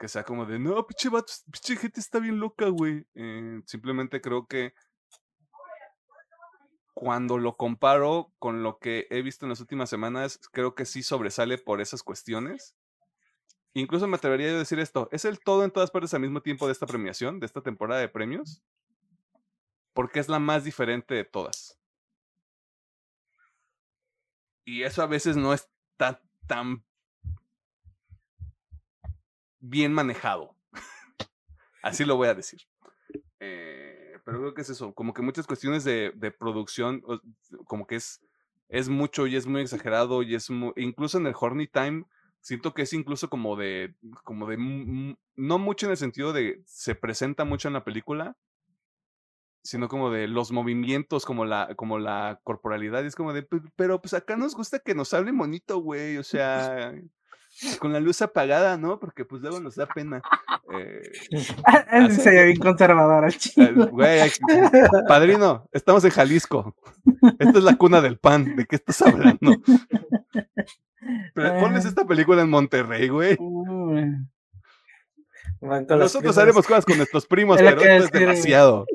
Que 0.03 0.09
sea 0.09 0.25
como 0.25 0.45
de, 0.45 0.59
no, 0.59 0.85
pinche 0.85 1.07
vato, 1.07 1.31
pinche 1.49 1.77
gente 1.77 2.01
está 2.01 2.19
bien 2.19 2.37
loca, 2.37 2.67
güey. 2.67 3.07
Eh, 3.15 3.61
simplemente 3.65 4.19
creo 4.19 4.47
que 4.47 4.73
cuando 6.93 7.37
lo 7.37 7.55
comparo 7.55 8.33
con 8.37 8.63
lo 8.63 8.79
que 8.79 9.07
he 9.11 9.21
visto 9.21 9.45
en 9.45 9.51
las 9.51 9.61
últimas 9.61 9.89
semanas, 9.89 10.41
creo 10.51 10.75
que 10.75 10.83
sí 10.83 11.03
sobresale 11.03 11.57
por 11.57 11.79
esas 11.79 12.03
cuestiones. 12.03 12.75
Incluso 13.73 14.05
me 14.09 14.17
atrevería 14.17 14.49
a 14.49 14.57
decir 14.57 14.77
esto, 14.77 15.07
¿es 15.13 15.23
el 15.23 15.39
todo 15.39 15.63
en 15.63 15.71
todas 15.71 15.89
partes 15.89 16.13
al 16.13 16.19
mismo 16.19 16.41
tiempo 16.41 16.65
de 16.65 16.73
esta 16.73 16.85
premiación, 16.85 17.39
de 17.39 17.45
esta 17.45 17.61
temporada 17.61 18.01
de 18.01 18.09
premios? 18.09 18.61
Porque 19.93 20.19
es 20.19 20.27
la 20.27 20.39
más 20.39 20.65
diferente 20.65 21.15
de 21.15 21.23
todas. 21.23 21.79
Y 24.65 24.83
eso 24.83 25.01
a 25.01 25.07
veces 25.07 25.37
no 25.37 25.53
está 25.53 26.21
tan 26.45 26.83
bien 29.63 29.93
manejado. 29.93 30.55
Así 31.81 32.05
lo 32.05 32.15
voy 32.17 32.27
a 32.27 32.33
decir. 32.35 32.61
Eh, 33.39 34.17
pero 34.25 34.39
creo 34.39 34.53
que 34.53 34.61
es 34.61 34.69
eso, 34.69 34.93
como 34.93 35.13
que 35.13 35.21
muchas 35.21 35.47
cuestiones 35.47 35.83
de, 35.83 36.11
de 36.15 36.31
producción, 36.31 37.01
como 37.65 37.87
que 37.87 37.95
es, 37.95 38.21
es 38.69 38.89
mucho 38.89 39.27
y 39.27 39.35
es 39.35 39.45
muy 39.47 39.61
exagerado 39.61 40.21
y 40.23 40.35
es 40.35 40.49
mu- 40.49 40.73
incluso 40.77 41.17
en 41.17 41.27
el 41.27 41.35
Horny 41.37 41.67
Time, 41.67 42.05
siento 42.41 42.73
que 42.73 42.83
es 42.83 42.93
incluso 42.93 43.29
como 43.29 43.55
de, 43.55 43.95
como 44.23 44.47
de, 44.47 44.57
no 45.35 45.59
mucho 45.59 45.85
en 45.87 45.91
el 45.91 45.97
sentido 45.97 46.31
de 46.33 46.61
se 46.65 46.95
presenta 46.95 47.43
mucho 47.45 47.67
en 47.67 47.73
la 47.73 47.83
película, 47.83 48.37
sino 49.61 49.87
como 49.87 50.09
de 50.11 50.27
los 50.27 50.51
movimientos, 50.51 51.25
como 51.25 51.45
la, 51.45 51.73
como 51.75 51.97
la 51.99 52.39
corporalidad, 52.43 53.03
y 53.03 53.07
es 53.07 53.15
como 53.15 53.31
de, 53.33 53.43
"Pe- 53.43 53.61
pero 53.75 54.01
pues 54.01 54.13
acá 54.13 54.35
nos 54.35 54.55
gusta 54.55 54.79
que 54.79 54.93
nos 54.95 55.13
hable 55.13 55.31
bonito, 55.31 55.77
güey, 55.79 56.17
o 56.17 56.23
sea, 56.23 56.93
con 57.79 57.93
la 57.93 57.99
luz 57.99 58.21
apagada, 58.21 58.77
¿no? 58.77 58.99
Porque 58.99 59.25
pues 59.25 59.41
luego 59.41 59.59
nos 59.59 59.75
da 59.75 59.85
pena. 59.87 60.21
Eh, 60.77 61.01
Ah, 61.65 61.85
Él 61.91 62.05
Así- 62.05 62.21
se 62.21 62.31
ve 62.31 62.45
bien 62.45 62.57
conservador 62.59 63.23
al 63.25 63.31
eh, 63.31 63.37
chico. 63.37 63.87
güey, 63.91 64.19
padrino, 65.07 65.67
estamos 65.71 66.03
en 66.05 66.11
Jalisco. 66.11 66.75
Esta 67.39 67.57
es 67.59 67.63
la 67.63 67.75
cuna 67.75 68.01
del 68.01 68.17
pan. 68.17 68.55
¿De 68.55 68.65
qué 68.65 68.75
estás 68.77 69.01
hablando? 69.01 69.55
Pero 71.33 71.59
ponles 71.59 71.85
Ah. 71.85 71.89
esta 71.89 72.05
película 72.05 72.41
en 72.41 72.49
Monterrey, 72.49 73.07
güey. 73.09 73.37
Nosotros 75.61 76.37
haremos 76.37 76.65
cosas 76.67 76.85
con 76.85 76.97
nuestros 76.97 77.25
primos, 77.25 77.57
pero 77.57 77.69
esto 77.81 78.05
es 78.05 78.11
demasiado. 78.11 78.85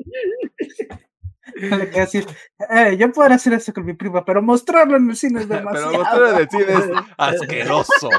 Le 1.77 1.89
queda 1.89 2.01
decir, 2.01 2.25
"Eh, 2.69 2.97
yo 2.97 3.11
podría 3.11 3.35
hacer 3.35 3.53
eso 3.53 3.73
con 3.73 3.85
mi 3.85 3.93
prima, 3.93 4.23
pero 4.25 4.41
mostrarlo 4.41 4.97
en 4.97 5.09
el 5.09 5.15
cine 5.15 5.41
es 5.41 5.47
Pero 5.47 5.59
demasiado. 5.59 5.93
mostrar 5.93 6.33
en 6.33 6.37
el 6.39 6.49
cine 6.49 6.65
es 6.73 6.89
asqueroso. 7.17 8.09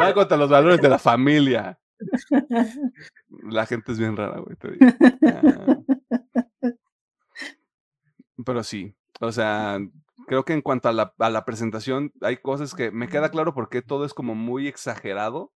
Va 0.00 0.14
contra 0.14 0.36
los 0.36 0.50
valores 0.50 0.80
de 0.80 0.88
la 0.88 0.98
familia. 0.98 1.78
La 3.48 3.64
gente 3.66 3.92
es 3.92 3.98
bien 3.98 4.16
rara, 4.16 4.40
güey. 4.40 4.56
te 4.56 4.72
digo. 4.72 4.86
Ah. 5.26 5.76
Pero 8.44 8.62
sí, 8.64 8.94
o 9.20 9.30
sea, 9.30 9.78
creo 10.26 10.44
que 10.44 10.52
en 10.52 10.62
cuanto 10.62 10.88
a 10.88 10.92
la, 10.92 11.14
a 11.18 11.30
la 11.30 11.44
presentación, 11.44 12.12
hay 12.22 12.38
cosas 12.38 12.74
que 12.74 12.90
me 12.90 13.08
queda 13.08 13.30
claro 13.30 13.54
porque 13.54 13.82
todo 13.82 14.04
es 14.04 14.14
como 14.14 14.34
muy 14.34 14.66
exagerado. 14.68 15.52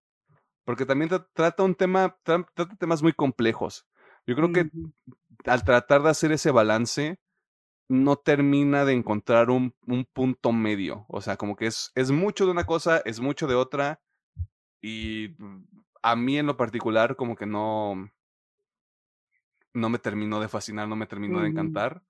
Porque 0.66 0.86
también 0.86 1.10
tra- 1.12 1.28
trata 1.34 1.62
un 1.64 1.76
tema, 1.76 2.18
tra- 2.26 2.48
trata 2.56 2.76
temas 2.76 3.04
muy 3.04 3.14
complejos. 3.14 3.86
Yo 4.26 4.36
creo 4.36 4.52
que. 4.52 4.70
Al 5.46 5.64
tratar 5.64 6.04
de 6.04 6.10
hacer 6.10 6.32
ese 6.32 6.52
balance, 6.52 7.20
no 7.88 8.16
termina 8.18 8.86
de 8.86 8.94
encontrar 8.94 9.50
un, 9.50 9.76
un 9.86 10.06
punto 10.06 10.52
medio. 10.52 11.06
O 11.08 11.22
sea, 11.22 11.38
como 11.38 11.56
que 11.56 11.68
es, 11.68 11.92
es 11.96 12.12
mucho 12.12 12.46
de 12.46 12.52
una 12.52 12.66
cosa, 12.66 13.02
es 13.06 13.20
mucho 13.20 13.48
de 13.48 13.56
otra. 13.56 14.02
Y 14.82 15.36
a 16.02 16.16
mí 16.16 16.38
en 16.38 16.48
lo 16.48 16.58
particular, 16.58 17.16
como 17.16 17.36
que 17.36 17.46
no, 17.46 18.10
no 19.74 19.90
me 19.90 20.00
terminó 20.00 20.40
de 20.40 20.48
fascinar, 20.48 20.88
no 20.88 20.96
me 20.96 21.08
terminó 21.08 21.42
de 21.42 21.50
encantar. 21.50 22.04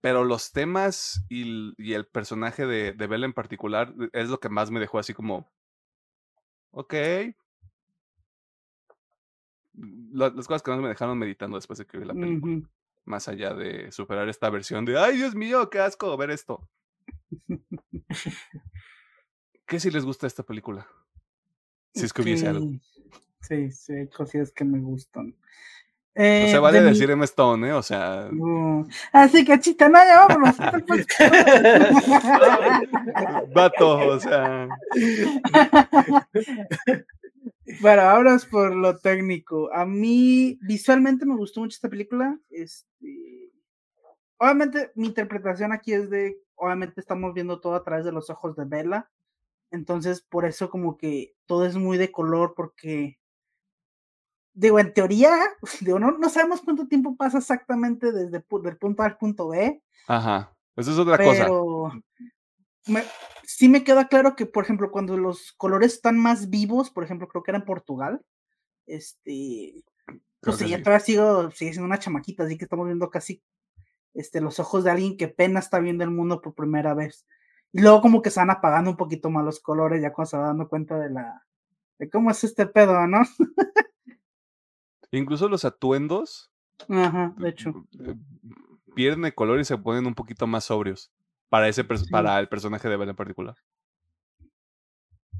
Pero 0.00 0.24
los 0.24 0.52
temas 0.52 1.24
y, 1.28 1.74
y 1.76 1.94
el 1.94 2.06
personaje 2.06 2.66
de, 2.66 2.92
de 2.92 3.06
Bella 3.06 3.26
en 3.26 3.32
particular 3.32 3.94
es 4.12 4.28
lo 4.28 4.38
que 4.38 4.48
más 4.48 4.70
me 4.70 4.80
dejó 4.80 4.98
así 4.98 5.12
como, 5.12 5.50
ok. 6.70 6.94
La- 10.12 10.30
las 10.30 10.46
cosas 10.46 10.62
que 10.62 10.70
más 10.70 10.80
me 10.80 10.88
dejaron 10.88 11.18
meditando 11.18 11.56
después 11.56 11.78
de 11.78 11.86
que 11.86 11.98
vi 11.98 12.04
la 12.04 12.14
película 12.14 12.60
más 13.04 13.28
allá 13.28 13.54
de 13.54 13.90
superar 13.92 14.28
esta 14.28 14.50
versión 14.50 14.84
de, 14.84 14.98
ay 14.98 15.16
Dios 15.16 15.34
mío, 15.34 15.70
qué 15.70 15.78
asco 15.80 16.16
ver 16.16 16.30
esto. 16.30 16.68
¿Qué 19.66 19.80
si 19.80 19.90
les 19.90 20.04
gusta 20.04 20.26
esta 20.26 20.42
película? 20.42 20.86
Si 21.94 22.04
es 22.06 22.12
que 22.12 22.22
hubiese 22.22 22.48
algo. 22.48 22.70
Sí, 23.40 23.70
sí, 23.70 23.92
hay 23.92 24.08
cosillas 24.08 24.50
que 24.52 24.64
me 24.64 24.78
gustan. 24.80 25.28
No 25.28 25.34
Eh, 26.24 26.48
se 26.50 26.58
vale 26.58 26.78
de 26.78 26.84
mi- 26.84 26.90
decir 26.90 27.10
Emma 27.10 27.24
Stone, 27.24 27.68
¿eh? 27.68 27.72
O 27.72 27.82
sea, 27.82 28.28
Así 29.12 29.44
que 29.44 29.58
chita, 29.60 29.88
no, 29.88 29.98
ya 30.04 30.26
vámonos. 30.26 30.56
vato, 33.54 33.98
o 34.08 34.20
sea, 34.20 34.68
Bueno, 37.80 38.02
ahora 38.02 38.34
es 38.34 38.44
por 38.46 38.74
lo 38.74 38.98
técnico. 38.98 39.72
A 39.72 39.84
mí 39.84 40.58
visualmente 40.62 41.26
me 41.26 41.36
gustó 41.36 41.60
mucho 41.60 41.74
esta 41.74 41.88
película. 41.88 42.38
Este, 42.50 43.52
obviamente 44.38 44.92
mi 44.94 45.06
interpretación 45.06 45.72
aquí 45.72 45.92
es 45.92 46.10
de, 46.10 46.40
obviamente 46.54 47.00
estamos 47.00 47.34
viendo 47.34 47.60
todo 47.60 47.74
a 47.74 47.84
través 47.84 48.04
de 48.04 48.12
los 48.12 48.30
ojos 48.30 48.56
de 48.56 48.64
Bella. 48.64 49.10
Entonces, 49.70 50.22
por 50.22 50.46
eso 50.46 50.70
como 50.70 50.96
que 50.96 51.34
todo 51.46 51.66
es 51.66 51.76
muy 51.76 51.98
de 51.98 52.10
color 52.10 52.54
porque 52.56 53.18
digo, 54.58 54.78
en 54.78 54.92
teoría, 54.92 55.30
digo, 55.80 55.98
no, 55.98 56.12
no 56.12 56.28
sabemos 56.28 56.60
cuánto 56.62 56.88
tiempo 56.88 57.16
pasa 57.16 57.38
exactamente 57.38 58.12
desde 58.12 58.42
del 58.62 58.76
punto 58.78 59.02
A 59.02 59.06
al 59.06 59.16
punto 59.16 59.48
B, 59.48 59.82
ajá. 60.08 60.54
Eso 60.78 60.92
es 60.92 60.98
otra 60.98 61.18
cosa. 61.18 61.48
Me- 62.88 63.04
sí 63.44 63.68
me 63.68 63.84
queda 63.84 64.08
claro 64.08 64.36
que, 64.36 64.46
por 64.46 64.64
ejemplo, 64.64 64.90
cuando 64.90 65.16
los 65.16 65.52
colores 65.52 65.94
están 65.94 66.18
más 66.18 66.50
vivos, 66.50 66.90
por 66.90 67.04
ejemplo, 67.04 67.28
creo 67.28 67.42
que 67.42 67.50
era 67.50 67.58
en 67.58 67.64
Portugal, 67.64 68.22
este, 68.86 69.82
pues 70.40 70.60
ella 70.62 70.78
sí. 70.78 70.82
todavía 70.82 71.04
sigo, 71.04 71.50
sigue 71.50 71.72
siendo 71.72 71.86
una 71.86 71.98
chamaquita, 71.98 72.44
así 72.44 72.56
que 72.56 72.64
estamos 72.64 72.86
viendo 72.86 73.10
casi 73.10 73.42
este, 74.14 74.40
los 74.40 74.58
ojos 74.60 74.84
de 74.84 74.90
alguien 74.90 75.16
que 75.16 75.26
apenas 75.26 75.64
está 75.64 75.78
viendo 75.78 76.04
el 76.04 76.10
mundo 76.10 76.40
por 76.40 76.54
primera 76.54 76.94
vez. 76.94 77.26
Y 77.72 77.80
luego 77.82 78.00
como 78.00 78.22
que 78.22 78.30
se 78.30 78.40
van 78.40 78.50
apagando 78.50 78.90
un 78.90 78.96
poquito 78.96 79.28
más 79.30 79.44
los 79.44 79.60
colores, 79.60 80.00
ya 80.00 80.12
cuando 80.12 80.30
se 80.30 80.36
va 80.38 80.46
dando 80.46 80.68
cuenta 80.68 80.98
de 80.98 81.10
la 81.10 81.44
de 81.98 82.08
cómo 82.08 82.30
es 82.30 82.44
este 82.44 82.66
pedo, 82.66 83.06
¿no? 83.06 83.22
Incluso 85.10 85.48
los 85.48 85.64
atuendos 85.64 86.50
Ajá, 86.88 87.34
de 87.38 87.48
hecho. 87.48 87.84
eh, 88.00 88.14
pierden 88.94 89.24
el 89.24 89.34
color 89.34 89.58
y 89.60 89.64
se 89.64 89.76
ponen 89.78 90.06
un 90.06 90.14
poquito 90.14 90.46
más 90.46 90.64
sobrios 90.64 91.10
para 91.48 91.68
ese 91.68 91.82
Sí. 91.82 92.10
para 92.10 92.38
el 92.40 92.48
personaje 92.48 92.88
de 92.88 92.96
Bella 92.96 93.10
en 93.10 93.16
particular. 93.16 93.56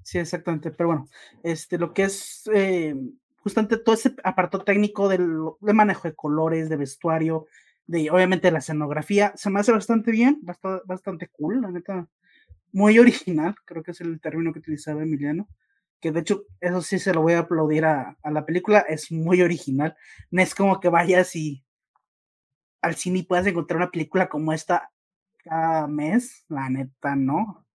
Sí, 0.02 0.18
exactamente. 0.18 0.70
Pero 0.70 0.88
bueno, 0.88 1.08
este, 1.42 1.78
lo 1.78 1.92
que 1.92 2.04
es 2.04 2.48
eh, 2.54 2.94
justamente 3.42 3.76
todo 3.78 3.94
ese 3.94 4.14
apartado 4.24 4.64
técnico 4.64 5.08
del, 5.08 5.38
de 5.60 5.72
manejo 5.74 6.08
de 6.08 6.14
colores, 6.14 6.68
de 6.68 6.76
vestuario, 6.76 7.46
de 7.86 8.10
obviamente 8.10 8.50
la 8.50 8.58
escenografía, 8.60 9.32
se 9.36 9.50
me 9.50 9.60
hace 9.60 9.72
bastante 9.72 10.10
bien, 10.10 10.38
bastante, 10.42 10.82
bastante 10.86 11.28
cool, 11.28 11.60
la 11.62 11.70
neta. 11.70 12.08
Muy 12.72 12.98
original, 12.98 13.54
creo 13.64 13.82
que 13.82 13.92
es 13.92 14.00
el 14.02 14.20
término 14.20 14.52
que 14.52 14.58
utilizaba 14.60 15.02
Emiliano. 15.02 15.48
Que 16.00 16.12
de 16.12 16.20
hecho, 16.20 16.44
eso 16.60 16.80
sí 16.82 16.98
se 16.98 17.12
lo 17.14 17.22
voy 17.22 17.32
a 17.34 17.40
aplaudir 17.40 17.84
a, 17.84 18.16
a 18.22 18.30
la 18.30 18.46
película, 18.46 18.80
es 18.80 19.10
muy 19.10 19.42
original. 19.42 19.96
No 20.30 20.42
es 20.42 20.54
como 20.54 20.78
que 20.80 20.88
vayas 20.90 21.34
y 21.36 21.64
al 22.82 22.94
cine 22.94 23.20
y 23.20 23.22
puedas 23.24 23.46
encontrar 23.46 23.78
una 23.78 23.90
película 23.90 24.28
como 24.28 24.52
esta 24.52 24.90
cada 25.48 25.86
mes, 25.88 26.44
la 26.48 26.68
neta, 26.70 27.16
¿no? 27.16 27.66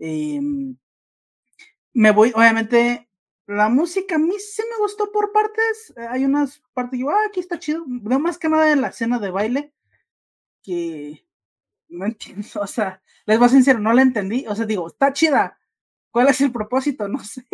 Em, 0.00 0.76
me 1.94 2.10
voy, 2.12 2.32
obviamente, 2.34 3.08
la 3.46 3.68
música 3.68 4.16
a 4.16 4.18
mí 4.18 4.34
sí 4.38 4.62
me 4.70 4.78
gustó 4.82 5.10
por 5.12 5.32
partes. 5.32 5.92
eh, 5.96 6.06
Hay 6.10 6.24
unas 6.24 6.62
partes 6.74 6.92
que 6.92 6.96
digo, 6.98 7.10
ah, 7.10 7.18
aquí 7.28 7.40
está 7.40 7.58
chido. 7.58 7.84
No 7.86 8.18
más 8.20 8.38
que 8.38 8.48
nada 8.48 8.70
en 8.72 8.80
la 8.82 8.88
escena 8.88 9.18
de 9.18 9.30
baile. 9.30 9.72
que 10.62 11.26
no 11.90 12.06
entiendo, 12.06 12.48
o 12.62 12.66
sea, 12.68 13.02
les 13.26 13.38
voy 13.38 13.46
a 13.46 13.50
ser 13.50 13.58
sincero, 13.58 13.80
no 13.80 13.92
la 13.94 14.02
entendí, 14.02 14.46
o 14.48 14.54
sea, 14.56 14.66
digo, 14.66 14.88
está 14.88 15.12
chida, 15.14 15.58
¿cuál 16.12 16.28
es 16.28 16.40
el 16.42 16.52
propósito? 16.52 17.08
No 17.10 17.20
sé. 17.24 17.44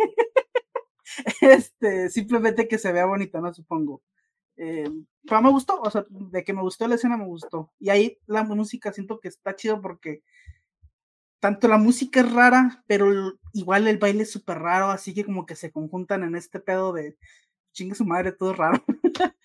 este, 1.41 2.09
simplemente 2.09 2.67
que 2.67 2.77
se 2.77 2.91
vea 2.91 3.05
bonito, 3.05 3.39
¿no? 3.41 3.53
Supongo. 3.53 4.01
Eh, 4.57 4.89
pero 5.27 5.41
me 5.41 5.49
gustó, 5.49 5.81
o 5.81 5.89
sea, 5.89 6.05
de 6.09 6.43
que 6.43 6.53
me 6.53 6.61
gustó 6.61 6.87
la 6.87 6.95
escena 6.95 7.17
me 7.17 7.25
gustó. 7.25 7.71
Y 7.79 7.89
ahí 7.89 8.17
la 8.27 8.43
música 8.43 8.93
siento 8.93 9.19
que 9.19 9.27
está 9.27 9.55
chido 9.55 9.81
porque 9.81 10.23
tanto 11.39 11.67
la 11.67 11.77
música 11.77 12.21
es 12.21 12.31
rara, 12.31 12.83
pero 12.87 13.37
igual 13.53 13.87
el 13.87 13.97
baile 13.97 14.23
es 14.23 14.31
súper 14.31 14.59
raro, 14.59 14.89
así 14.89 15.13
que 15.13 15.25
como 15.25 15.45
que 15.45 15.55
se 15.55 15.71
conjuntan 15.71 16.23
en 16.23 16.35
este 16.35 16.59
pedo 16.59 16.93
de 16.93 17.17
chingue 17.71 17.95
su 17.95 18.05
madre, 18.05 18.31
todo 18.31 18.53
raro. 18.53 18.83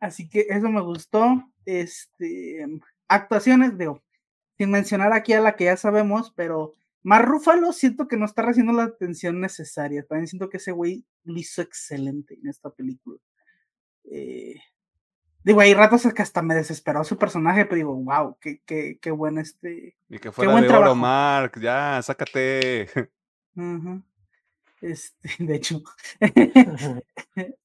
así 0.00 0.28
que 0.28 0.46
eso 0.50 0.68
me 0.68 0.82
gustó. 0.82 1.42
Este, 1.64 2.66
actuaciones, 3.08 3.78
digo, 3.78 4.02
sin 4.58 4.70
mencionar 4.70 5.12
aquí 5.12 5.32
a 5.32 5.40
la 5.40 5.56
que 5.56 5.64
ya 5.64 5.76
sabemos, 5.76 6.32
pero 6.36 6.74
más 7.02 7.24
Rúfalo 7.24 7.72
siento 7.72 8.08
que 8.08 8.16
no 8.16 8.26
está 8.26 8.42
recibiendo 8.42 8.72
la 8.74 8.84
atención 8.84 9.40
necesaria. 9.40 10.04
También 10.04 10.26
siento 10.26 10.50
que 10.50 10.58
ese 10.58 10.72
güey 10.72 11.06
lo 11.24 11.38
hizo 11.38 11.62
excelente 11.62 12.34
en 12.34 12.48
esta 12.48 12.70
película. 12.70 13.18
Eh, 14.10 14.60
digo, 15.44 15.60
hay 15.60 15.74
ratos 15.74 16.06
que 16.14 16.22
hasta 16.22 16.42
me 16.42 16.54
desesperó 16.54 17.04
su 17.04 17.18
personaje, 17.18 17.64
pero 17.64 17.76
digo, 17.76 17.94
wow, 17.94 18.36
qué, 18.40 18.60
qué, 18.64 18.98
qué 19.00 19.10
buen 19.10 19.38
este. 19.38 19.96
Y 20.08 20.18
que 20.18 20.32
fuera 20.32 20.60
de 20.60 20.68
oro, 20.68 20.94
Mark, 20.94 21.60
ya, 21.60 22.00
sácate. 22.02 22.88
Este, 24.80 25.28
de 25.44 25.56
hecho. 25.56 25.82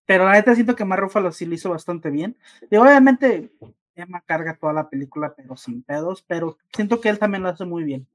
pero 0.06 0.26
la 0.26 0.34
neta 0.34 0.56
siento 0.56 0.76
que 0.76 0.86
Mar 0.86 0.99
Rúfalo 0.99 1.32
sí 1.32 1.45
lo 1.45 1.53
hizo 1.53 1.70
bastante 1.70 2.10
bien. 2.10 2.38
Y 2.70 2.76
obviamente 2.78 3.52
Emma 3.95 4.22
carga 4.22 4.56
toda 4.56 4.74
la 4.74 4.90
película, 4.90 5.34
pero 5.36 5.56
sin 5.56 5.84
pedos, 5.84 6.24
pero 6.28 6.57
siento 6.74 6.99
que 6.99 7.10
él 7.10 7.20
también 7.20 7.44
lo 7.44 7.49
hace 7.49 7.65
muy 7.65 7.84
bien. 7.84 8.07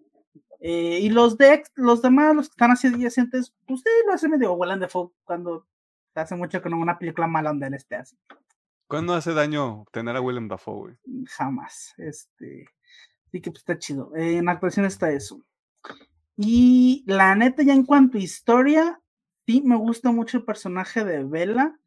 Eh, 0.61 0.99
y 1.01 1.11
los 1.11 1.39
de 1.39 1.63
los 1.77 2.03
demás, 2.03 2.35
los 2.35 2.49
que 2.49 2.55
están 2.55 2.73
así 2.73 2.89
adyacentes, 2.89 3.55
pues 3.67 3.81
sí, 3.81 3.91
lo 4.07 4.13
hace 4.13 4.29
medio 4.29 4.55
Willem 4.55 4.81
Dafoe 4.81 5.11
cuando 5.25 5.67
hace 6.19 6.37
mucho 6.37 6.63
que 6.63 6.69
no 6.69 6.79
una 6.79 6.99
película 6.99 7.27
mala 7.27 7.51
donde 7.51 7.67
él 7.67 7.75
esté 7.75 7.97
así. 7.97 8.17
¿Cuándo 8.87 9.15
hace 9.15 9.35
daño 9.35 9.85
tener 9.93 10.17
a 10.17 10.21
Willem 10.21 10.49
Dafoe, 10.49 10.79
güey? 10.79 11.27
Jamás. 11.27 11.95
Este, 11.99 12.67
sí 13.31 13.41
que 13.41 13.51
pues 13.51 13.61
está 13.61 13.79
chido. 13.79 14.13
en 14.17 14.49
actuación 14.49 14.87
está 14.87 15.11
eso. 15.11 15.43
Y 16.37 17.05
la 17.07 17.35
neta, 17.35 17.63
ya 17.63 17.75
en 17.75 17.85
cuanto 17.85 18.17
a 18.17 18.21
historia, 18.21 19.01
sí 19.47 19.63
me 19.63 19.77
gusta 19.77 20.11
mucho 20.11 20.39
el 20.39 20.45
personaje 20.45 21.05
de 21.05 21.25
Bella 21.25 21.79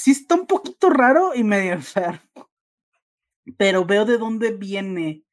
sí 0.00 0.12
está 0.12 0.34
un 0.34 0.46
poquito 0.46 0.90
raro 0.90 1.34
y 1.34 1.44
medio 1.44 1.72
enfermo. 1.74 2.50
Pero 3.56 3.84
veo 3.84 4.04
de 4.04 4.18
dónde 4.18 4.52
viene 4.52 5.24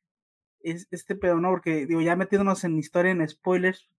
este 0.60 1.16
pedo, 1.16 1.38
¿no? 1.38 1.50
Porque, 1.52 1.86
digo, 1.86 2.02
ya 2.02 2.16
metiéndonos 2.16 2.64
en 2.64 2.78
historia, 2.78 3.12
en 3.12 3.28
spoilers, 3.28 3.90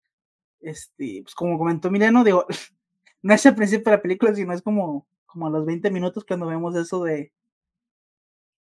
este, 0.59 1.21
pues 1.23 1.33
como 1.33 1.57
comentó 1.57 1.89
Mileno, 1.89 2.23
digo, 2.23 2.45
no 3.21 3.33
es 3.33 3.45
al 3.45 3.55
principio 3.55 3.91
de 3.91 3.97
la 3.97 4.01
película, 4.01 4.33
sino 4.33 4.53
es 4.53 4.61
como, 4.61 5.07
como 5.25 5.47
a 5.47 5.49
los 5.49 5.65
20 5.65 5.91
minutos 5.91 6.25
cuando 6.25 6.47
vemos 6.47 6.75
eso 6.75 7.03
de. 7.03 7.33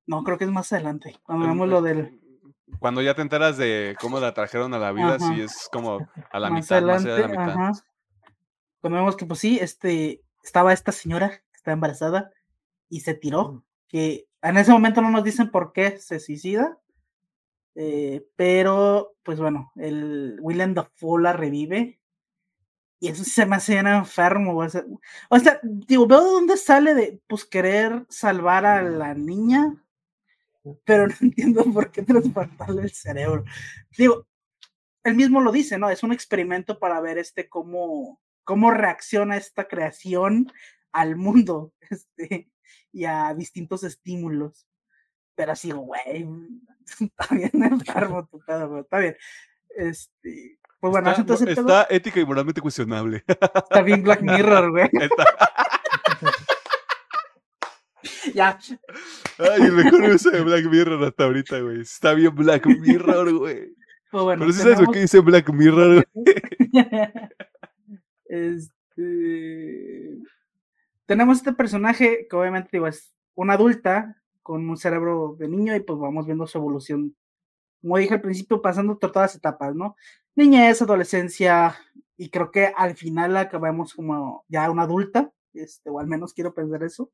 No, 0.07 0.25
creo 0.25 0.39
que 0.39 0.45
es 0.45 0.51
más 0.51 0.73
adelante, 0.73 1.17
cuando 1.23 1.47
vemos 1.47 1.69
lo 1.69 1.83
del. 1.83 2.19
Cuando 2.79 3.03
ya 3.03 3.15
te 3.15 3.23
enteras 3.23 3.57
de 3.57 3.97
cómo 4.01 4.21
la 4.21 4.33
trajeron 4.33 4.73
a 4.75 4.79
la 4.79 4.93
vida, 4.93 5.19
sí 5.19 5.41
es 5.41 5.69
como 5.73 5.99
a 6.31 6.39
la 6.39 6.51
mitad, 6.51 6.83
más 6.83 7.03
de 7.03 7.19
la 7.19 7.29
mitad. 7.29 7.73
Cuando 8.81 8.99
vemos 8.99 9.17
que, 9.17 9.27
pues 9.27 9.41
sí, 9.41 9.59
este, 9.61 10.23
estaba 10.43 10.73
esta 10.73 10.93
señora 10.93 11.43
está 11.53 11.73
embarazada 11.73 12.31
y 12.89 13.01
se 13.01 13.15
tiró. 13.15 13.65
Que 13.89 14.29
en 14.43 14.57
ese 14.57 14.73
momento 14.73 15.03
no 15.03 15.11
nos 15.11 15.25
dicen 15.25 15.51
por 15.51 15.73
qué 15.73 15.99
se 15.99 16.21
suicida, 16.21 16.79
eh, 17.75 18.27
pero 18.37 19.15
pues 19.23 19.41
bueno, 19.41 19.73
el 19.77 20.39
Willem 20.41 20.75
Dafoe 20.75 21.23
la 21.23 21.33
revive 21.33 22.00
y 23.01 23.09
eso 23.09 23.25
se 23.25 23.47
me 23.47 23.57
hace 23.57 23.79
enfermo. 23.79 24.59
O 24.59 25.39
sea, 25.39 25.61
digo, 25.63 26.07
veo 26.07 26.23
de 26.23 26.31
dónde 26.31 26.57
sale 26.59 26.95
de 26.95 27.21
pues 27.27 27.47
querer 27.47 28.05
salvar 28.11 28.67
a 28.67 28.83
la 28.83 29.15
niña, 29.15 29.83
pero 30.85 31.07
no 31.09 31.15
entiendo 31.23 31.65
por 31.73 31.91
qué 31.91 32.03
transportarle 32.03 32.83
el 32.83 32.91
cerebro. 32.91 33.45
Digo, 33.97 34.27
él 35.03 35.15
mismo 35.15 35.41
lo 35.41 35.51
dice, 35.51 35.79
¿no? 35.79 35.89
Es 35.89 36.03
un 36.03 36.13
experimento 36.13 36.79
para 36.79 37.01
ver 37.01 37.17
este 37.17 37.49
cómo, 37.49 38.21
cómo 38.45 38.71
reacciona 38.71 39.39
esta 39.39 39.67
creación 39.67 40.53
al 40.93 41.17
mundo 41.17 41.73
este, 41.91 42.51
y 42.93 43.07
a 43.07 43.33
distintos 43.35 43.83
estímulos. 43.83 44.67
Pero 45.35 45.53
así, 45.53 45.71
güey, 45.71 46.29
está 47.01 47.35
bien 47.35 47.63
enfermo 47.65 48.27
tu 48.27 48.41
pedo, 48.41 48.69
pero 48.69 48.81
está 48.83 48.99
bien. 48.99 49.17
Este, 49.71 50.60
pues 50.81 50.91
bueno, 50.91 51.11
está, 51.11 51.21
entonces 51.21 51.49
está 51.49 51.87
ética 51.91 52.21
y 52.21 52.27
moralmente 52.27 52.61
cuestionable. 52.61 53.25
Está 53.27 53.83
bien 53.83 54.03
Black 54.03 54.23
Mirror, 54.23 54.71
güey. 54.71 54.91
ya. 58.35 58.59
Ay, 59.39 59.63
el 59.63 59.73
mejor 59.73 60.03
uso 60.03 60.31
de 60.31 60.43
Black 60.43 60.65
Mirror 60.65 61.05
hasta 61.05 61.25
ahorita, 61.25 61.61
güey. 61.61 61.81
Está 61.83 62.15
bien 62.15 62.35
Black 62.35 62.67
Mirror, 62.67 63.39
güey. 63.39 63.75
Pues 64.11 64.25
bueno, 64.25 64.41
Pero 64.41 64.53
si 64.53 64.61
sabes 64.61 64.81
lo 64.81 64.91
que 64.91 65.01
dice 65.01 65.21
Black 65.21 65.51
Mirror, 65.53 66.07
güey. 66.15 66.27
este 68.25 70.19
tenemos 71.07 71.39
este 71.39 71.53
personaje 71.53 72.29
que 72.31 72.37
obviamente 72.37 72.79
es 72.87 73.13
una 73.35 73.55
adulta 73.55 74.17
con 74.43 74.69
un 74.69 74.77
cerebro 74.77 75.35
de 75.37 75.49
niño 75.49 75.75
y 75.75 75.81
pues 75.81 75.99
vamos 75.99 76.25
viendo 76.25 76.47
su 76.47 76.59
evolución, 76.59 77.17
como 77.81 77.99
dije 77.99 78.15
al 78.15 78.21
principio, 78.21 78.61
pasando 78.63 78.99
por 78.99 79.13
todas 79.13 79.31
las 79.31 79.37
etapas, 79.37 79.75
¿no? 79.75 79.97
Niñez, 80.35 80.83
adolescencia 80.83 81.77
y 82.17 82.31
creo 82.31 82.51
que 82.51 82.73
al 82.77 82.97
final 82.97 83.37
acabamos 83.37 83.95
como 83.95 84.45
ya 84.49 84.71
una 84.71 84.83
adulta, 84.83 85.33
este, 85.55 85.91
o 85.91 85.99
al 85.99 86.07
menos 86.07 86.35
quiero 86.35 86.55
pensar 86.55 86.83
eso. 86.83 87.11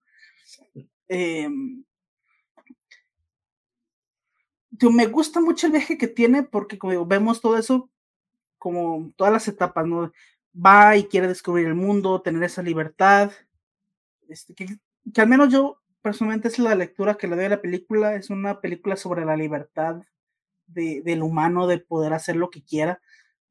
Eh, 1.09 1.49
me 4.91 5.07
gusta 5.07 5.41
mucho 5.41 5.67
el 5.67 5.73
viaje 5.73 5.97
que 5.97 6.09
tiene 6.09 6.43
porque 6.43 6.79
vemos 7.07 7.41
todo 7.41 7.57
eso 7.57 7.91
como 8.59 9.13
todas 9.17 9.33
las 9.33 9.49
etapas, 9.49 9.87
¿no? 9.87 10.13
Va 10.55 10.97
y 10.97 11.05
quiere 11.05 11.29
descubrir 11.29 11.67
el 11.67 11.75
mundo, 11.75 12.23
tener 12.23 12.43
esa 12.43 12.63
libertad, 12.63 13.31
este, 14.29 14.55
que, 14.55 15.21
al 15.21 15.29
menos 15.29 15.53
yo 15.53 15.81
personalmente 16.03 16.49
es 16.49 16.59
la 16.59 16.75
lectura 16.75 17.17
que 17.17 17.29
le 17.29 17.37
doy 17.37 17.45
a 17.45 17.51
la 17.51 17.61
película, 17.61 18.15
es 18.15 18.31
una 18.31 18.61
película 18.61 18.97
sobre 18.97 19.25
la 19.25 19.37
libertad 19.37 20.03
de, 20.67 21.03
del 21.05 21.23
humano 21.23 21.67
de 21.67 21.79
poder 21.79 22.13
hacer 22.13 22.37
lo 22.37 22.51
que 22.51 22.63
quiera, 22.65 23.01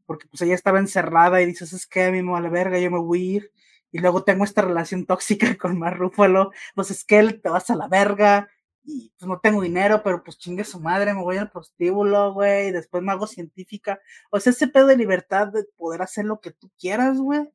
porque 0.05 0.27
pues 0.27 0.41
ella 0.41 0.55
estaba 0.55 0.79
encerrada 0.79 1.41
y 1.41 1.45
dices, 1.45 1.73
es 1.73 1.87
que 1.87 2.05
a 2.05 2.11
mí 2.11 2.21
me 2.23 2.31
vale 2.31 2.49
verga, 2.49 2.79
yo 2.79 2.91
me 2.91 2.99
voy 2.99 3.19
a 3.21 3.35
ir, 3.37 3.51
y 3.91 3.99
luego 3.99 4.23
tengo 4.23 4.43
esta 4.43 4.61
relación 4.61 5.05
tóxica 5.05 5.47
con 5.57 5.79
Mar 5.79 5.97
Rúfalo, 5.97 6.51
pues 6.75 6.91
es 6.91 7.03
que 7.05 7.19
él 7.19 7.41
te 7.41 7.49
vas 7.49 7.69
a 7.69 7.75
la 7.75 7.87
verga, 7.87 8.49
y 8.83 9.11
pues 9.17 9.27
no 9.27 9.39
tengo 9.39 9.61
dinero, 9.61 10.01
pero 10.03 10.23
pues 10.23 10.37
chingue 10.37 10.63
su 10.63 10.79
madre, 10.79 11.13
me 11.13 11.21
voy 11.23 11.37
al 11.37 11.49
prostíbulo, 11.49 12.33
güey, 12.33 12.71
después 12.71 13.03
me 13.03 13.11
hago 13.11 13.27
científica, 13.27 13.99
o 14.31 14.39
sea, 14.39 14.51
ese 14.51 14.67
pedo 14.67 14.87
de 14.87 14.97
libertad 14.97 15.47
de 15.47 15.65
poder 15.77 16.01
hacer 16.03 16.25
lo 16.25 16.39
que 16.39 16.51
tú 16.51 16.71
quieras, 16.79 17.17
güey, 17.19 17.49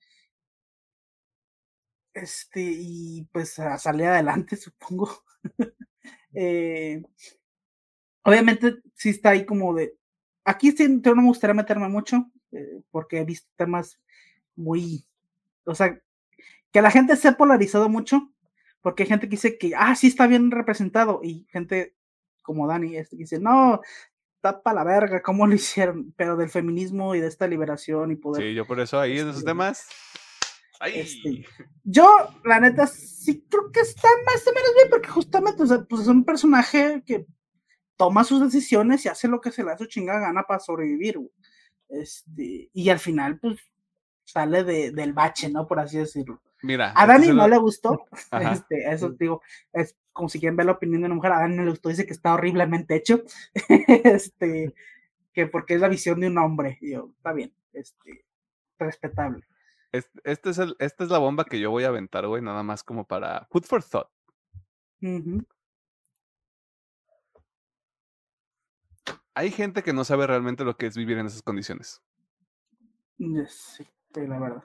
este, 2.15 2.61
y 2.62 3.24
pues 3.32 3.59
a 3.59 3.78
salir 3.78 4.07
adelante, 4.07 4.57
supongo. 4.57 5.24
eh, 6.35 7.03
obviamente, 8.23 8.77
sí 8.95 9.11
está 9.11 9.31
ahí 9.31 9.45
como 9.45 9.75
de. 9.75 9.97
Aquí 10.45 10.73
sí, 10.73 10.89
no 10.89 11.15
me 11.17 11.25
gustaría 11.25 11.55
meterme 11.55 11.89
mucho, 11.89 12.31
eh, 12.53 12.83
porque 12.91 13.19
he 13.19 13.25
visto 13.25 13.49
temas 13.57 14.01
muy. 14.57 15.05
O 15.65 15.75
sea, 15.75 16.01
que 16.73 16.83
la 16.83 16.91
gente 16.91 17.17
se 17.17 17.29
ha 17.29 17.37
polarizado 17.37 17.89
mucho, 17.89 18.33
porque 18.81 19.03
hay 19.03 19.09
gente 19.09 19.27
que 19.27 19.37
dice 19.37 19.59
que, 19.59 19.73
ah, 19.77 19.95
sí 19.95 20.09
está 20.09 20.27
bien 20.27 20.51
representado, 20.51 21.21
y 21.23 21.47
gente 21.51 21.95
como 22.43 22.67
Dani, 22.67 22.97
este, 22.97 23.17
que 23.17 23.25
dice, 23.25 23.39
no, 23.39 23.81
tapa 24.41 24.73
la 24.73 24.83
verga, 24.83 25.23
¿cómo 25.23 25.47
lo 25.47 25.55
hicieron? 25.55 26.13
Pero 26.17 26.37
del 26.37 26.49
feminismo 26.49 27.15
y 27.15 27.21
de 27.21 27.29
esta 27.29 27.47
liberación 27.47 28.11
y 28.11 28.17
poder. 28.17 28.43
Sí, 28.43 28.55
yo 28.55 28.67
por 28.67 28.81
eso 28.81 28.99
ahí 28.99 29.13
en 29.19 29.29
esos 29.29 29.37
este, 29.37 29.47
temas 29.47 29.87
este, 30.89 31.45
yo, 31.85 32.09
la 32.45 32.61
neta, 32.61 32.87
sí 32.87 33.45
creo 33.49 33.71
que 33.71 33.81
está 33.81 34.09
más 34.25 34.47
o 34.47 34.53
menos 34.55 34.71
bien, 34.77 34.89
porque 34.89 35.09
justamente 35.09 35.65
pues 35.89 36.03
es 36.03 36.09
un 36.09 36.25
personaje 36.25 37.03
que 37.05 37.27
toma 38.01 38.25
sus 38.25 38.41
decisiones 38.41 39.05
y 39.05 39.11
hace 39.11 39.29
lo 39.29 39.43
que 39.43 39.53
se 39.53 39.63
le 39.63 39.73
hace 39.73 39.87
chingada 39.87 40.21
gana 40.21 40.45
para 40.45 40.59
sobrevivir. 40.59 41.21
Este, 41.87 42.71
y 42.73 42.89
al 42.89 42.99
final, 42.99 43.39
pues, 43.39 43.61
sale 44.25 44.65
de, 44.65 44.91
del 44.91 45.13
bache, 45.13 45.51
¿no? 45.51 45.67
Por 45.67 45.81
así 45.81 45.99
decirlo. 45.99 46.41
Mira. 46.63 46.95
A 46.97 47.07
Dani 47.07 47.29
no 47.29 47.47
le 47.47 47.59
gustó. 47.59 48.07
Este, 48.53 48.91
eso 48.91 49.11
digo, 49.11 49.43
es 49.75 49.99
como 50.15 50.31
si 50.31 50.41
quieren 50.41 50.57
ver 50.57 50.65
la 50.65 50.73
opinión 50.73 51.03
de 51.03 51.09
una 51.09 51.15
mujer. 51.15 51.33
A 51.33 51.41
Dani 51.41 51.57
no 51.57 51.65
le 51.65 51.73
gustó, 51.73 51.91
dice 51.91 52.07
que 52.07 52.15
está 52.15 52.33
horriblemente 52.33 52.97
hecho. 52.97 53.23
este, 53.87 54.75
que 55.35 55.47
porque 55.47 55.75
es 55.75 55.83
la 55.83 55.89
visión 55.89 56.21
de 56.21 56.29
un 56.29 56.39
hombre. 56.39 56.79
Y 56.81 56.93
yo, 56.93 57.13
está 57.19 57.35
bien, 57.35 57.53
este, 57.75 58.25
respetable. 58.79 59.45
Este, 59.93 60.49
es 60.49 60.59
el, 60.59 60.75
esta 60.79 61.05
es 61.05 61.11
la 61.11 61.19
bomba 61.19 61.45
que 61.45 61.61
yo 61.61 61.71
voy 61.71 61.85
a 61.85 61.89
aventar, 61.89 62.27
güey, 62.27 62.41
nada 62.41 62.63
más 62.63 62.83
como 62.83 63.05
para 63.07 63.47
food 63.51 63.65
for 63.65 63.85
thought. 63.85 64.09
Hay 69.35 69.51
gente 69.51 69.82
que 69.82 69.93
no 69.93 70.05
sabe 70.05 70.27
realmente 70.27 70.65
lo 70.65 70.77
que 70.77 70.86
es 70.86 70.97
vivir 70.97 71.19
en 71.19 71.27
esas 71.27 71.43
condiciones. 71.43 72.02
Yes, 73.19 73.77
Sí, 74.12 74.27
la 74.27 74.39
verdad. 74.39 74.65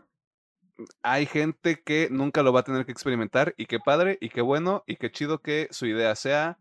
Hay 1.03 1.25
gente 1.25 1.81
que 1.81 2.09
nunca 2.11 2.43
lo 2.43 2.51
va 2.51 2.61
a 2.61 2.63
tener 2.63 2.85
que 2.85 2.91
experimentar 2.91 3.53
y 3.57 3.65
qué 3.65 3.79
padre 3.79 4.17
y 4.19 4.29
qué 4.29 4.41
bueno 4.41 4.83
y 4.87 4.97
qué 4.97 5.11
chido 5.11 5.39
que 5.41 5.67
su 5.71 5.85
idea 5.85 6.15
sea 6.15 6.57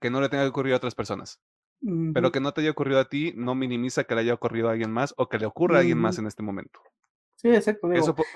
que 0.00 0.10
no 0.10 0.20
le 0.20 0.28
tenga 0.28 0.44
que 0.44 0.50
ocurrir 0.50 0.74
a 0.74 0.76
otras 0.76 0.94
personas. 0.94 1.40
Pero 2.14 2.30
que 2.30 2.38
no 2.38 2.52
te 2.52 2.60
haya 2.60 2.70
ocurrido 2.70 3.00
a 3.00 3.08
ti 3.08 3.32
no 3.36 3.56
minimiza 3.56 4.04
que 4.04 4.14
le 4.14 4.20
haya 4.20 4.34
ocurrido 4.34 4.68
a 4.68 4.72
alguien 4.72 4.92
más 4.92 5.14
o 5.16 5.28
que 5.28 5.38
le 5.38 5.46
ocurra 5.46 5.78
a 5.78 5.80
alguien 5.80 5.98
más 5.98 6.14
Ujú. 6.14 6.22
en 6.22 6.26
este 6.28 6.42
momento. 6.42 6.80
Sí, 7.36 7.48
exacto. 7.48 7.88
digo, 7.88 8.04
Eso 8.04 8.14
por, 8.14 8.26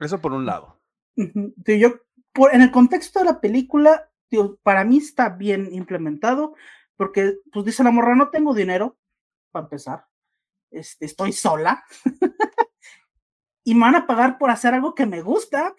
eso 0.00 0.20
por 0.20 0.32
un 0.32 0.46
lado. 0.46 0.78
Sí, 1.16 1.78
yo, 1.78 2.00
por, 2.32 2.54
en 2.54 2.62
el 2.62 2.70
contexto 2.70 3.18
de 3.18 3.26
la 3.26 3.40
película, 3.40 4.10
digo, 4.30 4.56
para 4.62 4.84
mí 4.84 4.96
está 4.96 5.28
bien 5.28 5.68
implementado, 5.72 6.54
porque, 6.96 7.38
pues 7.52 7.64
dice 7.66 7.84
la 7.84 7.90
morra, 7.90 8.14
no 8.14 8.30
tengo 8.30 8.54
dinero, 8.54 8.96
para 9.50 9.64
empezar, 9.64 10.06
este, 10.70 11.06
estoy 11.06 11.32
sola, 11.32 11.84
y 13.64 13.74
me 13.74 13.82
van 13.82 13.96
a 13.96 14.06
pagar 14.06 14.38
por 14.38 14.50
hacer 14.50 14.74
algo 14.74 14.94
que 14.94 15.06
me 15.06 15.22
gusta, 15.22 15.74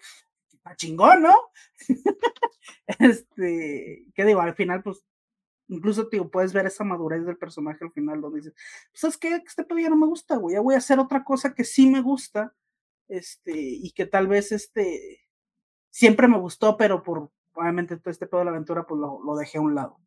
está 0.52 0.74
chingón, 0.76 1.22
¿no? 1.22 1.34
este, 2.98 4.06
¿qué 4.14 4.24
digo? 4.24 4.40
Al 4.40 4.54
final, 4.54 4.82
pues, 4.82 5.04
incluso, 5.68 6.08
digo, 6.10 6.30
puedes 6.30 6.52
ver 6.52 6.66
esa 6.66 6.84
madurez 6.84 7.24
del 7.24 7.38
personaje 7.38 7.84
al 7.84 7.92
final, 7.92 8.20
donde 8.20 8.40
dice, 8.40 8.52
pues, 8.52 9.00
¿sabes 9.00 9.18
qué? 9.18 9.42
Este 9.46 9.64
pedo 9.64 9.78
ya 9.78 9.90
no 9.90 9.96
me 9.96 10.06
gusta, 10.06 10.36
güey, 10.36 10.54
ya 10.54 10.60
voy 10.60 10.74
a 10.74 10.78
hacer 10.78 10.98
otra 10.98 11.24
cosa 11.24 11.54
que 11.54 11.64
sí 11.64 11.88
me 11.88 12.00
gusta, 12.00 12.54
este, 13.08 13.52
y 13.54 13.92
que 13.92 14.06
tal 14.06 14.26
vez, 14.28 14.52
este, 14.52 15.20
siempre 15.90 16.28
me 16.28 16.38
gustó, 16.38 16.76
pero 16.76 17.02
por, 17.02 17.30
obviamente, 17.54 17.96
todo 17.96 18.10
este 18.10 18.26
pedo 18.26 18.40
de 18.40 18.46
la 18.46 18.50
aventura, 18.52 18.86
pues 18.86 19.00
lo 19.00 19.36
dejé 19.36 19.58
a 19.58 19.62
un 19.62 19.74
lado. 19.74 20.05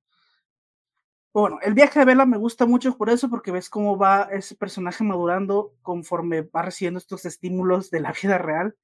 Bueno, 1.33 1.59
el 1.61 1.73
viaje 1.75 1.99
de 1.99 2.05
Vela 2.05 2.25
me 2.25 2.37
gusta 2.37 2.65
mucho 2.65 2.97
por 2.97 3.09
eso, 3.09 3.29
porque 3.29 3.51
ves 3.51 3.69
cómo 3.69 3.97
va 3.97 4.29
ese 4.31 4.55
personaje 4.55 5.03
madurando 5.03 5.73
conforme 5.83 6.41
va 6.41 6.63
recibiendo 6.63 6.97
estos 6.97 7.25
estímulos 7.25 7.91
de 7.91 7.99
la 7.99 8.13
vida 8.23 8.37
real. 8.37 8.75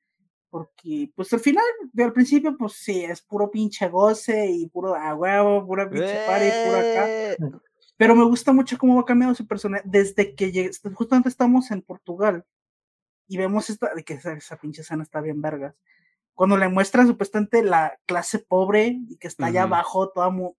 Porque, 0.52 1.12
pues 1.16 1.34
al 1.34 1.42
final, 1.42 1.66
al 1.98 2.14
principio, 2.14 2.56
pues 2.58 2.74
sí, 2.74 3.04
es 3.04 3.22
puro 3.22 3.52
pinche 3.52 3.90
goce 3.90 4.46
y 4.50 4.68
puro 4.70 4.96
a 4.96 5.14
huevo, 5.14 5.66
pura 5.66 5.90
pinche 5.90 6.24
party, 6.26 6.52
puro 6.64 6.78
acá. 6.80 7.08
¡Eh! 7.08 7.38
Pero 7.98 8.16
me 8.16 8.24
gusta 8.24 8.54
mucho 8.54 8.78
cómo 8.78 8.96
va 8.96 9.04
cambiando 9.06 9.36
su 9.36 9.46
personaje 9.48 9.84
desde 9.86 10.34
que 10.36 10.52
llegué, 10.52 10.72
justamente 10.94 11.30
estamos 11.30 11.72
en 11.72 11.82
Portugal 11.82 12.46
y 13.28 13.38
vemos 13.38 13.70
esta, 13.70 13.94
de 13.94 14.04
que 14.04 14.14
esa, 14.14 14.34
esa 14.34 14.56
pinche 14.58 14.82
escena 14.82 15.04
está 15.04 15.20
bien 15.20 15.42
vergas. 15.42 15.76
Cuando 16.34 16.56
le 16.58 16.70
muestra 16.70 17.06
supuestamente 17.06 17.64
la 17.64 17.98
clase 18.06 18.40
pobre 18.40 18.98
y 19.10 19.18
que 19.18 19.28
está 19.28 19.48
allá 19.48 19.66
Ujú. 19.66 19.74
abajo, 19.74 20.10
toda 20.10 20.30
mu- 20.30 20.56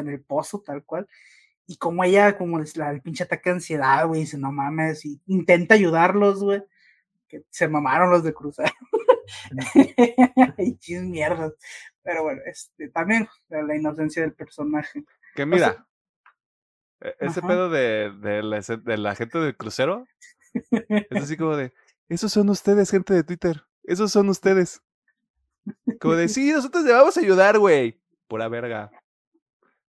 en 0.00 0.08
el 0.08 0.20
pozo, 0.20 0.60
tal 0.60 0.84
cual. 0.84 1.08
Y 1.66 1.76
como 1.76 2.04
ella, 2.04 2.36
como 2.36 2.58
la, 2.74 2.90
el 2.90 3.00
pinche 3.02 3.24
ataque 3.24 3.50
de 3.50 3.54
ansiedad, 3.56 4.06
güey, 4.06 4.22
dice, 4.22 4.36
no 4.38 4.52
mames, 4.52 5.04
y 5.04 5.20
intenta 5.26 5.74
ayudarlos, 5.74 6.42
güey, 6.42 6.62
que 7.28 7.44
se 7.50 7.68
mamaron 7.68 8.10
los 8.10 8.24
de 8.24 8.34
cruzar. 8.34 8.72
y 10.58 10.76
chis 10.78 11.02
mierdas. 11.02 11.54
Pero 12.02 12.24
bueno, 12.24 12.40
este, 12.46 12.88
también 12.88 13.28
la 13.48 13.76
inocencia 13.76 14.22
del 14.22 14.32
personaje. 14.34 15.04
Que 15.34 15.46
mira, 15.46 15.86
e- 17.00 17.14
ese 17.20 17.40
Ajá. 17.40 17.48
pedo 17.48 17.70
de, 17.70 18.10
de, 18.20 18.42
la, 18.42 18.58
escen- 18.58 18.82
de 18.82 18.98
la 18.98 19.14
gente 19.14 19.38
del 19.38 19.56
crucero 19.56 20.06
es 20.50 21.22
así 21.22 21.36
como 21.38 21.56
de, 21.56 21.72
esos 22.08 22.32
son 22.32 22.50
ustedes, 22.50 22.90
gente 22.90 23.14
de 23.14 23.24
Twitter, 23.24 23.62
esos 23.84 24.10
son 24.12 24.28
ustedes. 24.28 24.82
Como 26.00 26.14
de, 26.14 26.28
sí, 26.28 26.50
nosotros 26.52 26.84
le 26.84 26.92
vamos 26.92 27.16
a 27.16 27.20
ayudar, 27.20 27.58
güey. 27.58 28.00
Pura 28.26 28.48
verga. 28.48 28.90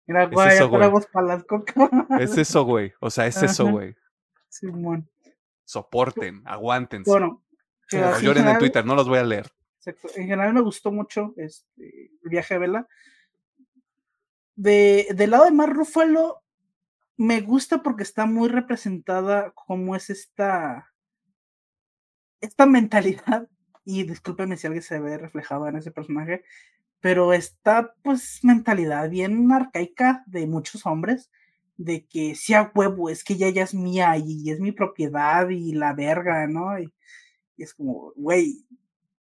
Mira, 0.06 0.24
Es 0.26 0.32
güey, 0.32 0.48
eso, 0.50 0.70
güey. 0.70 0.92
para 1.12 1.28
las 1.28 1.44
cocas. 1.46 1.76
Es 2.20 2.38
eso, 2.38 2.64
güey. 2.66 2.94
O 3.00 3.10
sea, 3.10 3.26
es 3.28 3.42
eso, 3.42 3.68
güey. 3.70 3.96
Simón. 4.50 5.10
Soporten, 5.66 6.42
aguántense. 6.46 7.10
Bueno, 7.10 7.44
lloren 7.92 8.18
en 8.20 8.34
general- 8.34 8.58
Twitter, 8.60 8.86
no 8.86 8.96
los 8.96 9.08
voy 9.08 9.20
a 9.20 9.24
leer. 9.24 9.50
En 9.86 10.28
general 10.28 10.54
me 10.54 10.62
gustó 10.62 10.92
mucho 10.92 11.34
este, 11.38 12.12
el 12.24 12.30
viaje 12.30 12.54
a 12.56 12.58
Vela. 12.58 12.88
De, 14.56 15.08
del 15.16 15.32
lado 15.32 15.46
de 15.46 15.52
Mar 15.52 15.74
Ruffalo, 15.74 16.44
me 17.18 17.42
gusta 17.42 17.82
porque 17.82 18.04
está 18.04 18.26
muy 18.26 18.50
representada 18.50 19.52
como 19.52 19.96
es 19.96 20.10
esta, 20.10 20.94
esta 22.42 22.66
mentalidad, 22.66 23.48
y 23.86 24.04
discúlpeme 24.04 24.58
si 24.58 24.68
alguien 24.68 24.84
se 24.84 25.00
ve 25.00 25.18
reflejado 25.18 25.68
en 25.68 25.76
ese 25.78 25.92
personaje, 25.92 26.44
pero 27.04 27.34
esta 27.34 27.94
pues 28.02 28.40
mentalidad 28.44 29.10
bien 29.10 29.52
arcaica 29.52 30.24
de 30.26 30.48
muchos 30.48 30.86
hombres, 30.86 31.30
de 31.76 32.06
que 32.06 32.34
sea 32.34 32.72
huevo, 32.74 33.10
es 33.10 33.26
que 33.26 33.36
ya, 33.36 33.50
ya 33.50 33.64
es 33.64 33.74
mía 33.74 34.16
y 34.16 34.50
es 34.50 34.62
mi 34.62 34.72
propiedad 34.72 35.50
y 35.50 35.74
la 35.74 35.94
verga, 35.94 36.48
¿no? 36.48 36.80
Y, 36.80 36.90
y 37.58 37.64
es 37.64 37.74
como, 37.74 38.14
güey, 38.16 38.66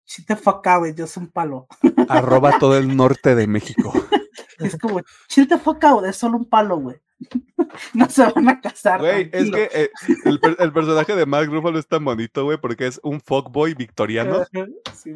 si 0.04 0.24
te 0.24 0.36
fuck 0.36 0.64
out, 0.68 0.94
yo 0.94 1.08
soy 1.08 1.24
un 1.24 1.30
palo. 1.30 1.66
Arroba 2.08 2.56
todo 2.60 2.78
el 2.78 2.96
norte 2.96 3.34
de 3.34 3.48
México. 3.48 3.92
Es 4.60 4.78
como, 4.78 5.00
chill 5.26 5.48
the 5.48 5.58
fuck 5.58 5.82
out, 5.82 6.04
es 6.04 6.14
solo 6.14 6.36
un 6.36 6.48
palo, 6.48 6.76
güey. 6.76 6.96
no 7.94 8.08
se 8.08 8.24
van 8.30 8.48
a 8.48 8.60
casar. 8.60 9.00
Güey, 9.00 9.30
es 9.32 9.50
que 9.50 9.68
eh, 9.72 9.90
el, 10.24 10.40
per- 10.40 10.56
el 10.58 10.72
personaje 10.72 11.14
de 11.16 11.26
Mark 11.26 11.48
Ruffalo 11.50 11.78
es 11.78 11.86
tan 11.86 12.04
bonito, 12.04 12.44
güey, 12.44 12.58
porque 12.58 12.86
es 12.86 13.00
un 13.02 13.20
fuckboy 13.20 13.74
victoriano 13.74 14.44
Sí, 14.92 15.12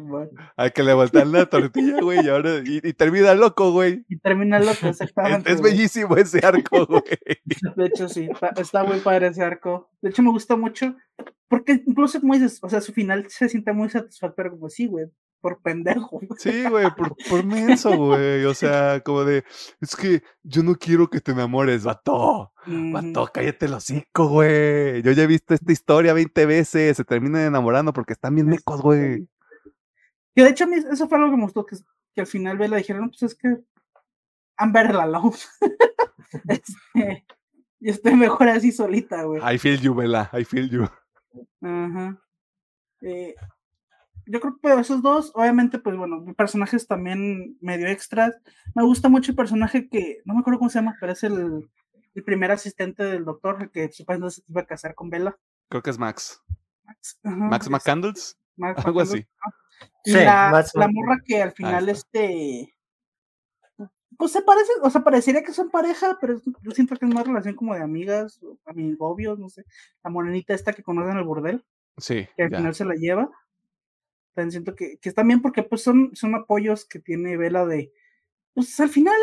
al 0.55 0.73
que 0.73 0.83
le 0.83 0.93
voltean 0.93 1.31
la 1.31 1.45
tortilla, 1.45 1.99
güey, 2.01 2.25
y 2.25 2.29
ahora 2.29 2.57
y, 2.65 2.81
y 2.83 2.93
termina 2.93 3.33
loco, 3.35 3.71
güey. 3.71 4.05
Y 4.09 4.17
termina 4.17 4.59
loco, 4.59 4.71
Es, 4.87 5.01
exactamente. 5.01 5.51
es 5.51 5.59
güey. 5.61 5.73
bellísimo 5.73 6.15
ese 6.17 6.45
arco, 6.45 6.85
güey. 6.87 7.03
De 7.75 7.85
hecho, 7.85 8.09
sí, 8.09 8.27
está, 8.57 8.83
muy 8.83 8.99
padre 8.99 9.27
ese 9.27 9.43
arco. 9.43 9.89
De 10.01 10.09
hecho, 10.09 10.23
me 10.23 10.29
gusta 10.31 10.55
mucho, 10.55 10.95
porque 11.47 11.83
incluso, 11.85 12.19
como 12.19 12.33
dices, 12.33 12.59
o 12.61 12.69
sea, 12.69 12.81
su 12.81 12.93
final 12.93 13.25
se 13.29 13.49
siente 13.49 13.71
muy 13.73 13.89
satisfactorio, 13.89 14.51
como 14.51 14.69
sí, 14.69 14.87
güey, 14.87 15.05
por 15.41 15.61
pendejo. 15.61 16.19
güey. 16.21 16.27
Sí, 16.37 16.67
güey, 16.69 16.87
por, 16.95 17.15
por 17.29 17.45
menso, 17.45 17.95
güey. 17.95 18.45
O 18.45 18.53
sea, 18.53 19.01
como 19.01 19.23
de, 19.23 19.43
es 19.81 19.95
que 19.95 20.23
yo 20.43 20.63
no 20.63 20.75
quiero 20.75 21.09
que 21.09 21.21
te 21.21 21.31
enamores, 21.31 21.83
vato. 21.83 22.53
Vato, 22.65 23.29
cállate 23.33 23.65
el 23.65 23.73
hocico, 23.73 24.27
güey. 24.27 25.01
Yo 25.01 25.11
ya 25.11 25.23
he 25.23 25.27
visto 25.27 25.53
esta 25.53 25.71
historia 25.71 26.13
20 26.13 26.45
veces. 26.45 26.97
Se 26.97 27.03
terminan 27.03 27.41
enamorando 27.41 27.93
porque 27.93 28.13
están 28.13 28.35
bien 28.35 28.47
mecos, 28.47 28.81
güey. 28.81 29.27
Que 30.35 30.43
de 30.43 30.49
hecho, 30.49 30.65
a 30.65 30.67
mí 30.67 30.75
eso 30.75 31.07
fue 31.07 31.17
algo 31.17 31.31
que 31.31 31.37
me 31.37 31.43
gustó, 31.43 31.65
que, 31.65 31.77
que 32.13 32.21
al 32.21 32.27
final 32.27 32.57
Bella 32.57 32.77
dijeron, 32.77 33.03
no, 33.03 33.09
pues 33.09 33.23
es 33.23 33.35
que 33.35 33.57
Amber 34.57 34.93
la 34.93 35.05
love. 35.05 35.39
este, 36.49 37.25
y 37.79 37.89
estoy 37.89 38.15
mejor 38.15 38.49
así 38.49 38.71
solita, 38.71 39.23
güey. 39.23 39.41
I 39.41 39.57
feel 39.57 39.79
you, 39.79 39.93
Vela. 39.93 40.29
I 40.33 40.43
feel 40.43 40.69
you. 40.69 40.87
Ajá. 41.61 42.19
Eh, 43.01 43.35
yo 44.27 44.39
creo 44.39 44.57
que 44.61 44.79
esos 44.81 45.01
dos, 45.01 45.31
obviamente, 45.35 45.79
pues 45.79 45.95
bueno, 45.97 46.23
personajes 46.35 46.87
también 46.87 47.57
medio 47.61 47.87
extras. 47.87 48.35
Me 48.75 48.83
gusta 48.83 49.09
mucho 49.09 49.31
el 49.31 49.35
personaje 49.37 49.87
que, 49.89 50.21
no 50.25 50.33
me 50.33 50.41
acuerdo 50.41 50.59
cómo 50.59 50.69
se 50.69 50.79
llama, 50.79 50.95
pero 50.99 51.13
es 51.13 51.23
el, 51.23 51.69
el 52.15 52.23
primer 52.23 52.51
asistente 52.51 53.03
del 53.03 53.25
doctor, 53.25 53.61
el 53.61 53.69
que 53.71 53.91
supuestamente 53.91 54.35
se 54.35 54.43
iba 54.47 54.61
a 54.61 54.65
casar 54.65 54.95
con 54.95 55.09
Bella. 55.09 55.37
Creo 55.69 55.81
que 55.81 55.89
es 55.89 55.97
Max. 55.99 56.41
Max, 56.85 57.19
Max 57.23 57.65
es- 57.65 57.71
McCandles. 57.71 58.37
Max 58.55 58.81
Algo 58.85 59.01
así. 59.01 59.25
Y 60.05 60.11
Sí, 60.11 60.17
la, 60.17 60.49
Max 60.51 60.71
la 60.73 60.87
morra 60.87 61.17
que 61.25 61.41
al 61.41 61.51
final, 61.51 61.87
este. 61.89 62.73
Pues 64.17 64.31
se 64.31 64.41
parece, 64.41 64.71
o 64.81 64.89
sea, 64.89 65.03
parecería 65.03 65.43
que 65.43 65.53
son 65.53 65.69
pareja, 65.69 66.17
pero 66.19 66.41
yo 66.63 66.71
siento 66.71 66.95
que 66.95 67.05
es 67.05 67.13
más 67.13 67.27
relación 67.27 67.53
como 67.55 67.75
de 67.75 67.83
amigas, 67.83 68.41
o 68.41 68.57
amigobios, 68.65 69.37
no 69.37 69.47
sé. 69.49 69.63
La 70.03 70.09
morenita 70.09 70.55
esta 70.55 70.73
que 70.73 70.81
conocen 70.81 71.11
en 71.11 71.17
el 71.19 71.23
burdel, 71.23 71.63
Sí, 71.97 72.27
que 72.35 72.43
al 72.43 72.49
ya. 72.49 72.57
final 72.57 72.73
se 72.73 72.85
la 72.85 72.95
lleva. 72.95 73.29
Siento 74.49 74.75
que, 74.75 74.97
que 74.99 75.09
están 75.09 75.27
bien 75.27 75.41
porque 75.41 75.63
pues 75.63 75.81
son, 75.81 76.11
son 76.15 76.35
apoyos 76.35 76.85
que 76.85 76.99
tiene 76.99 77.37
Vela 77.37 77.65
de. 77.65 77.91
Pues 78.53 78.79
al 78.79 78.89
final. 78.89 79.15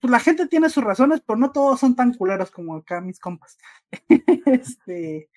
Pues 0.00 0.10
la 0.10 0.20
gente 0.20 0.46
tiene 0.46 0.70
sus 0.70 0.82
razones, 0.82 1.20
pero 1.26 1.38
no 1.38 1.52
todos 1.52 1.78
son 1.80 1.94
tan 1.94 2.14
culeros 2.14 2.50
como 2.50 2.76
acá 2.76 3.00
mis 3.00 3.20
compas. 3.20 3.58
este. 4.46 5.28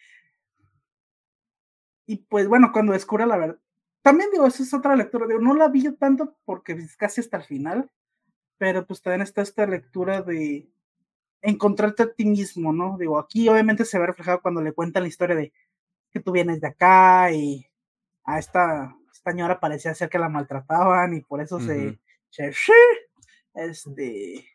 Y 2.05 2.17
pues 2.17 2.47
bueno, 2.47 2.71
cuando 2.71 2.93
descubra 2.93 3.25
la 3.25 3.37
verdad. 3.37 3.59
También 4.01 4.29
digo, 4.31 4.45
esa 4.45 4.63
es 4.63 4.73
otra 4.73 4.95
lectura. 4.95 5.27
Digo, 5.27 5.39
no 5.39 5.55
la 5.55 5.67
vi 5.69 5.83
yo 5.83 5.95
tanto 5.95 6.37
porque 6.45 6.73
es 6.73 6.95
casi 6.97 7.21
hasta 7.21 7.37
el 7.37 7.43
final. 7.43 7.91
Pero 8.57 8.85
pues 8.85 9.01
también 9.01 9.21
está 9.21 9.41
esta 9.41 9.65
lectura 9.65 10.21
de 10.21 10.69
encontrarte 11.41 12.03
a 12.03 12.13
ti 12.13 12.25
mismo, 12.25 12.73
¿no? 12.73 12.97
Digo, 12.97 13.19
aquí 13.19 13.49
obviamente 13.49 13.85
se 13.85 13.99
ve 13.99 14.07
reflejado 14.07 14.41
cuando 14.41 14.61
le 14.61 14.73
cuentan 14.73 15.03
la 15.03 15.09
historia 15.09 15.35
de 15.35 15.53
que 16.11 16.19
tú 16.19 16.31
vienes 16.31 16.61
de 16.61 16.67
acá 16.67 17.31
y 17.31 17.67
a 18.25 18.39
esta, 18.39 18.95
esta 19.13 19.31
señora 19.31 19.59
parecía 19.59 19.93
ser 19.93 20.09
que 20.09 20.19
la 20.19 20.29
maltrataban 20.29 21.13
y 21.13 21.21
por 21.21 21.41
eso 21.41 21.59
se, 21.59 21.99
se- 22.29 22.53
este 23.55 24.45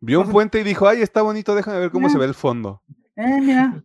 Vio 0.00 0.18
un 0.20 0.24
Ajá. 0.24 0.32
puente 0.32 0.60
y 0.60 0.62
dijo, 0.62 0.86
ay, 0.86 1.02
está 1.02 1.22
bonito, 1.22 1.54
déjame 1.54 1.80
ver 1.80 1.90
cómo 1.90 2.08
se 2.10 2.18
ve 2.18 2.26
el 2.26 2.34
fondo. 2.34 2.82
eh, 3.16 3.40
mira, 3.40 3.82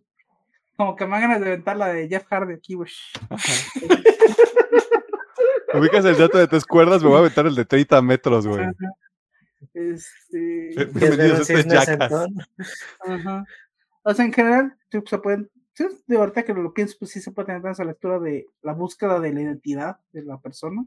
como 0.76 0.94
que 0.94 1.04
me 1.06 1.12
dan 1.12 1.20
ganas 1.22 1.40
de 1.40 1.46
aventar 1.48 1.76
la 1.76 1.88
de 1.88 2.08
Jeff 2.08 2.24
Hardy 2.28 2.54
aquí, 2.54 2.74
güey. 2.74 2.90
Ubicas 5.74 6.04
el 6.04 6.18
dato 6.18 6.36
de 6.38 6.46
tres 6.46 6.66
cuerdas, 6.66 7.02
me 7.02 7.08
voy 7.08 7.16
a 7.16 7.20
aventar 7.20 7.46
el 7.46 7.54
de 7.54 7.64
30 7.64 8.02
metros, 8.02 8.46
güey. 8.46 8.66
Este, 9.72 10.70
Bienvenidos 10.92 11.48
a 11.48 11.52
este 11.54 11.68
Jackass. 11.68 12.26
Ajá. 13.06 13.44
O 14.02 14.12
sea, 14.12 14.24
en 14.26 14.32
general, 14.32 14.76
se 15.06 15.18
pueden. 15.18 15.50
De 16.06 16.16
ahorita 16.16 16.44
que 16.44 16.52
lo 16.54 16.74
pienso, 16.74 16.96
pues 16.98 17.12
sí 17.12 17.20
se 17.20 17.32
puede 17.32 17.46
tener 17.46 17.66
esa 17.66 17.84
lectura 17.84 18.18
de 18.18 18.46
la 18.62 18.74
búsqueda 18.74 19.18
de 19.20 19.32
la 19.32 19.40
identidad 19.42 19.98
de 20.12 20.22
la 20.22 20.38
persona. 20.38 20.84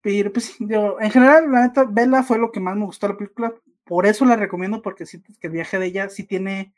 Pero 0.00 0.32
pues 0.32 0.54
en 0.60 1.10
general, 1.10 1.50
la 1.50 1.62
neta, 1.66 1.84
Bella 1.84 2.22
fue 2.22 2.38
lo 2.38 2.52
que 2.52 2.60
más 2.60 2.76
me 2.76 2.84
gustó 2.84 3.06
de 3.06 3.14
la 3.14 3.18
película. 3.18 3.54
Por 3.84 4.06
eso 4.06 4.24
la 4.24 4.36
recomiendo, 4.36 4.82
porque 4.82 5.06
siento 5.06 5.32
que 5.40 5.46
el 5.46 5.52
viaje 5.54 5.78
de 5.78 5.86
ella 5.86 6.08
sí 6.08 6.24
tiene, 6.24 6.74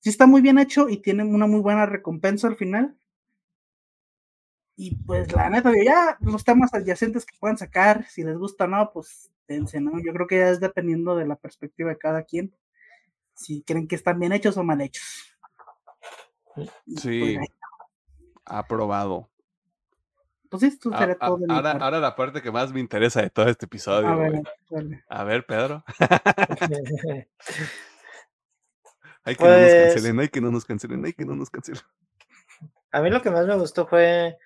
sí 0.00 0.10
está 0.10 0.26
muy 0.26 0.40
bien 0.40 0.58
hecho 0.58 0.88
y 0.88 0.98
tiene 1.02 1.24
una 1.24 1.46
muy 1.46 1.60
buena 1.60 1.86
recompensa 1.86 2.46
al 2.46 2.56
final. 2.56 2.96
Y 4.76 4.94
pues 4.94 5.32
la 5.32 5.50
neta, 5.50 5.70
digo, 5.72 5.84
ya 5.84 6.16
los 6.20 6.44
temas 6.44 6.72
adyacentes 6.72 7.26
que 7.26 7.36
puedan 7.40 7.58
sacar, 7.58 8.06
si 8.06 8.22
les 8.22 8.38
gusta 8.38 8.64
o 8.64 8.68
no, 8.68 8.92
pues 8.92 9.28
dense, 9.48 9.80
¿no? 9.80 9.92
Yo 10.00 10.12
creo 10.12 10.28
que 10.28 10.38
ya 10.38 10.50
es 10.50 10.60
dependiendo 10.60 11.16
de 11.16 11.26
la 11.26 11.34
perspectiva 11.34 11.90
de 11.90 11.98
cada 11.98 12.22
quien, 12.22 12.54
si 13.34 13.62
creen 13.62 13.88
que 13.88 13.96
están 13.96 14.20
bien 14.20 14.32
hechos 14.32 14.56
o 14.56 14.62
mal 14.62 14.80
hechos. 14.80 15.27
Pues, 16.86 17.00
Sí. 17.02 17.36
ahí- 17.38 17.46
Aprobado. 18.44 19.28
Pues 20.48 20.62
sí, 20.62 20.68
esto 20.68 20.90
A- 20.94 20.98
sería 20.98 21.16
a- 21.20 21.26
todo 21.26 21.36
de 21.38 21.46
mi 21.46 21.52
ahora, 21.54 21.70
parte. 21.72 21.84
ahora 21.84 22.00
la 22.00 22.16
parte 22.16 22.40
que 22.42 22.50
más 22.50 22.72
me 22.72 22.80
interesa 22.80 23.20
de 23.20 23.28
todo 23.30 23.46
este 23.48 23.66
episodio. 23.66 24.08
A 24.08 24.16
ver. 24.16 24.42
A 25.08 25.24
ver, 25.24 25.44
Pedro. 25.46 25.84
Hay 29.24 29.34
que 29.36 29.44
no 29.44 29.50
nos 29.50 29.58
Pues- 29.60 29.84
cancelen, 29.94 30.20
hay 30.20 30.28
que 30.28 30.40
no 30.40 30.50
nos 30.50 30.64
cancelen, 30.64 31.04
hay 31.04 31.12
que 31.12 31.24
no 31.24 31.34
nos 31.36 31.50
cancelen. 31.50 31.82
A 32.92 33.00
mí 33.02 33.10
lo 33.10 33.20
que 33.20 33.30
más 33.30 33.46
me 33.46 33.56
gustó 33.56 33.86
fue 33.86 34.38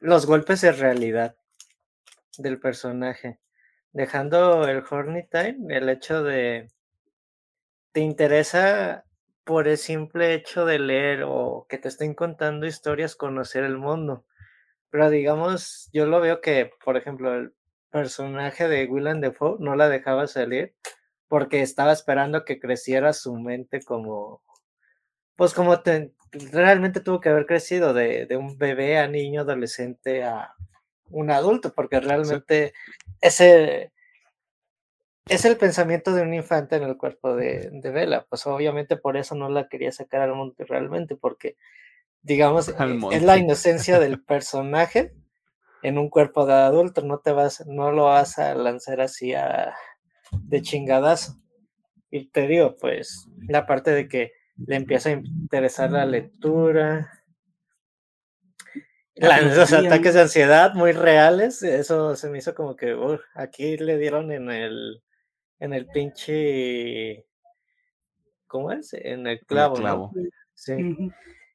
los 0.00 0.24
golpes 0.26 0.62
de 0.62 0.72
realidad 0.72 1.36
del 2.38 2.58
personaje. 2.58 3.40
Dejando 3.92 4.66
el 4.66 4.82
Horny 4.88 5.28
Time, 5.28 5.76
el 5.76 5.88
hecho 5.88 6.22
de. 6.22 6.70
Te 7.92 8.00
interesa 8.00 9.04
por 9.44 9.68
el 9.68 9.78
simple 9.78 10.34
hecho 10.34 10.64
de 10.66 10.78
leer 10.78 11.24
o 11.26 11.66
que 11.68 11.78
te 11.78 11.88
estén 11.88 12.14
contando 12.14 12.66
historias, 12.66 13.16
conocer 13.16 13.64
el 13.64 13.78
mundo. 13.78 14.24
Pero 14.90 15.10
digamos, 15.10 15.90
yo 15.92 16.06
lo 16.06 16.20
veo 16.20 16.40
que, 16.42 16.70
por 16.84 16.96
ejemplo, 16.96 17.34
el 17.34 17.54
personaje 17.90 18.68
de 18.68 18.86
Willem 18.86 19.20
Dafoe 19.20 19.56
no 19.60 19.76
la 19.76 19.88
dejaba 19.88 20.26
salir 20.28 20.74
porque 21.28 21.62
estaba 21.62 21.92
esperando 21.92 22.44
que 22.44 22.60
creciera 22.60 23.12
su 23.14 23.34
mente 23.36 23.82
como, 23.82 24.42
pues 25.36 25.54
como 25.54 25.80
te- 25.82 26.12
realmente 26.52 27.00
tuvo 27.00 27.20
que 27.20 27.28
haber 27.28 27.46
crecido 27.46 27.94
de, 27.94 28.26
de 28.26 28.36
un 28.36 28.58
bebé 28.58 28.98
a 28.98 29.08
niño, 29.08 29.42
adolescente 29.42 30.24
a 30.24 30.54
un 31.10 31.30
adulto, 31.32 31.74
porque 31.74 32.00
realmente 32.00 32.74
ese 33.22 33.92
es 35.26 35.44
el 35.44 35.56
pensamiento 35.56 36.14
de 36.14 36.22
un 36.22 36.34
infante 36.34 36.76
en 36.76 36.82
el 36.84 36.96
cuerpo 36.96 37.34
de, 37.34 37.70
de 37.72 37.90
Bella. 37.90 38.26
Pues 38.28 38.46
obviamente 38.46 38.96
por 38.96 39.16
eso 39.16 39.34
no 39.34 39.48
la 39.48 39.68
quería 39.68 39.92
sacar 39.92 40.22
al 40.22 40.34
monte 40.34 40.64
realmente, 40.64 41.16
porque 41.16 41.56
digamos, 42.22 42.68
monte. 42.98 43.16
es 43.16 43.22
la 43.22 43.38
inocencia 43.38 44.00
del 44.00 44.22
personaje 44.22 45.14
en 45.82 45.98
un 45.98 46.10
cuerpo 46.10 46.46
de 46.46 46.54
adulto, 46.54 47.02
no 47.02 47.18
te 47.20 47.32
vas, 47.32 47.66
no 47.66 47.92
lo 47.92 48.04
vas 48.04 48.38
a 48.38 48.54
lanzar 48.54 49.00
así 49.02 49.34
a, 49.34 49.74
de 50.32 50.62
chingadazo. 50.62 51.36
Y 52.10 52.28
te 52.30 52.46
digo, 52.48 52.76
pues, 52.80 53.28
la 53.48 53.66
parte 53.66 53.92
de 53.92 54.08
que 54.08 54.32
le 54.66 54.76
empieza 54.76 55.10
a 55.10 55.12
interesar 55.12 55.92
la 55.92 56.06
lectura, 56.06 57.10
La 59.16 59.40
los 59.40 59.72
ataques 59.72 60.14
de 60.14 60.22
ansiedad 60.22 60.74
muy 60.74 60.92
reales, 60.92 61.62
eso 61.62 62.16
se 62.16 62.28
me 62.30 62.38
hizo 62.38 62.54
como 62.54 62.74
que 62.76 62.94
"Uf, 62.94 63.20
aquí 63.34 63.76
le 63.76 63.96
dieron 63.98 64.32
en 64.32 64.50
el 64.50 65.03
en 65.60 65.72
el 65.72 65.86
pinche 65.86 67.26
¿cómo 68.46 68.70
es? 68.72 68.92
En 68.94 69.26
el 69.26 69.40
clavo, 69.40 69.74
clavo. 69.74 70.12
Sí. 70.54 70.74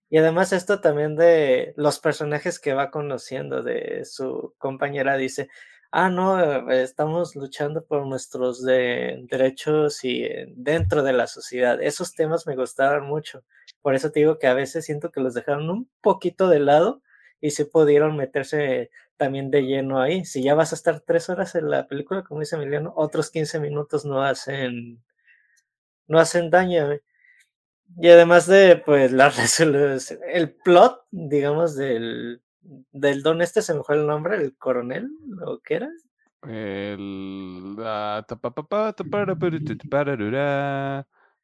Y 0.09 0.17
además 0.17 0.51
esto 0.53 0.81
también 0.81 1.15
de 1.15 1.73
los 1.77 1.99
personajes 1.99 2.59
que 2.59 2.73
va 2.73 2.91
conociendo 2.91 3.61
de 3.63 4.03
su 4.05 4.53
compañera 4.57 5.15
dice, 5.17 5.49
ah, 5.91 6.09
no, 6.09 6.69
eh, 6.71 6.83
estamos 6.83 7.35
luchando 7.35 7.85
por 7.85 8.05
nuestros 8.07 8.63
de- 8.63 9.19
derechos 9.29 10.03
y 10.03 10.23
eh, 10.23 10.47
dentro 10.55 11.03
de 11.03 11.13
la 11.13 11.27
sociedad. 11.27 11.81
Esos 11.81 12.15
temas 12.15 12.47
me 12.47 12.55
gustaron 12.55 13.07
mucho. 13.07 13.43
Por 13.81 13.95
eso 13.95 14.11
te 14.11 14.19
digo 14.19 14.39
que 14.39 14.47
a 14.47 14.53
veces 14.53 14.85
siento 14.85 15.11
que 15.11 15.21
los 15.21 15.35
dejaron 15.35 15.69
un 15.69 15.89
poquito 16.01 16.49
de 16.49 16.59
lado 16.59 17.01
y 17.41 17.51
sí 17.51 17.65
pudieron 17.65 18.17
meterse 18.17 18.91
también 19.17 19.51
de 19.51 19.63
lleno 19.63 20.01
ahí. 20.01 20.25
Si 20.25 20.43
ya 20.43 20.55
vas 20.55 20.71
a 20.71 20.75
estar 20.75 21.01
tres 21.01 21.29
horas 21.29 21.55
en 21.55 21.69
la 21.69 21.87
película, 21.87 22.23
como 22.23 22.39
dice 22.41 22.55
Emiliano, 22.55 22.93
otros 22.95 23.31
15 23.31 23.59
minutos 23.59 24.05
no 24.05 24.23
hacen, 24.23 25.01
no 26.07 26.19
hacen 26.19 26.49
daño. 26.49 26.99
Y 27.97 28.07
además 28.09 28.47
de, 28.47 28.81
pues, 28.85 29.11
la 29.11 29.29
resolución, 29.29 30.19
el 30.27 30.53
plot, 30.53 31.05
digamos, 31.11 31.75
del, 31.75 32.41
del 32.91 33.23
don 33.23 33.41
este, 33.41 33.61
se 33.61 33.73
me 33.73 33.83
fue 33.83 33.95
el 33.95 34.07
nombre, 34.07 34.35
el 34.37 34.55
coronel, 34.57 35.09
¿o 35.45 35.59
qué 35.59 35.75
era? 35.75 35.89
El. 36.47 37.75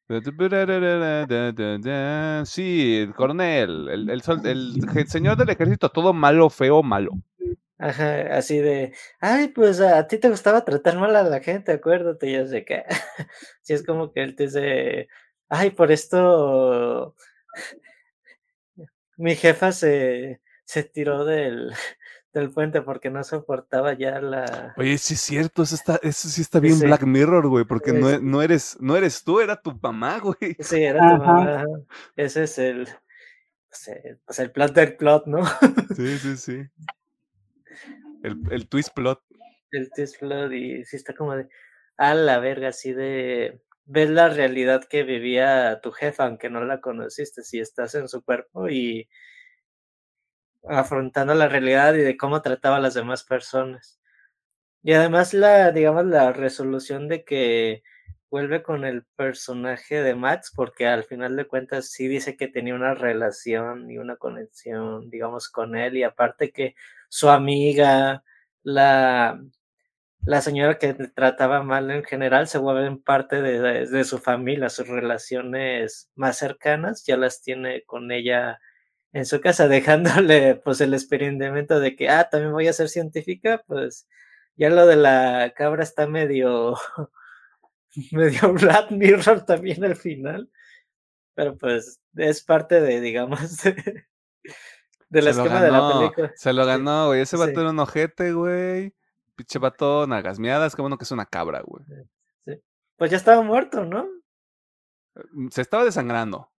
Sí, 2.46 2.98
el 2.98 3.14
coronel, 3.16 3.90
el, 3.90 4.10
el, 4.10 4.22
sol- 4.22 4.46
el 4.46 4.76
je- 4.94 5.06
señor 5.08 5.38
del 5.38 5.50
ejército, 5.50 5.90
todo 5.90 6.14
malo, 6.14 6.50
feo, 6.50 6.84
malo. 6.84 7.12
Ajá, 7.78 8.38
así 8.38 8.58
de, 8.60 8.94
ay, 9.20 9.50
pues 9.50 9.82
a 9.82 10.08
ti 10.08 10.18
te 10.18 10.30
gustaba 10.30 10.64
tratar 10.64 10.98
mal 10.98 11.14
a 11.16 11.24
la 11.24 11.42
gente, 11.42 11.74
acuérdate, 11.74 12.32
ya 12.32 12.46
sé 12.48 12.64
que. 12.66 12.84
Sí, 13.62 13.74
es 13.74 13.84
como 13.86 14.12
que 14.14 14.24
él 14.24 14.36
te 14.36 14.44
dice, 14.44 15.08
ay, 15.50 15.72
por 15.72 15.92
esto 15.92 17.16
mi 19.18 19.36
jefa 19.36 19.72
se, 19.72 20.42
se 20.66 20.84
tiró 20.84 21.26
del, 21.26 21.72
del 22.40 22.52
puente 22.52 22.82
porque 22.82 23.10
no 23.10 23.24
soportaba 23.24 23.94
ya 23.94 24.20
la. 24.22 24.74
Oye, 24.78 24.98
sí 24.98 25.16
es 25.16 25.22
cierto, 25.22 25.64
eso, 25.64 25.76
está, 25.76 26.00
eso 26.04 26.30
sí 26.30 26.42
está 26.42 26.60
bien 26.60 26.76
Sí. 26.76 26.86
Black 26.86 27.04
Mirror, 27.04 27.48
güey, 27.48 27.66
porque 27.66 27.94
no, 27.94 28.10
Sí. 28.10 28.16
e- 28.16 28.20
no, 28.22 28.42
eres, 28.42 28.78
no 28.80 28.96
eres 28.96 29.24
tú, 29.24 29.40
era 29.40 29.62
tu 29.62 29.74
mamá, 29.82 30.20
güey. 30.20 30.56
Sí, 30.60 30.84
era 30.84 31.00
tu 31.00 31.18
mamá. 31.24 31.66
Ese 32.16 32.44
es 32.44 32.58
el, 32.60 32.88
pues, 33.70 33.88
el, 33.88 34.20
pues, 34.26 34.40
el 34.40 34.52
plot 34.52 34.74
del 34.74 34.96
plot, 34.96 35.26
¿no? 35.28 35.44
Sí, 35.96 36.18
sí, 36.20 36.38
sí. 36.38 36.62
El, 38.24 38.42
el 38.52 38.68
twist 38.68 38.90
plot. 38.96 39.22
el 39.72 39.90
twist 39.96 40.20
plot 40.20 40.52
y 40.54 40.84
sí 40.86 40.96
está 40.96 41.14
como 41.14 41.36
de, 41.36 41.48
a 41.98 42.14
la 42.16 42.40
verga, 42.40 42.70
así 42.70 42.94
de, 42.94 43.62
ves 43.86 44.10
la 44.10 44.30
realidad 44.30 44.84
que 44.90 45.04
vivía 45.04 45.80
tu 45.82 45.92
jefa, 45.92 46.26
aunque 46.26 46.50
no 46.50 46.64
la 46.66 46.82
conociste, 46.82 47.44
si 47.44 47.60
estás 47.60 47.94
en 47.96 48.08
su 48.08 48.24
cuerpo 48.24 48.70
y 48.70 49.08
afrontando 50.70 51.34
la 51.36 51.48
realidad 51.48 51.94
y 51.96 52.00
de 52.02 52.18
cómo 52.18 52.42
trataba 52.42 52.78
a 52.78 52.80
las 52.80 52.94
demás 52.96 53.24
personas. 53.24 54.00
Y 54.84 54.94
además 54.94 55.34
la, 55.34 55.72
digamos, 55.72 56.06
la 56.06 56.32
resolución 56.34 57.08
de 57.10 57.24
que 57.26 57.84
vuelve 58.30 58.64
con 58.64 58.86
el 58.86 59.04
personaje 59.16 60.04
de 60.04 60.16
Max, 60.16 60.52
porque 60.56 60.88
al 60.88 61.04
final 61.06 61.36
de 61.36 61.48
cuentas 61.48 61.90
sí 61.92 62.08
dice 62.08 62.38
que 62.38 62.48
tenía 62.48 62.76
una 62.76 62.94
relación 62.96 63.90
y 63.92 63.98
una 63.98 64.18
conexión, 64.18 65.10
digamos, 65.10 65.50
con 65.50 65.76
él, 65.76 65.98
y 65.98 66.04
aparte 66.04 66.52
que 66.52 66.76
su 67.10 67.30
amiga, 67.30 68.24
la, 68.64 69.40
la 70.26 70.42
señora 70.42 70.78
que 70.80 70.94
trataba 70.94 71.64
mal 71.64 71.92
en 71.92 72.04
general, 72.04 72.48
se 72.48 72.58
vuelven 72.58 73.02
parte 73.02 73.42
de- 73.42 73.88
de 73.88 74.04
su 74.04 74.20
familia, 74.20 74.70
sus 74.70 74.88
relaciones 74.88 76.12
más 76.16 76.38
cercanas, 76.38 77.06
ya 77.06 77.18
las 77.18 77.42
tiene 77.42 77.84
con 77.86 78.12
ella 78.12 78.60
en 79.16 79.26
su 79.26 79.40
casa, 79.40 79.70
dejándole 79.70 80.56
pues 80.56 80.82
el 80.82 80.94
experimento 80.94 81.80
de 81.80 81.96
que, 81.96 82.10
ah, 82.10 82.28
también 82.30 82.52
voy 82.52 82.68
a 82.68 82.74
ser 82.74 82.90
científica, 82.90 83.64
pues 83.66 84.10
ya 84.58 84.70
lo 84.70 84.86
de 84.86 84.98
la 84.98 85.54
cabra 85.56 85.84
está 85.84 86.06
medio, 86.06 86.76
medio 88.12 88.52
Black 88.54 88.92
Mirror 88.92 89.46
también 89.46 89.86
al 89.86 89.96
final, 89.96 90.52
pero 91.34 91.58
pues 91.58 92.02
es 92.18 92.44
parte 92.44 92.82
de, 92.82 93.00
digamos, 93.00 93.40
de, 93.64 95.22
lo 95.22 95.30
esquema 95.30 95.64
de 95.64 95.72
la 95.72 95.94
película. 95.94 96.34
Se 96.36 96.52
lo 96.52 96.66
ganó, 96.66 97.08
güey. 97.08 97.22
Ese 97.22 97.38
vato 97.38 97.54
Sí. 97.54 97.60
era 97.62 97.70
un 97.70 97.80
ojete, 97.80 98.34
güey. 98.34 98.94
Pinche 99.38 99.60
vato, 99.60 100.08
nagasmeadas. 100.08 100.76
Qué 100.76 100.82
bueno 100.82 100.98
que 100.98 101.06
es 101.06 101.12
una 101.12 101.26
cabra, 101.26 101.62
güey. 101.62 101.86
Pues 102.98 103.12
ya 103.12 103.18
estaba 103.18 103.42
muerto, 103.42 103.86
¿no? 103.86 104.10
Mm, 105.32 105.48
Se 105.52 105.62
estaba 105.62 105.86
desangrando. 105.86 106.52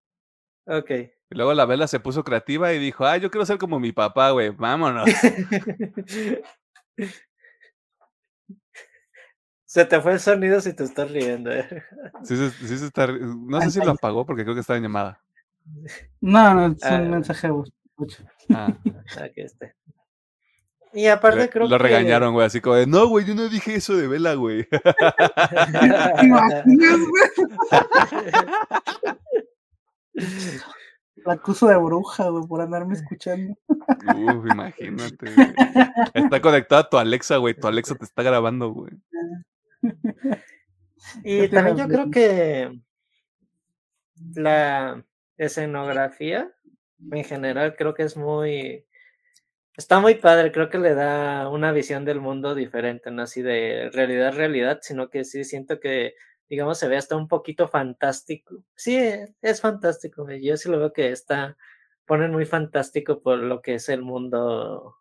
Ok. 0.67 0.91
Y 0.91 1.35
luego 1.35 1.55
la 1.55 1.65
vela 1.65 1.87
se 1.89 2.01
puso 2.01 2.23
creativa 2.25 2.73
y 2.73 2.79
dijo, 2.79 3.05
ah, 3.07 3.17
yo 3.17 3.31
quiero 3.31 3.47
ser 3.47 3.59
como 3.59 3.81
mi 3.81 3.93
papá, 3.93 4.31
güey. 4.31 4.51
Vámonos. 4.51 5.09
Se 9.65 9.85
te 9.85 10.01
fue 10.01 10.13
el 10.13 10.21
sonido 10.21 10.61
si 10.61 10.73
te 10.73 10.85
estás 10.85 11.11
riendo. 11.11 11.51
¿eh? 11.53 11.69
Sí, 12.23 12.37
se- 12.37 12.51
sí 12.51 12.79
se 12.79 12.87
está... 12.87 13.09
No 13.09 13.61
sé 13.61 13.71
si 13.73 13.81
lo 13.81 13.91
apagó 13.91 14.25
porque 14.25 14.45
creo 14.45 14.55
que 14.55 14.61
estaba 14.61 14.77
en 14.79 14.85
llamada. 14.85 15.21
No, 16.21 16.55
no, 16.55 16.67
es 16.69 16.83
Ah. 16.85 16.97
un 17.01 17.11
mensaje 17.11 17.49
de 17.49 17.53
voz. 17.53 17.71
escucha. 17.89 18.25
Ah, 18.55 18.69
Aquí 19.21 19.41
está. 19.43 19.75
Y 20.95 21.09
aparte 21.09 21.51
creo 21.51 21.67
lo 21.69 21.77
que... 21.77 21.83
regañaron, 21.83 22.33
güey, 22.33 22.47
así 22.47 22.61
como 22.61 22.77
de, 22.77 22.87
no, 22.87 23.07
güey, 23.09 23.27
yo 23.27 23.35
no 23.35 23.49
dije 23.51 23.75
eso 23.75 23.95
de 23.97 24.07
vela, 24.09 24.33
güey. 24.35 24.67
La 31.25 31.35
acuso 31.35 31.67
de 31.67 31.77
bruja, 31.77 32.29
güey, 32.29 32.47
por 32.47 32.61
andarme 32.61 32.95
escuchando. 32.95 33.57
Uf, 33.69 34.47
imagínate, 34.51 35.35
güey. 35.35 35.55
Está 36.15 36.41
conectada 36.41 36.83
a 36.83 36.89
tu 36.89 36.99
Alexa, 36.99 37.39
güey. 37.39 37.55
Tu 37.55 37.67
Alexa 37.67 37.95
te 37.95 38.05
está 38.05 38.23
grabando, 38.23 38.71
güey. 38.71 38.93
Y 41.23 41.49
también 41.49 41.77
yo 41.77 41.87
creo 41.87 42.11
que 42.11 42.81
la 44.35 45.05
escenografía 45.37 46.51
en 47.13 47.25
general 47.25 47.77
creo 47.77 47.95
que 47.95 48.03
es 48.03 48.17
muy 48.17 48.87
está 49.77 50.01
muy 50.01 50.15
padre, 50.15 50.53
creo 50.53 50.71
que 50.71 50.79
le 50.79 50.95
da 50.95 51.49
una 51.51 51.71
visión 51.73 52.05
del 52.05 52.21
mundo 52.21 52.55
diferente, 52.55 53.11
no 53.11 53.23
así 53.23 53.43
de 53.43 53.91
realidad 53.93 54.35
realidad, 54.35 54.79
sino 54.83 55.11
que 55.11 55.25
sí 55.25 55.45
siento 55.45 55.81
que 55.81 56.15
digamos 56.49 56.79
se 56.79 56.89
ve 56.89 56.97
hasta 56.97 57.17
un 57.17 57.29
poquito 57.29 57.69
fantástico. 57.69 58.63
Sí, 58.75 58.99
es 59.43 59.61
fantástico, 59.61 60.27
yo 60.31 60.57
sí 60.57 60.69
lo 60.69 60.79
veo 60.79 60.93
que 60.93 61.11
está 61.11 61.57
ponen 62.07 62.31
muy 62.31 62.47
fantástico 62.47 63.21
por 63.21 63.39
lo 63.39 63.61
que 63.61 63.75
es 63.75 63.89
el 63.89 64.03
mundo 64.03 64.97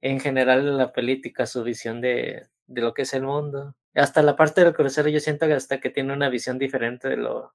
en 0.00 0.20
general 0.20 0.60
en 0.60 0.76
la 0.76 0.92
política, 0.92 1.46
su 1.46 1.62
visión 1.64 2.00
de, 2.00 2.46
de 2.66 2.82
lo 2.82 2.94
que 2.94 3.02
es 3.02 3.14
el 3.14 3.22
mundo. 3.22 3.74
Hasta 3.94 4.22
la 4.22 4.36
parte 4.36 4.62
del 4.62 4.74
crucero 4.74 5.08
yo 5.08 5.20
siento 5.20 5.46
que 5.46 5.54
hasta 5.54 5.80
que 5.80 5.90
tiene 5.90 6.12
una 6.12 6.28
visión 6.28 6.58
diferente 6.58 7.08
de 7.08 7.16
lo, 7.16 7.54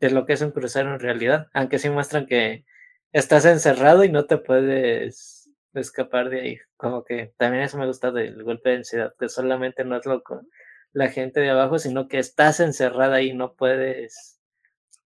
de 0.00 0.10
lo 0.10 0.26
que 0.26 0.34
es 0.34 0.42
un 0.42 0.52
crucero 0.52 0.92
en 0.94 1.00
realidad, 1.00 1.48
aunque 1.52 1.78
sí 1.78 1.90
muestran 1.90 2.26
que 2.26 2.64
estás 3.12 3.44
encerrado 3.44 4.04
y 4.04 4.10
no 4.10 4.26
te 4.26 4.38
puedes 4.38 5.50
escapar 5.74 6.30
de 6.30 6.40
ahí. 6.40 6.58
Como 6.76 7.04
que 7.04 7.34
también 7.36 7.64
eso 7.64 7.78
me 7.78 7.86
gusta 7.86 8.10
del 8.10 8.42
golpe 8.42 8.70
de 8.70 8.76
ansiedad, 8.76 9.14
que 9.18 9.28
solamente 9.28 9.84
no 9.84 9.96
es 9.96 10.06
lo 10.06 10.22
con 10.22 10.48
la 10.92 11.08
gente 11.08 11.40
de 11.40 11.50
abajo, 11.50 11.78
sino 11.78 12.08
que 12.08 12.18
estás 12.18 12.60
encerrada 12.60 13.22
y 13.22 13.32
no 13.32 13.54
puedes 13.54 14.40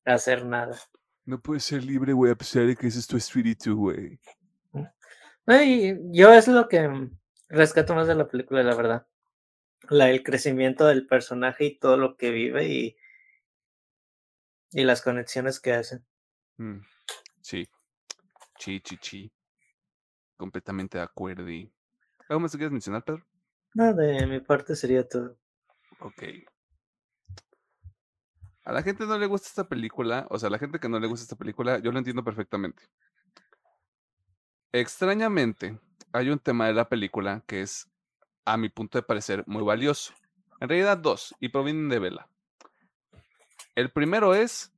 hacer 0.04 0.44
nada. 0.46 0.78
No 1.24 1.40
puedes 1.40 1.64
ser 1.64 1.82
libre, 1.84 2.12
güey, 2.12 2.32
a 2.32 2.36
pesar 2.36 2.66
de 2.66 2.76
que 2.76 2.86
ese 2.86 2.98
es 2.98 3.06
tu 3.06 3.16
espíritu, 3.16 3.76
güey. 3.76 4.18
Yo 6.12 6.32
es 6.32 6.48
lo 6.48 6.68
que 6.68 7.08
rescato 7.48 7.94
más 7.94 8.06
de 8.06 8.14
la 8.14 8.28
película, 8.28 8.62
la 8.62 8.74
verdad. 8.74 9.06
La, 9.90 10.10
el 10.10 10.22
crecimiento 10.22 10.86
del 10.86 11.06
personaje 11.06 11.64
y 11.66 11.78
todo 11.78 11.96
lo 11.98 12.16
que 12.16 12.30
vive 12.30 12.66
y, 12.68 12.96
y 14.72 14.84
las 14.84 15.02
conexiones 15.02 15.60
que 15.60 15.72
hace. 15.72 16.00
Mm, 16.56 16.80
Sí. 17.42 17.68
Sí, 18.58 18.80
sí, 18.84 18.98
sí. 19.02 19.32
Completamente 20.36 20.96
de 20.98 21.04
acuerdo. 21.04 21.50
y- 21.50 21.70
¿Algo 22.28 22.40
más 22.40 22.52
que 22.52 22.58
quieres 22.58 22.72
mencionar, 22.72 23.04
Pedro? 23.04 23.26
No, 23.74 23.92
de 23.92 24.26
mi 24.26 24.40
parte 24.40 24.74
sería 24.74 25.06
todo. 25.06 25.36
Ok. 26.04 26.22
A 28.66 28.72
la 28.72 28.82
gente 28.82 29.06
no 29.06 29.16
le 29.16 29.26
gusta 29.26 29.48
esta 29.48 29.66
película, 29.66 30.26
o 30.28 30.38
sea, 30.38 30.48
a 30.48 30.50
la 30.50 30.58
gente 30.58 30.78
que 30.78 30.88
no 30.88 31.00
le 31.00 31.06
gusta 31.06 31.22
esta 31.22 31.36
película, 31.36 31.78
yo 31.78 31.92
lo 31.92 31.98
entiendo 31.98 32.22
perfectamente. 32.22 32.82
Extrañamente, 34.70 35.78
hay 36.12 36.28
un 36.28 36.38
tema 36.38 36.66
de 36.66 36.74
la 36.74 36.90
película 36.90 37.42
que 37.46 37.62
es, 37.62 37.90
a 38.44 38.58
mi 38.58 38.68
punto 38.68 38.98
de 38.98 39.02
parecer, 39.02 39.44
muy 39.46 39.62
valioso. 39.62 40.12
En 40.60 40.68
realidad, 40.68 40.98
dos, 40.98 41.34
y 41.40 41.48
provienen 41.48 41.88
de 41.88 41.98
Vela. 41.98 42.28
El 43.74 43.90
primero 43.90 44.34
es, 44.34 44.72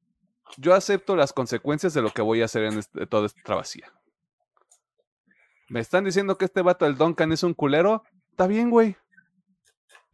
yo 0.58 0.74
acepto 0.74 1.16
las 1.16 1.32
consecuencias 1.32 1.92
de 1.92 2.02
lo 2.02 2.12
que 2.12 2.22
voy 2.22 2.42
a 2.42 2.44
hacer 2.44 2.64
en 2.64 2.78
este- 2.78 3.06
toda 3.08 3.26
esta 3.26 3.42
travesía. 3.42 3.92
Me 5.68 5.80
están 5.80 6.04
diciendo 6.04 6.38
que 6.38 6.44
este 6.44 6.62
vato 6.62 6.84
del 6.84 6.96
Duncan 6.96 7.32
es 7.32 7.42
un 7.42 7.52
culero. 7.52 8.04
Está 8.30 8.46
bien, 8.46 8.70
güey 8.70 8.96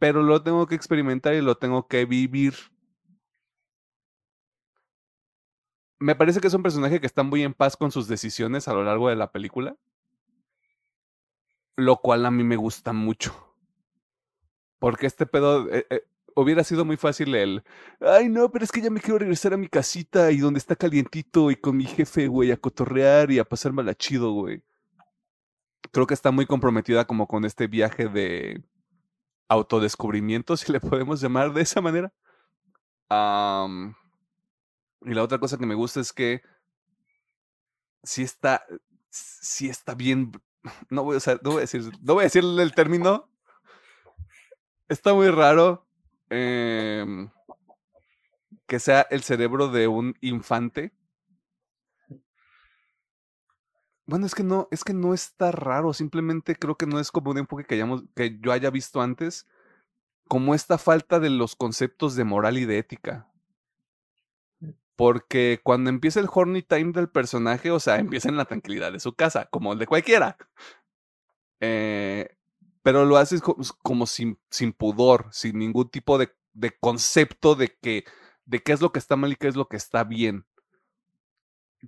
pero 0.03 0.21
lo 0.21 0.43
tengo 0.43 0.67
que 0.67 0.75
experimentar 0.75 1.33
y 1.33 1.39
lo 1.39 1.55
tengo 1.55 1.87
que 1.87 2.03
vivir. 2.03 2.55
Me 5.97 6.13
parece 6.13 6.41
que 6.41 6.47
es 6.47 6.53
un 6.53 6.61
personaje 6.61 6.99
que 6.99 7.07
está 7.07 7.23
muy 7.23 7.41
en 7.41 7.53
paz 7.53 7.77
con 7.77 7.89
sus 7.89 8.09
decisiones 8.09 8.67
a 8.67 8.73
lo 8.73 8.83
largo 8.83 9.07
de 9.07 9.15
la 9.15 9.31
película, 9.31 9.77
lo 11.77 12.01
cual 12.01 12.25
a 12.25 12.31
mí 12.31 12.43
me 12.43 12.57
gusta 12.57 12.91
mucho. 12.91 13.33
Porque 14.77 15.05
este 15.05 15.25
pedo 15.25 15.73
eh, 15.73 15.87
eh, 15.89 16.05
hubiera 16.35 16.65
sido 16.65 16.83
muy 16.83 16.97
fácil 16.97 17.33
el, 17.33 17.63
ay 18.01 18.27
no, 18.27 18.51
pero 18.51 18.65
es 18.65 18.73
que 18.73 18.81
ya 18.81 18.89
me 18.89 18.99
quiero 18.99 19.19
regresar 19.19 19.53
a 19.53 19.57
mi 19.57 19.69
casita 19.69 20.31
y 20.31 20.39
donde 20.39 20.57
está 20.57 20.75
calientito 20.75 21.49
y 21.49 21.55
con 21.55 21.77
mi 21.77 21.85
jefe, 21.85 22.27
güey, 22.27 22.51
a 22.51 22.57
cotorrear 22.57 23.31
y 23.31 23.39
a 23.39 23.45
pasármela 23.45 23.95
chido, 23.95 24.33
güey. 24.33 24.63
Creo 25.93 26.07
que 26.07 26.13
está 26.13 26.31
muy 26.31 26.45
comprometida 26.45 27.07
como 27.07 27.25
con 27.25 27.45
este 27.45 27.67
viaje 27.67 28.09
de 28.09 28.65
autodescubrimiento, 29.53 30.57
si 30.57 30.71
le 30.71 30.79
podemos 30.79 31.21
llamar 31.21 31.53
de 31.53 31.61
esa 31.61 31.81
manera. 31.81 32.13
Y 35.01 35.13
la 35.13 35.23
otra 35.23 35.39
cosa 35.39 35.57
que 35.57 35.65
me 35.65 35.75
gusta 35.75 35.99
es 35.99 36.13
que 36.13 36.41
sí 38.03 38.23
está, 38.23 38.63
sí 39.09 39.69
está 39.69 39.95
bien, 39.95 40.31
no 40.89 41.03
voy 41.03 41.15
a, 41.15 41.17
usar- 41.17 41.39
no 41.43 41.51
voy 41.51 41.57
a 41.59 41.61
decir, 41.61 41.83
no 42.01 42.13
voy 42.15 42.21
a 42.21 42.25
decir 42.25 42.43
el 42.43 42.73
término. 42.73 43.29
Está 44.87 45.13
muy 45.13 45.29
raro 45.29 45.85
em, 46.29 47.29
que 48.67 48.79
sea 48.79 49.01
el 49.09 49.23
cerebro 49.23 49.67
de 49.69 49.87
un 49.87 50.15
infante. 50.21 50.93
Bueno, 54.05 54.25
es 54.25 54.35
que 54.35 54.43
no, 54.43 54.67
es 54.71 54.83
que 54.83 54.93
no 54.93 55.13
está 55.13 55.51
raro, 55.51 55.93
simplemente 55.93 56.55
creo 56.55 56.75
que 56.77 56.85
no 56.85 56.99
es 56.99 57.11
como 57.11 57.31
un 57.31 57.37
enfoque 57.37 57.63
que, 57.65 57.75
hayamos, 57.75 58.03
que 58.15 58.37
yo 58.41 58.51
haya 58.51 58.69
visto 58.69 59.01
antes, 59.01 59.47
como 60.27 60.55
esta 60.55 60.77
falta 60.79 61.19
de 61.19 61.29
los 61.31 61.55
conceptos 61.55 62.15
de 62.15 62.23
moral 62.25 62.57
y 62.59 62.65
de 62.65 62.79
ética. 62.79 63.29
Porque 64.95 65.59
cuando 65.63 65.89
empieza 65.89 66.19
el 66.19 66.29
horny 66.31 66.61
time 66.61 66.91
del 66.91 67.09
personaje, 67.09 67.71
o 67.71 67.79
sea, 67.79 67.97
empieza 67.99 68.29
en 68.29 68.37
la 68.37 68.45
tranquilidad 68.45 68.91
de 68.91 68.99
su 68.99 69.13
casa, 69.13 69.47
como 69.51 69.73
el 69.73 69.79
de 69.79 69.87
cualquiera. 69.87 70.37
Eh, 71.59 72.29
pero 72.81 73.05
lo 73.05 73.17
haces 73.17 73.41
co- 73.41 73.57
como 73.81 74.05
sin, 74.07 74.39
sin 74.49 74.73
pudor, 74.73 75.27
sin 75.31 75.57
ningún 75.59 75.89
tipo 75.89 76.17
de, 76.17 76.31
de 76.53 76.77
concepto 76.79 77.55
de 77.55 77.75
que 77.81 78.03
de 78.45 78.61
qué 78.61 78.73
es 78.73 78.81
lo 78.81 78.91
que 78.91 78.99
está 78.99 79.15
mal 79.15 79.31
y 79.31 79.35
qué 79.37 79.47
es 79.47 79.55
lo 79.55 79.67
que 79.69 79.77
está 79.77 80.03
bien 80.03 80.45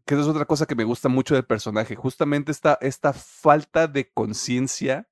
que 0.05 0.15
esa 0.15 0.23
es 0.23 0.29
otra 0.29 0.45
cosa 0.45 0.65
que 0.65 0.75
me 0.75 0.83
gusta 0.83 1.09
mucho 1.09 1.35
del 1.35 1.45
personaje, 1.45 1.95
justamente 1.95 2.51
esta, 2.51 2.77
esta 2.81 3.13
falta 3.13 3.87
de 3.87 4.11
conciencia 4.11 5.07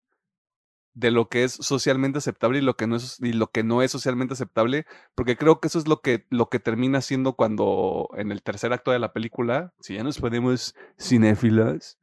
de 0.94 1.12
lo 1.12 1.28
que 1.28 1.44
es 1.44 1.54
socialmente 1.54 2.20
aceptable 2.20 2.60
y 2.60 2.62
lo 2.62 2.76
que 2.76 2.86
no 2.86 2.98
es 2.98 3.20
y 3.20 3.34
lo 3.34 3.48
que 3.48 3.64
no 3.64 3.82
es 3.82 3.92
socialmente 3.92 4.34
aceptable, 4.34 4.86
porque 5.16 5.38
creo 5.38 5.60
que 5.60 5.68
eso 5.68 5.80
es 5.80 5.88
lo 5.88 6.02
que 6.02 6.26
lo 6.30 6.50
que 6.50 6.60
termina 6.60 7.02
siendo 7.02 7.34
cuando 7.34 8.10
en 8.16 8.32
el 8.32 8.44
tercer 8.44 8.74
acto 8.74 8.92
de 8.92 9.00
la 9.00 9.14
película, 9.14 9.74
si 9.80 9.96
ya 9.96 10.04
nos 10.04 10.20
ponemos 10.20 10.76
cinéfilos, 11.00 11.98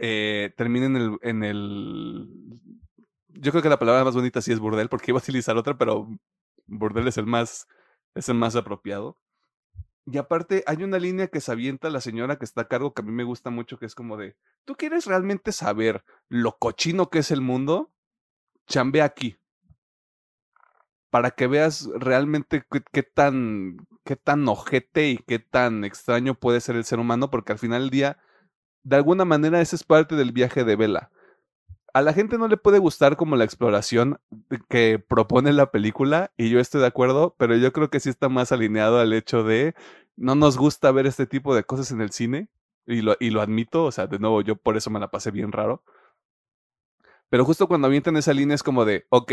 eh, 0.00 0.52
termina 0.56 0.86
en 0.86 0.96
el, 0.96 1.18
en 1.22 1.44
el 1.44 2.28
yo 3.28 3.50
creo 3.52 3.62
que 3.62 3.68
la 3.70 3.78
palabra 3.78 4.04
más 4.04 4.14
bonita 4.14 4.42
sí 4.42 4.52
es 4.52 4.58
burdel, 4.58 4.88
porque 4.88 5.10
iba 5.10 5.18
a 5.18 5.22
utilizar 5.22 5.56
otra, 5.56 5.78
pero 5.78 6.08
burdel 6.66 7.08
es 7.08 7.16
el 7.16 7.26
más 7.26 7.66
es 8.14 8.28
el 8.28 8.36
más 8.36 8.56
apropiado. 8.56 9.18
Y 10.04 10.18
aparte, 10.18 10.64
hay 10.66 10.82
una 10.82 10.98
línea 10.98 11.28
que 11.28 11.40
se 11.40 11.52
avienta 11.52 11.88
la 11.88 12.00
señora 12.00 12.36
que 12.36 12.44
está 12.44 12.62
a 12.62 12.68
cargo 12.68 12.92
que 12.92 13.02
a 13.02 13.04
mí 13.04 13.12
me 13.12 13.24
gusta 13.24 13.50
mucho, 13.50 13.78
que 13.78 13.86
es 13.86 13.94
como 13.94 14.16
de, 14.16 14.36
¿tú 14.64 14.74
quieres 14.74 15.06
realmente 15.06 15.52
saber 15.52 16.04
lo 16.28 16.58
cochino 16.58 17.08
que 17.08 17.20
es 17.20 17.30
el 17.30 17.40
mundo? 17.40 17.92
Chambea 18.66 19.04
aquí. 19.04 19.36
Para 21.10 21.30
que 21.30 21.46
veas 21.46 21.88
realmente 21.94 22.64
qué, 22.68 22.82
qué 22.90 23.02
tan, 23.04 23.86
qué 24.04 24.16
tan 24.16 24.48
ojete 24.48 25.10
y 25.10 25.18
qué 25.18 25.38
tan 25.38 25.84
extraño 25.84 26.34
puede 26.34 26.60
ser 26.60 26.74
el 26.74 26.84
ser 26.84 26.98
humano, 26.98 27.30
porque 27.30 27.52
al 27.52 27.58
final 27.58 27.82
del 27.82 27.90
día, 27.90 28.18
de 28.82 28.96
alguna 28.96 29.24
manera, 29.24 29.60
ese 29.60 29.76
es 29.76 29.84
parte 29.84 30.16
del 30.16 30.32
viaje 30.32 30.64
de 30.64 30.74
Vela. 30.74 31.10
A 31.94 32.02
la 32.02 32.14
gente 32.14 32.38
no 32.38 32.48
le 32.48 32.56
puede 32.56 32.78
gustar 32.78 33.16
como 33.16 33.36
la 33.36 33.44
exploración 33.44 34.18
que 34.68 34.98
propone 34.98 35.52
la 35.52 35.70
película, 35.70 36.32
y 36.36 36.48
yo 36.50 36.58
estoy 36.58 36.80
de 36.80 36.86
acuerdo, 36.86 37.34
pero 37.38 37.56
yo 37.56 37.72
creo 37.72 37.90
que 37.90 38.00
sí 38.00 38.08
está 38.08 38.28
más 38.28 38.50
alineado 38.52 38.98
al 38.98 39.12
hecho 39.12 39.44
de 39.44 39.74
no 40.16 40.34
nos 40.34 40.56
gusta 40.56 40.90
ver 40.92 41.06
este 41.06 41.26
tipo 41.26 41.54
de 41.54 41.64
cosas 41.64 41.90
en 41.90 42.00
el 42.00 42.10
cine, 42.10 42.48
y 42.86 43.02
lo, 43.02 43.16
y 43.20 43.30
lo 43.30 43.42
admito, 43.42 43.84
o 43.84 43.92
sea, 43.92 44.06
de 44.06 44.18
nuevo, 44.18 44.40
yo 44.42 44.56
por 44.56 44.76
eso 44.76 44.90
me 44.90 45.00
la 45.00 45.10
pasé 45.10 45.30
bien 45.30 45.52
raro. 45.52 45.82
Pero 47.28 47.44
justo 47.44 47.66
cuando 47.68 47.86
avientan 47.86 48.16
esa 48.16 48.32
línea 48.34 48.54
es 48.54 48.62
como 48.62 48.84
de, 48.84 49.06
ok, 49.08 49.32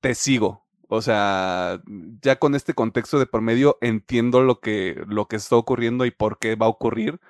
te 0.00 0.14
sigo. 0.14 0.64
O 0.88 1.02
sea, 1.02 1.80
ya 2.22 2.38
con 2.38 2.54
este 2.54 2.74
contexto 2.74 3.18
de 3.18 3.26
por 3.26 3.40
medio 3.40 3.78
entiendo 3.80 4.42
lo 4.42 4.60
que, 4.60 5.02
lo 5.08 5.26
que 5.26 5.36
está 5.36 5.56
ocurriendo 5.56 6.04
y 6.06 6.10
por 6.10 6.38
qué 6.38 6.56
va 6.56 6.66
a 6.66 6.68
ocurrir. 6.68 7.20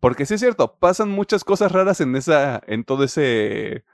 Porque 0.00 0.26
sí 0.26 0.34
es 0.34 0.40
cierto, 0.40 0.76
pasan 0.78 1.10
muchas 1.10 1.44
cosas 1.44 1.72
raras 1.72 2.00
en 2.00 2.14
esa, 2.16 2.62
en 2.66 2.84
todo 2.84 3.04
ese 3.04 3.84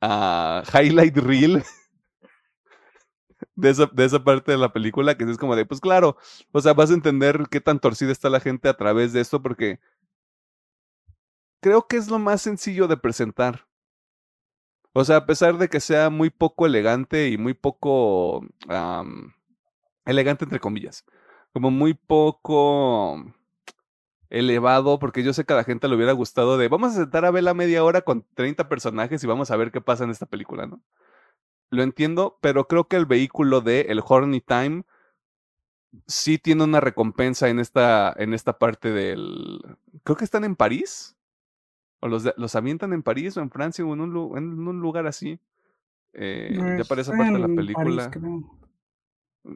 ah, 0.00 0.62
highlight 0.72 1.16
reel 1.18 1.62
de 3.56 3.70
esa, 3.70 3.86
de 3.86 4.04
esa 4.04 4.24
parte 4.24 4.52
de 4.52 4.58
la 4.58 4.72
película, 4.72 5.16
que 5.16 5.24
es 5.24 5.36
como 5.36 5.54
de, 5.56 5.66
pues 5.66 5.80
claro, 5.80 6.16
o 6.52 6.60
sea, 6.60 6.72
vas 6.72 6.90
a 6.90 6.94
entender 6.94 7.44
qué 7.50 7.60
tan 7.60 7.78
torcida 7.78 8.12
está 8.12 8.30
la 8.30 8.40
gente 8.40 8.68
a 8.68 8.76
través 8.76 9.12
de 9.12 9.20
esto, 9.20 9.42
porque 9.42 9.80
creo 11.60 11.86
que 11.86 11.96
es 11.96 12.08
lo 12.08 12.18
más 12.18 12.42
sencillo 12.42 12.88
de 12.88 12.96
presentar. 12.96 13.66
O 14.94 15.04
sea, 15.04 15.16
a 15.16 15.26
pesar 15.26 15.58
de 15.58 15.68
que 15.68 15.80
sea 15.80 16.10
muy 16.10 16.30
poco 16.30 16.66
elegante 16.66 17.28
y 17.28 17.38
muy 17.38 17.54
poco 17.54 18.44
elegante 20.06 20.44
entre 20.44 20.60
comillas, 20.60 21.04
como 21.52 21.70
muy 21.70 21.94
poco 21.94 23.24
elevado, 24.30 24.98
porque 24.98 25.22
yo 25.22 25.32
sé 25.32 25.44
que 25.44 25.52
a 25.54 25.56
la 25.56 25.64
gente 25.64 25.88
le 25.88 25.96
hubiera 25.96 26.12
gustado 26.12 26.58
de 26.58 26.68
vamos 26.68 26.92
a 26.92 26.96
sentar 26.96 27.24
a 27.24 27.30
Bella 27.30 27.54
media 27.54 27.84
hora 27.84 28.02
con 28.02 28.24
30 28.34 28.68
personajes 28.68 29.22
y 29.24 29.26
vamos 29.26 29.50
a 29.50 29.56
ver 29.56 29.70
qué 29.72 29.80
pasa 29.80 30.04
en 30.04 30.10
esta 30.10 30.26
película, 30.26 30.66
¿no? 30.66 30.80
Lo 31.70 31.82
entiendo, 31.82 32.38
pero 32.40 32.66
creo 32.68 32.88
que 32.88 32.96
el 32.96 33.06
vehículo 33.06 33.60
de 33.60 33.82
el 33.82 34.02
Horny 34.06 34.40
Time 34.40 34.84
sí 36.06 36.38
tiene 36.38 36.64
una 36.64 36.80
recompensa 36.80 37.48
en 37.48 37.58
esta, 37.60 38.14
en 38.16 38.34
esta 38.34 38.58
parte 38.58 38.90
del. 38.90 39.60
Creo 40.04 40.16
que 40.16 40.24
están 40.24 40.44
en 40.44 40.56
París. 40.56 41.14
O 42.00 42.08
los, 42.08 42.24
los 42.36 42.54
avientan 42.54 42.92
en 42.92 43.02
París 43.02 43.36
o 43.36 43.40
en 43.40 43.50
Francia 43.50 43.84
o 43.84 43.92
en 43.92 44.00
un, 44.00 44.12
lu- 44.12 44.36
en 44.36 44.68
un 44.68 44.80
lugar 44.80 45.06
así. 45.06 45.40
Eh, 46.12 46.50
ya 46.76 46.84
para 46.84 47.02
esa 47.02 47.12
parte 47.12 47.32
de 47.34 47.38
la 47.40 47.48
película. 47.48 48.04
París. 48.14 48.57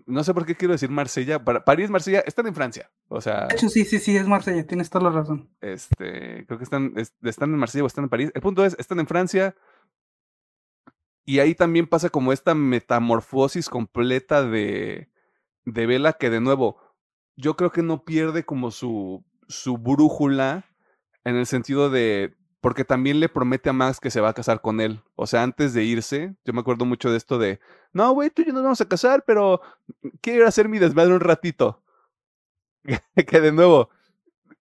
No 0.07 0.25
sé 0.25 0.33
por 0.35 0.47
qué 0.47 0.55
quiero 0.55 0.73
decir 0.73 0.91
Marsella. 0.91 1.45
París, 1.45 1.91
Marsella, 1.91 2.21
están 2.21 2.47
en 2.47 2.55
Francia. 2.55 2.91
O 3.09 3.21
sea, 3.21 3.47
De 3.47 3.55
hecho, 3.57 3.69
sí, 3.69 3.85
sí, 3.85 3.99
sí, 3.99 4.17
es 4.17 4.27
Marsella, 4.27 4.67
tienes 4.67 4.89
toda 4.91 5.05
la 5.11 5.11
razón. 5.19 5.51
este, 5.61 6.47
creo 6.47 6.59
que 6.59 6.65
están, 6.65 6.93
es- 6.97 7.15
están 7.23 7.53
en 7.53 7.59
Marsella 7.59 7.85
o 7.85 7.87
están 7.87 8.05
en 8.05 8.11
París. 8.11 8.31
El 8.35 8.41
punto 8.43 8.65
es, 8.65 8.75
están 8.79 9.01
en 9.01 9.07
Francia. 9.07 9.55
Y 11.25 11.39
ahí 11.39 11.55
también 11.55 11.87
pasa 11.87 12.11
como 12.11 12.33
esta 12.33 12.55
metamorfosis 12.55 13.69
completa 13.69 14.43
de, 14.45 15.09
de 15.65 15.87
Vela 15.87 16.15
que 16.15 16.31
de 16.31 16.41
nuevo, 16.41 16.79
yo 17.37 17.57
creo 17.57 17.71
que 17.71 17.83
no 17.83 18.05
pierde 18.05 18.45
como 18.45 18.71
su, 18.73 19.25
su 19.49 19.79
brújula 19.79 20.65
en 21.25 21.37
el 21.37 21.47
sentido 21.47 21.91
de, 21.91 22.35
porque 22.63 22.85
también 22.85 23.19
le 23.19 23.29
promete 23.29 23.69
a 23.69 23.73
Max 23.73 23.99
que 23.99 24.11
se 24.11 24.21
va 24.21 24.31
a 24.31 24.35
casar 24.35 24.61
con 24.61 24.81
él. 24.81 25.03
O 25.17 25.27
sea, 25.27 25.43
antes 25.43 25.75
de 25.75 25.83
irse, 25.83 26.37
yo 26.45 26.53
me 26.53 26.61
acuerdo 26.61 26.85
mucho 26.87 27.11
de 27.11 27.17
esto 27.19 27.37
de, 27.37 27.59
no, 27.93 28.13
güey, 28.13 28.31
tú 28.31 28.43
y 28.43 28.47
yo 28.47 28.53
nos 28.53 28.63
vamos 28.63 28.81
a 28.81 28.89
casar, 28.89 29.25
pero 29.27 29.61
quiero 30.21 30.39
ir 30.39 30.45
a 30.47 30.49
hacer 30.49 30.69
mi 30.69 30.79
desmadre 30.79 31.13
un 31.13 31.21
ratito. 31.21 31.83
que 33.27 33.41
de 33.41 33.51
nuevo, 33.51 33.91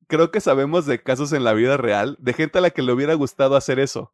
creo 0.07 0.31
que 0.31 0.41
sabemos 0.41 0.87
de 0.87 1.01
casos 1.01 1.31
en 1.31 1.43
la 1.43 1.53
vida 1.53 1.77
real 1.77 2.17
de 2.19 2.33
gente 2.33 2.57
a 2.57 2.61
la 2.61 2.71
que 2.71 2.81
le 2.81 2.91
hubiera 2.91 3.13
gustado 3.13 3.55
hacer 3.55 3.79
eso. 3.79 4.11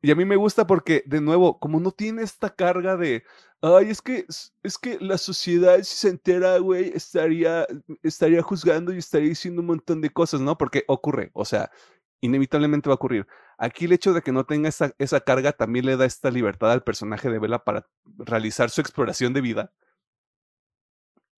Y 0.00 0.12
a 0.12 0.14
mí 0.14 0.24
me 0.24 0.36
gusta 0.36 0.64
porque, 0.64 1.02
de 1.04 1.20
nuevo, 1.20 1.58
como 1.58 1.80
no 1.80 1.90
tiene 1.90 2.22
esta 2.22 2.48
carga 2.48 2.96
de, 2.96 3.24
ay, 3.60 3.90
es 3.90 4.00
que, 4.00 4.24
es 4.62 4.78
que 4.78 4.98
la 5.00 5.18
sociedad 5.18 5.82
si 5.82 5.96
se 5.96 6.08
entera, 6.10 6.58
güey, 6.58 6.92
estaría, 6.94 7.66
estaría 8.04 8.40
juzgando 8.40 8.92
y 8.92 8.98
estaría 8.98 9.30
diciendo 9.30 9.62
un 9.62 9.66
montón 9.66 10.00
de 10.00 10.10
cosas, 10.10 10.40
¿no? 10.40 10.56
Porque 10.56 10.84
ocurre, 10.86 11.32
o 11.34 11.44
sea, 11.44 11.72
inevitablemente 12.22 12.88
va 12.88 12.94
a 12.94 12.96
ocurrir. 12.96 13.26
Aquí 13.58 13.84
el 13.84 13.92
hecho 13.92 14.14
de 14.14 14.22
que 14.22 14.32
no 14.32 14.46
tenga 14.46 14.68
esa, 14.68 14.94
esa 14.98 15.20
carga 15.20 15.52
también 15.52 15.84
le 15.84 15.96
da 15.96 16.06
esta 16.06 16.30
libertad 16.30 16.72
al 16.72 16.82
personaje 16.82 17.28
de 17.28 17.38
Bella 17.38 17.58
para 17.58 17.86
realizar 18.16 18.70
su 18.70 18.80
exploración 18.80 19.34
de 19.34 19.42
vida. 19.42 19.72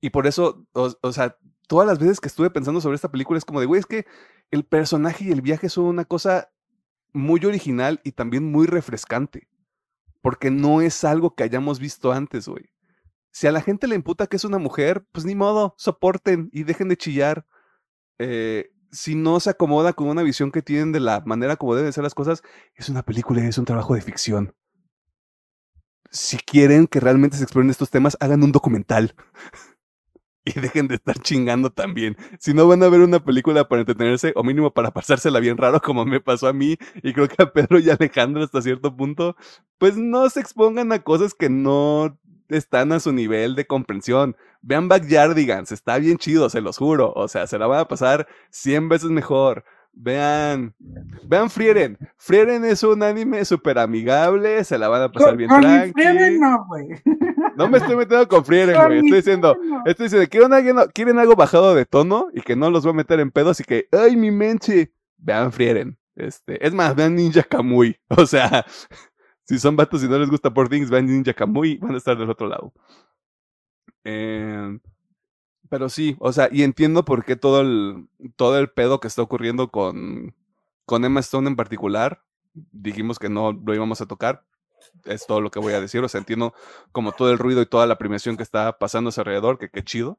Y 0.00 0.10
por 0.10 0.26
eso, 0.26 0.66
o, 0.72 0.94
o 1.00 1.12
sea, 1.12 1.36
todas 1.66 1.88
las 1.88 1.98
veces 1.98 2.20
que 2.20 2.28
estuve 2.28 2.50
pensando 2.50 2.80
sobre 2.80 2.94
esta 2.94 3.10
película 3.10 3.38
es 3.38 3.44
como 3.44 3.60
de, 3.60 3.66
güey, 3.66 3.80
es 3.80 3.86
que 3.86 4.06
el 4.50 4.64
personaje 4.64 5.24
y 5.24 5.32
el 5.32 5.40
viaje 5.42 5.68
son 5.68 5.86
una 5.86 6.04
cosa 6.04 6.52
muy 7.14 7.44
original 7.44 8.00
y 8.04 8.12
también 8.12 8.50
muy 8.50 8.66
refrescante. 8.66 9.48
Porque 10.20 10.50
no 10.50 10.80
es 10.80 11.04
algo 11.04 11.34
que 11.34 11.44
hayamos 11.44 11.78
visto 11.78 12.12
antes, 12.12 12.46
güey. 12.46 12.70
Si 13.30 13.46
a 13.46 13.52
la 13.52 13.60
gente 13.60 13.88
le 13.88 13.96
imputa 13.96 14.26
que 14.26 14.36
es 14.36 14.44
una 14.44 14.58
mujer, 14.58 15.04
pues 15.12 15.24
ni 15.24 15.34
modo, 15.34 15.74
soporten 15.76 16.50
y 16.52 16.62
dejen 16.62 16.88
de 16.88 16.96
chillar. 16.96 17.46
Eh, 18.18 18.70
si 18.94 19.14
no 19.14 19.40
se 19.40 19.50
acomoda 19.50 19.92
con 19.92 20.08
una 20.08 20.22
visión 20.22 20.52
que 20.52 20.62
tienen 20.62 20.92
de 20.92 21.00
la 21.00 21.20
manera 21.26 21.56
como 21.56 21.74
deben 21.74 21.92
ser 21.92 22.04
las 22.04 22.14
cosas, 22.14 22.42
es 22.76 22.88
una 22.88 23.02
película 23.02 23.42
y 23.44 23.48
es 23.48 23.58
un 23.58 23.64
trabajo 23.64 23.94
de 23.94 24.00
ficción. 24.00 24.54
Si 26.10 26.38
quieren 26.38 26.86
que 26.86 27.00
realmente 27.00 27.36
se 27.36 27.42
exploren 27.42 27.70
estos 27.70 27.90
temas, 27.90 28.16
hagan 28.20 28.42
un 28.44 28.52
documental. 28.52 29.14
y 30.44 30.60
dejen 30.60 30.88
de 30.88 30.96
estar 30.96 31.18
chingando 31.18 31.70
también. 31.70 32.16
Si 32.38 32.54
no 32.54 32.68
van 32.68 32.82
a 32.82 32.88
ver 32.88 33.00
una 33.00 33.24
película 33.24 33.66
para 33.66 33.80
entretenerse, 33.80 34.32
o 34.36 34.44
mínimo 34.44 34.72
para 34.72 34.92
pasársela 34.92 35.40
bien 35.40 35.56
raro, 35.56 35.80
como 35.80 36.04
me 36.04 36.20
pasó 36.20 36.46
a 36.46 36.52
mí, 36.52 36.76
y 37.02 37.12
creo 37.12 37.28
que 37.28 37.42
a 37.42 37.52
Pedro 37.52 37.78
y 37.80 37.90
Alejandro 37.90 38.44
hasta 38.44 38.62
cierto 38.62 38.94
punto, 38.94 39.36
pues 39.78 39.96
no 39.96 40.28
se 40.30 40.40
expongan 40.40 40.92
a 40.92 41.02
cosas 41.02 41.34
que 41.34 41.48
no 41.48 42.18
están 42.48 42.92
a 42.92 43.00
su 43.00 43.12
nivel 43.12 43.54
de 43.54 43.66
comprensión. 43.66 44.36
Vean 44.62 44.88
Backyardigans, 44.88 45.72
está 45.72 45.98
bien 45.98 46.18
chido, 46.18 46.48
se 46.50 46.60
los 46.60 46.78
juro. 46.78 47.12
O 47.14 47.28
sea, 47.28 47.46
se 47.46 47.58
la 47.58 47.66
van 47.66 47.80
a 47.80 47.88
pasar 47.88 48.26
100 48.50 48.88
veces 48.88 49.10
mejor. 49.10 49.64
Vean, 49.96 50.74
vean 51.24 51.50
Frieren. 51.50 51.96
Frieren 52.16 52.64
es 52.64 52.82
un 52.82 53.02
anime 53.02 53.44
súper 53.44 53.78
amigable, 53.78 54.64
se 54.64 54.76
la 54.76 54.88
van 54.88 55.02
a 55.02 55.12
pasar 55.12 55.36
bien 55.36 55.48
Con 55.48 55.60
tranqui. 55.60 55.92
Frieren, 55.92 56.40
no, 56.40 56.66
güey. 56.66 56.88
No 57.56 57.68
me 57.68 57.78
estoy 57.78 57.94
metiendo 57.94 58.26
con 58.26 58.44
Frieren, 58.44 58.76
güey. 58.86 58.98
Estoy 58.98 59.16
diciendo, 59.18 59.56
estoy 59.86 60.06
diciendo, 60.06 60.28
quieren 60.28 60.52
algo, 60.52 60.90
quieren 60.92 61.18
algo 61.18 61.36
bajado 61.36 61.74
de 61.74 61.86
tono 61.86 62.28
y 62.34 62.40
que 62.40 62.56
no 62.56 62.70
los 62.70 62.84
va 62.84 62.90
a 62.90 62.94
meter 62.94 63.20
en 63.20 63.30
pedos 63.30 63.60
y 63.60 63.64
que, 63.64 63.88
ay, 63.92 64.16
mi 64.16 64.30
menche. 64.30 64.92
Vean 65.16 65.52
Frieren. 65.52 65.96
Este, 66.16 66.64
es 66.64 66.74
más, 66.74 66.94
vean 66.94 67.14
Ninja 67.14 67.42
Kamui. 67.42 67.96
O 68.08 68.26
sea, 68.26 68.66
si 69.44 69.58
son 69.58 69.76
vatos 69.76 70.02
y 70.02 70.08
no 70.08 70.18
les 70.18 70.30
gusta 70.30 70.52
por 70.52 70.68
Things, 70.68 70.90
vean 70.90 71.06
Ninja 71.06 71.34
Kamui, 71.34 71.78
van 71.78 71.94
a 71.94 71.98
estar 71.98 72.16
del 72.16 72.30
otro 72.30 72.48
lado. 72.48 72.72
Eh, 74.04 74.78
pero 75.68 75.88
sí, 75.88 76.16
o 76.20 76.32
sea, 76.32 76.48
y 76.52 76.62
entiendo 76.62 77.04
por 77.04 77.24
qué 77.24 77.36
todo 77.36 77.60
el, 77.60 78.08
todo 78.36 78.58
el 78.58 78.70
pedo 78.70 79.00
que 79.00 79.08
está 79.08 79.22
ocurriendo 79.22 79.70
con, 79.70 80.34
con 80.86 81.04
Emma 81.04 81.20
Stone 81.20 81.48
en 81.48 81.56
particular. 81.56 82.22
Dijimos 82.52 83.18
que 83.18 83.28
no 83.28 83.52
lo 83.52 83.74
íbamos 83.74 84.00
a 84.00 84.06
tocar. 84.06 84.44
Es 85.04 85.26
todo 85.26 85.40
lo 85.40 85.50
que 85.50 85.58
voy 85.58 85.72
a 85.72 85.80
decir. 85.80 86.04
O 86.04 86.08
sea, 86.08 86.18
entiendo 86.18 86.54
como 86.92 87.12
todo 87.12 87.32
el 87.32 87.38
ruido 87.38 87.62
y 87.62 87.66
toda 87.66 87.86
la 87.86 87.98
premiación 87.98 88.36
que 88.36 88.42
está 88.42 88.78
pasando 88.78 89.10
alrededor, 89.16 89.58
que 89.58 89.70
qué 89.70 89.82
chido. 89.82 90.18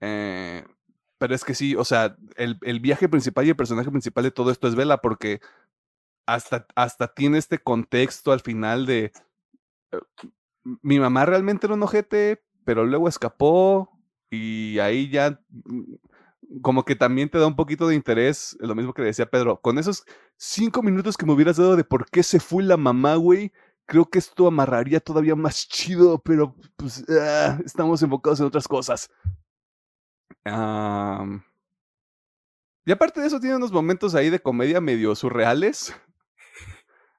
Eh, 0.00 0.64
pero 1.18 1.34
es 1.34 1.44
que 1.44 1.54
sí, 1.54 1.74
o 1.76 1.84
sea, 1.84 2.16
el, 2.36 2.58
el 2.62 2.80
viaje 2.80 3.08
principal 3.08 3.46
y 3.46 3.50
el 3.50 3.56
personaje 3.56 3.90
principal 3.90 4.24
de 4.24 4.30
todo 4.30 4.50
esto 4.50 4.68
es 4.68 4.74
Vela, 4.74 4.98
porque 4.98 5.40
hasta, 6.28 6.66
hasta 6.74 7.08
tiene 7.08 7.38
este 7.38 7.58
contexto 7.58 8.32
al 8.32 8.40
final 8.40 8.84
de 8.84 9.12
eh, 9.92 9.98
mi 10.82 11.00
mamá 11.00 11.24
realmente 11.24 11.66
era 11.66 11.74
un 11.74 11.82
ojete, 11.82 12.44
pero 12.64 12.84
luego 12.84 13.08
escapó 13.08 13.90
y 14.30 14.78
ahí 14.78 15.08
ya 15.08 15.40
mm, 15.48 15.94
como 16.60 16.84
que 16.84 16.96
también 16.96 17.30
te 17.30 17.38
da 17.38 17.46
un 17.46 17.56
poquito 17.56 17.88
de 17.88 17.94
interés, 17.94 18.58
lo 18.60 18.74
mismo 18.74 18.92
que 18.92 19.00
decía 19.00 19.30
Pedro, 19.30 19.58
con 19.62 19.78
esos 19.78 20.04
cinco 20.36 20.82
minutos 20.82 21.16
que 21.16 21.24
me 21.24 21.32
hubieras 21.32 21.56
dado 21.56 21.76
de 21.76 21.84
por 21.84 22.10
qué 22.10 22.22
se 22.22 22.40
fue 22.40 22.62
la 22.62 22.76
mamá, 22.76 23.14
güey, 23.14 23.50
creo 23.86 24.04
que 24.04 24.18
esto 24.18 24.46
amarraría 24.46 25.00
todavía 25.00 25.34
más 25.34 25.66
chido, 25.66 26.18
pero 26.18 26.54
pues 26.76 27.06
ah, 27.08 27.58
estamos 27.64 28.02
enfocados 28.02 28.40
en 28.40 28.46
otras 28.46 28.68
cosas. 28.68 29.10
Y 32.84 32.92
aparte 32.92 33.20
de 33.20 33.26
eso, 33.26 33.40
tiene 33.40 33.56
unos 33.56 33.72
momentos 33.72 34.14
ahí 34.14 34.28
de 34.30 34.40
comedia 34.40 34.80
medio 34.80 35.14
surreales. 35.14 35.94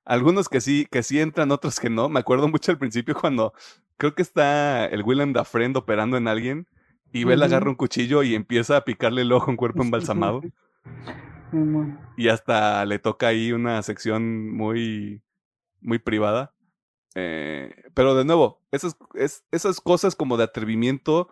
Algunos 0.06 0.50
que 0.50 0.62
sí, 0.62 0.88
que 0.90 1.04
sí 1.04 1.20
entran, 1.20 1.52
otros 1.52 1.80
que 1.80 1.90
no. 1.90 2.10
Me 2.10 2.20
acuerdo 2.20 2.48
mucho 2.48 2.72
al 2.72 2.78
principio 2.78 3.16
cuando 3.16 3.54
creo 3.98 4.16
que 4.16 4.22
está 4.22 4.86
el 4.86 5.04
Willem 5.04 5.34
Dafoe 5.34 5.72
operando 5.76 6.18
en 6.18 6.28
alguien 6.28 6.68
y 7.12 7.24
Bella 7.26 7.46
Ujú. 7.46 7.54
agarra 7.56 7.70
un 7.70 7.76
cuchillo 7.76 8.24
y 8.24 8.36
empieza 8.36 8.78
a 8.78 8.86
picarle 8.86 9.22
el 9.22 9.32
ojo 9.32 9.48
a 9.48 9.50
un 9.52 9.58
cuerpo 9.58 9.84
embalsamado. 9.84 10.42
Y 12.18 12.28
hasta 12.30 12.86
le 12.86 13.00
toca 13.00 13.28
ahí 13.28 13.52
una 13.52 13.82
sección 13.82 14.50
muy, 14.56 15.22
muy 15.82 16.00
privada. 16.00 16.54
Eh, 17.16 17.74
pero 17.94 18.16
de 18.16 18.26
nuevo, 18.26 18.62
esas, 18.72 18.98
es- 19.16 19.44
esas 19.52 19.82
cosas 19.82 20.16
como 20.16 20.38
de 20.38 20.44
atrevimiento 20.44 21.30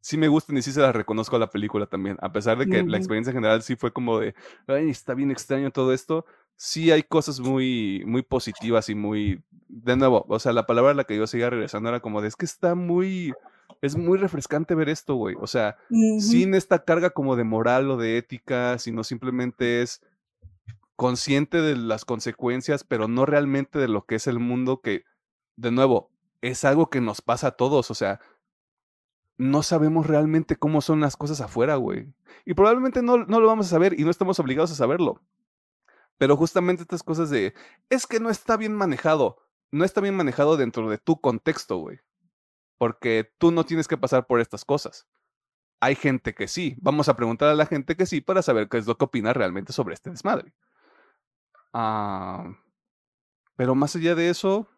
sí 0.00 0.16
me 0.16 0.28
gustan 0.28 0.56
y 0.56 0.62
sí 0.62 0.72
se 0.72 0.80
las 0.80 0.94
reconozco 0.94 1.36
a 1.36 1.38
la 1.38 1.50
película 1.50 1.86
también. 1.86 2.16
A 2.20 2.32
pesar 2.32 2.56
de 2.58 2.68
que 2.68 2.82
la 2.86 2.96
experiencia 2.96 3.30
en 3.30 3.36
general 3.36 3.62
sí 3.62 3.76
fue 3.76 3.92
como 3.92 4.20
de, 4.20 4.34
ay, 4.66 4.90
está 4.90 5.14
bien 5.14 5.30
extraño 5.30 5.70
todo 5.70 5.92
esto. 5.92 6.24
Sí 6.60 6.90
hay 6.90 7.04
cosas 7.04 7.38
muy, 7.38 8.02
muy 8.04 8.22
positivas 8.22 8.88
y 8.88 8.94
muy, 8.94 9.42
de 9.68 9.96
nuevo, 9.96 10.26
o 10.28 10.38
sea, 10.40 10.52
la 10.52 10.66
palabra 10.66 10.90
a 10.90 10.94
la 10.94 11.04
que 11.04 11.16
yo 11.16 11.26
seguía 11.26 11.48
regresando 11.48 11.88
era 11.88 12.00
como 12.00 12.20
de, 12.20 12.28
es 12.28 12.36
que 12.36 12.44
está 12.44 12.74
muy, 12.74 13.32
es 13.80 13.96
muy 13.96 14.18
refrescante 14.18 14.74
ver 14.74 14.88
esto, 14.88 15.14
güey. 15.14 15.36
O 15.40 15.46
sea, 15.46 15.76
sin 16.18 16.54
esta 16.54 16.84
carga 16.84 17.10
como 17.10 17.36
de 17.36 17.44
moral 17.44 17.90
o 17.90 17.96
de 17.96 18.18
ética, 18.18 18.78
sino 18.78 19.04
simplemente 19.04 19.82
es 19.82 20.02
consciente 20.96 21.60
de 21.60 21.76
las 21.76 22.04
consecuencias, 22.04 22.82
pero 22.82 23.06
no 23.06 23.24
realmente 23.24 23.78
de 23.78 23.86
lo 23.86 24.04
que 24.04 24.16
es 24.16 24.26
el 24.26 24.40
mundo 24.40 24.80
que, 24.80 25.04
de 25.54 25.70
nuevo, 25.70 26.10
es 26.40 26.64
algo 26.64 26.90
que 26.90 27.00
nos 27.00 27.22
pasa 27.22 27.48
a 27.48 27.52
todos, 27.52 27.90
o 27.92 27.94
sea, 27.94 28.20
no 29.36 29.62
sabemos 29.62 30.08
realmente 30.08 30.56
cómo 30.56 30.80
son 30.80 31.00
las 31.00 31.16
cosas 31.16 31.40
afuera, 31.40 31.76
güey. 31.76 32.12
Y 32.44 32.54
probablemente 32.54 33.02
no, 33.02 33.18
no 33.18 33.38
lo 33.38 33.46
vamos 33.46 33.66
a 33.66 33.70
saber 33.70 33.98
y 33.98 34.02
no 34.02 34.10
estamos 34.10 34.40
obligados 34.40 34.72
a 34.72 34.74
saberlo. 34.74 35.22
Pero 36.18 36.36
justamente 36.36 36.82
estas 36.82 37.02
cosas 37.02 37.30
de, 37.30 37.54
es 37.88 38.06
que 38.06 38.20
no 38.20 38.28
está 38.30 38.56
bien 38.56 38.74
manejado, 38.74 39.38
no 39.70 39.84
está 39.84 40.00
bien 40.00 40.16
manejado 40.16 40.56
dentro 40.56 40.88
de 40.90 40.98
tu 40.98 41.20
contexto, 41.20 41.76
güey. 41.76 42.00
Porque 42.76 43.32
tú 43.38 43.50
no 43.52 43.64
tienes 43.64 43.88
que 43.88 43.96
pasar 43.96 44.26
por 44.26 44.40
estas 44.40 44.64
cosas. 44.64 45.06
hay 45.80 45.94
gente 45.94 46.34
que 46.34 46.48
sí. 46.48 46.76
Vamos 46.80 47.08
a 47.08 47.16
preguntar 47.16 47.48
a 47.48 47.54
la 47.54 47.66
gente 47.66 47.96
que 47.96 48.06
sí 48.06 48.20
para 48.20 48.42
saber 48.42 48.68
qué 48.68 48.78
es 48.78 48.86
lo 48.86 48.96
que 48.98 49.04
opina 49.04 49.32
realmente 49.32 49.72
sobre 49.72 49.94
este 49.94 50.10
desmadre. 50.10 50.52
Ah, 51.72 52.52
pero 53.56 53.74
más 53.74 53.94
allá 53.96 54.14
de 54.14 54.30
eso, 54.30 54.68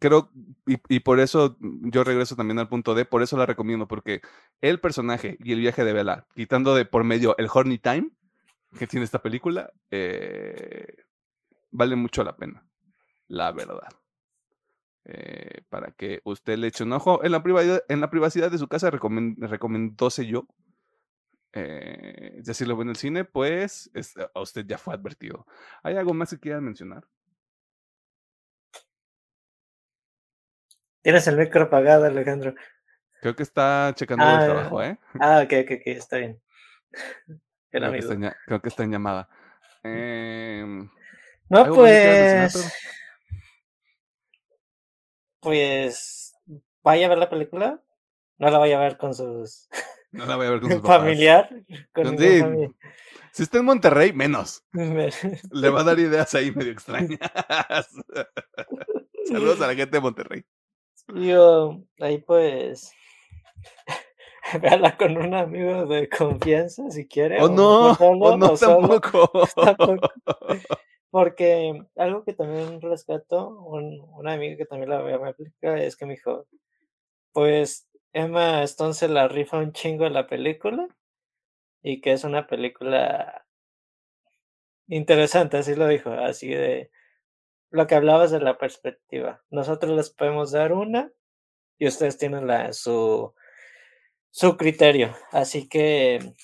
creo, 0.00 0.30
y, 0.66 1.00
por 1.00 1.20
eso 1.20 1.56
yo 1.60 2.02
regreso 2.04 2.34
también 2.36 2.58
al 2.58 2.68
punto 2.68 2.94
D, 2.94 3.04
por 3.04 3.22
eso 3.22 3.36
la 3.36 3.46
recomiendo, 3.46 3.86
porque 3.86 4.22
el 4.60 4.80
personaje 4.80 5.36
y 5.40 5.52
el 5.52 5.60
viaje 5.60 5.84
de 5.84 5.92
Bella, 5.92 6.26
quitando 6.34 6.74
de 6.74 6.84
por 6.84 7.04
medio 7.04 7.36
el 7.38 7.48
Horny 7.52 7.78
Time 7.78 8.10
que 8.78 8.86
tiene 8.86 9.04
esta 9.04 9.20
película, 9.20 9.72
eh, 9.90 11.04
vale 11.70 11.96
mucho 11.96 12.22
la 12.24 12.36
pena, 12.36 12.66
la 13.28 13.52
verdad. 13.52 13.88
Eh, 15.04 15.62
para 15.68 15.92
que 15.92 16.20
usted 16.24 16.58
le 16.58 16.68
eche 16.68 16.84
un 16.84 16.92
ojo. 16.92 17.24
En 17.24 17.32
la 17.32 17.42
privacidad, 17.42 17.82
en 17.88 18.00
la 18.00 18.10
privacidad 18.10 18.50
de 18.50 18.58
su 18.58 18.68
casa, 18.68 18.90
recomend, 18.90 19.42
recomendóse 19.42 20.26
yo. 20.26 20.46
Eh, 21.52 22.40
ya 22.42 22.54
si 22.54 22.64
lo 22.64 22.76
ve 22.76 22.82
en 22.82 22.90
el 22.90 22.96
cine, 22.96 23.24
pues 23.24 23.90
es, 23.94 24.14
a 24.16 24.40
usted 24.40 24.66
ya 24.66 24.78
fue 24.78 24.94
advertido. 24.94 25.46
¿Hay 25.82 25.96
algo 25.96 26.14
más 26.14 26.30
que 26.30 26.38
quieran 26.38 26.64
mencionar? 26.64 27.08
Tienes 31.02 31.26
el 31.26 31.38
micro 31.38 31.62
apagado, 31.62 32.04
Alejandro. 32.04 32.54
Creo 33.20 33.34
que 33.34 33.42
está 33.42 33.92
checando 33.96 34.24
ah, 34.24 34.34
el 34.34 34.44
trabajo, 34.44 34.82
¿eh? 34.82 34.98
Ah, 35.18 35.42
ok, 35.44 35.52
ok, 35.64 35.72
ok, 35.80 35.86
está 35.86 36.18
bien. 36.18 36.40
Creo 37.70 37.92
que, 37.92 37.98
está 37.98 38.14
en, 38.14 38.32
creo 38.46 38.60
que, 38.60 38.68
está 38.68 38.82
en, 38.82 38.92
llamada. 38.92 39.28
Eh, 39.84 40.64
no, 41.48 41.74
pues. 41.74 42.72
Pues. 45.40 46.34
Vaya 46.82 47.06
a 47.06 47.08
ver 47.08 47.18
la 47.18 47.30
película. 47.30 47.80
No 48.38 48.50
la 48.50 48.58
vaya 48.58 48.78
a 48.78 48.80
ver 48.80 48.96
con 48.96 49.14
sus. 49.14 49.68
No 50.12 50.26
la 50.26 50.36
voy 50.36 50.46
a 50.46 50.50
ver 50.50 50.60
con 50.60 50.70
sus 50.72 50.82
familiar. 50.82 51.48
Con 51.92 52.18
sí. 52.18 52.42
Si 53.32 53.44
está 53.44 53.58
en 53.58 53.64
Monterrey, 53.64 54.12
menos. 54.12 54.64
Le 54.72 55.70
va 55.70 55.80
a 55.80 55.84
dar 55.84 55.98
ideas 55.98 56.34
ahí 56.34 56.50
medio 56.50 56.72
extrañas. 56.72 57.20
Saludos 59.26 59.60
a 59.60 59.68
la 59.68 59.74
gente 59.74 59.96
de 59.96 60.00
Monterrey. 60.00 60.44
Yo, 61.14 61.80
ahí 62.00 62.18
pues. 62.18 62.92
Véala 64.62 64.96
con 64.96 65.16
un 65.16 65.34
amigo 65.34 65.86
de 65.86 66.08
confianza 66.08 66.90
si 66.90 67.06
quiere. 67.06 67.42
Oh, 67.42 67.48
no, 67.48 67.92
o 67.92 68.36
no, 68.36 68.54
tampoco. 68.54 69.30
Porque 71.10 71.82
algo 71.96 72.24
que 72.24 72.34
también 72.34 72.80
rescato, 72.80 73.48
un, 73.48 74.00
una 74.16 74.34
amiga 74.34 74.56
que 74.56 74.66
también 74.66 74.90
la 74.90 75.02
me 75.02 75.28
aplica, 75.28 75.82
es 75.82 75.96
que 75.96 76.06
me 76.06 76.14
dijo, 76.14 76.46
pues 77.32 77.88
Emma 78.12 78.62
Stone 78.62 78.94
se 78.94 79.08
la 79.08 79.26
rifa 79.28 79.58
un 79.58 79.72
chingo 79.72 80.06
en 80.06 80.14
la 80.14 80.28
película 80.28 80.88
y 81.82 82.00
que 82.00 82.12
es 82.12 82.24
una 82.24 82.46
película 82.46 83.44
interesante, 84.86 85.58
así 85.58 85.74
lo 85.74 85.88
dijo, 85.88 86.10
así 86.10 86.48
de 86.48 86.90
lo 87.70 87.86
que 87.86 87.94
hablabas 87.96 88.30
de 88.30 88.40
la 88.40 88.58
perspectiva. 88.58 89.42
Nosotros 89.50 89.96
les 89.96 90.10
podemos 90.10 90.52
dar 90.52 90.72
una 90.72 91.12
y 91.78 91.88
ustedes 91.88 92.18
tienen 92.18 92.46
la, 92.46 92.72
su, 92.72 93.34
su 94.30 94.56
criterio. 94.56 95.14
Así 95.32 95.68
que 95.68 96.34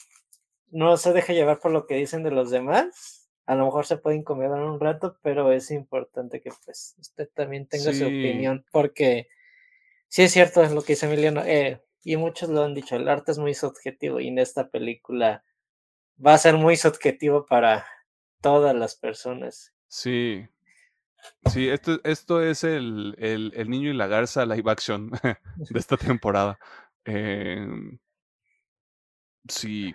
no 0.70 0.96
se 0.96 1.12
deje 1.12 1.34
llevar 1.34 1.60
por 1.60 1.70
lo 1.70 1.86
que 1.86 1.94
dicen 1.94 2.22
de 2.22 2.30
los 2.30 2.50
demás. 2.50 3.28
A 3.46 3.54
lo 3.54 3.64
mejor 3.64 3.86
se 3.86 3.96
puede 3.96 4.16
incomodar 4.16 4.60
un 4.60 4.80
rato, 4.80 5.18
pero 5.22 5.52
es 5.52 5.70
importante 5.70 6.40
que 6.40 6.50
pues 6.64 6.96
usted 6.98 7.28
también 7.32 7.66
tenga 7.66 7.92
su 7.92 8.04
opinión, 8.04 8.64
porque 8.72 9.28
sí 10.08 10.22
es 10.22 10.32
cierto 10.32 10.62
es 10.62 10.72
lo 10.72 10.82
que 10.82 10.94
dice 10.94 11.06
Emiliano, 11.06 11.44
eh, 11.44 11.80
y 12.02 12.16
muchos 12.16 12.48
lo 12.48 12.64
han 12.64 12.74
dicho, 12.74 12.96
el 12.96 13.08
arte 13.08 13.32
es 13.32 13.38
muy 13.38 13.54
subjetivo 13.54 14.18
y 14.18 14.28
en 14.28 14.38
esta 14.38 14.68
película 14.68 15.44
va 16.24 16.34
a 16.34 16.38
ser 16.38 16.56
muy 16.56 16.76
subjetivo 16.76 17.46
para 17.46 17.86
todas 18.40 18.74
las 18.74 18.96
personas. 18.96 19.72
Sí, 19.86 20.48
Sí, 21.50 21.68
esto, 21.68 22.00
esto 22.04 22.42
es 22.42 22.64
el, 22.64 23.14
el, 23.18 23.52
el, 23.54 23.70
niño 23.70 23.90
y 23.90 23.94
la 23.94 24.06
garza 24.06 24.46
live 24.46 24.70
action 24.70 25.10
de 25.56 25.78
esta 25.78 25.96
temporada. 25.96 26.58
Eh, 27.06 27.66
sí, 29.48 29.94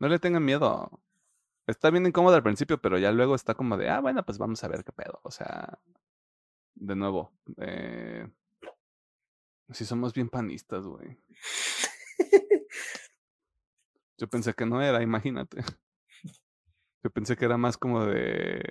no 0.00 0.08
le 0.08 0.18
tengan 0.18 0.44
miedo. 0.44 0.90
Está 1.66 1.90
bien 1.90 2.06
incómodo 2.06 2.36
al 2.36 2.42
principio, 2.42 2.80
pero 2.80 2.98
ya 2.98 3.12
luego 3.12 3.34
está 3.34 3.54
como 3.54 3.76
de, 3.76 3.88
ah, 3.88 4.00
bueno, 4.00 4.24
pues 4.24 4.38
vamos 4.38 4.62
a 4.64 4.68
ver 4.68 4.84
qué 4.84 4.92
pedo. 4.92 5.20
O 5.22 5.30
sea, 5.30 5.78
de 6.74 6.96
nuevo, 6.96 7.32
eh, 7.58 8.28
si 9.70 9.84
somos 9.84 10.12
bien 10.12 10.28
panistas, 10.28 10.84
güey. 10.86 11.18
Yo 14.18 14.28
pensé 14.28 14.54
que 14.54 14.66
no 14.66 14.82
era, 14.82 15.02
imagínate. 15.02 15.62
Yo 17.02 17.10
pensé 17.10 17.36
que 17.36 17.44
era 17.44 17.58
más 17.58 17.76
como 17.76 18.04
de 18.06 18.62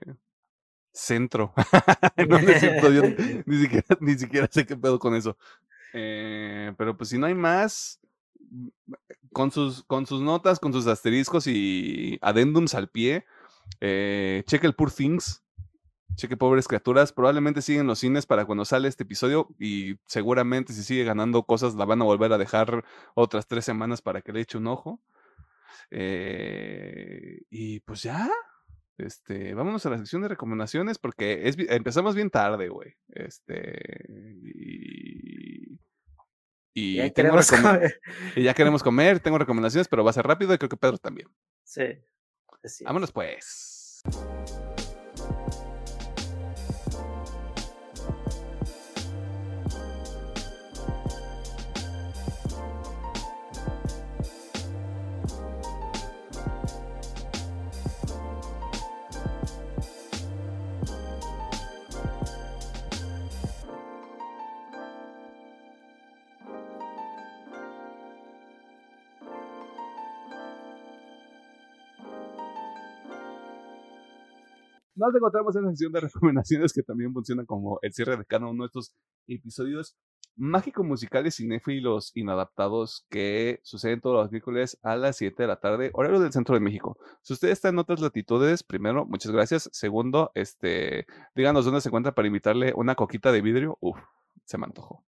centro. 0.91 1.53
no, 2.29 2.39
ni, 3.45 3.57
siquiera, 3.59 3.97
ni 3.99 4.17
siquiera 4.17 4.47
sé 4.49 4.65
qué 4.65 4.77
pedo 4.77 4.99
con 4.99 5.15
eso. 5.15 5.37
Eh, 5.93 6.73
pero 6.77 6.97
pues 6.97 7.09
si 7.09 7.17
no 7.17 7.27
hay 7.27 7.35
más, 7.35 7.99
mm, 8.49 8.67
con 9.31 9.51
sus, 9.51 9.83
con 9.83 10.05
sus 10.05 10.21
notas, 10.21 10.59
con 10.59 10.73
sus 10.73 10.87
asteriscos 10.87 11.47
y 11.47 12.17
adendums 12.21 12.73
al 12.75 12.89
pie, 12.89 13.25
eh, 13.81 14.43
cheque 14.45 14.67
el 14.67 14.75
Poor 14.75 14.91
Things, 14.91 15.43
cheque 16.15 16.37
Pobres 16.37 16.67
Criaturas, 16.67 17.11
probablemente 17.13 17.61
siguen 17.61 17.87
los 17.87 17.99
cines 17.99 18.25
para 18.25 18.45
cuando 18.45 18.65
sale 18.65 18.87
este 18.87 19.03
episodio 19.03 19.49
y 19.59 19.95
seguramente 20.05 20.73
si 20.73 20.83
sigue 20.83 21.03
ganando 21.03 21.43
cosas 21.43 21.75
la 21.75 21.85
van 21.85 22.01
a 22.01 22.05
volver 22.05 22.33
a 22.33 22.37
dejar 22.37 22.83
otras 23.15 23.47
tres 23.47 23.65
semanas 23.65 24.01
para 24.01 24.21
que 24.21 24.33
le 24.33 24.41
eche 24.41 24.57
un 24.57 24.67
ojo. 24.67 24.99
Eh, 25.91 27.41
y 27.49 27.79
pues 27.81 28.03
ya, 28.03 28.29
este, 28.97 29.53
vámonos 29.53 29.85
a 29.85 29.89
la 29.89 29.97
sección 29.97 30.21
de 30.21 30.27
recomendaciones 30.27 30.97
porque 30.97 31.51
empezamos 31.69 32.15
bien 32.15 32.29
tarde, 32.29 32.69
güey. 32.69 32.95
Este, 33.09 33.79
y, 36.73 36.95
ya 36.97 37.09
queremos 37.11 37.49
comer. 37.49 38.01
y 38.35 38.43
ya 38.43 38.53
queremos 38.53 38.83
comer, 38.83 39.19
tengo 39.19 39.37
recomendaciones, 39.37 39.87
pero 39.87 40.03
va 40.03 40.09
a 40.09 40.13
ser 40.13 40.25
rápido 40.25 40.53
y 40.53 40.57
creo 40.57 40.69
que 40.69 40.77
Pedro 40.77 40.97
también. 40.97 41.27
Sí. 41.63 41.83
Vámonos 42.85 43.11
pues. 43.11 44.01
Nos 75.03 75.13
encontramos 75.13 75.53
en 75.57 75.63
la 75.63 75.69
sección 75.71 75.91
de 75.91 75.99
recomendaciones 75.99 76.71
que 76.71 76.81
también 76.81 77.11
funciona 77.11 77.43
como 77.45 77.77
el 77.81 77.91
cierre 77.91 78.15
de 78.15 78.23
cada 78.23 78.47
uno 78.47 78.63
de 78.63 78.67
estos 78.67 78.95
episodios 79.27 79.97
mágico-musicales 80.37 81.35
cinéfilos 81.35 82.15
inadaptados 82.15 83.05
que 83.09 83.59
suceden 83.63 83.99
todos 83.99 84.15
los 84.15 84.31
miércoles 84.31 84.79
a 84.81 84.95
las 84.95 85.17
7 85.17 85.43
de 85.43 85.47
la 85.47 85.59
tarde, 85.59 85.91
horario 85.93 86.21
del 86.21 86.31
centro 86.31 86.55
de 86.55 86.61
México. 86.61 86.97
Si 87.21 87.33
usted 87.33 87.49
está 87.49 87.67
en 87.67 87.79
otras 87.79 87.99
latitudes, 87.99 88.63
primero, 88.63 89.05
muchas 89.05 89.33
gracias. 89.33 89.69
Segundo, 89.73 90.31
este, 90.35 91.05
díganos 91.35 91.65
dónde 91.65 91.81
se 91.81 91.89
encuentra 91.89 92.15
para 92.15 92.29
invitarle 92.29 92.71
una 92.73 92.95
coquita 92.95 93.33
de 93.33 93.41
vidrio. 93.41 93.77
Uf, 93.81 93.99
se 94.45 94.57
me 94.57 94.67
antojó. 94.67 95.03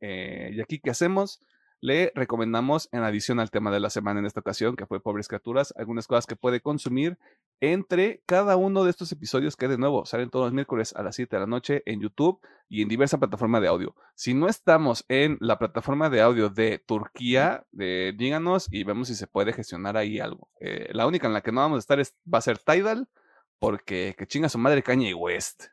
Eh, 0.00 0.50
y 0.52 0.60
aquí, 0.60 0.80
¿qué 0.80 0.90
hacemos? 0.90 1.40
Le 1.84 2.12
recomendamos, 2.14 2.88
en 2.92 3.02
adición 3.02 3.40
al 3.40 3.50
tema 3.50 3.70
de 3.70 3.78
la 3.78 3.90
semana 3.90 4.18
en 4.18 4.24
esta 4.24 4.40
ocasión, 4.40 4.74
que 4.74 4.86
fue 4.86 5.02
Pobres 5.02 5.28
Criaturas, 5.28 5.74
algunas 5.76 6.06
cosas 6.06 6.24
que 6.24 6.34
puede 6.34 6.62
consumir 6.62 7.18
entre 7.60 8.22
cada 8.24 8.56
uno 8.56 8.84
de 8.84 8.90
estos 8.90 9.12
episodios 9.12 9.54
que 9.54 9.68
de 9.68 9.76
nuevo 9.76 10.06
salen 10.06 10.30
todos 10.30 10.46
los 10.46 10.54
miércoles 10.54 10.94
a 10.96 11.02
las 11.02 11.14
7 11.16 11.36
de 11.36 11.40
la 11.40 11.46
noche 11.46 11.82
en 11.84 12.00
YouTube 12.00 12.40
y 12.70 12.80
en 12.80 12.88
diversas 12.88 13.20
plataformas 13.20 13.60
de 13.60 13.68
audio. 13.68 13.94
Si 14.14 14.32
no 14.32 14.48
estamos 14.48 15.04
en 15.10 15.36
la 15.40 15.58
plataforma 15.58 16.08
de 16.08 16.22
audio 16.22 16.48
de 16.48 16.78
Turquía, 16.78 17.66
eh, 17.78 18.14
díganos 18.16 18.66
y 18.70 18.82
vemos 18.82 19.08
si 19.08 19.14
se 19.14 19.26
puede 19.26 19.52
gestionar 19.52 19.98
ahí 19.98 20.20
algo. 20.20 20.48
Eh, 20.60 20.88
la 20.94 21.06
única 21.06 21.26
en 21.26 21.34
la 21.34 21.42
que 21.42 21.52
no 21.52 21.60
vamos 21.60 21.76
a 21.76 21.80
estar 21.80 22.00
es, 22.00 22.16
va 22.32 22.38
a 22.38 22.40
ser 22.40 22.56
Tidal, 22.56 23.10
porque 23.58 24.14
que 24.16 24.26
chinga 24.26 24.48
su 24.48 24.56
madre 24.56 24.82
Caña 24.82 25.10
y 25.10 25.12
West. 25.12 25.64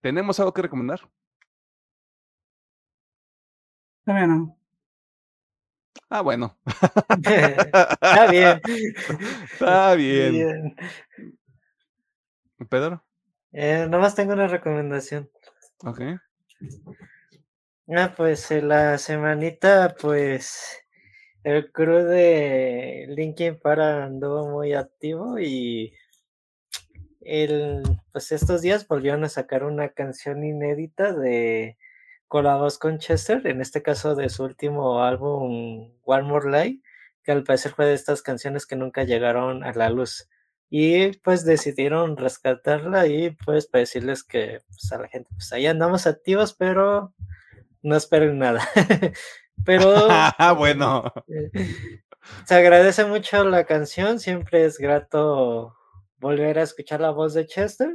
¿Tenemos 0.00 0.40
algo 0.40 0.52
que 0.52 0.62
recomendar? 0.62 1.08
Todavía 4.04 4.26
no. 4.26 4.61
Ah, 6.08 6.20
bueno. 6.20 6.56
Está 7.24 8.30
bien. 8.30 8.60
Está 9.52 9.94
bien. 9.94 10.76
¿Pedro? 12.68 13.04
Eh, 13.52 13.86
nomás 13.88 14.14
tengo 14.14 14.32
una 14.32 14.46
recomendación. 14.46 15.30
Ok. 15.84 16.00
Ah, 17.88 18.14
pues 18.16 18.50
la 18.50 18.98
semanita, 18.98 19.96
pues 20.00 20.82
el 21.44 21.72
crew 21.72 22.04
de 22.04 23.06
Linkin 23.08 23.58
Park 23.58 23.80
anduvo 23.80 24.48
muy 24.48 24.74
activo 24.74 25.38
y 25.38 25.92
el, 27.20 27.82
pues 28.12 28.32
estos 28.32 28.62
días 28.62 28.86
volvieron 28.86 29.24
a 29.24 29.28
sacar 29.28 29.64
una 29.64 29.88
canción 29.90 30.44
inédita 30.44 31.12
de 31.12 31.76
con 32.32 32.44
la 32.44 32.56
voz 32.56 32.78
con 32.78 32.98
Chester, 32.98 33.46
en 33.46 33.60
este 33.60 33.82
caso 33.82 34.14
de 34.14 34.30
su 34.30 34.44
último 34.44 35.04
álbum 35.04 35.92
One 36.02 36.22
More 36.22 36.50
Light, 36.50 36.82
que 37.22 37.30
al 37.30 37.44
parecer 37.44 37.72
fue 37.72 37.84
de 37.84 37.92
estas 37.92 38.22
canciones 38.22 38.64
que 38.64 38.74
nunca 38.74 39.04
llegaron 39.04 39.62
a 39.64 39.72
la 39.74 39.90
luz. 39.90 40.30
Y 40.70 41.18
pues 41.18 41.44
decidieron 41.44 42.16
rescatarla 42.16 43.06
y 43.06 43.32
pues 43.32 43.66
para 43.66 43.80
decirles 43.80 44.24
que 44.24 44.62
pues, 44.66 44.90
a 44.92 44.98
la 45.02 45.08
gente, 45.08 45.28
pues 45.34 45.52
ahí 45.52 45.66
andamos 45.66 46.06
activos, 46.06 46.54
pero 46.54 47.12
no 47.82 47.96
esperen 47.96 48.38
nada. 48.38 48.66
pero 49.66 50.08
bueno. 50.56 51.12
se 52.46 52.54
agradece 52.54 53.04
mucho 53.04 53.44
la 53.44 53.66
canción, 53.66 54.18
siempre 54.18 54.64
es 54.64 54.78
grato 54.78 55.76
volver 56.16 56.58
a 56.58 56.62
escuchar 56.62 57.02
la 57.02 57.10
voz 57.10 57.34
de 57.34 57.46
Chester 57.46 57.92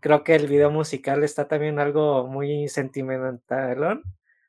creo 0.00 0.24
que 0.24 0.34
el 0.34 0.46
video 0.46 0.70
musical 0.70 1.22
está 1.24 1.46
también 1.46 1.78
algo 1.78 2.26
muy 2.26 2.68
sentimental, 2.68 4.02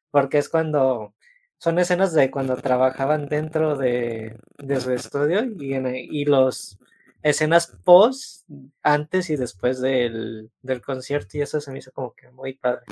porque 0.10 0.38
es 0.38 0.50
cuando 0.50 1.14
son 1.58 1.78
escenas 1.78 2.14
de 2.14 2.32
cuando 2.32 2.56
trabajaban 2.58 3.28
dentro 3.28 3.78
de, 3.78 4.36
su 4.80 4.92
estudio 4.92 5.44
y, 5.60 5.74
en, 5.74 5.96
y 5.96 6.26
los 6.26 6.80
escenas 7.22 7.78
post, 7.84 8.50
antes 8.82 9.30
y 9.30 9.36
después 9.36 9.80
del, 9.80 10.50
del, 10.64 10.82
concierto, 10.82 11.38
y 11.38 11.42
eso 11.42 11.62
se 11.62 11.72
me 11.72 11.78
hizo 11.80 11.92
como 11.92 12.14
que 12.16 12.32
muy 12.32 12.54
padre. 12.54 12.84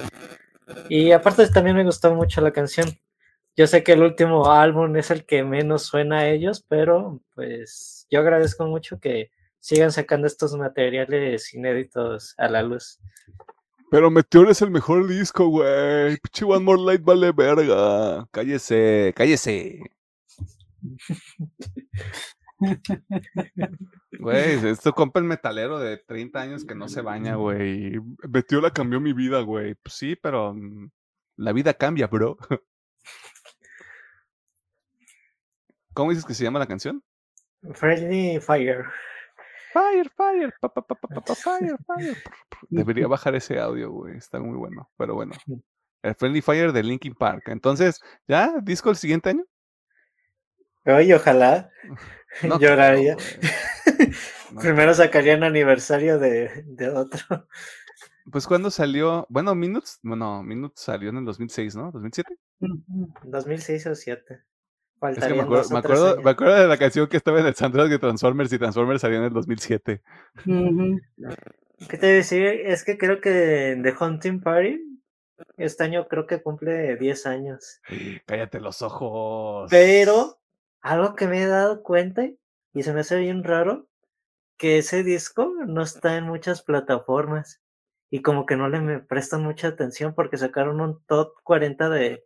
Y 0.88 1.12
aparte 1.12 1.48
también 1.48 1.78
me 1.78 1.84
gustó 1.84 2.14
mucho 2.14 2.42
la 2.42 2.52
canción. 2.52 2.88
Yo 3.56 3.66
sé 3.66 3.84
que 3.84 3.94
el 3.94 4.04
último 4.04 4.52
álbum 4.52 4.96
es 4.98 5.10
el 5.10 5.26
que 5.26 5.44
menos 5.44 5.84
suena 5.84 6.20
a 6.20 6.30
ellos, 6.30 6.64
pero 6.68 7.22
pues 7.34 8.06
yo 8.12 8.20
agradezco 8.20 8.68
mucho 8.68 9.00
que 9.00 9.32
sigan 9.60 9.92
sacando 9.92 10.28
estos 10.28 10.56
materiales 10.56 11.54
inéditos 11.54 12.34
a 12.38 12.48
la 12.50 12.64
luz. 12.64 13.00
Pero 13.92 14.12
Meteor 14.12 14.50
es 14.50 14.62
el 14.62 14.72
mejor 14.72 15.08
disco, 15.08 15.48
güey. 15.48 16.18
Pichi 16.18 16.44
One 16.46 16.64
More 16.64 16.82
Light 16.82 17.02
vale 17.04 17.32
verga. 17.32 18.28
Cállese, 18.32 19.14
cállese. 19.16 19.80
Güey, 24.20 24.68
esto 24.68 24.94
compa 24.94 25.20
el 25.20 25.26
metalero 25.26 25.80
de 25.80 25.98
30 25.98 26.42
años 26.42 26.66
que 26.66 26.76
no 26.76 26.90
se 26.90 27.02
baña, 27.02 27.36
güey. 27.36 28.00
Meteor 28.28 28.74
cambió 28.74 29.00
mi 29.00 29.14
vida, 29.14 29.40
güey. 29.42 29.76
Pues 29.76 29.94
sí, 29.96 30.18
pero 30.18 30.54
mm, 30.54 30.90
la 31.38 31.54
vida 31.54 31.74
cambia, 31.74 32.08
bro. 32.08 32.38
¿Cómo 35.94 36.10
dices 36.10 36.26
que 36.26 36.34
se 36.34 36.44
llama 36.44 36.60
la 36.60 36.68
canción? 36.68 37.02
Friendly 37.74 38.40
Fire. 38.42 38.86
Fire, 39.74 40.10
fire, 40.16 40.54
pa, 40.60 40.74
pa, 40.74 40.84
fire, 41.36 41.78
fire. 41.86 42.18
Debería 42.70 43.08
bajar 43.08 43.36
ese 43.36 43.60
audio, 43.60 43.92
güey. 43.92 44.18
Está 44.18 44.40
muy 44.40 44.58
bueno. 44.58 44.90
Pero 44.98 45.16
bueno. 45.16 45.34
El 46.02 46.16
Friendly 46.16 46.42
Fire 46.42 46.72
de 46.72 46.82
Linkin 46.82 47.14
Park. 47.14 47.50
Entonces, 47.50 48.00
¿ya? 48.26 48.54
¿Disco 48.62 48.90
el 48.90 48.96
siguiente 48.96 49.32
año? 49.32 49.44
Oye, 50.86 51.14
ojalá. 51.14 51.70
Lloraría. 52.60 53.18
Primero 54.62 54.94
sacarían 54.94 55.44
aniversario 55.44 56.18
de, 56.18 56.64
de 56.66 56.90
otro. 56.90 57.48
Pues 58.32 58.48
cuando 58.48 58.72
salió, 58.72 59.26
bueno, 59.30 59.54
Minutes, 59.56 60.00
bueno, 60.02 60.42
Minutes 60.42 60.80
salió 60.80 61.10
en 61.10 61.18
el 61.18 61.26
2006, 61.26 61.76
¿no? 61.76 61.92
¿2007? 61.92 62.38
2006 63.24 63.86
o 63.88 63.90
2007 63.90 64.44
es 65.02 65.26
que 65.26 65.34
me 65.34 65.42
acuerdo, 65.42 65.70
me, 66.22 66.30
acuerdo, 66.30 66.56
de 66.56 66.68
la 66.68 66.78
canción 66.78 67.08
que 67.08 67.18
estaba 67.18 67.40
en 67.40 67.46
el 67.46 67.56
soundtrack 67.56 67.90
de 67.90 68.00
Transformers 68.00 68.52
y 68.54 68.60
Transformers 68.60 69.02
salió 69.02 69.18
en 69.18 69.26
el 69.26 69.34
2007. 69.34 70.02
¿Qué 71.90 71.98
te 71.98 72.08
decir? 72.08 72.46
Es 72.46 72.84
que 72.84 72.98
creo 72.98 73.22
que 73.22 73.80
The 73.82 73.96
Hunting 74.00 74.42
Party 74.42 74.90
este 75.58 75.84
año 75.84 76.08
creo 76.08 76.28
que 76.28 76.42
cumple 76.42 76.96
10 76.98 77.26
años. 77.26 77.82
Cállate 78.26 78.60
los 78.60 78.82
ojos. 78.82 79.70
Pero 79.70 80.40
algo 80.82 81.16
que 81.16 81.28
me 81.28 81.42
he 81.42 81.48
dado 81.48 81.84
cuenta 81.84 82.30
y 82.74 82.84
se 82.84 82.94
me 82.94 83.02
hace 83.02 83.18
bien 83.18 83.44
raro, 83.44 83.88
que 84.58 84.78
ese 84.78 85.04
disco 85.04 85.54
no 85.66 85.82
está 85.82 86.18
en 86.18 86.26
muchas 86.26 86.62
plataformas 86.62 87.62
y 88.10 88.22
como 88.22 88.46
que 88.46 88.56
no 88.56 88.70
le 88.70 88.82
me 88.82 89.00
prestan 89.00 89.44
mucha 89.44 89.70
atención 89.70 90.14
porque 90.14 90.38
sacaron 90.38 90.82
un 90.82 91.02
top 91.06 91.34
40 91.44 91.90
de 91.90 92.26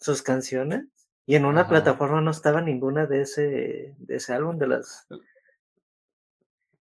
sus 0.00 0.22
canciones 0.22 0.86
y 1.30 1.36
en 1.36 1.44
una 1.44 1.68
plataforma 1.68 2.20
no 2.20 2.32
estaba 2.32 2.60
ninguna 2.60 3.06
de 3.06 3.22
ese, 3.22 3.94
de 3.98 4.16
ese 4.16 4.32
álbum 4.32 4.58
de 4.58 4.66
las. 4.66 5.06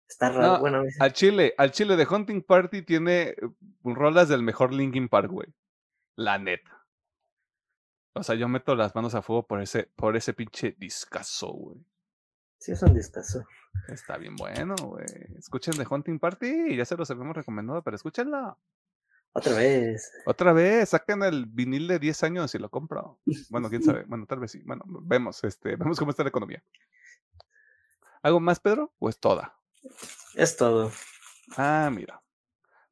Está 0.08 0.32
raro. 0.32 0.60
bueno, 0.60 0.82
al 1.00 1.14
Chile, 1.14 1.54
al 1.56 1.70
Chile 1.70 1.96
de 1.96 2.08
Hunting 2.10 2.42
Party 2.42 2.82
tiene 2.82 3.36
uh, 3.84 3.94
rolas 3.94 4.28
del 4.28 4.42
mejor 4.42 4.74
Linkin 4.74 5.08
Park, 5.08 5.30
güey. 5.30 5.54
La 6.16 6.40
neta. 6.40 6.84
O 8.14 8.24
sea, 8.24 8.34
yo 8.34 8.48
meto 8.48 8.74
las 8.74 8.96
manos 8.96 9.14
a 9.14 9.22
fuego 9.22 9.46
por 9.46 9.62
ese, 9.62 9.88
por 9.96 10.18
ese 10.18 10.34
pinche 10.34 10.76
discazo, 10.80 11.52
güey. 11.52 11.86
Sí, 12.58 12.72
es 12.72 12.82
un 12.82 12.96
discazo. 12.96 13.46
Está 13.88 14.18
bien 14.18 14.36
bueno, 14.36 14.74
güey. 14.82 15.06
Escuchen 15.38 15.76
The 15.78 15.86
Hunting 15.88 16.18
Party, 16.18 16.76
ya 16.76 16.86
se 16.86 16.98
los 16.98 17.12
habíamos 17.12 17.38
recomendado, 17.38 17.84
pero 17.84 17.98
escúchenlo. 17.98 18.58
Otra 19.34 19.56
vez. 19.56 20.12
Otra 20.26 20.54
vez, 20.54 20.90
saquen 20.90 21.24
el 21.24 21.46
vinil 21.46 21.88
de 21.88 22.00
10 22.00 22.24
años 22.24 22.56
y 22.56 22.60
lo 22.60 22.70
compro. 22.70 23.20
Bueno, 23.50 23.70
quién 23.70 23.84
sabe. 23.84 24.04
Bueno, 24.08 24.26
tal 24.26 24.40
vez 24.40 24.52
sí. 24.52 24.62
Bueno, 24.66 24.84
vemos, 24.88 25.44
este, 25.44 25.76
vemos 25.76 26.00
cómo 26.00 26.12
está 26.12 26.24
la 26.24 26.30
economía. 26.30 26.64
¿Algo 28.22 28.40
más, 28.40 28.60
Pedro? 28.60 28.94
¿O 29.00 29.10
es 29.10 29.20
toda? 29.20 29.56
Es 30.36 30.58
todo. 30.58 30.92
Ah, 31.58 31.90
mira. 31.94 32.22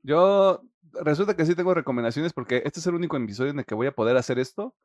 Yo 0.03 0.63
resulta 1.03 1.35
que 1.35 1.45
sí 1.45 1.55
tengo 1.55 1.73
recomendaciones 1.73 2.33
porque 2.33 2.61
este 2.65 2.79
es 2.79 2.87
el 2.87 2.95
único 2.95 3.17
episodio 3.17 3.51
en 3.51 3.59
el 3.59 3.65
que 3.65 3.75
voy 3.75 3.87
a 3.87 3.95
poder 3.95 4.15
hacer 4.17 4.39
esto. 4.39 4.75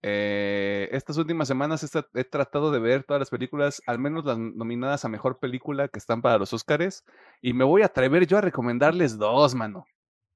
Eh, 0.00 0.88
estas 0.92 1.18
últimas 1.18 1.48
semanas 1.48 1.82
he, 1.84 2.18
he, 2.18 2.24
tratado 2.24 2.70
de 2.70 2.78
ver 2.78 3.04
todas 3.04 3.20
las 3.20 3.28
películas, 3.28 3.82
al 3.86 3.98
menos 3.98 4.24
las 4.24 4.38
nominadas 4.38 5.04
a 5.04 5.10
mejor 5.10 5.38
película 5.38 5.88
que 5.88 5.98
están 5.98 6.22
para 6.22 6.38
los 6.38 6.54
Oscars, 6.54 7.04
y 7.42 7.52
me 7.52 7.64
voy 7.64 7.82
a 7.82 7.86
atrever 7.86 8.26
yo 8.26 8.38
a 8.38 8.40
recomendarles 8.40 9.18
dos, 9.18 9.54
mano. 9.54 9.84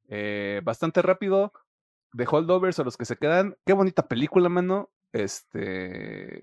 Eh, 0.08 0.60
bastante 0.64 1.02
rápido. 1.02 1.52
The 2.16 2.26
Holdovers 2.30 2.78
o 2.78 2.84
los 2.84 2.96
que 2.96 3.04
se 3.04 3.16
quedan. 3.16 3.56
Qué 3.64 3.72
bonita 3.72 4.06
película, 4.06 4.48
mano. 4.48 4.90
Este. 5.12 6.42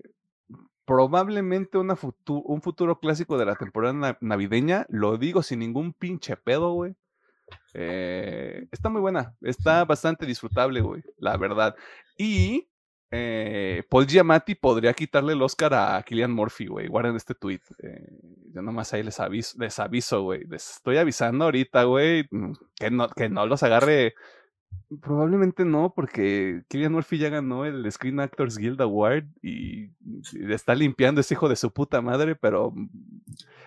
Probablemente 0.84 1.78
una 1.78 1.96
un 2.26 2.62
futuro 2.62 2.98
clásico 2.98 3.38
de 3.38 3.44
la 3.46 3.54
temporada 3.54 4.18
navideña. 4.20 4.86
Lo 4.88 5.16
digo 5.18 5.42
sin 5.42 5.60
ningún 5.60 5.92
pinche 5.92 6.36
pedo, 6.36 6.72
güey. 6.72 6.96
Eh, 7.74 8.66
está 8.72 8.88
muy 8.88 9.00
buena. 9.00 9.34
Está 9.40 9.84
bastante 9.84 10.26
disfrutable, 10.26 10.80
güey. 10.80 11.02
La 11.18 11.36
verdad. 11.36 11.76
Y 12.18 12.68
eh, 13.12 13.82
Paul 13.88 14.06
Giamatti 14.06 14.54
podría 14.54 14.92
quitarle 14.94 15.32
el 15.32 15.42
Oscar 15.42 15.74
a 15.74 16.02
Killian 16.02 16.30
Murphy, 16.30 16.66
güey. 16.66 16.86
Guarden 16.86 17.16
este 17.16 17.34
tweet. 17.34 17.60
Eh, 17.82 18.08
yo 18.52 18.62
nomás 18.62 18.92
ahí 18.92 19.02
les 19.02 19.18
aviso, 19.18 19.56
les 19.58 19.78
aviso, 19.80 20.22
güey. 20.22 20.44
Les 20.44 20.76
estoy 20.76 20.96
avisando 20.96 21.46
ahorita, 21.46 21.84
güey. 21.84 22.28
Mm, 22.30 22.52
que 22.76 22.90
no, 22.90 23.08
que 23.08 23.28
no 23.28 23.46
los 23.46 23.62
agarre. 23.64 24.14
Probablemente 25.00 25.64
no, 25.64 25.92
porque 25.94 26.62
Killian 26.68 26.92
Murphy 26.92 27.18
ya 27.18 27.28
ganó 27.28 27.64
el 27.64 27.90
Screen 27.90 28.20
Actors 28.20 28.56
Guild 28.56 28.80
Award 28.80 29.24
y, 29.42 29.90
está 30.48 30.76
limpiando 30.76 31.20
ese 31.20 31.34
hijo 31.34 31.48
de 31.48 31.56
su 31.56 31.72
puta 31.72 32.00
madre, 32.00 32.36
pero 32.36 32.70
mm, 32.70 32.88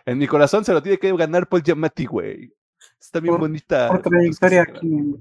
en 0.06 0.18
mi 0.18 0.28
corazón 0.28 0.64
se 0.64 0.72
lo 0.72 0.82
tiene 0.82 0.98
que 0.98 1.14
ganar 1.16 1.50
Paul 1.50 1.64
Giamatti, 1.64 2.06
güey. 2.06 2.54
Está 3.00 3.20
bien 3.20 3.38
bonita. 3.38 3.90
Por 3.90 4.02
trayectoria 4.02 4.62
aquí. 4.62 5.16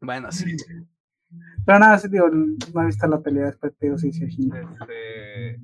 Bueno, 0.00 0.30
sí. 0.30 0.56
Pero 1.64 1.78
nada, 1.78 1.98
sí, 1.98 2.08
digo, 2.08 2.28
no 2.28 2.82
he 2.82 2.86
visto 2.86 3.06
la 3.06 3.20
pelea 3.20 3.46
después, 3.46 3.72
pero 3.78 3.96
sí, 3.98 4.12
sí, 4.12 4.24
este... 4.24 5.60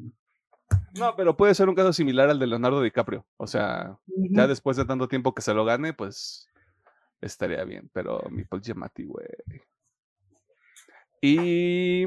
No, 0.99 1.15
pero 1.17 1.37
puede 1.37 1.55
ser 1.55 1.69
un 1.69 1.75
caso 1.75 1.93
similar 1.93 2.29
al 2.29 2.39
de 2.39 2.47
Leonardo 2.47 2.83
DiCaprio. 2.83 3.27
O 3.37 3.47
sea, 3.47 3.99
ya 4.31 4.47
después 4.47 4.77
de 4.77 4.85
tanto 4.85 5.09
tiempo 5.09 5.35
que 5.35 5.43
se 5.43 5.55
lo 5.55 5.65
gane, 5.65 5.93
pues 5.93 6.49
estaría 7.21 7.65
bien. 7.65 7.91
Pero 7.93 8.23
mi 8.31 8.45
Paul 8.45 8.63
Giamatti, 8.63 9.05
güey. 9.05 9.27
Y 11.21 12.07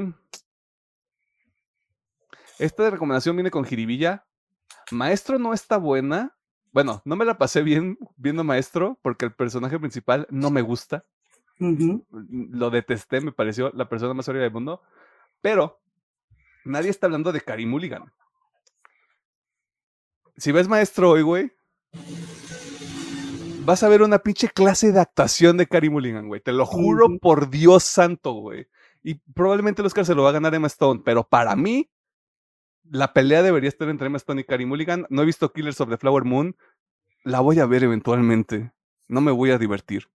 esta 2.58 2.90
recomendación 2.90 3.36
viene 3.36 3.50
con 3.50 3.64
jiribilla. 3.64 4.26
Maestro 4.90 5.38
no 5.38 5.52
está 5.52 5.76
buena. 5.76 6.36
Bueno, 6.72 7.02
no 7.04 7.16
me 7.16 7.24
la 7.24 7.38
pasé 7.38 7.62
bien 7.62 7.98
viendo 8.16 8.44
Maestro 8.44 8.98
porque 9.02 9.26
el 9.26 9.32
personaje 9.32 9.78
principal 9.78 10.26
no 10.30 10.50
me 10.50 10.62
gusta. 10.62 11.04
Lo 11.58 12.70
detesté, 12.70 13.20
me 13.20 13.32
pareció 13.32 13.70
la 13.74 13.88
persona 13.88 14.14
más 14.14 14.28
horrible 14.28 14.44
del 14.44 14.52
mundo. 14.52 14.82
Pero 15.40 15.80
nadie 16.64 16.90
está 16.90 17.06
hablando 17.06 17.32
de 17.32 17.40
Karim 17.40 17.70
Mulligan. 17.70 18.12
Si 20.36 20.50
ves 20.50 20.68
maestro 20.68 21.10
hoy, 21.10 21.22
güey, 21.22 21.52
vas 23.64 23.82
a 23.82 23.88
ver 23.88 24.02
una 24.02 24.18
pinche 24.18 24.48
clase 24.48 24.92
de 24.92 25.00
actuación 25.00 25.56
de 25.56 25.66
Karim 25.66 25.92
Mulligan, 25.92 26.28
güey. 26.28 26.40
Te 26.40 26.52
lo 26.52 26.66
juro 26.66 27.18
por 27.20 27.50
Dios 27.50 27.84
santo, 27.84 28.32
güey. 28.32 28.66
Y 29.02 29.14
probablemente 29.34 29.82
el 29.82 29.86
Oscar 29.86 30.06
se 30.06 30.14
lo 30.14 30.22
va 30.22 30.30
a 30.30 30.34
ganar 30.34 30.54
Emma 30.54 30.68
Stone, 30.68 31.02
pero 31.04 31.28
para 31.28 31.56
mí, 31.56 31.90
la 32.84 33.12
pelea 33.12 33.42
debería 33.42 33.68
estar 33.68 33.88
entre 33.88 34.06
Emma 34.06 34.16
Stone 34.16 34.40
y 34.40 34.44
Carey 34.44 34.66
Mulligan. 34.66 35.06
No 35.10 35.22
he 35.22 35.26
visto 35.26 35.52
Killers 35.52 35.80
of 35.80 35.88
the 35.88 35.96
Flower 35.96 36.24
Moon. 36.24 36.56
La 37.24 37.40
voy 37.40 37.58
a 37.60 37.66
ver 37.66 37.84
eventualmente. 37.84 38.72
No 39.08 39.20
me 39.20 39.32
voy 39.32 39.50
a 39.50 39.58
divertir. 39.58 40.08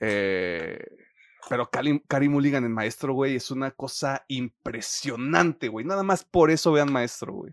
Eh, 0.00 0.78
pero 1.48 1.70
Carey 1.70 2.28
Mulligan 2.28 2.64
en 2.64 2.72
Maestro, 2.72 3.14
güey, 3.14 3.36
es 3.36 3.50
una 3.50 3.70
cosa 3.70 4.24
impresionante, 4.28 5.68
güey. 5.68 5.86
Nada 5.86 6.02
más 6.02 6.24
por 6.24 6.50
eso 6.50 6.72
vean 6.72 6.92
Maestro, 6.92 7.32
güey. 7.32 7.52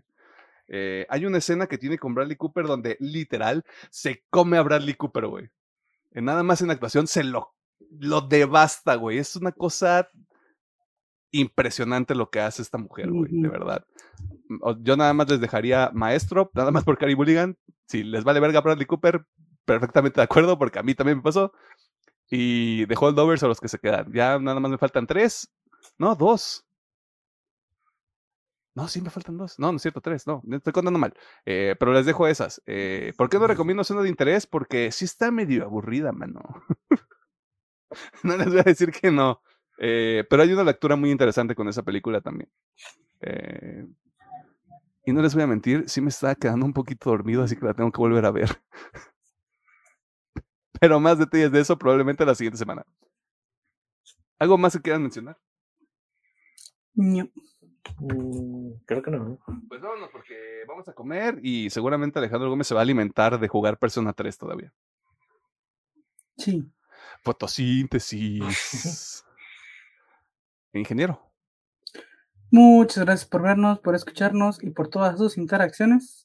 Eh, 0.66 1.06
hay 1.08 1.26
una 1.26 1.38
escena 1.38 1.66
que 1.66 1.78
tiene 1.78 1.98
con 1.98 2.14
Bradley 2.14 2.36
Cooper 2.36 2.66
donde 2.66 2.96
literal 2.98 3.64
se 3.90 4.24
come 4.30 4.56
a 4.56 4.62
Bradley 4.62 4.94
Cooper, 4.94 5.26
güey. 5.26 5.50
Eh, 6.12 6.22
Nada 6.22 6.42
más 6.42 6.60
en 6.62 6.70
actuación 6.70 7.06
se 7.06 7.22
lo, 7.22 7.54
lo 8.00 8.22
devasta, 8.22 8.96
güey. 8.96 9.18
Es 9.18 9.36
una 9.36 9.52
cosa 9.52 10.10
impresionante 11.30 12.14
lo 12.14 12.30
que 12.30 12.40
hace 12.40 12.62
esta 12.62 12.78
mujer, 12.78 13.10
güey, 13.10 13.30
de 13.30 13.48
verdad. 13.48 13.84
Yo 14.80 14.96
nada 14.96 15.12
más 15.12 15.28
les 15.28 15.40
dejaría 15.40 15.90
maestro, 15.92 16.50
nada 16.54 16.70
más 16.70 16.84
por 16.84 16.96
Carey 16.96 17.16
Mulligan. 17.16 17.56
Si 17.86 18.04
les 18.04 18.24
vale 18.24 18.40
verga 18.40 18.60
Bradley 18.60 18.86
Cooper, 18.86 19.24
perfectamente 19.64 20.20
de 20.20 20.24
acuerdo, 20.24 20.58
porque 20.58 20.78
a 20.78 20.82
mí 20.82 20.94
también 20.94 21.18
me 21.18 21.22
pasó. 21.22 21.52
Y 22.30 22.86
de 22.86 22.96
holdovers 22.98 23.42
a 23.42 23.48
los 23.48 23.60
que 23.60 23.68
se 23.68 23.78
quedan. 23.78 24.12
Ya 24.12 24.38
nada 24.38 24.60
más 24.60 24.70
me 24.70 24.78
faltan 24.78 25.06
tres. 25.06 25.50
No, 25.98 26.14
dos. 26.14 26.64
No, 28.74 28.88
sí 28.88 29.00
me 29.00 29.10
faltan 29.10 29.36
dos. 29.36 29.58
No, 29.58 29.70
no 29.70 29.76
es 29.76 29.82
cierto, 29.82 30.00
tres. 30.00 30.26
No, 30.26 30.42
estoy 30.50 30.72
contando 30.72 30.98
mal. 30.98 31.14
Eh, 31.46 31.76
pero 31.78 31.92
les 31.92 32.06
dejo 32.06 32.26
esas. 32.26 32.60
Eh, 32.66 33.12
¿Por 33.16 33.28
qué 33.28 33.38
no 33.38 33.46
recomiendo 33.46 33.84
Zona 33.84 34.02
de 34.02 34.08
Interés? 34.08 34.46
Porque 34.46 34.90
sí 34.90 35.04
está 35.04 35.30
medio 35.30 35.64
aburrida, 35.64 36.10
mano. 36.12 36.42
no 38.24 38.36
les 38.36 38.48
voy 38.48 38.58
a 38.58 38.62
decir 38.64 38.90
que 38.90 39.10
no. 39.10 39.40
Eh, 39.78 40.24
pero 40.28 40.42
hay 40.42 40.52
una 40.52 40.64
lectura 40.64 40.96
muy 40.96 41.10
interesante 41.10 41.54
con 41.54 41.68
esa 41.68 41.82
película 41.82 42.20
también. 42.20 42.50
Eh, 43.20 43.86
y 45.06 45.12
no 45.12 45.22
les 45.22 45.34
voy 45.34 45.42
a 45.42 45.46
mentir, 45.46 45.88
sí 45.88 46.00
me 46.00 46.08
estaba 46.08 46.34
quedando 46.34 46.64
un 46.64 46.72
poquito 46.72 47.10
dormido, 47.10 47.42
así 47.42 47.56
que 47.56 47.66
la 47.66 47.74
tengo 47.74 47.92
que 47.92 47.98
volver 47.98 48.24
a 48.24 48.30
ver. 48.30 48.48
Pero 50.80 51.00
más 51.00 51.18
detalles 51.18 51.52
de 51.52 51.60
eso 51.60 51.78
probablemente 51.78 52.24
la 52.24 52.34
siguiente 52.34 52.58
semana. 52.58 52.84
¿Algo 54.38 54.58
más 54.58 54.74
que 54.74 54.82
quieran 54.82 55.02
mencionar? 55.02 55.38
Ño. 56.94 57.28
Mm, 57.98 58.72
creo 58.86 59.02
que 59.02 59.10
no. 59.10 59.38
Pues 59.68 59.80
vámonos 59.80 60.10
porque 60.10 60.64
vamos 60.66 60.88
a 60.88 60.94
comer 60.94 61.38
y 61.42 61.70
seguramente 61.70 62.18
Alejandro 62.18 62.50
Gómez 62.50 62.66
se 62.66 62.74
va 62.74 62.80
a 62.80 62.82
alimentar 62.82 63.38
de 63.38 63.48
jugar 63.48 63.78
Persona 63.78 64.12
3 64.12 64.38
todavía. 64.38 64.72
Sí. 66.36 66.64
Fotosíntesis. 67.22 69.24
Ingeniero. 70.72 71.20
Muchas 72.50 73.04
gracias 73.04 73.28
por 73.28 73.42
vernos, 73.42 73.80
por 73.80 73.94
escucharnos 73.94 74.62
y 74.62 74.70
por 74.70 74.88
todas 74.88 75.18
sus 75.18 75.38
interacciones. 75.38 76.23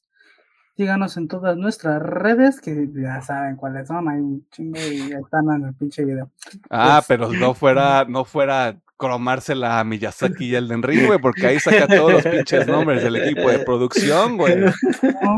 Síganos 0.76 1.16
en 1.16 1.28
todas 1.28 1.56
nuestras 1.56 2.00
redes, 2.02 2.60
que 2.60 2.88
ya 2.94 3.20
saben 3.22 3.56
cuáles 3.56 3.88
son, 3.88 4.08
hay 4.08 4.18
un 4.20 4.46
chingo 4.50 4.78
y 4.80 5.12
están 5.12 5.50
en 5.54 5.66
el 5.68 5.74
pinche 5.74 6.04
video. 6.04 6.30
Ah, 6.70 6.96
Pues- 7.00 7.06
pero 7.08 7.32
no 7.32 7.54
fuera, 7.54 8.04
no 8.08 8.24
fuera 8.24 8.80
cromársela 8.96 9.80
a 9.80 9.84
Miyazaki 9.84 10.46
y 10.46 10.54
Elden 10.54 10.82
Ring, 10.82 11.06
güey, 11.06 11.18
porque 11.18 11.46
ahí 11.46 11.58
saca 11.60 11.86
todos 11.86 12.12
los 12.12 12.22
pinches 12.26 12.66
nombres 12.66 13.02
del 13.02 13.16
equipo 13.16 13.50
de 13.50 13.58
producción, 13.60 14.36
güey. 14.36 14.56
¿no? 15.22 15.36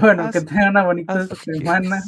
Bueno, 0.00 0.30
que 0.32 0.40
tengan 0.40 0.70
una 0.70 0.84
bonita 0.84 1.26
semana, 1.26 2.00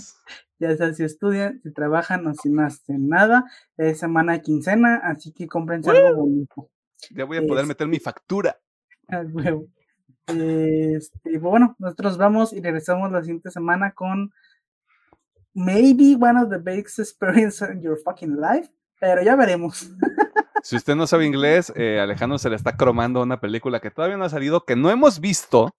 ya 0.58 0.76
sea 0.76 0.92
si 0.94 1.04
estudian, 1.04 1.60
si 1.62 1.72
trabajan 1.72 2.26
o 2.26 2.34
si 2.34 2.48
no 2.50 2.64
hacen 2.64 3.08
nada. 3.08 3.44
Es 3.76 3.98
semana 4.00 4.32
de 4.34 4.42
quincena, 4.42 5.00
así 5.04 5.32
que 5.32 5.46
cómprense 5.46 5.90
algo 5.90 6.22
bonito. 6.22 6.70
Ya 7.10 7.24
voy 7.24 7.38
a 7.38 7.42
poder 7.46 7.62
Es- 7.62 7.68
meter 7.68 7.86
mi 7.88 7.98
factura. 7.98 8.58
huevo. 9.32 9.66
Este, 10.26 11.32
y 11.32 11.38
bueno, 11.38 11.74
nosotros 11.78 12.18
vamos 12.18 12.52
y 12.52 12.60
regresamos 12.60 13.10
la 13.10 13.22
siguiente 13.22 13.50
semana 13.50 13.92
con 13.92 14.30
maybe 15.54 16.16
one 16.20 16.38
of 16.40 16.50
the 16.50 16.58
biggest 16.58 16.98
experiences 16.98 17.70
in 17.70 17.80
your 17.82 17.98
fucking 18.04 18.36
life, 18.40 18.70
pero 19.00 19.22
ya 19.22 19.36
veremos. 19.36 19.90
Si 20.60 20.74
usted 20.74 20.96
no 20.96 21.06
sabe 21.06 21.24
inglés, 21.24 21.72
eh, 21.76 22.00
Alejandro 22.00 22.36
se 22.36 22.50
le 22.50 22.56
está 22.56 22.76
cromando 22.76 23.22
una 23.22 23.40
película 23.40 23.78
que 23.80 23.92
todavía 23.92 24.16
no 24.16 24.24
ha 24.24 24.28
salido, 24.28 24.64
que 24.64 24.74
no 24.74 24.90
hemos 24.90 25.20
visto, 25.20 25.70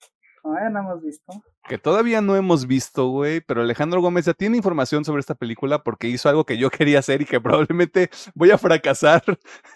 Todavía 0.42 0.70
no 0.70 0.80
hemos 0.80 1.02
visto. 1.04 1.34
Que 1.70 1.78
todavía 1.78 2.20
no 2.20 2.36
hemos 2.36 2.66
visto, 2.66 3.10
güey, 3.10 3.42
pero 3.42 3.62
Alejandro 3.62 4.02
Gómez 4.02 4.26
ya 4.26 4.34
tiene 4.34 4.58
información 4.58 5.06
sobre 5.06 5.20
esta 5.20 5.36
película 5.36 5.84
porque 5.84 6.08
hizo 6.08 6.28
algo 6.28 6.44
que 6.44 6.58
yo 6.58 6.72
quería 6.72 6.98
hacer 7.00 7.22
y 7.22 7.26
que 7.26 7.40
probablemente 7.40 8.10
voy 8.34 8.50
a 8.50 8.58
fracasar 8.58 9.24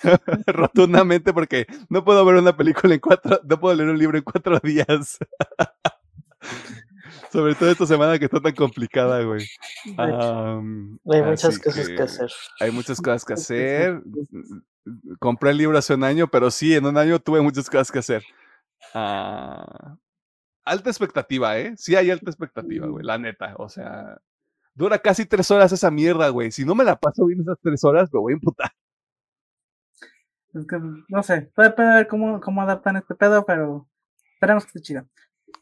rotundamente 0.47 1.31
porque 1.31 1.67
no 1.89 2.03
puedo 2.03 2.25
ver 2.25 2.35
una 2.35 2.57
película 2.57 2.95
en 2.95 2.99
cuatro, 2.99 3.39
no 3.43 3.59
puedo 3.59 3.75
leer 3.75 3.89
un 3.89 3.99
libro 3.99 4.17
en 4.17 4.23
cuatro 4.23 4.59
días. 4.59 5.19
sobre 7.31 7.53
todo 7.53 7.69
esta 7.69 7.85
semana 7.85 8.17
que 8.17 8.25
está 8.25 8.41
tan 8.41 8.55
complicada, 8.55 9.21
güey. 9.23 9.45
Hay 9.97 11.21
muchas 11.21 11.59
cosas 11.59 11.89
que 11.89 12.01
hacer. 12.01 12.31
Hay 12.59 12.71
muchas 12.71 12.99
cosas 12.99 13.23
que 13.23 13.35
que 13.35 13.39
hacer. 13.39 14.01
Compré 15.19 15.51
el 15.51 15.57
libro 15.57 15.77
hace 15.77 15.93
un 15.93 16.03
año, 16.03 16.27
pero 16.27 16.49
sí, 16.49 16.75
en 16.75 16.87
un 16.87 16.97
año 16.97 17.19
tuve 17.19 17.41
muchas 17.41 17.69
cosas 17.69 17.91
que 17.91 17.99
hacer. 17.99 18.23
Ah, 18.93 19.95
alta 20.65 20.89
expectativa, 20.89 21.57
¿eh? 21.59 21.73
Sí 21.77 21.95
hay 21.95 22.09
alta 22.11 22.29
expectativa, 22.29 22.87
güey, 22.87 23.05
la 23.05 23.17
neta. 23.17 23.55
O 23.57 23.69
sea, 23.69 24.17
dura 24.73 24.99
casi 24.99 25.25
tres 25.25 25.49
horas 25.51 25.71
esa 25.71 25.91
mierda, 25.91 26.29
güey. 26.29 26.51
Si 26.51 26.65
no 26.65 26.75
me 26.75 26.83
la 26.83 26.95
paso 26.97 27.25
bien 27.25 27.41
esas 27.41 27.57
tres 27.61 27.83
horas, 27.83 28.09
me 28.13 28.19
voy 28.19 28.33
a 28.33 28.35
emputar. 28.35 28.71
es 30.53 30.67
que, 30.67 30.77
no 31.07 31.23
sé, 31.23 31.51
depende 31.57 31.91
de 31.91 31.97
ver 31.97 32.07
cómo, 32.07 32.39
cómo 32.39 32.61
adaptan 32.61 32.95
este 32.97 33.15
pedo, 33.15 33.45
pero 33.45 33.87
esperemos 34.35 34.63
que 34.65 34.69
esté 34.69 34.81
chido. 34.81 35.07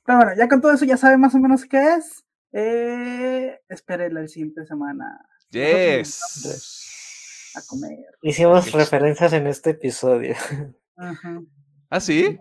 Pero 0.06 0.18
bueno, 0.20 0.32
ya 0.38 0.48
con 0.50 0.60
todo 0.62 0.74
eso 0.74 0.86
ya 0.86 0.98
sabe 0.98 1.18
más 1.18 1.34
o 1.36 1.40
menos 1.40 1.66
qué 1.66 1.96
es. 1.96 2.24
Eh, 2.54 3.58
espérenla 3.70 4.22
la 4.22 4.28
siguiente 4.28 4.66
semana 4.66 5.06
Yes. 5.52 6.20
a 7.56 7.62
comer. 7.68 7.98
Hicimos 8.22 8.66
Yes. 8.66 8.74
referencias 8.74 9.32
en 9.34 9.48
este 9.48 9.70
episodio. 9.72 10.36
Ajá. 10.98 11.42
¿Ah, 11.90 12.00
sí? 12.02 12.38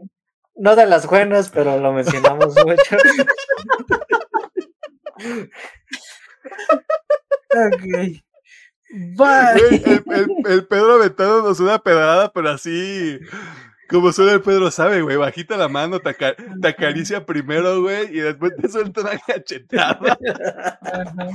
No 0.60 0.76
de 0.76 0.84
las 0.86 1.06
buenas, 1.06 1.48
pero 1.48 1.78
lo 1.80 1.90
mencionamos 1.92 2.54
mucho. 2.64 2.96
Ok. 7.52 7.82
Güey, 7.82 8.22
Bye. 9.16 9.76
el, 9.86 10.02
el- 10.12 10.28
el 10.52 10.66
Pedro 10.66 10.94
aventándonos 10.94 11.60
una 11.60 11.78
pedrada, 11.78 12.32
pero 12.32 12.50
así. 12.50 13.18
Como 13.88 14.12
solo 14.12 14.32
el 14.32 14.42
Pedro 14.42 14.70
sabe, 14.70 15.00
güey. 15.02 15.16
Bajita 15.16 15.56
la 15.56 15.68
mano, 15.68 16.00
te, 16.00 16.10
aca- 16.10 16.36
te 16.60 16.68
acaricia 16.68 17.24
primero, 17.24 17.82
güey, 17.82 18.16
y 18.16 18.20
después 18.20 18.52
te 18.60 18.68
suelta 18.68 19.00
una 19.00 19.18
cachetada. 19.18 20.18
Ajá. 20.82 21.28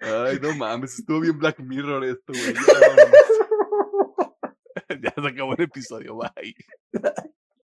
Ay, 0.00 0.38
no 0.40 0.54
mames, 0.54 0.98
estuvo 0.98 1.20
bien 1.20 1.38
Black 1.38 1.58
Mirror 1.60 2.04
esto, 2.04 2.32
güey. 2.32 2.54
Vámonos. 2.54 4.30
Ya 5.02 5.12
se 5.14 5.28
acabó 5.28 5.54
el 5.54 5.62
episodio, 5.62 6.16
bye. 6.16 6.54